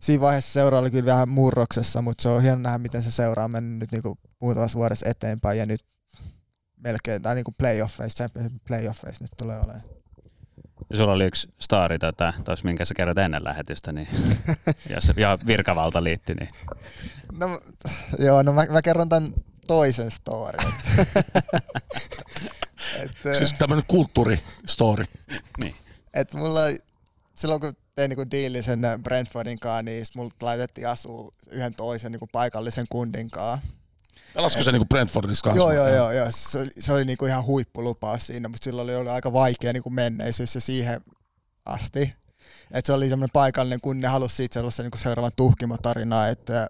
siinä 0.00 0.20
vaiheessa 0.20 0.52
seura 0.52 0.78
oli 0.78 0.90
kyllä 0.90 1.12
vähän 1.12 1.28
murroksessa, 1.28 2.02
mutta 2.02 2.22
se 2.22 2.28
on 2.28 2.42
hieno 2.42 2.56
nähdä, 2.56 2.78
miten 2.78 3.02
se 3.02 3.10
seura 3.10 3.44
on 3.44 3.50
mennyt 3.50 3.80
nyt 3.80 3.92
niinku 3.92 4.18
muutamassa 4.40 4.78
vuodessa 4.78 5.08
eteenpäin 5.08 5.58
ja 5.58 5.66
nyt 5.66 5.80
melkein, 6.76 7.22
tai 7.22 7.34
niinku 7.34 7.52
playoffeissa, 7.58 8.30
playoffeissa 8.68 9.24
nyt 9.24 9.32
tulee 9.36 9.56
olemaan. 9.56 9.82
Ja 10.90 10.96
sulla 10.96 11.12
oli 11.12 11.24
yksi 11.24 11.48
story, 11.60 11.98
tota, 11.98 12.32
tos, 12.44 12.64
minkä 12.64 12.84
sä 12.84 12.94
kerrot 12.94 13.18
ennen 13.18 13.44
lähetystä, 13.44 13.92
niin 13.92 14.08
jos 14.94 15.12
ja 15.16 15.38
virkavalta 15.46 16.04
liittyi, 16.04 16.34
niin... 16.34 16.48
No, 17.32 17.60
joo, 18.18 18.42
no 18.42 18.52
mä, 18.52 18.66
mä 18.70 18.82
kerron 18.82 19.08
tämän 19.08 19.32
toisen 19.66 20.10
storin. 20.10 20.72
et, 23.02 23.10
siis 23.38 23.52
tämmönen 23.52 23.84
kulttuuristory. 23.88 25.04
niin. 25.58 25.74
Et 26.14 26.34
mulla 26.34 26.60
silloin 27.34 27.60
kun 27.60 27.72
tein 27.96 28.08
niinku 28.08 28.30
diilin 28.30 28.62
sen 28.62 28.80
Brentfordin 29.02 29.60
kanssa, 29.60 29.82
niin 29.82 30.06
mulla 30.16 30.30
laitettiin 30.42 30.88
asua 30.88 31.32
yhden 31.50 31.74
toisen 31.74 32.12
niinku 32.12 32.28
paikallisen 32.32 32.86
kundin 32.88 33.30
kanssa. 33.30 33.68
Pelasko 34.34 34.62
se 34.62 34.72
niinku 34.72 34.86
Brentfordissa 34.86 35.42
kanssa? 35.42 35.62
Joo, 35.62 35.72
joo, 35.72 35.88
joo, 35.88 36.12
joo. 36.12 36.26
Se 36.30 36.58
oli, 36.58 36.70
se 36.78 36.92
oli 36.92 37.04
niinku 37.04 37.26
ihan 37.26 37.44
huippulupaus 37.44 38.26
siinä, 38.26 38.48
mutta 38.48 38.64
sillä 38.64 38.82
oli 38.82 38.96
ollut 38.96 39.12
aika 39.12 39.32
vaikea 39.32 39.72
niinku 39.72 39.90
menneisyys 39.90 40.54
ja 40.54 40.60
siihen 40.60 41.00
asti. 41.64 42.14
Et 42.70 42.86
se 42.86 42.92
oli 42.92 43.08
semmoinen 43.08 43.32
paikallinen, 43.32 43.80
kun 43.80 44.00
ne 44.00 44.08
halusi 44.08 44.36
siitä 44.36 44.54
sellaisen 44.54 44.84
niinku 44.84 44.98
seuraavan 44.98 45.32
tuhkimotarinaa, 45.36 46.28
että 46.28 46.68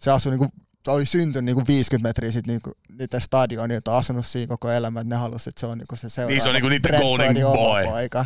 se 0.00 0.10
asui 0.10 0.32
niinku, 0.32 0.48
se 0.84 0.90
oli 0.90 1.06
syntynyt 1.06 1.44
niinku 1.44 1.64
50 1.66 2.08
metriä 2.08 2.30
sit 2.30 2.46
niinku 2.46 2.72
niitä 2.98 3.20
stadionilta, 3.20 3.92
on 3.92 3.98
asunut 3.98 4.26
siinä 4.26 4.48
koko 4.48 4.70
elämä, 4.70 5.00
että 5.00 5.14
ne 5.14 5.20
halusi, 5.20 5.48
että 5.48 5.60
se 5.60 5.66
on 5.66 5.78
niinku 5.78 5.96
se 5.96 6.08
seuraava 6.08 6.30
Niin 6.30 6.42
se 6.42 6.48
on 6.48 6.54
niinku 6.54 6.68
niiden 6.68 7.00
golden 7.00 7.34
boy. 7.34 7.84
Poika. 7.84 8.24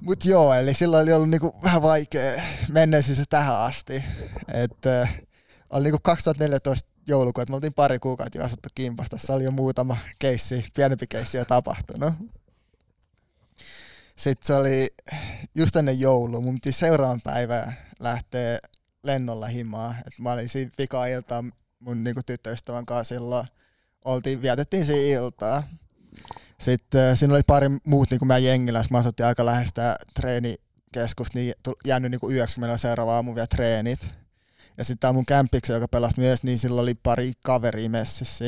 Mut 0.00 0.24
joo, 0.24 0.54
eli 0.54 0.74
silloin 0.74 1.02
oli 1.02 1.12
ollut 1.12 1.30
niinku 1.30 1.54
vähän 1.62 1.82
vaikea 1.82 2.42
menneisyys 2.68 3.22
tähän 3.30 3.56
asti. 3.56 4.04
että 4.52 5.08
oli 5.70 5.84
niinku 5.84 5.98
2014 6.02 6.90
joulukuuta, 7.06 7.50
me 7.50 7.54
oltiin 7.54 7.74
pari 7.74 7.98
kuukautta 7.98 8.38
jo 8.38 8.44
asuttu 8.44 8.68
kimpasta. 8.74 9.18
Se 9.18 9.32
oli 9.32 9.44
jo 9.44 9.50
muutama 9.50 9.96
keissi, 10.18 10.64
pienempi 10.76 11.06
keissi 11.06 11.36
jo 11.36 11.44
tapahtunut. 11.44 12.14
Sitten 14.16 14.46
se 14.46 14.54
oli 14.54 14.88
just 15.54 15.76
ennen 15.76 16.00
joulua, 16.00 16.40
mun 16.40 16.54
piti 16.54 16.72
seuraavan 16.72 17.20
päivän 17.24 17.76
lähteä 18.00 18.58
lennolla 19.02 19.46
himaa. 19.46 19.94
Et 20.06 20.18
mä 20.18 20.32
olin 20.32 20.48
siinä 20.48 20.70
vika 20.78 21.06
iltaa 21.06 21.44
mun 21.80 22.04
niinku 22.04 22.20
tyttöystävän 22.26 22.86
kanssa 22.86 23.14
silloin. 23.14 23.46
Oltiin, 24.04 24.42
vietettiin 24.42 24.86
siinä 24.86 25.20
iltaa. 25.20 25.62
Sitten 26.62 27.10
äh, 27.10 27.18
siinä 27.18 27.34
oli 27.34 27.42
pari 27.46 27.68
muut 27.86 28.10
niin 28.10 28.18
kuin 28.18 28.28
meidän 28.28 28.44
jengillä, 28.44 28.84
mä 28.90 28.98
asuttiin 28.98 29.26
aika 29.26 29.46
lähestä 29.46 29.96
treenikeskusta, 30.14 31.38
niin 31.38 31.54
jäänyt 31.86 32.10
niin 32.10 32.20
kuin 32.20 32.36
yöksi, 32.36 32.60
meillä 32.60 32.76
seuraava 32.76 33.14
aamu 33.14 33.34
vielä 33.34 33.46
treenit. 33.46 34.00
Ja 34.78 34.84
sitten 34.84 34.98
tämä 34.98 35.12
mun 35.12 35.26
kämpiksi, 35.26 35.72
joka 35.72 35.88
pelasi 35.88 36.20
myös, 36.20 36.42
niin 36.42 36.58
sillä 36.58 36.80
oli 36.80 36.94
pari 36.94 37.32
kaveria 37.44 37.90
messissä. 37.90 38.44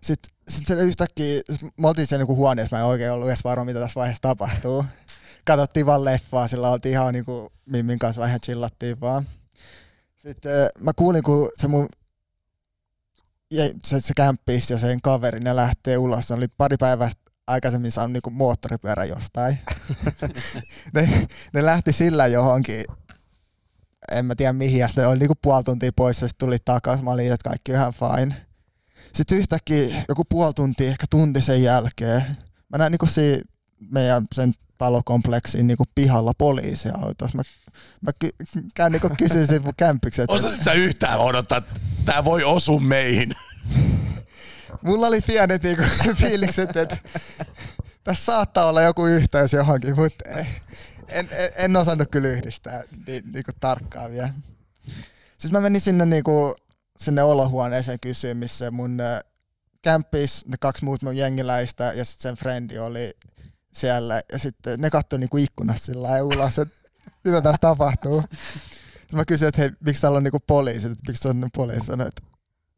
Sitten 0.00 0.34
sit 0.48 0.66
se 0.66 0.74
yhtäkkiä, 0.74 1.40
me 1.80 1.88
oltiin 1.88 2.06
siellä 2.06 2.22
niinku 2.22 2.36
huoneessa, 2.36 2.76
mä 2.76 2.80
en 2.80 2.86
oikein 2.86 3.12
ollut 3.12 3.28
edes 3.28 3.44
varma, 3.44 3.64
mitä 3.64 3.80
tässä 3.80 4.00
vaiheessa 4.00 4.22
tapahtuu. 4.22 4.84
Katsottiin 5.44 5.86
vaan 5.86 6.04
leffaa, 6.04 6.48
sillä 6.48 6.70
oltiin 6.70 6.92
ihan 6.92 7.14
niinku 7.14 7.52
Mimmin 7.70 7.98
kanssa 7.98 8.22
vähän 8.22 8.40
chillattiin 8.40 9.00
vaan. 9.00 9.28
Sitten 10.16 10.70
mä 10.80 10.92
kuulin, 10.96 11.22
kun 11.22 11.50
se 11.60 11.68
mun 11.68 11.88
se, 13.84 14.00
se 14.00 14.12
kämppis 14.16 14.70
ja 14.70 14.78
sen 14.78 15.00
kaveri, 15.02 15.40
ne 15.40 15.56
lähtee 15.56 15.98
ulos. 15.98 16.30
Ne 16.30 16.36
oli 16.36 16.46
pari 16.56 16.76
päivää 16.76 17.10
aikaisemmin 17.46 17.92
saanut 17.92 18.12
niinku 18.12 18.30
moottoripyörä 18.30 19.04
jostain. 19.04 19.58
ne, 20.94 21.26
ne 21.52 21.64
lähti 21.64 21.92
sillä 21.92 22.26
johonkin 22.26 22.84
en 24.12 24.26
mä 24.26 24.34
tiedä 24.34 24.52
mihin, 24.52 24.78
ja 24.80 24.88
sitten 24.88 25.08
oli 25.08 25.18
niinku 25.18 25.34
puoli 25.42 25.64
tuntia 25.64 25.90
pois, 25.96 26.22
ja 26.22 26.28
sitten 26.28 26.46
tuli 26.46 26.56
takaisin, 26.64 27.04
mä 27.04 27.10
olin, 27.10 27.32
että 27.32 27.48
kaikki 27.48 27.72
ihan 27.72 27.92
fine. 27.92 28.36
Sitten 29.12 29.38
yhtäkkiä 29.38 30.04
joku 30.08 30.24
puoli 30.24 30.54
tuntia, 30.54 30.88
ehkä 30.88 31.06
tunti 31.10 31.40
sen 31.40 31.62
jälkeen, 31.62 32.22
mä 32.68 32.78
näin 32.78 32.90
niinku 32.90 33.06
siinä 33.06 33.42
meidän 33.90 34.26
sen 34.34 34.52
talokompleksiin 34.78 35.66
niinku 35.66 35.84
pihalla 35.94 36.32
poliisiautossa. 36.38 37.36
Mä, 37.36 37.42
mä 38.00 38.10
ky- 38.18 38.34
käyn 38.74 38.92
niinku 38.92 39.10
kysyin 39.18 39.46
sen 39.46 39.62
mun 39.62 39.72
kämpiksen. 39.76 40.24
Osasit 40.28 40.62
sä 40.62 40.72
yhtään 40.72 41.18
odottaa, 41.18 41.58
että 41.58 41.80
tää 42.04 42.24
voi 42.24 42.44
osua 42.44 42.80
meihin? 42.80 43.32
Mulla 44.82 45.06
oli 45.06 45.20
pienet 45.20 45.62
niinku 45.62 45.82
fiilikset, 46.20 46.76
että 46.76 46.96
tässä 48.04 48.24
saattaa 48.24 48.66
olla 48.66 48.82
joku 48.82 49.06
yhteys 49.06 49.52
johonkin, 49.52 49.96
mutta 49.96 50.30
ei 50.30 50.46
en, 51.08 51.28
en, 51.32 51.50
en 51.56 51.76
osannut 51.76 52.08
kyllä 52.10 52.28
yhdistää 52.28 52.82
niin, 53.06 53.32
niinku 53.32 53.50
tarkkaan 53.60 54.12
vielä. 54.12 54.30
Siis 55.38 55.52
mä 55.52 55.60
menin 55.60 55.80
sinne 55.80 56.06
niinku, 56.06 56.56
sinne 56.98 57.22
olohuoneeseen 57.22 58.00
kysyä, 58.00 58.34
missä 58.34 58.70
mun 58.70 58.98
kämppis, 59.82 60.46
ne 60.46 60.56
kaksi 60.60 60.84
muut 60.84 61.02
mun 61.02 61.16
jengiläistä 61.16 61.84
ja 61.84 62.04
sitten 62.04 62.22
sen 62.22 62.36
frendi 62.36 62.78
oli 62.78 63.16
siellä. 63.74 64.20
Ja 64.32 64.38
sitten 64.38 64.80
ne 64.80 64.90
katsoi 64.90 65.18
niinku 65.18 65.36
ikkunasta 65.36 65.86
sillä 65.86 66.22
ulos, 66.22 66.58
että 66.58 66.74
mitä 67.24 67.42
tässä 67.42 67.58
tapahtuu. 67.60 68.24
Mä 69.12 69.24
kysyin, 69.24 69.48
että 69.48 69.60
hei, 69.60 69.70
miksi 69.80 70.02
täällä 70.02 70.16
on 70.16 70.24
niinku 70.24 70.40
poliisit, 70.46 70.92
että 70.92 71.04
miksi 71.08 71.28
on 71.28 71.48
poliisi. 71.56 71.86
Sanoi, 71.86 72.06
että 72.08 72.22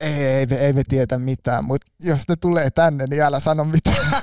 ei, 0.00 0.12
ei, 0.12 0.46
ei, 0.50 0.56
ei 0.58 0.72
me 0.72 0.82
tietä 0.88 1.18
mitään, 1.18 1.64
mutta 1.64 1.86
jos 2.00 2.28
ne 2.28 2.36
tulee 2.36 2.70
tänne, 2.70 3.04
niin 3.10 3.22
älä 3.22 3.40
sano 3.40 3.64
mitään. 3.64 4.22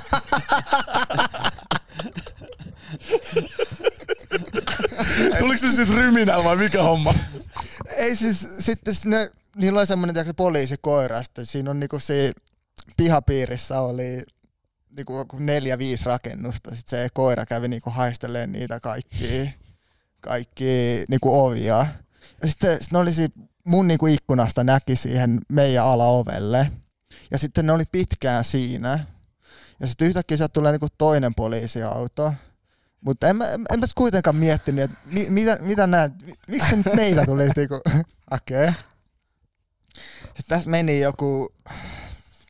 Tuliko 5.38 5.58
se 5.58 5.72
sitten 5.72 5.96
ryminällä 5.96 6.44
vai 6.44 6.56
mikä 6.56 6.82
homma? 6.82 7.14
Ei 7.96 8.16
siis, 8.16 8.48
sitten 8.58 8.94
ne, 9.04 9.30
niillä 9.56 9.78
oli 9.78 9.86
semmoinen 9.86 10.14
tiedätkö, 10.14 10.34
poliisikoira, 10.36 11.22
sitten 11.22 11.46
siinä 11.46 11.70
on 11.70 11.80
niinku 11.80 11.98
se 11.98 12.32
pihapiirissä 12.96 13.80
oli 13.80 14.22
niinku 14.96 15.26
neljä, 15.38 15.78
viisi 15.78 16.04
rakennusta, 16.04 16.74
sitten 16.74 17.00
se 17.00 17.08
koira 17.12 17.46
kävi 17.46 17.68
niinku 17.68 17.90
haisteleen 17.90 18.52
niitä 18.52 18.80
kaikki, 18.80 19.54
kaikki 20.20 21.04
niinku 21.08 21.44
ovia. 21.44 21.86
Ja 22.42 22.48
sitten 22.48 22.78
ne 22.92 22.98
oli 22.98 23.14
siinä 23.14 23.34
mun 23.64 23.88
niinku 23.88 24.06
ikkunasta 24.06 24.64
näki 24.64 24.96
siihen 24.96 25.40
meidän 25.52 25.84
alaovelle. 25.84 26.70
Ja 27.30 27.38
sitten 27.38 27.66
ne 27.66 27.72
oli 27.72 27.84
pitkään 27.92 28.44
siinä. 28.44 28.98
Ja 29.80 29.86
sitten 29.86 30.08
yhtäkkiä 30.08 30.36
sieltä 30.36 30.52
tulee 30.52 30.72
niinku 30.72 30.88
toinen 30.98 31.34
poliisiauto. 31.34 32.34
Mutta 33.00 33.28
en, 33.28 33.36
en, 33.72 33.80
mä 33.80 33.86
kuitenkaan 33.94 34.36
miettinyt, 34.36 34.84
että 34.84 34.98
mi, 35.06 35.26
mitä, 35.30 35.58
mitä 35.60 35.86
näet, 35.86 36.12
miksi 36.48 36.76
nyt 36.76 36.94
meitä 36.96 37.24
tuli 37.24 37.48
niinku. 37.56 37.80
Okay. 38.30 38.72
Sitten 40.24 40.44
tässä 40.48 40.70
meni 40.70 41.00
joku 41.00 41.52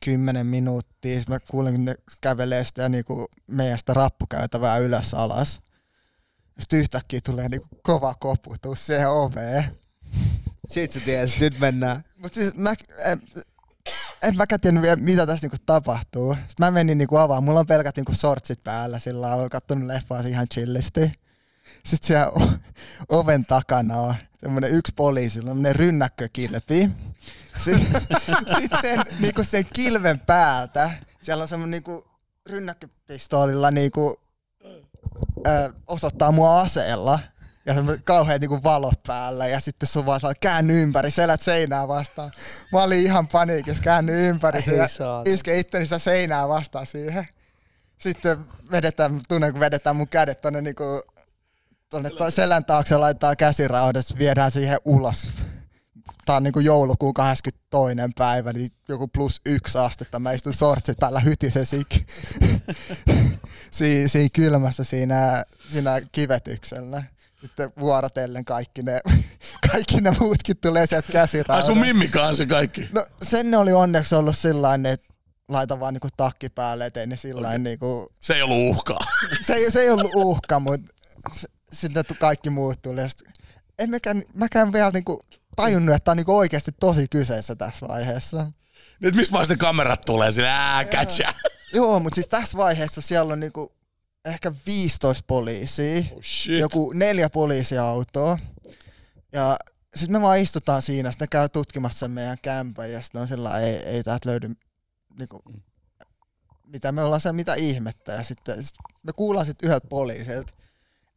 kymmenen 0.05 0.47
minuuttia, 0.47 1.18
sitten 1.18 1.35
mä 1.35 1.39
kuulin, 1.51 1.74
kun 1.74 1.85
ne 1.85 1.94
kävelee 2.20 2.64
sitä 2.64 2.89
niinku 2.89 3.26
meidän 3.51 3.78
sitä 3.78 3.94
rappukäytävää 3.94 4.78
ylös 4.78 5.14
alas. 5.14 5.60
Sitten 6.59 6.78
yhtäkkiä 6.78 7.20
tulee 7.26 7.48
niinku 7.48 7.68
kova 7.82 8.14
koputus 8.14 8.86
siihen 8.86 9.10
oveen. 9.10 9.64
Sitten 10.68 11.01
sä 11.01 11.06
tiesit, 11.06 11.40
nyt 11.40 11.59
mennään. 11.59 12.02
Mutta 12.16 12.35
siis 12.35 12.55
mä, 12.55 12.74
en, 13.05 13.22
en 14.22 14.36
mäkään 14.36 14.60
tiennyt 14.60 14.82
vielä, 14.82 14.97
mitä 14.97 15.26
tässä 15.26 15.44
niinku 15.44 15.64
tapahtuu. 15.66 16.35
Sitten 16.35 16.66
mä 16.66 16.70
menin 16.70 16.98
niinku 16.98 17.16
avaan, 17.16 17.44
mulla 17.44 17.60
on 17.60 17.66
pelkät 17.66 17.97
niinku 17.97 18.14
sortsit 18.14 18.64
päällä, 18.64 18.98
sillä 18.98 19.35
olen 19.35 19.51
kattonut 19.51 19.86
leffaa 19.86 20.20
ihan 20.20 20.48
chillisti. 20.55 21.12
Sitten 21.85 22.06
siellä 22.06 22.32
oven 23.09 23.44
takana 23.44 23.97
on 23.97 24.14
semmoinen 24.39 24.70
yksi 24.70 24.93
poliisi, 24.97 25.35
semmoinen 25.35 25.76
rynnäkkökilpi. 25.76 26.90
Sitten 27.59 28.02
sit 28.60 28.72
sen, 28.81 29.01
niinku 29.20 29.44
sen 29.44 29.64
kilven 29.74 30.20
päältä, 30.20 30.90
siellä 31.22 31.43
on 31.43 31.48
semmoinen 31.48 31.70
niinku 31.70 32.05
rynnäkköpistoolilla 32.51 33.70
niinku, 33.70 34.20
ö, 35.47 35.72
osoittaa 35.86 36.32
mua 36.32 36.60
aseella. 36.60 37.18
Ja 37.66 37.74
kauheat 38.05 38.40
niinku 38.40 38.62
valot 38.62 39.02
päällä 39.06 39.47
ja 39.47 39.60
sitten 39.60 39.89
sun 39.89 40.06
vaan 40.06 40.20
saa 40.20 40.32
käänny 40.40 40.82
ympäri, 40.82 41.10
selät 41.10 41.40
seinää 41.40 41.89
vastaan. 41.89 42.32
Mä 42.72 42.82
olin 42.82 43.01
ihan 43.01 43.28
paniikissa, 43.28 43.82
käänny 43.82 44.28
ympäri 44.28 44.64
Ei 44.68 44.76
ja 44.78 44.89
iske 45.26 45.59
itteni 45.59 45.86
sitä 45.86 45.98
seinää 45.98 46.48
vastaan 46.48 46.86
siihen. 46.86 47.26
Sitten 47.98 48.39
vedetään, 48.70 49.20
tunnen 49.28 49.52
kun 49.52 49.60
vedetään 49.60 49.97
mun 49.97 50.09
kädet 50.09 50.40
tonne 50.40 50.60
niinku 50.60 51.02
tonne 51.90 52.10
to- 52.10 52.31
selän 52.31 52.64
taakse 52.64 52.97
laittaa 52.97 53.36
käsiraudat, 53.36 54.06
viedään 54.18 54.51
siihen 54.51 54.78
ulos. 54.85 55.28
Tää 56.26 56.36
on 56.36 56.42
niinku 56.42 56.60
joulukuun 56.60 57.14
22. 57.14 57.96
päivä, 58.18 58.52
niin 58.52 58.70
joku 58.88 59.09
plus 59.09 59.40
yksi 59.46 59.78
astetta. 59.78 60.18
Mä 60.18 60.32
istun 60.32 60.55
sortsit 60.55 60.98
päällä 60.98 61.20
hytisen 61.20 61.66
siinä, 61.66 61.84
siinä, 63.70 64.09
siinä 64.12 64.28
kylmässä 64.32 64.84
siinä, 64.84 65.44
siinä 65.72 66.01
kivetyksellä. 66.12 67.02
Sitten 67.42 67.72
vuorotellen 67.80 68.44
kaikki 68.44 68.82
ne, 68.82 69.01
kaikki 69.72 70.01
ne 70.01 70.12
muutkin 70.20 70.56
tulee 70.56 70.86
sieltä 70.86 71.06
Ai 71.09 71.12
käsiraudat. 71.12 71.66
sun 71.66 71.78
mimmi 71.78 72.09
kanssa 72.09 72.46
kaikki. 72.46 72.88
No 72.92 73.06
sen 73.22 73.51
ne 73.51 73.56
oli 73.56 73.72
onneksi 73.72 74.14
ollut 74.14 74.36
sillä 74.36 74.74
että 74.92 75.14
laita 75.48 75.80
vaan 75.80 75.94
niinku 75.94 76.09
takki 76.16 76.48
päälle, 76.48 76.86
ettei 76.86 77.06
ne 77.06 77.16
sillä 77.16 77.48
okay. 77.48 77.59
niinku 77.59 78.09
Se 78.20 78.34
ei 78.34 78.42
ollut 78.42 78.76
uhkaa. 78.76 79.01
se, 79.46 79.55
ei, 79.55 79.70
se 79.70 79.80
ei 79.80 79.90
ollut 79.90 80.10
uhka, 80.14 80.60
mutta 80.60 80.92
sitten 81.72 82.05
kaikki 82.20 82.51
muut 82.51 82.82
tuli. 82.82 83.01
Ja 83.01 83.09
sit, 83.09 83.22
en 83.78 83.90
mäkään, 83.90 84.22
mäkään 84.34 84.72
vielä 84.72 84.90
niinku 84.90 85.24
tajunnut, 85.56 85.94
että 85.94 86.10
on 86.10 86.16
niinku 86.16 86.36
oikeasti 86.36 86.72
tosi 86.81 87.09
kyseessä 87.09 87.56
tässä 87.56 87.89
vaiheessa. 87.89 88.47
Nyt 89.01 89.14
mistä 89.14 89.39
ne 89.48 89.56
kamerat 89.56 90.01
tulee 90.01 90.32
sinne, 90.32 90.48
ää. 90.48 90.85
Joo, 91.72 92.01
mutta 92.01 92.14
siis 92.14 92.28
tässä 92.28 92.59
vaiheessa 92.59 93.01
siellä 93.01 93.32
on 93.32 93.40
niinku 93.40 93.72
ehkä 94.24 94.52
15 94.66 95.24
poliisia, 95.26 96.02
Oh 96.12 96.22
shit. 96.22 96.59
joku 96.60 96.93
neljä 96.93 97.31
poliisiautoa. 97.31 98.39
Ja 99.32 99.56
sitten 99.97 100.12
me 100.20 100.22
vaan 100.22 100.39
istutaan 100.39 100.82
siinä, 100.82 101.10
sitten 101.10 101.26
ne 101.26 101.31
käy 101.31 101.48
tutkimassa 101.48 101.98
sen 101.98 102.10
meidän 102.10 102.39
kämpän 102.43 102.93
ja 102.93 103.01
sitten 103.01 103.20
on 103.20 103.28
sillä 103.28 103.59
ei, 103.59 103.76
ei 103.76 104.02
täältä 104.02 104.28
löydy 104.28 104.51
niinku, 105.18 105.43
mitä 106.66 106.93
me 106.93 107.02
ollaan 107.02 107.20
se, 107.20 107.32
mitä 107.32 107.55
ihmettä. 107.55 108.12
Ja 108.12 108.22
sitten 108.22 108.64
sit 108.64 108.76
me 109.02 109.12
kuullaan 109.12 109.47
sitten 109.47 109.66
yhdeltä 109.66 109.89
poliisilta, 109.89 110.55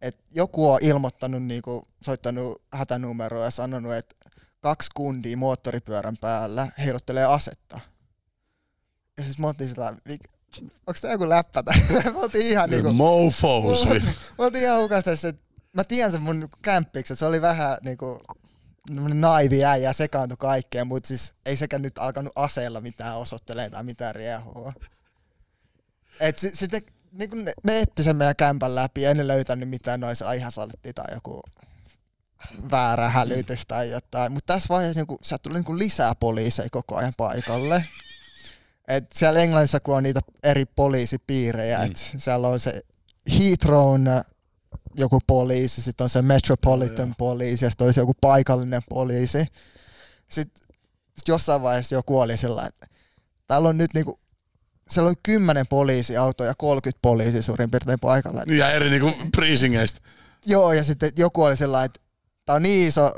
että 0.01 0.23
joku 0.31 0.71
on 0.71 0.79
ilmoittanut, 0.81 1.43
niinku, 1.43 1.87
soittanut 2.01 2.61
hätänumeroa 2.73 3.43
ja 3.43 3.51
sanonut, 3.51 3.93
että 3.93 4.15
kaksi 4.61 4.89
kundia 4.95 5.37
moottoripyörän 5.37 6.17
päällä 6.17 6.67
heiluttelee 6.77 7.25
asetta. 7.25 7.79
Ja 9.17 9.23
siis 9.23 9.39
me 9.39 9.47
oltiin 9.47 9.69
sillä, 9.69 9.87
onko 10.87 10.99
tämä 11.01 11.11
joku 11.13 11.29
läppä? 11.29 11.63
me 12.13 12.19
oltiin 12.19 12.45
ihan 12.47 12.69
niinku, 12.69 12.93
Mofos. 12.93 13.85
me 14.37 14.43
oltiin 14.45 14.63
ihan 14.63 14.81
hukasta, 14.81 15.11
että 15.11 15.33
mä 15.73 15.83
tiedän 15.83 16.11
sen 16.11 16.21
mun 16.21 16.49
kämppiksen, 16.61 17.17
se 17.17 17.25
oli 17.25 17.41
vähän 17.41 17.77
niinku 17.83 18.19
naivi 19.13 19.65
äijä, 19.65 19.93
sekaantui 19.93 20.37
kaikkeen, 20.39 20.87
mutta 20.87 21.07
siis 21.07 21.33
ei 21.45 21.57
sekään 21.57 21.81
nyt 21.81 21.97
alkanut 21.97 22.33
aseella 22.35 22.81
mitään 22.81 23.17
osoittelee 23.17 23.69
tai 23.69 23.83
mitään 23.83 24.15
riehua. 24.15 24.73
Et 26.19 26.37
si- 26.37 26.55
sitten 26.55 26.81
niin 27.11 27.45
ne, 27.45 27.53
ne 27.63 27.79
etti 27.79 28.03
sen 28.03 28.15
meidän 28.15 28.35
kämpän 28.35 28.75
läpi, 28.75 29.05
ei 29.05 29.13
ne 29.15 29.27
löytänyt 29.27 29.69
mitään 29.69 29.99
noissa 29.99 30.27
aihasaltti 30.27 30.93
tai 30.93 31.13
joku 31.13 31.41
väärä 32.71 33.09
hälytys 33.09 33.65
tai 33.67 33.89
jotain. 33.89 34.31
Mutta 34.31 34.53
tässä 34.53 34.67
vaiheessa 34.69 35.01
niin 35.01 35.17
sieltä 35.21 35.43
tuli 35.43 35.59
niin 35.59 35.79
lisää 35.79 36.15
poliiseja 36.15 36.69
koko 36.71 36.95
ajan 36.95 37.13
paikalle. 37.17 37.85
Et 38.87 39.11
siellä 39.13 39.39
Englannissa, 39.39 39.79
kun 39.79 39.97
on 39.97 40.03
niitä 40.03 40.19
eri 40.43 40.65
poliisipiirejä, 40.65 41.77
mm. 41.77 41.85
että 41.85 41.99
siellä 41.99 42.47
on 42.47 42.59
se 42.59 42.81
Heathrown 43.39 44.07
joku 44.97 45.19
poliisi, 45.27 45.81
sitten 45.81 46.03
on 46.03 46.09
se 46.09 46.21
Metropolitan 46.21 47.15
poliisi 47.17 47.65
ja 47.65 47.69
sitten 47.69 47.85
olisi 47.85 47.99
joku 47.99 48.13
paikallinen 48.21 48.81
poliisi. 48.89 49.45
Sitten 50.29 50.63
sit 51.17 51.27
jossain 51.27 51.61
vaiheessa 51.61 51.95
joku 51.95 52.19
oli 52.19 52.37
sillä, 52.37 52.65
että 52.65 52.87
täällä 53.47 53.69
on 53.69 53.77
nyt 53.77 53.93
niinku, 53.93 54.19
siellä 54.89 55.09
on 55.09 55.15
10 55.23 55.67
poliisiautoa 55.67 56.47
ja 56.47 56.55
30 56.55 56.99
poliisi 57.01 57.41
suurin 57.41 57.71
piirtein 57.71 57.99
paikalla. 57.99 58.41
Et 58.41 58.49
Ja 58.49 58.71
eri 58.71 58.89
niinku 58.89 59.13
precingeistä. 59.35 60.01
Joo, 60.45 60.73
ja 60.73 60.83
sitten 60.83 61.11
joku 61.17 61.43
oli 61.43 61.57
sellainen, 61.57 61.85
että 61.85 61.99
tämä 62.47 62.55
on 62.55 62.63
niin 62.63 62.87
iso 62.87 63.13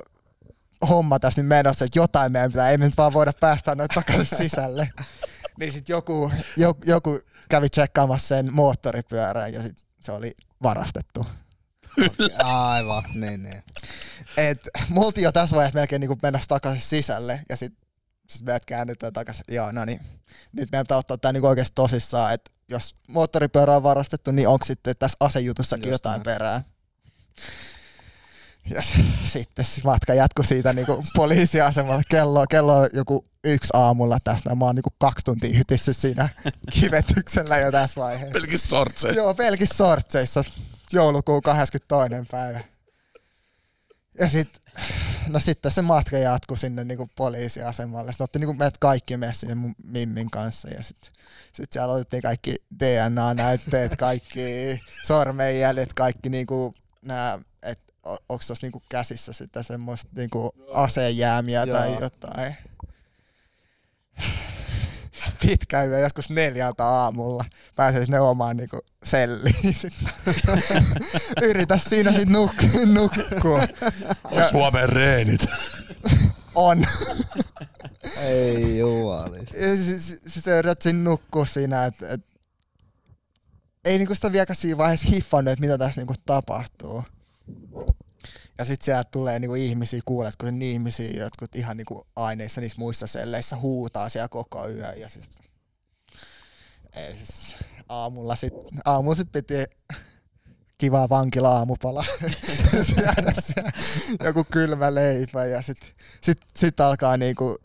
homma 0.90 1.20
tässä 1.20 1.42
nyt 1.42 1.48
menossa, 1.48 1.86
että 1.86 2.00
jotain 2.00 2.32
meidän 2.32 2.52
pitää, 2.52 2.70
ei 2.70 2.78
me 2.78 2.86
nyt 2.86 2.98
vaan 2.98 3.14
voida 3.14 3.34
päästä 3.40 3.76
noita 3.76 3.94
takaisin 3.94 4.38
sisälle. 4.50 4.90
niin 5.60 5.74
sitten 5.74 5.94
joku, 5.94 6.32
joku, 6.58 6.82
joku 6.86 7.20
kävi 7.50 7.70
tsekkaamassa 7.70 8.28
sen 8.28 8.54
moottoripyörän 8.54 9.54
ja 9.54 9.64
sit 9.64 9.88
se 10.02 10.12
oli 10.12 10.32
varastettu. 10.64 11.26
Aivan, 12.44 13.04
niin, 13.16 13.44
niin. 13.44 13.64
Et 14.38 14.62
me 14.90 15.06
oltiin 15.06 15.24
jo 15.24 15.32
tässä 15.32 15.56
vaiheessa 15.56 15.80
melkein 15.80 16.00
niin 16.00 16.18
mennä 16.24 16.40
takaisin 16.48 16.82
sisälle 16.82 17.42
ja 17.50 17.58
sitten 17.58 17.88
sit 18.30 18.46
meidät 18.46 18.66
käännytään 18.66 19.14
takaisin. 19.14 19.46
Joo, 19.48 19.72
no 19.72 19.86
niin. 19.86 20.00
Nyt 20.52 20.72
meidän 20.72 20.84
pitää 20.84 20.98
ottaa 20.98 21.18
tämä 21.18 21.34
niin 21.34 21.46
oikeasti 21.46 21.76
tosissaan, 21.76 22.34
että 22.34 22.52
jos 22.70 22.96
moottoripyörä 23.08 23.76
on 23.76 23.84
varastettu, 23.84 24.32
niin 24.32 24.48
onko 24.48 24.66
sitten 24.66 24.96
tässä 25.00 25.18
asejutussakin 25.20 25.84
Just 25.90 25.92
jotain 25.92 26.14
näin. 26.14 26.24
perää? 26.24 26.64
Ja 28.69 28.81
sitten 29.27 29.65
se 29.65 29.81
matka 29.84 30.14
jatkui 30.14 30.45
siitä 30.45 30.73
niinku 30.73 31.03
poliisiasemalle. 31.15 32.03
Kello, 32.10 32.45
kello 32.49 32.77
on 32.77 32.90
joku 32.94 33.26
yksi 33.44 33.69
aamulla 33.73 34.18
tästä. 34.23 34.56
Mä 34.56 34.65
oon 34.65 34.76
niinku 34.76 34.94
kaksi 34.98 35.26
tuntia 35.26 35.57
hytissä 35.57 35.94
siinä 35.94 36.30
kivetyksellä 36.80 37.57
jo 37.57 37.72
tässä 37.72 38.02
vaiheessa. 38.02 38.40
Pelkis 38.40 38.69
sortseja. 38.69 39.14
Joo, 39.14 39.34
pelkissä 39.34 39.77
sortseissa. 39.77 40.44
Joulukuun 40.94 41.41
22. 41.41 42.31
päivä. 42.31 42.60
Ja 44.19 44.30
sit, 44.30 44.61
no 45.27 45.40
sitten 45.40 45.72
se 45.72 45.81
matka 45.81 46.18
jatkui 46.18 46.57
sinne 46.57 46.84
niinku 46.84 47.10
poliisiasemalle. 47.15 48.11
Sitten 48.11 48.23
otti 48.23 48.40
niinku 48.40 48.53
meidät 48.53 48.77
kaikki 48.77 49.18
messiin 49.18 49.57
mun 49.57 49.76
Mimmin 49.84 50.30
kanssa. 50.30 50.68
Ja 50.68 50.84
sitten 50.84 51.11
sit 51.52 51.73
siellä 51.73 51.94
otettiin 51.94 52.22
kaikki 52.22 52.56
DNA-näytteet, 52.80 53.95
kaikki 53.95 54.80
sormenjäljet, 55.03 55.94
kaikki 55.94 56.30
niinku 56.30 56.73
nää, 57.06 57.40
että 57.64 57.89
onko 58.10 58.44
tuossa 58.48 58.65
niinku 58.65 58.84
käsissä 58.90 59.34
sitä 59.34 59.64
semmoista 59.64 60.11
niinku 60.15 60.52
asejäämiä 60.73 61.68
tai 61.68 61.91
Joo. 61.91 61.99
jotain. 62.02 62.56
Pitkä 65.41 65.84
yö, 65.84 65.99
joskus 65.99 66.30
neljältä 66.30 66.86
aamulla. 66.86 67.45
Pääsee 67.76 68.06
sinne 68.06 68.19
omaan 68.19 68.57
niinku 68.57 68.80
selliin. 69.03 69.76
Yritä 71.49 71.77
siinä 71.77 72.11
sit 72.11 72.30
nuk- 72.30 72.86
nukkua. 72.86 73.61
On 74.23 74.44
Suomen 74.52 74.90
reenit. 74.90 75.45
On. 76.56 76.86
Ei 78.22 78.77
jumalista. 78.80 79.57
Ja 79.57 79.76
sit- 79.76 80.02
sit- 80.02 80.19
sit 80.27 80.44
sä 80.44 80.60
yrität 80.60 80.81
siinä 80.81 80.99
nukkua 81.03 81.45
siinä, 81.45 81.86
että 81.86 82.10
et, 82.10 82.22
ei 83.86 83.98
niinku 83.98 84.15
sitä 84.15 84.31
vieläkään 84.31 84.56
siinä 84.56 84.77
vaiheessa 84.77 85.07
hiffannut, 85.10 85.52
että 85.52 85.61
mitä 85.65 85.77
tässä 85.77 86.02
niinku 86.02 86.14
tapahtuu. 86.26 87.03
Ja 88.58 88.66
sit 88.66 88.82
sieltä 88.82 89.10
tulee 89.12 89.40
niinku 89.40 89.56
ihmisiä, 89.56 90.02
kuulet, 90.06 90.36
kun 90.36 90.50
sen 90.50 90.62
ihmisiä 90.62 91.24
jotkut 91.24 91.56
ihan 91.56 91.78
niinku 91.78 92.08
aineissa 92.16 92.62
niissä 92.62 92.80
muissa 92.80 93.08
selleissä 93.08 93.58
huutaa 93.58 94.10
siellä 94.10 94.28
koko 94.28 94.68
yön. 94.68 95.00
Ja 95.00 95.10
siis, 95.10 95.30
ei 96.96 97.16
siis 97.16 97.56
aamulla 97.90 98.36
sit, 98.36 98.54
aamulla 98.86 99.16
sit 99.16 99.32
piti 99.32 99.54
kiva 100.78 101.10
vankila-aamupala 101.10 102.06
syödä 102.96 103.34
siellä, 103.40 103.72
joku 104.24 104.44
kylmä 104.52 104.96
leipä 104.96 105.46
ja 105.46 105.62
sit, 105.62 105.78
sit, 106.22 106.38
sit 106.58 106.80
alkaa 106.80 107.18
niinku 107.18 107.58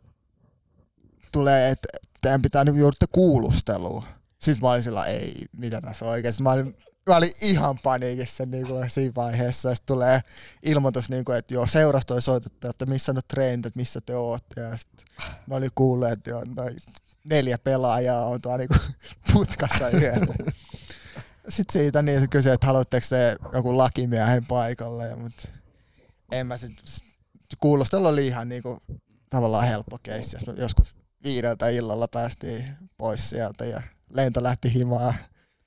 tulee, 1.33 1.71
että 1.71 1.89
teidän 2.23 2.43
pitää 2.43 2.65
niinku 2.65 2.81
joudutte 2.81 3.07
kuulusteluun. 3.13 4.05
Sitten 4.39 4.63
mä 4.63 4.71
olin 4.71 4.83
sillä, 4.83 5.07
ei, 5.07 5.35
mitä 5.57 5.81
tässä 5.81 6.05
oikeesti. 6.05 6.43
Mä 6.43 6.53
olin, 6.53 6.77
mä 7.07 7.17
olin 7.17 7.33
ihan 7.41 7.79
paniikissa 7.83 8.47
niinku 8.47 8.75
siinä 8.89 9.15
vaiheessa. 9.17 9.71
Ja 9.71 9.77
tulee 9.87 10.21
ilmoitus, 10.63 11.09
niinku, 11.09 11.33
että 11.33 11.55
joo, 11.55 11.67
seurasta 11.67 12.21
soitettu, 12.21 12.69
että 12.69 12.87
missä 12.87 13.13
on 13.13 13.21
treenit, 13.29 13.67
että 13.67 13.79
missä 13.79 14.01
te 14.01 14.17
ootte. 14.17 14.61
Ja 14.61 14.77
sitten 14.77 15.07
mä 15.47 15.55
olin 15.55 15.71
kuullut, 15.75 16.09
että 16.09 16.31
joo, 16.31 16.43
noi 16.57 16.77
neljä 17.25 17.59
pelaajaa 17.59 18.27
on 18.27 18.41
tuolla 18.41 18.59
niinku 18.59 18.75
putkassa 19.33 19.91
yötä. 19.91 20.35
Sitten 21.49 21.73
siitä 21.73 22.03
niin 22.03 22.21
se 22.21 22.27
kysyi, 22.27 22.53
että 22.53 22.67
haluatteko 22.67 23.07
te 23.11 23.37
joku 23.53 23.79
lakimiehen 23.79 24.47
paikalle. 24.47 25.09
Ja, 25.09 25.17
mut 25.17 25.47
en 26.33 26.47
mä 26.47 26.57
sit, 26.57 26.73
kuulustelu 27.61 28.07
oli 28.07 28.27
ihan 28.27 28.49
niinku, 28.49 28.83
tavallaan 29.31 29.67
helppo 29.67 29.99
keissi. 30.03 30.37
Joskus 30.57 30.97
viideltä 31.25 31.69
illalla 31.69 32.09
päästiin 32.09 32.65
pois 32.97 33.31
sieltä 33.31 33.65
ja 33.65 33.83
lento 34.11 34.43
lähti 34.43 34.75
himaa, 34.75 35.15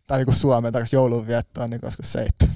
tai 0.07 0.17
niinku 0.17 0.33
Suomen 0.33 0.73
takaisin 0.73 0.97
joulun 0.97 1.27
viettoon, 1.27 1.69
niin 1.69 1.81
koska 1.81 2.03
seitsemän. 2.03 2.55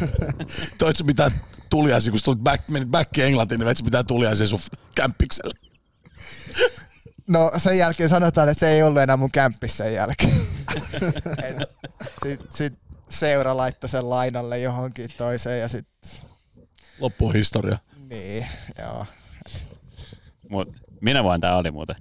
Toitko 0.78 1.04
mitään 1.04 1.30
tuliaisia, 1.70 2.10
kun 2.10 2.20
tulit 2.24 2.38
back, 2.38 2.68
menit 2.68 2.88
back 2.88 3.18
Englantiin, 3.18 3.58
niin 3.58 3.66
veit 3.66 3.82
mitään 3.82 4.06
tuliaisia 4.06 4.46
sun 4.46 4.60
kämppikselle? 4.94 5.54
No 7.28 7.52
sen 7.56 7.78
jälkeen 7.78 8.08
sanotaan, 8.08 8.48
että 8.48 8.60
se 8.60 8.68
ei 8.68 8.82
ollut 8.82 9.02
enää 9.02 9.16
mun 9.16 9.30
kämppis 9.30 9.76
sen 9.76 9.94
jälkeen. 9.94 10.32
Sitten 12.22 12.48
sit 12.50 12.74
seura 13.08 13.56
laittoi 13.56 13.90
sen 13.90 14.10
lainalle 14.10 14.58
johonkin 14.58 15.08
toiseen 15.18 15.60
ja 15.60 15.68
sitten 15.68 16.10
Loppu 17.00 17.30
historia. 17.30 17.78
niin, 18.10 18.46
joo. 18.78 19.06
Mut 20.48 20.68
minä 21.00 21.22
vuonna 21.22 21.38
tämä 21.38 21.56
oli 21.56 21.70
muuten. 21.70 21.96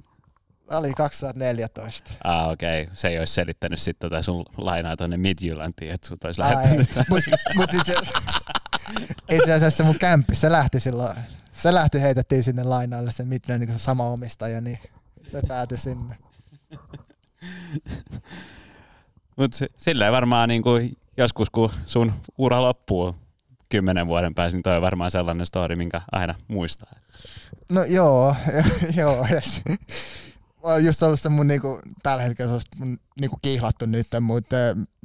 Tämä 0.71 0.79
oli 0.79 0.93
2014. 0.93 2.11
Ah, 2.23 2.49
okei. 2.49 2.83
Okay. 2.83 2.95
Se 2.95 3.07
ei 3.07 3.19
olisi 3.19 3.33
selittänyt 3.33 3.79
sitten 3.79 4.09
tota 4.09 4.21
sun 4.21 4.45
lainaa 4.57 4.97
tuonne 4.97 5.17
Midjyllantiin, 5.17 5.91
että 5.91 6.07
sut 6.07 6.25
olisi 6.25 6.41
lähettänyt. 6.41 6.89
mut, 7.09 7.23
mut 7.55 7.73
itse, 7.73 7.93
itse 9.31 9.53
asiassa 9.53 9.83
mun 9.83 9.99
kämppi, 9.99 10.35
se 10.35 10.51
lähti 10.51 10.79
silloin, 10.79 11.17
se 11.51 11.73
lähti 11.73 12.01
heitettiin 12.01 12.43
sinne 12.43 12.63
lainalle, 12.63 13.11
se 13.11 13.23
Midland 13.23 13.65
niin 13.65 13.79
sama 13.79 14.03
omistaja, 14.03 14.61
niin 14.61 14.79
se 15.31 15.41
päätyi 15.47 15.77
sinne. 15.77 16.15
Mutta 19.37 19.57
silleen 19.77 20.11
varmaan 20.11 20.49
niinku 20.49 20.69
joskus, 21.17 21.49
kun 21.49 21.69
sun 21.85 22.13
ura 22.37 22.61
loppuu 22.61 23.15
kymmenen 23.69 24.07
vuoden 24.07 24.35
päästä, 24.35 24.57
niin 24.57 24.63
toi 24.63 24.75
on 24.75 24.81
varmaan 24.81 25.11
sellainen 25.11 25.45
story, 25.45 25.75
minkä 25.75 26.01
aina 26.11 26.35
muistaa. 26.47 26.91
No 27.69 27.83
joo, 27.83 28.35
joo. 28.97 29.25
Mä 30.63 30.69
oon 30.69 30.85
just 30.85 31.03
ollut 31.03 31.19
se 31.19 31.29
mun 31.29 31.47
niinku, 31.47 31.79
tällä 32.03 32.23
hetkellä 32.23 32.59
se 32.59 32.67
mun 32.77 32.97
niinku 33.19 33.37
kihlattu 33.41 33.85
nyt, 33.85 34.07
mutta 34.21 34.55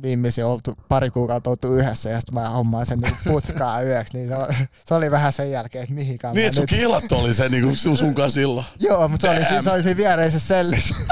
viimeisin 0.02 0.44
oltu 0.44 0.74
pari 0.88 1.10
kuukautta 1.10 1.50
oltu 1.50 1.74
yhdessä 1.76 2.10
ja 2.10 2.20
sitten 2.20 2.34
mä 2.34 2.48
hommaan 2.48 2.86
sen 2.86 2.98
niinku 2.98 3.18
putkaa 3.30 3.82
yöksi, 3.82 4.16
niin 4.16 4.28
se, 4.28 4.36
on, 4.36 4.46
se, 4.86 4.94
oli 4.94 5.10
vähän 5.10 5.32
sen 5.32 5.50
jälkeen, 5.50 5.82
että 5.82 5.94
mihinkään 5.94 6.34
Niin, 6.34 6.46
että 6.46 6.54
sun 6.54 6.62
nyt... 6.62 6.70
kiilattu 6.70 7.14
oli 7.14 7.34
se 7.34 7.48
niin 7.48 7.76
sun, 7.76 7.96
sun 7.96 8.14
kanssa 8.14 8.34
silloin. 8.40 8.66
Joo, 8.80 9.08
mutta 9.08 9.26
se 9.26 9.30
oli, 9.36 9.44
siinä- 9.44 9.62
se 9.62 9.70
oli 9.70 9.82
siinä 9.82 9.96
viereisessä 9.96 10.48
sellissä. 10.48 10.94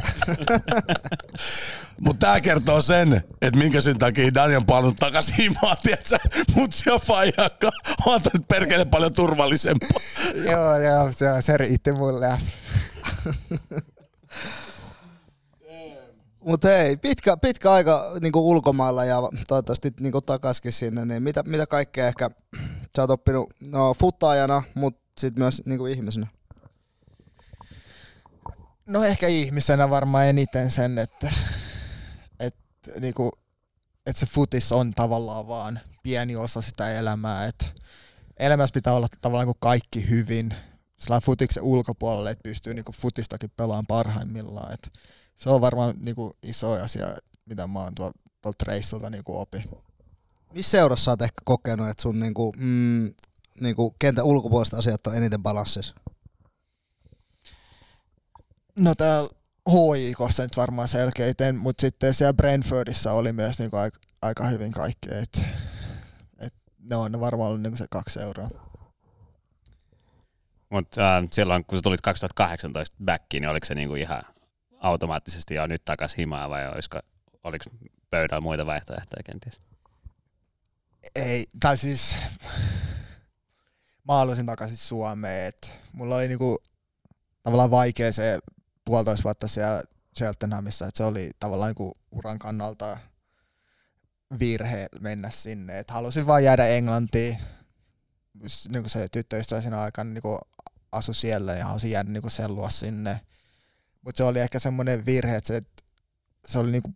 Mutta 2.00 2.26
tää 2.26 2.40
kertoo 2.40 2.82
sen, 2.82 3.12
että 3.42 3.58
minkä 3.58 3.80
syyn 3.80 3.98
takia 3.98 4.34
Dani 4.34 4.56
on 4.56 4.66
palannut 4.66 4.96
takaisin 4.98 5.34
himaan, 5.34 5.76
tietsä, 5.82 6.16
mut 6.54 6.72
siellä 6.72 6.98
faijakka 6.98 7.70
on 8.06 8.20
nyt 8.34 8.48
perkele 8.48 8.84
paljon 8.84 9.12
turvallisempaa. 9.12 10.00
joo, 10.50 10.78
joo, 10.78 11.12
se, 11.12 11.26
se 11.40 11.56
riitti 11.56 11.92
mulle. 11.92 12.38
Mutta 16.44 16.68
hei, 16.68 16.96
pitkä, 16.96 17.36
pitkä 17.36 17.72
aika 17.72 18.12
niinku 18.20 18.50
ulkomailla 18.50 19.04
ja 19.04 19.16
toivottavasti 19.48 19.92
niinku 20.00 20.20
takaskin 20.20 20.72
sinne, 20.72 21.04
niin 21.04 21.22
mitä, 21.22 21.42
mitä 21.42 21.66
kaikkea 21.66 22.06
ehkä 22.06 22.30
sä 22.96 23.02
oot 23.02 23.10
oppinut 23.10 23.52
no, 23.60 23.94
futtaajana, 23.94 24.62
mutta 24.74 25.00
sitten 25.20 25.42
myös 25.42 25.62
niinku 25.66 25.86
ihmisenä? 25.86 26.26
No 28.88 29.04
ehkä 29.04 29.26
ihmisenä 29.26 29.90
varmaan 29.90 30.26
eniten 30.26 30.70
sen, 30.70 30.98
että, 30.98 31.32
että, 32.40 33.00
niinku, 33.00 33.30
että 34.06 34.20
se 34.20 34.26
futis 34.26 34.72
on 34.72 34.90
tavallaan 34.94 35.48
vaan 35.48 35.80
pieni 36.02 36.36
osa 36.36 36.62
sitä 36.62 36.92
elämää. 36.92 37.46
Että 37.46 37.66
elämässä 38.36 38.74
pitää 38.74 38.94
olla 38.94 39.08
tavallaan 39.22 39.46
kuin 39.46 39.58
kaikki 39.60 40.08
hyvin 40.10 40.54
sillä 40.98 41.20
futiksen 41.20 41.62
ulkopuolelle, 41.62 42.30
että 42.30 42.42
pystyy 42.42 42.74
niinku 42.74 42.92
futistakin 42.92 43.50
pelaamaan 43.56 43.86
parhaimmillaan. 43.86 44.74
Et 44.74 44.92
se 45.36 45.50
on 45.50 45.60
varmaan 45.60 45.94
niinku 46.00 46.36
iso 46.42 46.72
asia, 46.72 47.06
mitä 47.46 47.66
mä 47.66 47.78
oon 47.78 47.94
tuolta, 47.94 48.20
tuolta 48.42 48.64
reissulta 48.68 49.10
niinku 49.10 49.38
opi. 49.38 49.70
Missä 50.52 50.70
seurassa 50.70 51.10
oot 51.10 51.22
ehkä 51.22 51.42
kokenut, 51.44 51.88
että 51.88 52.02
sun 52.02 52.20
niinku, 52.20 52.52
mm, 52.56 53.14
niinku 53.60 53.94
kentän 53.98 54.24
ulkopuoliset 54.24 54.74
asiat 54.74 55.06
on 55.06 55.16
eniten 55.16 55.42
balanssissa? 55.42 55.94
No 58.78 58.94
täällä 58.94 59.28
HIKossa 59.96 60.42
nyt 60.42 60.56
varmaan 60.56 60.88
selkeiten, 60.88 61.56
mutta 61.56 61.80
sitten 61.80 62.14
siellä 62.14 62.32
Brentfordissa 62.32 63.12
oli 63.12 63.32
myös 63.32 63.58
niinku 63.58 63.76
aika, 63.76 63.98
aika 64.22 64.44
hyvin 64.48 64.72
kaikki. 64.72 65.14
Et, 65.14 65.48
et 66.38 66.54
ne 66.78 66.96
on 66.96 67.20
varmaan 67.20 67.48
ollut 67.48 67.62
niinku 67.62 67.78
se 67.78 67.86
kaksi 67.90 68.20
euroa. 68.20 68.48
Mutta 70.70 71.16
äh, 71.16 71.24
silloin, 71.32 71.64
kun 71.64 71.78
sä 71.78 71.82
tulit 71.82 72.00
2018 72.00 72.96
backiin, 73.04 73.40
niin 73.40 73.50
oliko 73.50 73.66
se 73.66 73.74
niinku 73.74 73.94
ihan 73.94 74.22
automaattisesti 74.84 75.54
jo 75.54 75.66
nyt 75.66 75.84
takas 75.84 76.16
himaa 76.18 76.50
vai 76.50 76.68
olisiko, 76.68 77.00
oliko 77.44 77.64
pöydällä 78.10 78.40
muita 78.40 78.66
vaihtoehtoja 78.66 79.22
kenties? 79.22 79.58
Ei, 81.14 81.44
tai 81.60 81.78
siis 81.78 82.16
mä 84.08 84.14
haluaisin 84.14 84.46
takaisin 84.46 84.76
Suomeen, 84.76 85.46
että 85.46 85.68
mulla 85.92 86.14
oli 86.14 86.28
niinku 86.28 86.58
tavallaan 87.42 87.70
vaikea 87.70 88.12
se 88.12 88.38
puolitoista 88.84 89.24
vuotta 89.24 89.48
siellä 89.48 89.82
Cheltenhamissa, 90.16 90.86
että 90.86 90.98
se 90.98 91.04
oli 91.04 91.30
tavallaan 91.38 91.68
niinku 91.68 91.92
uran 92.10 92.38
kannalta 92.38 92.98
virhe 94.38 94.86
mennä 95.00 95.30
sinne, 95.30 95.78
että 95.78 95.92
halusin 95.92 96.26
vaan 96.26 96.44
jäädä 96.44 96.66
Englantiin, 96.66 97.38
niinku 98.68 98.88
se 98.88 99.08
tyttöystävä 99.08 99.60
siinä 99.60 99.80
aikana 99.80 100.10
niinku 100.10 100.38
asui 100.92 101.14
siellä 101.14 101.54
ja 101.54 101.66
halusin 101.66 101.90
jäädä 101.90 102.10
niinku 102.10 102.30
sen 102.30 102.54
luo 102.54 102.70
sinne, 102.70 103.20
mutta 104.04 104.16
se 104.18 104.24
oli 104.24 104.40
ehkä 104.40 104.58
semmoinen 104.58 105.06
virhe, 105.06 105.36
että 105.36 105.48
se, 105.48 105.62
se 106.46 106.58
oli 106.58 106.70
niinku 106.70 106.94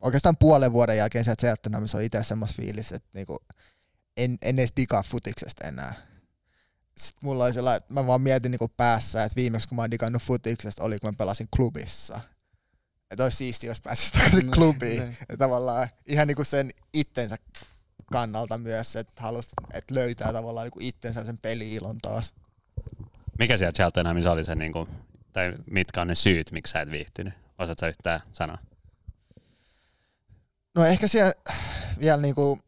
oikeastaan 0.00 0.36
puolen 0.36 0.72
vuoden 0.72 0.96
jälkeen 0.96 1.24
sieltä 1.24 1.40
Cheltenhamissa 1.40 1.98
oli 1.98 2.06
itse 2.06 2.22
semmoista 2.24 2.62
fiilis, 2.62 2.92
että 2.92 3.08
niinku, 3.12 3.38
en, 4.16 4.38
en 4.42 4.58
edes 4.58 4.72
digaa 4.76 5.02
futiksesta 5.02 5.64
enää. 5.68 5.94
Sitten 6.98 7.20
mulla 7.22 7.44
oli 7.44 7.52
sellainen, 7.52 7.82
mä 7.88 8.06
vaan 8.06 8.20
mietin 8.20 8.50
niinku 8.50 8.68
päässä, 8.76 9.24
että 9.24 9.36
viimeksi 9.36 9.68
kun 9.68 9.76
mä 9.76 9.82
oon 9.82 9.90
digannut 9.90 10.22
futiksesta 10.22 10.84
oli, 10.84 10.98
kun 10.98 11.08
mä 11.10 11.14
pelasin 11.18 11.48
klubissa. 11.56 12.20
Että 13.10 13.24
olisi 13.24 13.36
siisti, 13.36 13.66
jos 13.66 13.80
pääsisi 13.80 14.12
takaisin 14.12 14.38
Niin, 14.38 14.50
klubiin. 14.50 15.02
niin. 15.02 15.16
Ja 15.28 15.36
tavallaan 15.36 15.88
ihan 16.06 16.28
niinku 16.28 16.44
sen 16.44 16.70
itsensä 16.94 17.36
kannalta 18.12 18.58
myös, 18.58 18.96
että 18.96 19.22
halus, 19.22 19.50
että 19.72 19.94
löytää 19.94 20.32
tavallaan 20.32 20.64
niinku 20.66 20.78
itsensä 20.82 21.24
sen 21.24 21.38
peli-ilon 21.42 21.98
taas. 22.02 22.34
Mikä 23.38 23.56
siellä 23.56 23.72
Cheltenhamissa 23.72 24.30
oli 24.32 24.44
se, 24.44 24.54
niinku, 24.54 24.88
tai 25.32 25.52
mitkä 25.70 26.00
on 26.00 26.08
ne 26.08 26.14
syyt, 26.14 26.52
miksi 26.52 26.72
sä 26.72 26.80
et 26.80 26.90
viihtynyt? 26.90 27.34
Osaatko 27.58 27.86
yhtään 27.86 28.20
sanoa? 28.32 28.58
No 30.74 30.84
ehkä 30.84 31.08
siellä 31.08 31.32
vielä 32.00 32.22
niinku, 32.22 32.58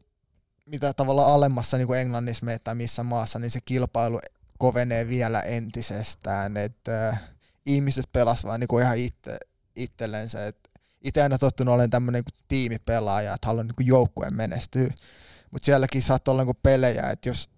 mitä 0.65 0.93
tavallaan 0.93 1.31
alemmassa 1.31 1.77
niinku 1.77 1.93
Englannissa 1.93 2.45
meet 2.45 2.63
tai 2.63 2.75
missä 2.75 3.03
maassa, 3.03 3.39
niin 3.39 3.51
se 3.51 3.59
kilpailu 3.65 4.19
kovenee 4.59 5.07
vielä 5.07 5.41
entisestään. 5.41 6.57
Että 6.57 7.09
äh, 7.09 7.21
ihmiset 7.65 8.05
pelas 8.11 8.43
vaan 8.43 8.59
niinku 8.59 8.79
ihan 8.79 8.97
itse, 8.97 9.37
itsellensä. 9.75 10.47
Et 10.47 10.69
itse 11.01 11.23
aina 11.23 11.37
tottunut 11.37 11.73
olen 11.73 11.89
tämmöinen 11.89 12.19
niinku 12.19 12.45
tiimipelaaja, 12.47 13.33
että 13.33 13.47
haluan 13.47 13.67
niinku 13.67 13.83
joukkueen 13.83 14.35
menestyä. 14.35 14.89
Mutta 15.51 15.65
sielläkin 15.65 16.01
saattaa 16.01 16.31
olla 16.31 16.41
niinku 16.41 16.59
pelejä, 16.63 17.09
että 17.09 17.29
jos 17.29 17.49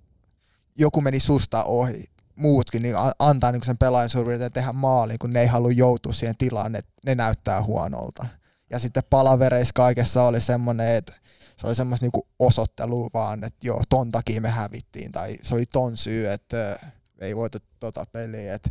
joku 0.77 1.01
meni 1.01 1.19
susta 1.19 1.63
ohi, 1.63 2.03
muutkin, 2.35 2.81
niin 2.81 2.95
antaa 3.19 3.51
niinku 3.51 3.65
sen 3.65 3.77
pelaajan 3.77 4.09
suurin 4.09 4.51
tehdä 4.53 4.73
maalin, 4.73 5.19
kun 5.19 5.33
ne 5.33 5.41
ei 5.41 5.47
halua 5.47 5.71
joutua 5.71 6.13
siihen 6.13 6.37
tilaan, 6.37 6.75
että 6.75 6.91
ne 7.05 7.15
näyttää 7.15 7.63
huonolta. 7.63 8.25
Ja 8.69 8.79
sitten 8.79 9.03
palavereissa 9.09 9.73
kaikessa 9.75 10.23
oli 10.23 10.41
semmoinen, 10.41 10.95
että 10.95 11.13
se 11.57 11.67
oli 11.67 11.75
semmoista 11.75 12.03
niinku 12.03 12.27
osoittelua 12.39 13.09
vaan, 13.13 13.43
että 13.43 13.67
joo, 13.67 13.83
ton 13.89 14.11
takia 14.11 14.41
me 14.41 14.49
hävittiin, 14.49 15.11
tai 15.11 15.37
se 15.41 15.55
oli 15.55 15.65
ton 15.65 15.97
syy, 15.97 16.31
että 16.31 16.71
äh, 16.71 16.93
ei 17.21 17.35
voitu 17.35 17.57
tota 17.79 18.05
peliä, 18.11 18.53
että 18.53 18.69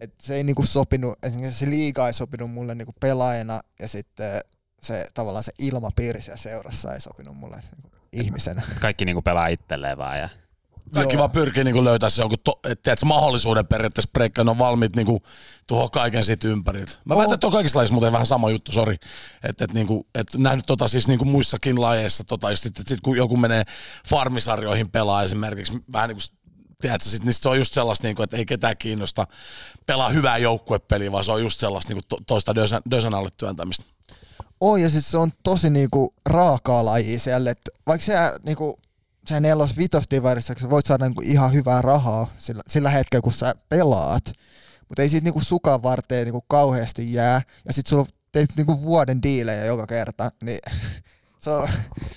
et 0.00 0.14
se 0.20 0.34
ei 0.34 0.44
niinku 0.44 0.62
sopinut, 0.62 1.18
se 1.50 1.70
liiga 1.70 2.06
ei 2.06 2.14
sopinut 2.14 2.50
mulle 2.50 2.74
niinku 2.74 2.94
pelaajana, 3.00 3.60
ja 3.80 3.88
sitten 3.88 4.40
se 4.82 5.06
tavallaan 5.14 5.44
se 5.44 5.52
ilmapiiri 5.58 6.22
siellä 6.22 6.36
seurassa 6.36 6.94
ei 6.94 7.00
sopinut 7.00 7.36
mulle 7.36 7.56
niinku 7.56 7.90
ihmisenä. 8.12 8.62
Kaikki 8.80 9.04
niinku 9.04 9.22
pelaa 9.22 9.46
itselleen 9.46 9.98
vaan 9.98 10.18
ja 10.18 10.28
Kaikki 10.94 11.14
Joo. 11.14 11.18
vaan 11.18 11.30
pyrkii 11.30 11.64
niinku 11.64 11.84
löytää 11.84 12.10
se 12.10 12.22
jonkun 12.22 12.38
to, 12.44 12.60
et, 12.64 12.82
tiedätkö, 12.82 13.06
mahdollisuuden 13.06 13.66
periaatteessa 13.66 14.10
breikkaa, 14.12 14.44
ne 14.44 14.50
on 14.50 14.58
valmiit 14.58 14.96
niinku 14.96 15.22
tuohon 15.66 15.90
kaiken 15.90 16.24
siitä 16.24 16.48
ympäriltä. 16.48 16.92
Mä 17.04 17.16
väitän, 17.16 17.34
että 17.34 17.46
on 17.46 17.52
kaikissa 17.52 17.78
lajeissa 17.78 17.94
muuten 17.94 18.12
vähän 18.12 18.26
sama 18.26 18.50
juttu, 18.50 18.72
sori. 18.72 18.96
Että 19.42 19.64
et, 19.64 19.72
niinku, 19.72 20.06
et 20.14 20.26
nähnyt 20.36 20.66
tota 20.66 20.88
siis 20.88 21.08
niinku 21.08 21.24
muissakin 21.24 21.80
lajeissa, 21.80 22.24
tota, 22.24 22.50
ja 22.50 22.56
sitten 22.56 22.84
sit, 22.88 23.00
kun 23.00 23.16
joku 23.16 23.36
menee 23.36 23.64
farmisarjoihin 24.08 24.90
pelaa 24.90 25.22
esimerkiksi, 25.22 25.78
vähän 25.92 26.08
niinku 26.08 26.22
tiedätkö, 26.80 27.08
sit, 27.08 27.24
niin 27.24 27.34
sit 27.34 27.42
se 27.42 27.48
on 27.48 27.58
just 27.58 27.74
sellaista, 27.74 28.06
niinku, 28.06 28.22
että 28.22 28.36
ei 28.36 28.46
ketään 28.46 28.76
kiinnosta 28.76 29.26
pelaa 29.86 30.10
hyvää 30.10 30.38
joukkuepeliä, 30.38 31.12
vaan 31.12 31.24
se 31.24 31.32
on 31.32 31.42
just 31.42 31.60
sellaista 31.60 31.92
niinku, 31.92 32.06
to, 32.08 32.16
toista 32.26 32.54
dösän, 32.54 32.82
dösän 32.90 33.14
alle 33.14 33.28
työntämistä. 33.36 33.84
Oi, 34.60 34.82
ja 34.82 34.90
siis 34.90 35.10
se 35.10 35.18
on 35.18 35.32
tosi 35.42 35.70
niinku 35.70 36.14
raakaa 36.26 36.84
lajia 36.84 37.20
siellä, 37.20 37.50
että 37.50 37.70
vaikka 37.86 38.04
siellä 38.04 38.32
niinku 38.42 38.78
se 39.28 39.40
nelos 39.40 39.76
vitosdivarissa, 39.76 40.54
kun 40.54 40.62
sä 40.62 40.70
voit 40.70 40.86
saada 40.86 41.04
niinku 41.04 41.22
ihan 41.24 41.52
hyvää 41.52 41.82
rahaa 41.82 42.32
sillä, 42.38 42.62
sillä 42.68 42.90
hetkellä, 42.90 43.22
kun 43.22 43.32
sä 43.32 43.54
pelaat, 43.68 44.32
mutta 44.88 45.02
ei 45.02 45.08
siitä 45.08 45.24
niinku 45.24 45.40
sukan 45.40 45.82
varteen 45.82 46.24
niinku 46.24 46.44
kauheasti 46.48 47.12
jää, 47.12 47.42
ja 47.64 47.72
sit 47.72 47.86
sulla 47.86 48.06
teet 48.32 48.50
niinku 48.56 48.82
vuoden 48.82 49.22
diilejä 49.22 49.64
joka 49.64 49.86
kerta, 49.86 50.30
niin 50.42 50.58
se 51.38 51.50
on, 51.50 51.68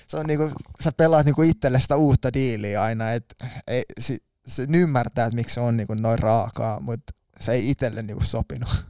se 0.07 0.17
on 0.17 0.25
niinku, 0.25 0.51
sä 0.83 0.91
pelaat 0.91 1.25
niinku 1.25 1.41
itselle 1.41 1.79
sitä 1.79 1.95
uutta 1.95 2.33
diiliä 2.33 2.81
aina, 2.81 3.11
että 3.11 3.47
ei, 3.67 3.83
se, 3.99 4.17
se 4.47 4.67
ymmärtää, 4.75 5.25
että 5.25 5.35
miksi 5.35 5.53
se 5.53 5.59
on 5.59 5.77
niinku 5.77 5.93
noin 5.93 6.19
raakaa, 6.19 6.79
mutta 6.79 7.13
se 7.39 7.51
ei 7.51 7.69
itselle 7.69 8.01
niinku 8.01 8.23
sopinut. 8.23 8.85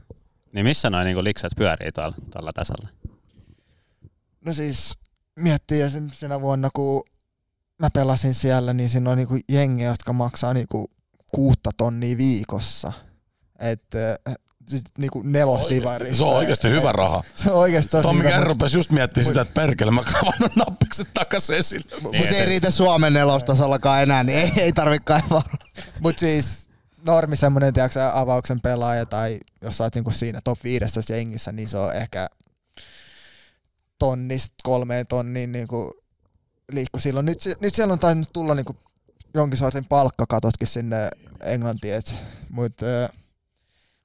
Niin 0.52 0.66
missä 0.66 0.90
noin 0.90 1.04
niinku 1.04 1.24
liksat 1.24 1.52
pyörii 1.56 1.92
tuolla, 1.92 2.16
tuolla 2.32 2.52
tasolla? 2.52 2.88
No 4.44 4.52
siis 4.52 4.98
miettii 5.36 5.82
sinä 6.12 6.40
vuonna, 6.40 6.68
kun 6.74 7.02
mä 7.80 7.90
pelasin 7.90 8.34
siellä, 8.34 8.72
niin 8.72 8.90
siinä 8.90 9.10
on 9.10 9.18
niinku 9.18 9.38
jengi, 9.48 9.82
jotka 9.82 10.12
maksaa 10.12 10.54
niinku 10.54 10.90
kuutta 11.34 11.70
tonnia 11.76 12.16
viikossa. 12.16 12.92
Että 13.58 14.16
sit 14.68 14.84
niinku 14.98 15.22
nelosdivarissa. 15.22 16.24
Se 16.24 16.24
on 16.24 16.36
oikeasti 16.36 16.68
hyvä 16.68 16.92
raha. 16.92 17.22
Se 17.34 17.50
on 17.50 17.58
oikeasti 17.58 17.90
tosi 17.90 18.02
Tommi 18.02 18.24
hyvä. 18.24 18.44
Rupesi 18.44 18.78
just 18.78 18.90
miettimään 18.90 19.28
sitä, 19.28 19.40
että 19.40 19.54
perkele, 19.54 19.90
mä 19.90 20.02
kavannut 20.02 20.56
nappikset 20.56 21.08
takas 21.14 21.50
esille. 21.50 21.96
Niin, 22.02 22.16
siis 22.16 22.30
ei 22.30 22.46
riitä 22.46 22.70
Suomen 22.70 23.12
nelostasollakaan 23.12 24.02
enää, 24.02 24.24
niin 24.24 24.38
ei, 24.38 24.52
ei 24.56 24.72
tarvitse 24.72 25.04
kaivaa. 25.04 25.42
Mut 26.00 26.18
siis 26.18 26.68
normi 27.06 27.36
semmonen, 27.36 27.72
tiedätkö, 27.72 28.10
avauksen 28.14 28.60
pelaaja 28.60 29.06
tai 29.06 29.40
jos 29.62 29.78
sä 29.78 29.84
oot 29.84 29.94
niinku 29.94 30.10
siinä 30.10 30.40
top 30.44 30.64
15 30.64 31.12
jengissä, 31.12 31.52
niin 31.52 31.68
se 31.68 31.78
on 31.78 31.94
ehkä 31.96 32.28
tonnista 33.98 34.54
kolmeen 34.62 35.06
tonniin 35.06 35.52
niinku 35.52 35.99
liikku 36.72 36.98
silloin. 36.98 37.26
Nyt, 37.26 37.38
nyt 37.60 37.74
siellä 37.74 37.92
on 37.92 37.98
tainnut 37.98 38.32
tulla 38.32 38.54
niinku 38.54 38.76
jonkin 39.34 39.58
sortin 39.58 39.84
palkkakatotkin 39.84 40.68
sinne 40.68 41.08
Englantiin, 41.40 41.94
et, 41.94 42.14
mut, 42.50 42.72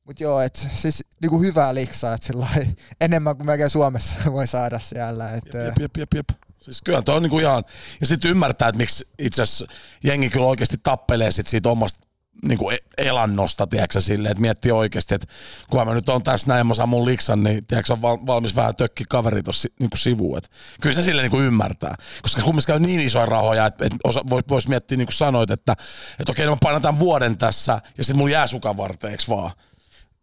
mut 0.03 0.19
joo, 0.19 0.41
et, 0.41 0.55
siis 0.55 1.03
niinku 1.21 1.39
hyvää 1.39 1.75
liksaa, 1.75 2.13
et 2.13 2.21
sillä 2.21 2.47
enemmän 3.01 3.35
kuin 3.35 3.45
melkein 3.45 3.69
Suomessa 3.69 4.15
voi 4.31 4.47
saada 4.47 4.79
siellä. 4.79 5.31
Et, 5.31 5.53
Jep, 5.53 5.79
jep, 5.79 5.97
jep, 5.97 6.13
jep. 6.15 6.29
Siis 6.59 6.81
kyllä 6.81 7.01
toi 7.01 7.15
on 7.15 7.23
niinku 7.23 7.39
ihan, 7.39 7.63
ja 8.01 8.07
sitten 8.07 8.31
ymmärtää, 8.31 8.67
että 8.67 8.77
miksi 8.77 9.07
itse 9.19 9.41
asiassa 9.41 9.67
jengi 10.03 10.29
kyllä 10.29 10.45
oikeasti 10.45 10.77
tappelee 10.83 11.31
sit 11.31 11.47
siitä 11.47 11.69
omasta 11.69 12.04
niinku 12.43 12.69
e- 12.69 12.77
elannosta, 12.97 13.67
tiedätkö 13.67 14.01
silleen, 14.01 14.31
että 14.31 14.41
miettii 14.41 14.71
oikeasti, 14.71 15.15
että 15.15 15.27
kun 15.69 15.87
mä 15.87 15.93
nyt 15.93 16.09
on 16.09 16.23
tässä 16.23 16.47
näin 16.47 16.67
mä 16.67 16.73
saan 16.73 16.89
mun 16.89 17.05
liksan, 17.05 17.43
niin 17.43 17.65
tiedätkö, 17.65 17.93
on 17.93 18.01
val- 18.01 18.25
valmis 18.25 18.55
vähän 18.55 18.75
tökki 18.75 19.03
kaveri 19.09 19.43
tuossa 19.43 19.69
niinku 19.79 19.97
sivuun. 19.97 20.37
Et 20.37 20.51
kyllä 20.81 20.95
se 20.95 21.01
silleen 21.01 21.23
niinku 21.23 21.39
ymmärtää, 21.39 21.95
koska 22.21 22.41
kumminkin 22.41 22.67
käy 22.67 22.79
niin 22.79 22.99
isoja 22.99 23.25
rahoja, 23.25 23.65
että 23.65 23.85
et 23.85 23.93
osa, 24.03 24.21
vois, 24.49 24.67
miettiä 24.67 24.97
niin 24.97 25.07
kuin 25.07 25.13
sanoit, 25.13 25.51
että 25.51 25.75
et 26.19 26.29
okei, 26.29 26.45
no 26.45 26.51
mä 26.51 26.57
painan 26.61 26.81
tämän 26.81 26.99
vuoden 26.99 27.37
tässä 27.37 27.81
ja 27.97 28.03
sitten 28.03 28.17
mulla 28.17 28.31
jää 28.31 28.47
sukan 28.47 28.77
varteeksi 28.77 29.27
vaan. 29.27 29.51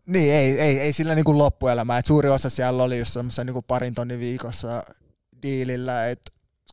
Niin, 0.06 0.34
ei, 0.34 0.60
ei, 0.60 0.80
ei 0.80 0.92
sillä 0.92 1.14
niinku 1.14 1.38
loppuelämää. 1.38 1.98
Et 1.98 2.06
suuri 2.06 2.28
osa 2.28 2.50
siellä 2.50 2.82
oli 2.82 2.98
just 2.98 3.12
semmoisen 3.12 3.46
niinku 3.46 3.62
parin 3.62 3.94
tonnin 3.94 4.20
viikossa 4.20 4.82
diilillä. 5.42 6.08
Et 6.08 6.20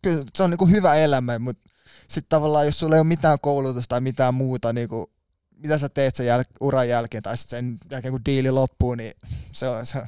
kyllä 0.02 0.24
se 0.36 0.44
on 0.44 0.50
niinku 0.50 0.68
hyvä 0.68 0.96
elämä, 0.96 1.40
mutta 1.40 1.70
sitten 2.08 2.30
tavallaan 2.30 2.66
jos 2.66 2.80
sulla 2.80 2.96
ei 2.96 3.00
ole 3.00 3.08
mitään 3.08 3.40
koulutusta 3.42 3.90
tai 3.90 4.02
mitään 4.02 4.34
muuta, 4.34 4.74
niinku, 4.74 5.12
mitä 5.60 5.78
sä 5.78 5.90
teet 5.90 6.16
sen 6.16 6.26
jäl- 6.26 6.56
uran 6.62 6.90
jälkeen 6.90 7.24
tai 7.24 7.38
sen 7.38 7.78
jälkeen 7.92 8.12
kun 8.12 8.26
diili 8.26 8.52
loppuu, 8.52 8.96
niin 8.96 9.14
se 9.52 9.68
on, 9.68 9.86
se 9.86 9.98
on, 9.98 10.08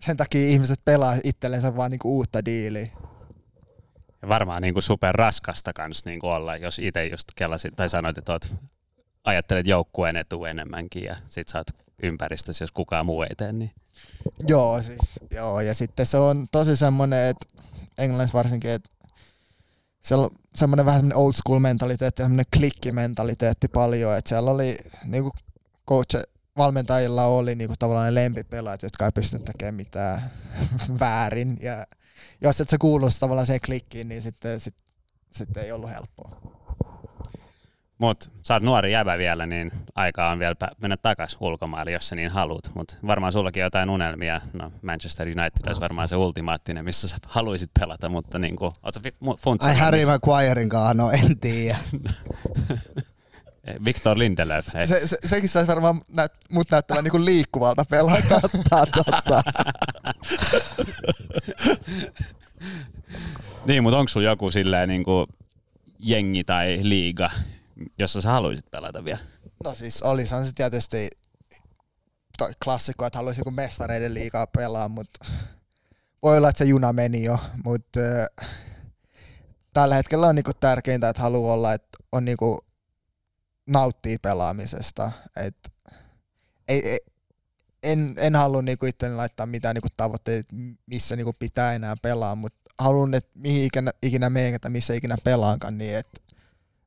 sen 0.00 0.16
takia 0.16 0.48
ihmiset 0.48 0.80
pelaa 0.84 1.16
itsellensä 1.24 1.76
vaan 1.76 1.90
niinku 1.90 2.16
uutta 2.16 2.44
diiliä. 2.44 2.88
Ja 4.22 4.28
varmaan 4.28 4.62
niinku 4.62 4.80
super 4.80 5.14
raskasta 5.14 5.72
kans 5.72 6.04
niinku 6.04 6.26
olla, 6.26 6.56
jos 6.56 6.78
itse 6.78 7.06
just 7.06 7.28
kellasit 7.36 7.74
tai 7.74 7.88
sanoit, 7.90 8.18
että 8.18 8.32
oot, 8.32 8.52
ajattelet 9.24 9.66
joukkueen 9.66 10.16
etua 10.16 10.48
enemmänkin 10.48 11.04
ja 11.04 11.16
sit 11.26 11.48
sä 11.48 11.58
oot 11.58 11.66
ympäristössä, 12.02 12.62
jos 12.62 12.72
kukaan 12.72 13.06
muu 13.06 13.22
ei 13.22 13.36
tee, 13.36 13.52
niin 13.52 13.70
Joo, 14.48 14.82
siis, 14.82 14.98
joo, 15.30 15.60
ja 15.60 15.74
sitten 15.74 16.06
se 16.06 16.16
on 16.16 16.46
tosi 16.52 16.76
semmoinen, 16.76 17.26
että 17.26 17.46
Englannissa 17.98 18.38
varsinkin, 18.38 18.70
että 18.70 18.90
siellä 20.02 20.24
on 20.24 20.30
semmoinen 20.54 20.86
vähän 20.86 20.98
semmoinen 21.00 21.18
old 21.18 21.32
school 21.32 21.58
mentaliteetti, 21.58 22.22
semmoinen 22.22 22.46
klikkimentaliteetti 22.56 23.68
paljon, 23.68 24.16
että 24.16 24.28
siellä 24.28 24.50
oli 24.50 24.78
niinku 25.04 25.30
coach, 25.88 26.22
valmentajilla 26.56 27.24
oli 27.24 27.54
niinku 27.54 27.74
tavallaan 27.78 28.06
ne 28.06 28.14
lempipelaajat, 28.14 28.82
jotka 28.82 29.04
ei 29.04 29.12
pystynyt 29.12 29.44
tekemään 29.44 29.74
mitään 29.74 30.32
väärin, 31.00 31.58
ja 31.60 31.86
jos 32.40 32.60
et 32.60 32.68
sä 32.68 32.78
kuulu 32.78 33.06
tavallaan 33.20 33.46
siihen 33.46 33.60
klikkiin, 33.66 34.08
niin 34.08 34.22
sitten 34.22 34.60
sit, 34.60 34.74
sit 35.30 35.56
ei 35.56 35.72
ollut 35.72 35.90
helppoa. 35.90 36.61
Mut 38.02 38.30
sä 38.42 38.54
oot 38.54 38.62
nuori 38.62 38.92
jäbä 38.92 39.18
vielä, 39.18 39.46
niin 39.46 39.72
aikaa 39.94 40.30
on 40.30 40.38
vielä 40.38 40.54
mennä 40.82 40.96
takas 40.96 41.36
ulkomaille, 41.40 41.92
jos 41.92 42.08
sä 42.08 42.16
niin 42.16 42.30
haluat. 42.30 42.70
Mut 42.74 42.98
varmaan 43.06 43.32
sullakin 43.32 43.62
on 43.62 43.66
jotain 43.66 43.90
unelmia. 43.90 44.40
No 44.52 44.72
Manchester 44.82 45.26
United 45.26 45.66
olisi 45.66 45.80
varmaan 45.80 46.08
se 46.08 46.16
ultimaattinen, 46.16 46.84
missä 46.84 47.08
sä 47.08 47.16
haluaisit 47.26 47.70
pelata, 47.80 48.08
mutta 48.08 48.38
niin 48.38 48.56
kuin, 48.56 48.72
oot 48.82 48.94
sä 48.94 49.00
fi- 49.00 49.14
Ai 49.60 49.76
Harry 49.76 50.06
Maguiren 50.06 50.68
kanssa, 50.68 50.94
no 50.94 51.10
en 51.10 51.38
tiedä. 51.38 51.76
Victor 53.84 54.18
Lindelöf. 54.18 54.66
Hei. 54.74 54.86
Se, 54.86 55.08
se, 55.08 55.16
sekin 55.24 55.48
saisi 55.48 55.68
varmaan 55.68 56.02
näyt, 56.16 56.32
mut 56.50 56.70
näyttävän 56.70 57.04
niinku 57.04 57.24
liikkuvalta 57.24 57.84
pelaajalta. 57.90 58.40
totta, 58.70 59.04
totta. 59.04 59.42
Niin, 63.66 63.82
mutta 63.82 63.98
onko 63.98 64.08
sulla 64.08 64.26
joku 64.26 64.50
silleen 64.50 64.88
niin 64.88 65.04
kuin 65.04 65.26
jengi 65.98 66.44
tai 66.44 66.78
liiga, 66.82 67.30
jossa 67.98 68.20
sä 68.20 68.30
haluaisit 68.30 68.70
pelata 68.70 69.04
vielä? 69.04 69.20
No 69.64 69.74
siis 69.74 70.02
olisihan 70.02 70.46
se 70.46 70.52
tietysti 70.52 71.08
klassikko, 72.64 73.06
että 73.06 73.18
haluaisi 73.18 73.40
joku 73.40 73.50
mestareiden 73.50 74.14
liigaa 74.14 74.46
pelaa, 74.46 74.88
mutta 74.88 75.26
voi 76.22 76.36
olla, 76.36 76.48
että 76.48 76.58
se 76.58 76.64
juna 76.64 76.92
meni 76.92 77.24
jo, 77.24 77.38
mutta 77.64 78.00
äh, 78.40 78.48
tällä 79.74 79.94
hetkellä 79.94 80.26
on 80.26 80.34
niinku 80.34 80.52
tärkeintä, 80.60 81.08
että 81.08 81.22
haluaa 81.22 81.54
olla, 81.54 81.72
että 81.72 81.98
on 82.12 82.24
niinku 82.24 82.58
nauttii 83.66 84.18
pelaamisesta. 84.18 85.12
Et 85.36 85.72
ei, 86.68 86.88
ei, 86.88 86.98
en, 87.82 88.14
en 88.18 88.36
halua 88.36 88.62
niinku 88.62 88.86
itselleni 88.86 89.16
laittaa 89.16 89.46
mitään 89.46 89.74
niinku 89.74 89.88
tavoitteita, 89.96 90.54
missä 90.86 91.16
niinku 91.16 91.32
pitää 91.38 91.74
enää 91.74 91.94
pelaa, 92.02 92.34
mutta 92.34 92.58
haluan, 92.78 93.14
että 93.14 93.32
mihin 93.34 93.64
ikinä, 93.64 93.92
ikinä 94.02 94.30
tai 94.60 94.70
missä 94.70 94.94
ikinä 94.94 95.16
pelaankaan, 95.24 95.78
niin 95.78 95.96
että 95.96 96.21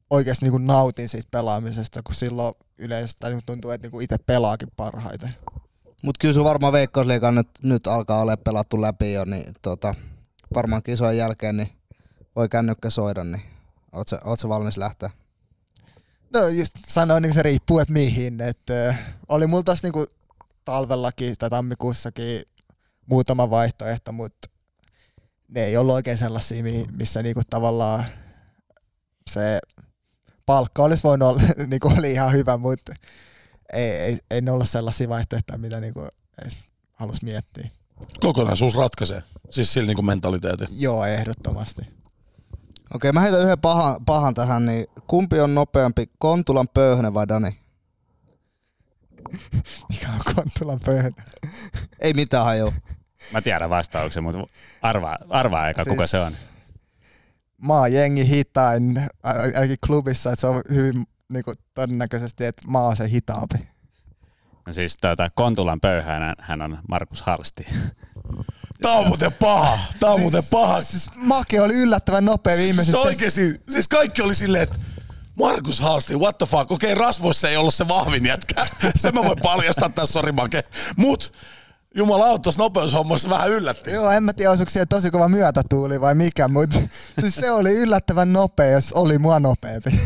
oikeasti 0.10 0.46
niinku 0.46 0.58
nautin 0.58 1.10
siitä 1.10 1.28
pelaamisesta, 1.32 2.04
kun 2.04 2.16
silloin 2.16 2.56
yleensä 2.78 3.18
niinku 3.24 3.44
tuntuu, 3.46 3.72
että 3.72 3.86
niinku 3.86 4.00
itse 4.00 4.18
pelaakin 4.18 4.72
parhaiten. 4.76 5.36
Mut 6.04 6.18
kyllä 6.18 6.34
sun 6.34 6.46
varmaan 6.46 6.74
Veikkausliiga 6.74 7.32
nyt, 7.32 7.50
nyt 7.64 7.88
alkaa 7.88 8.22
olla 8.22 8.38
pelattu 8.38 8.82
läpi 8.82 9.14
jo, 9.14 9.26
niin 9.26 9.54
tota, 9.62 9.96
varmaan 10.56 10.84
kisojen 10.84 11.18
jälkeen 11.18 11.58
niin 11.58 11.70
voi 12.36 12.50
kännykkä 12.50 12.90
soida, 12.90 13.24
niin 13.24 13.42
oot 13.92 14.08
sä, 14.08 14.20
oot 14.24 14.40
sä 14.40 14.50
valmis 14.50 14.78
lähteä? 14.78 15.10
No 16.34 16.48
just 16.48 16.76
sanoin, 16.88 17.22
niin 17.22 17.34
se 17.34 17.44
riippuu, 17.44 17.80
että 17.80 17.94
mihin. 17.94 18.42
Et, 18.42 18.70
äh, 18.70 19.00
oli 19.30 19.48
mulla 19.48 19.64
taas 19.64 19.84
niinku 19.84 20.06
talvellakin 20.66 21.36
tai 21.40 21.50
tammikuussakin 21.50 22.44
muutama 23.06 23.50
vaihtoehto, 23.50 24.12
mutta 24.12 24.50
ne 25.48 25.64
ei 25.64 25.78
ollut 25.78 25.96
oikein 25.96 26.18
sellaisia, 26.18 26.64
mi- 26.64 26.86
missä 26.92 27.24
niinku 27.24 27.42
tavallaan 27.50 28.06
se 29.30 29.60
palkka 30.46 30.84
olisi 30.84 31.04
voinut 31.04 31.30
olla, 31.30 31.42
niinku 31.68 31.94
oli 31.98 32.12
ihan 32.12 32.34
hyvä, 32.34 32.58
mutta 32.58 32.94
ei, 33.74 33.92
ei, 33.92 34.20
ei 34.32 34.42
ne 34.42 34.52
ollut 34.52 34.70
sellaisia 34.70 35.10
vaihtoehtoja, 35.10 35.58
mitä 35.58 35.80
niinku 35.80 36.08
edes 36.42 36.60
halus 36.94 37.22
miettiä. 37.22 37.70
Kokonaisuus 38.20 38.76
ratkaisee, 38.76 39.24
siis 39.50 39.74
sillä 39.74 39.88
niinku 39.88 40.02
mentaliteetin. 40.02 40.68
Joo, 40.72 41.06
ehdottomasti. 41.06 41.82
Okei, 42.94 43.12
mä 43.12 43.22
heitän 43.22 43.42
yhden 43.42 43.60
pahan, 43.60 44.06
pahan 44.06 44.34
tähän, 44.34 44.66
niin 44.66 44.86
kumpi 45.08 45.40
on 45.40 45.56
nopeampi, 45.56 46.10
Kontulan 46.18 46.68
pöyhne 46.74 47.14
vai 47.14 47.28
Dani? 47.28 47.60
Mikä 49.90 50.08
on 50.14 50.36
Kontulan 50.36 50.80
pöytä? 50.86 51.24
Ei 52.00 52.14
mitään 52.14 52.46
hajua. 52.46 52.74
Mä 53.34 53.42
tiedän 53.42 53.70
vastauksen, 53.70 54.24
mutta 54.24 54.40
arvaa, 54.82 55.18
arvaa 55.30 55.62
aika, 55.62 55.84
siis... 55.84 55.94
kuka 55.96 56.08
se 56.08 56.20
on. 56.20 56.32
Oon 57.70 57.94
jengi 57.94 58.30
hitain, 58.30 59.02
ainakin 59.56 59.78
klubissa, 59.88 60.30
että 60.32 60.42
se 60.42 60.48
on 60.48 60.62
hyvin 60.70 61.06
niin 61.30 61.44
kuin, 61.44 61.58
todennäköisesti, 61.74 62.46
että 62.46 62.68
mä 62.68 62.80
oon 62.80 62.96
se 62.96 63.10
hitaampi. 63.10 63.56
No 64.66 64.74
siis 64.74 64.98
tuota, 65.02 65.30
Kontulan 65.36 65.80
pöyhänä 65.82 66.36
hän 66.40 66.62
on 66.62 66.78
Markus 66.90 67.22
Halsti. 67.22 67.66
Tää 68.82 68.92
on 68.92 69.08
muuten 69.08 69.34
paha, 69.34 69.80
tää 70.00 70.10
on 70.10 70.20
muuten 70.20 70.44
paha. 70.52 70.82
Siis 70.82 71.10
Make 71.16 71.62
oli 71.62 71.74
yllättävän 71.74 72.26
nopea 72.26 72.56
Se 72.56 72.62
viimeisessä. 72.62 73.00
oikeesti, 73.00 73.62
siis 73.70 73.88
kaikki 73.88 74.22
oli 74.22 74.36
silleen, 74.36 74.64
että 74.64 74.76
Markus 75.36 75.80
Halsti, 75.80 76.16
what 76.16 76.38
the 76.38 76.46
fuck, 76.46 76.72
okei 76.72 76.96
rasvoissa 76.96 77.50
ei 77.50 77.58
ollut 77.58 77.74
se 77.74 77.88
vahvin 77.88 78.26
jätkä. 78.26 78.68
Se 78.96 79.12
mä 79.12 79.24
voin 79.24 79.40
paljastaa 79.44 79.90
tässä, 79.90 80.14
sori 80.14 80.32
Make. 80.32 80.64
Mut 80.96 81.34
jumalauta, 81.96 82.42
tossa 82.42 82.62
nopeushommassa 82.62 83.30
vähän 83.30 83.50
yllätti. 83.50 83.92
Joo, 83.92 84.12
en 84.12 84.24
mä 84.24 84.34
tiedä, 84.34 84.52
osuiko 84.52 84.70
siellä 84.70 84.86
tosi 84.86 85.12
kova 85.12 85.30
myötätuuli 85.30 86.02
vai 86.02 86.16
mikä, 86.16 86.48
mutta 86.48 86.80
siis 87.22 87.36
se 87.36 87.52
oli 87.52 87.72
yllättävän 87.72 88.34
nopea, 88.34 88.72
jos 88.72 88.94
oli 88.94 89.18
mua 89.18 89.40
nopeampi. 89.40 90.00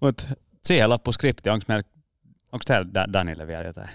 Mut 0.00 0.28
siihen 0.64 0.90
loppu 0.90 1.12
skripti. 1.12 1.50
Onko 1.50 1.64
meillä 1.68 1.92
Onko 2.52 2.62
täällä 2.66 2.88
da- 2.94 3.12
Danille 3.12 3.46
vielä 3.46 3.64
jotain? 3.64 3.88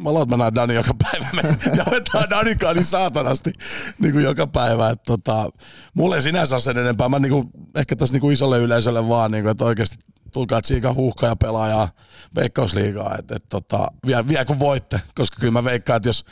Mä 0.00 0.10
luulen, 0.10 0.22
että 0.22 0.36
mä 0.36 0.42
näen 0.42 0.54
Dani 0.54 0.74
joka 0.74 0.94
päivä. 1.02 1.28
Me 1.34 1.42
jaetaan 1.86 2.30
Danikaan 2.30 2.76
niin 2.76 2.84
saatanasti 2.84 3.52
niin 3.98 4.12
kuin 4.12 4.24
joka 4.24 4.46
päivä. 4.46 4.90
Että 4.90 5.04
tota, 5.06 5.50
mulle 5.94 6.16
ei 6.16 6.22
sinänsä 6.22 6.54
ole 6.54 6.60
sen 6.60 6.78
enempää. 6.78 7.08
Mä 7.08 7.18
niin 7.18 7.32
kuin, 7.32 7.50
ehkä 7.74 7.96
tässä 7.96 8.12
niin 8.12 8.20
kuin 8.20 8.32
isolle 8.32 8.58
yleisölle 8.58 9.08
vaan, 9.08 9.30
niin 9.30 9.44
kuin, 9.44 9.50
että 9.50 9.64
oikeasti 9.64 9.96
tulkaa 10.32 10.62
tsiikan 10.62 10.94
huuhka 10.94 11.26
ja 11.26 11.36
pelaajaa 11.36 11.88
veikkausliigaa. 12.34 13.16
Että, 13.18 13.36
että 13.36 13.48
tota, 13.48 13.88
vielä, 14.06 14.28
vielä 14.28 14.44
kun 14.44 14.58
voitte, 14.58 15.00
koska 15.14 15.36
kyllä 15.40 15.52
mä 15.52 15.64
veikkaan, 15.64 15.96
että 15.96 16.08
jos 16.08 16.24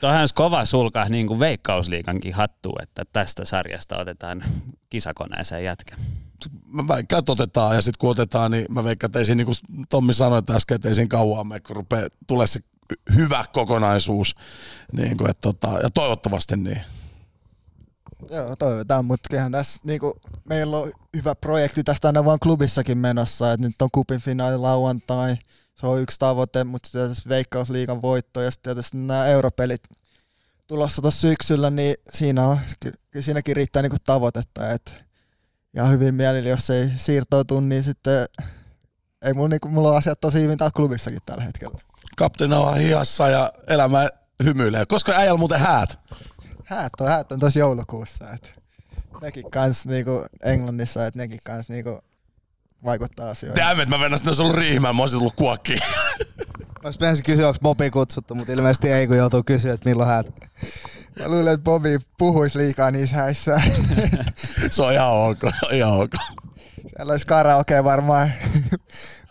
Tuohan 0.00 0.20
olisi 0.20 0.34
kova 0.34 0.64
sulka 0.64 1.04
niin 1.04 1.26
kuin 1.26 1.40
veikkausliikankin 1.40 2.34
hattu, 2.34 2.72
että 2.82 3.04
tästä 3.12 3.44
sarjasta 3.44 3.98
otetaan 3.98 4.44
kisakoneeseen 4.90 5.64
jätkä. 5.64 5.96
mä 6.66 6.88
väikkaan, 6.88 7.18
että 7.18 7.32
otetaan, 7.32 7.74
ja 7.74 7.82
sitten 7.82 7.98
kun 7.98 8.10
otetaan, 8.10 8.50
niin 8.50 8.66
mä 8.70 8.84
veikkaan, 8.84 9.08
että 9.08 9.18
ei 9.18 9.24
siinä, 9.24 9.36
niin 9.36 9.46
kuin 9.46 9.86
Tommi 9.88 10.14
sanoi 10.14 10.38
että 10.38 10.54
äsken, 10.54 10.74
että 10.74 10.88
ei 10.88 10.94
siinä 10.94 11.08
kauan 11.08 11.46
mene, 11.46 11.60
kun 11.60 11.76
rupeaa 11.76 12.08
tulee 12.26 12.46
se 12.46 12.60
hyvä 13.14 13.44
kokonaisuus, 13.52 14.34
niin 14.92 15.16
kuin, 15.16 15.30
että 15.30 15.40
tota, 15.40 15.78
ja 15.82 15.90
toivottavasti 15.90 16.56
niin. 16.56 16.80
Joo, 18.30 18.56
toivotaan, 18.56 19.04
mutta 19.04 19.28
kyllähän 19.30 19.52
tässä 19.52 19.80
niinku, 19.84 20.14
meillä 20.48 20.76
on 20.76 20.92
hyvä 21.16 21.34
projekti 21.34 21.84
tästä 21.84 22.08
aina 22.08 22.24
vaan 22.24 22.38
klubissakin 22.42 22.98
menossa, 22.98 23.52
että 23.52 23.66
nyt 23.66 23.82
on 23.82 23.88
kupin 23.92 24.20
finaali 24.20 24.56
lauantai, 24.56 25.36
se 25.74 25.86
on 25.86 26.00
yksi 26.00 26.18
tavoite, 26.18 26.64
mutta 26.64 26.86
sitten 26.86 27.00
tietysti 27.02 27.28
Veikkausliigan 27.28 28.02
voitto 28.02 28.40
ja 28.40 28.50
sitten 28.50 28.74
tietysti 28.74 28.96
nämä 28.96 29.26
europelit 29.26 29.82
tulossa 30.66 31.02
tuossa 31.02 31.20
syksyllä, 31.20 31.70
niin 31.70 31.94
siinä 32.14 32.46
on, 32.46 32.58
siinäkin 33.20 33.56
riittää 33.56 33.82
niinku 33.82 33.96
tavoitetta, 34.04 34.70
että 34.70 34.92
ja 35.74 35.84
hyvin 35.84 36.14
mielillä, 36.14 36.48
jos 36.48 36.70
ei 36.70 36.90
siirtoutu, 36.96 37.60
niin 37.60 37.82
sitten 37.82 38.26
ei 39.22 39.34
mulla, 39.34 39.48
niinku, 39.48 39.68
mulla 39.68 39.90
on 39.90 39.96
asiat 39.96 40.20
tosi 40.20 40.42
hyvin 40.42 40.58
täällä 40.58 40.72
klubissakin 40.76 41.20
tällä 41.26 41.44
hetkellä. 41.44 41.78
Kapteena 42.16 42.58
on 42.58 42.78
hihassa 42.78 43.28
ja 43.28 43.52
elämä 43.66 44.08
hymyilee. 44.44 44.86
Koska 44.86 45.12
äijällä 45.12 45.38
muuten 45.38 45.60
häät? 45.60 45.98
Häät 46.68 46.92
on, 47.00 47.08
häät 47.08 47.32
on 47.32 47.38
tosi 47.38 47.58
joulukuussa, 47.58 48.30
että 48.30 48.48
nekin 49.22 49.50
kans 49.50 49.86
niinku 49.86 50.26
Englannissa, 50.44 51.06
että 51.06 51.18
nekin 51.18 51.40
kans 51.44 51.68
niinku 51.68 52.00
vaikuttaa 52.84 53.30
asioihin. 53.30 53.64
Damn 53.64 53.80
it, 53.80 53.88
mä 53.88 54.00
venän 54.00 54.18
sinne 54.18 54.34
sulla 54.34 54.52
riihimään, 54.52 54.96
mä 54.96 55.02
olisin 55.02 55.18
tullut 55.18 55.36
kuokkiin. 55.36 55.80
Olisi 56.84 56.98
pitäisi 56.98 57.22
kysyä, 57.22 57.48
onko 57.48 57.58
Bobi 57.62 57.90
kutsuttu, 57.90 58.34
mutta 58.34 58.52
ilmeisesti 58.52 58.88
ei, 58.88 59.06
kun 59.06 59.16
joutuu 59.16 59.42
kysyä, 59.42 59.72
että 59.72 59.88
milloin 59.88 60.08
häät. 60.08 60.26
Mä 61.18 61.28
luulen, 61.28 61.54
että 61.54 61.64
Bobby 61.64 61.98
puhuisi 62.18 62.58
liikaa 62.58 62.90
niissä 62.90 63.16
häissä. 63.16 63.60
Se 64.70 64.82
on 64.82 64.92
ihan 64.92 65.12
ok, 65.12 65.40
ihan 65.72 65.92
ok. 65.92 66.12
Siellä 66.86 67.10
olisi 67.12 67.26
karaoke 67.26 67.84
varmaan 67.84 68.32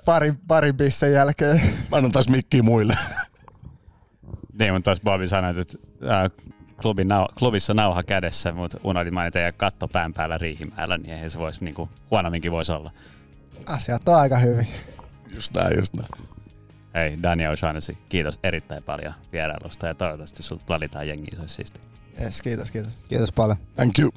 parin, 0.06 0.38
parin 0.48 0.78
bissen 0.78 1.14
jälkeen. 1.14 1.62
Mä 1.92 1.98
annan 1.98 2.12
taas 2.12 2.30
mikkiä 2.30 2.64
muille. 2.64 2.98
Niin, 4.60 4.74
mutta 4.74 4.84
tuossa 4.84 5.04
Bobby 5.04 5.28
sanoi, 5.28 5.60
että 5.60 5.78
äh, 6.04 6.48
klubin 6.82 7.08
nau- 7.08 7.34
klubissa 7.40 7.74
nauha 7.74 8.04
kädessä, 8.04 8.52
mutta 8.52 8.78
unohdin 8.84 9.14
mainita 9.14 9.40
ja 9.40 9.52
katto 9.52 9.88
pään 9.88 10.14
päällä 10.14 10.38
riihimäellä, 10.38 10.98
niin 10.98 11.14
eihän 11.14 11.30
se 11.30 11.40
voisi 11.40 11.64
niinku, 11.64 11.90
huonomminkin 12.12 12.52
voisi 12.52 12.72
olla. 12.72 12.91
Asiat 13.66 14.10
on 14.10 14.16
aika 14.16 14.38
hyvin. 14.38 14.68
Just 15.36 15.54
näin, 15.56 15.78
just 15.78 15.94
näin. 15.94 16.10
Hei, 16.94 17.24
Daniel 17.24 17.56
O'Shaughnessy, 17.56 17.98
kiitos 18.10 18.40
erittäin 18.44 18.84
paljon 18.84 19.14
vierailusta 19.32 19.88
ja 19.88 19.95
toivottavasti 19.95 20.44
sulta 20.44 20.64
valitaan 20.70 21.08
jengiä, 21.08 21.36
se 21.36 21.41
olisi 21.41 21.56
siistiä. 21.56 21.82
Yes, 22.22 22.41
kiitos, 22.41 22.72
kiitos. 22.72 22.98
Kiitos 23.08 23.32
paljon. 23.32 23.58
Thank 23.76 23.99
you. 23.99 24.12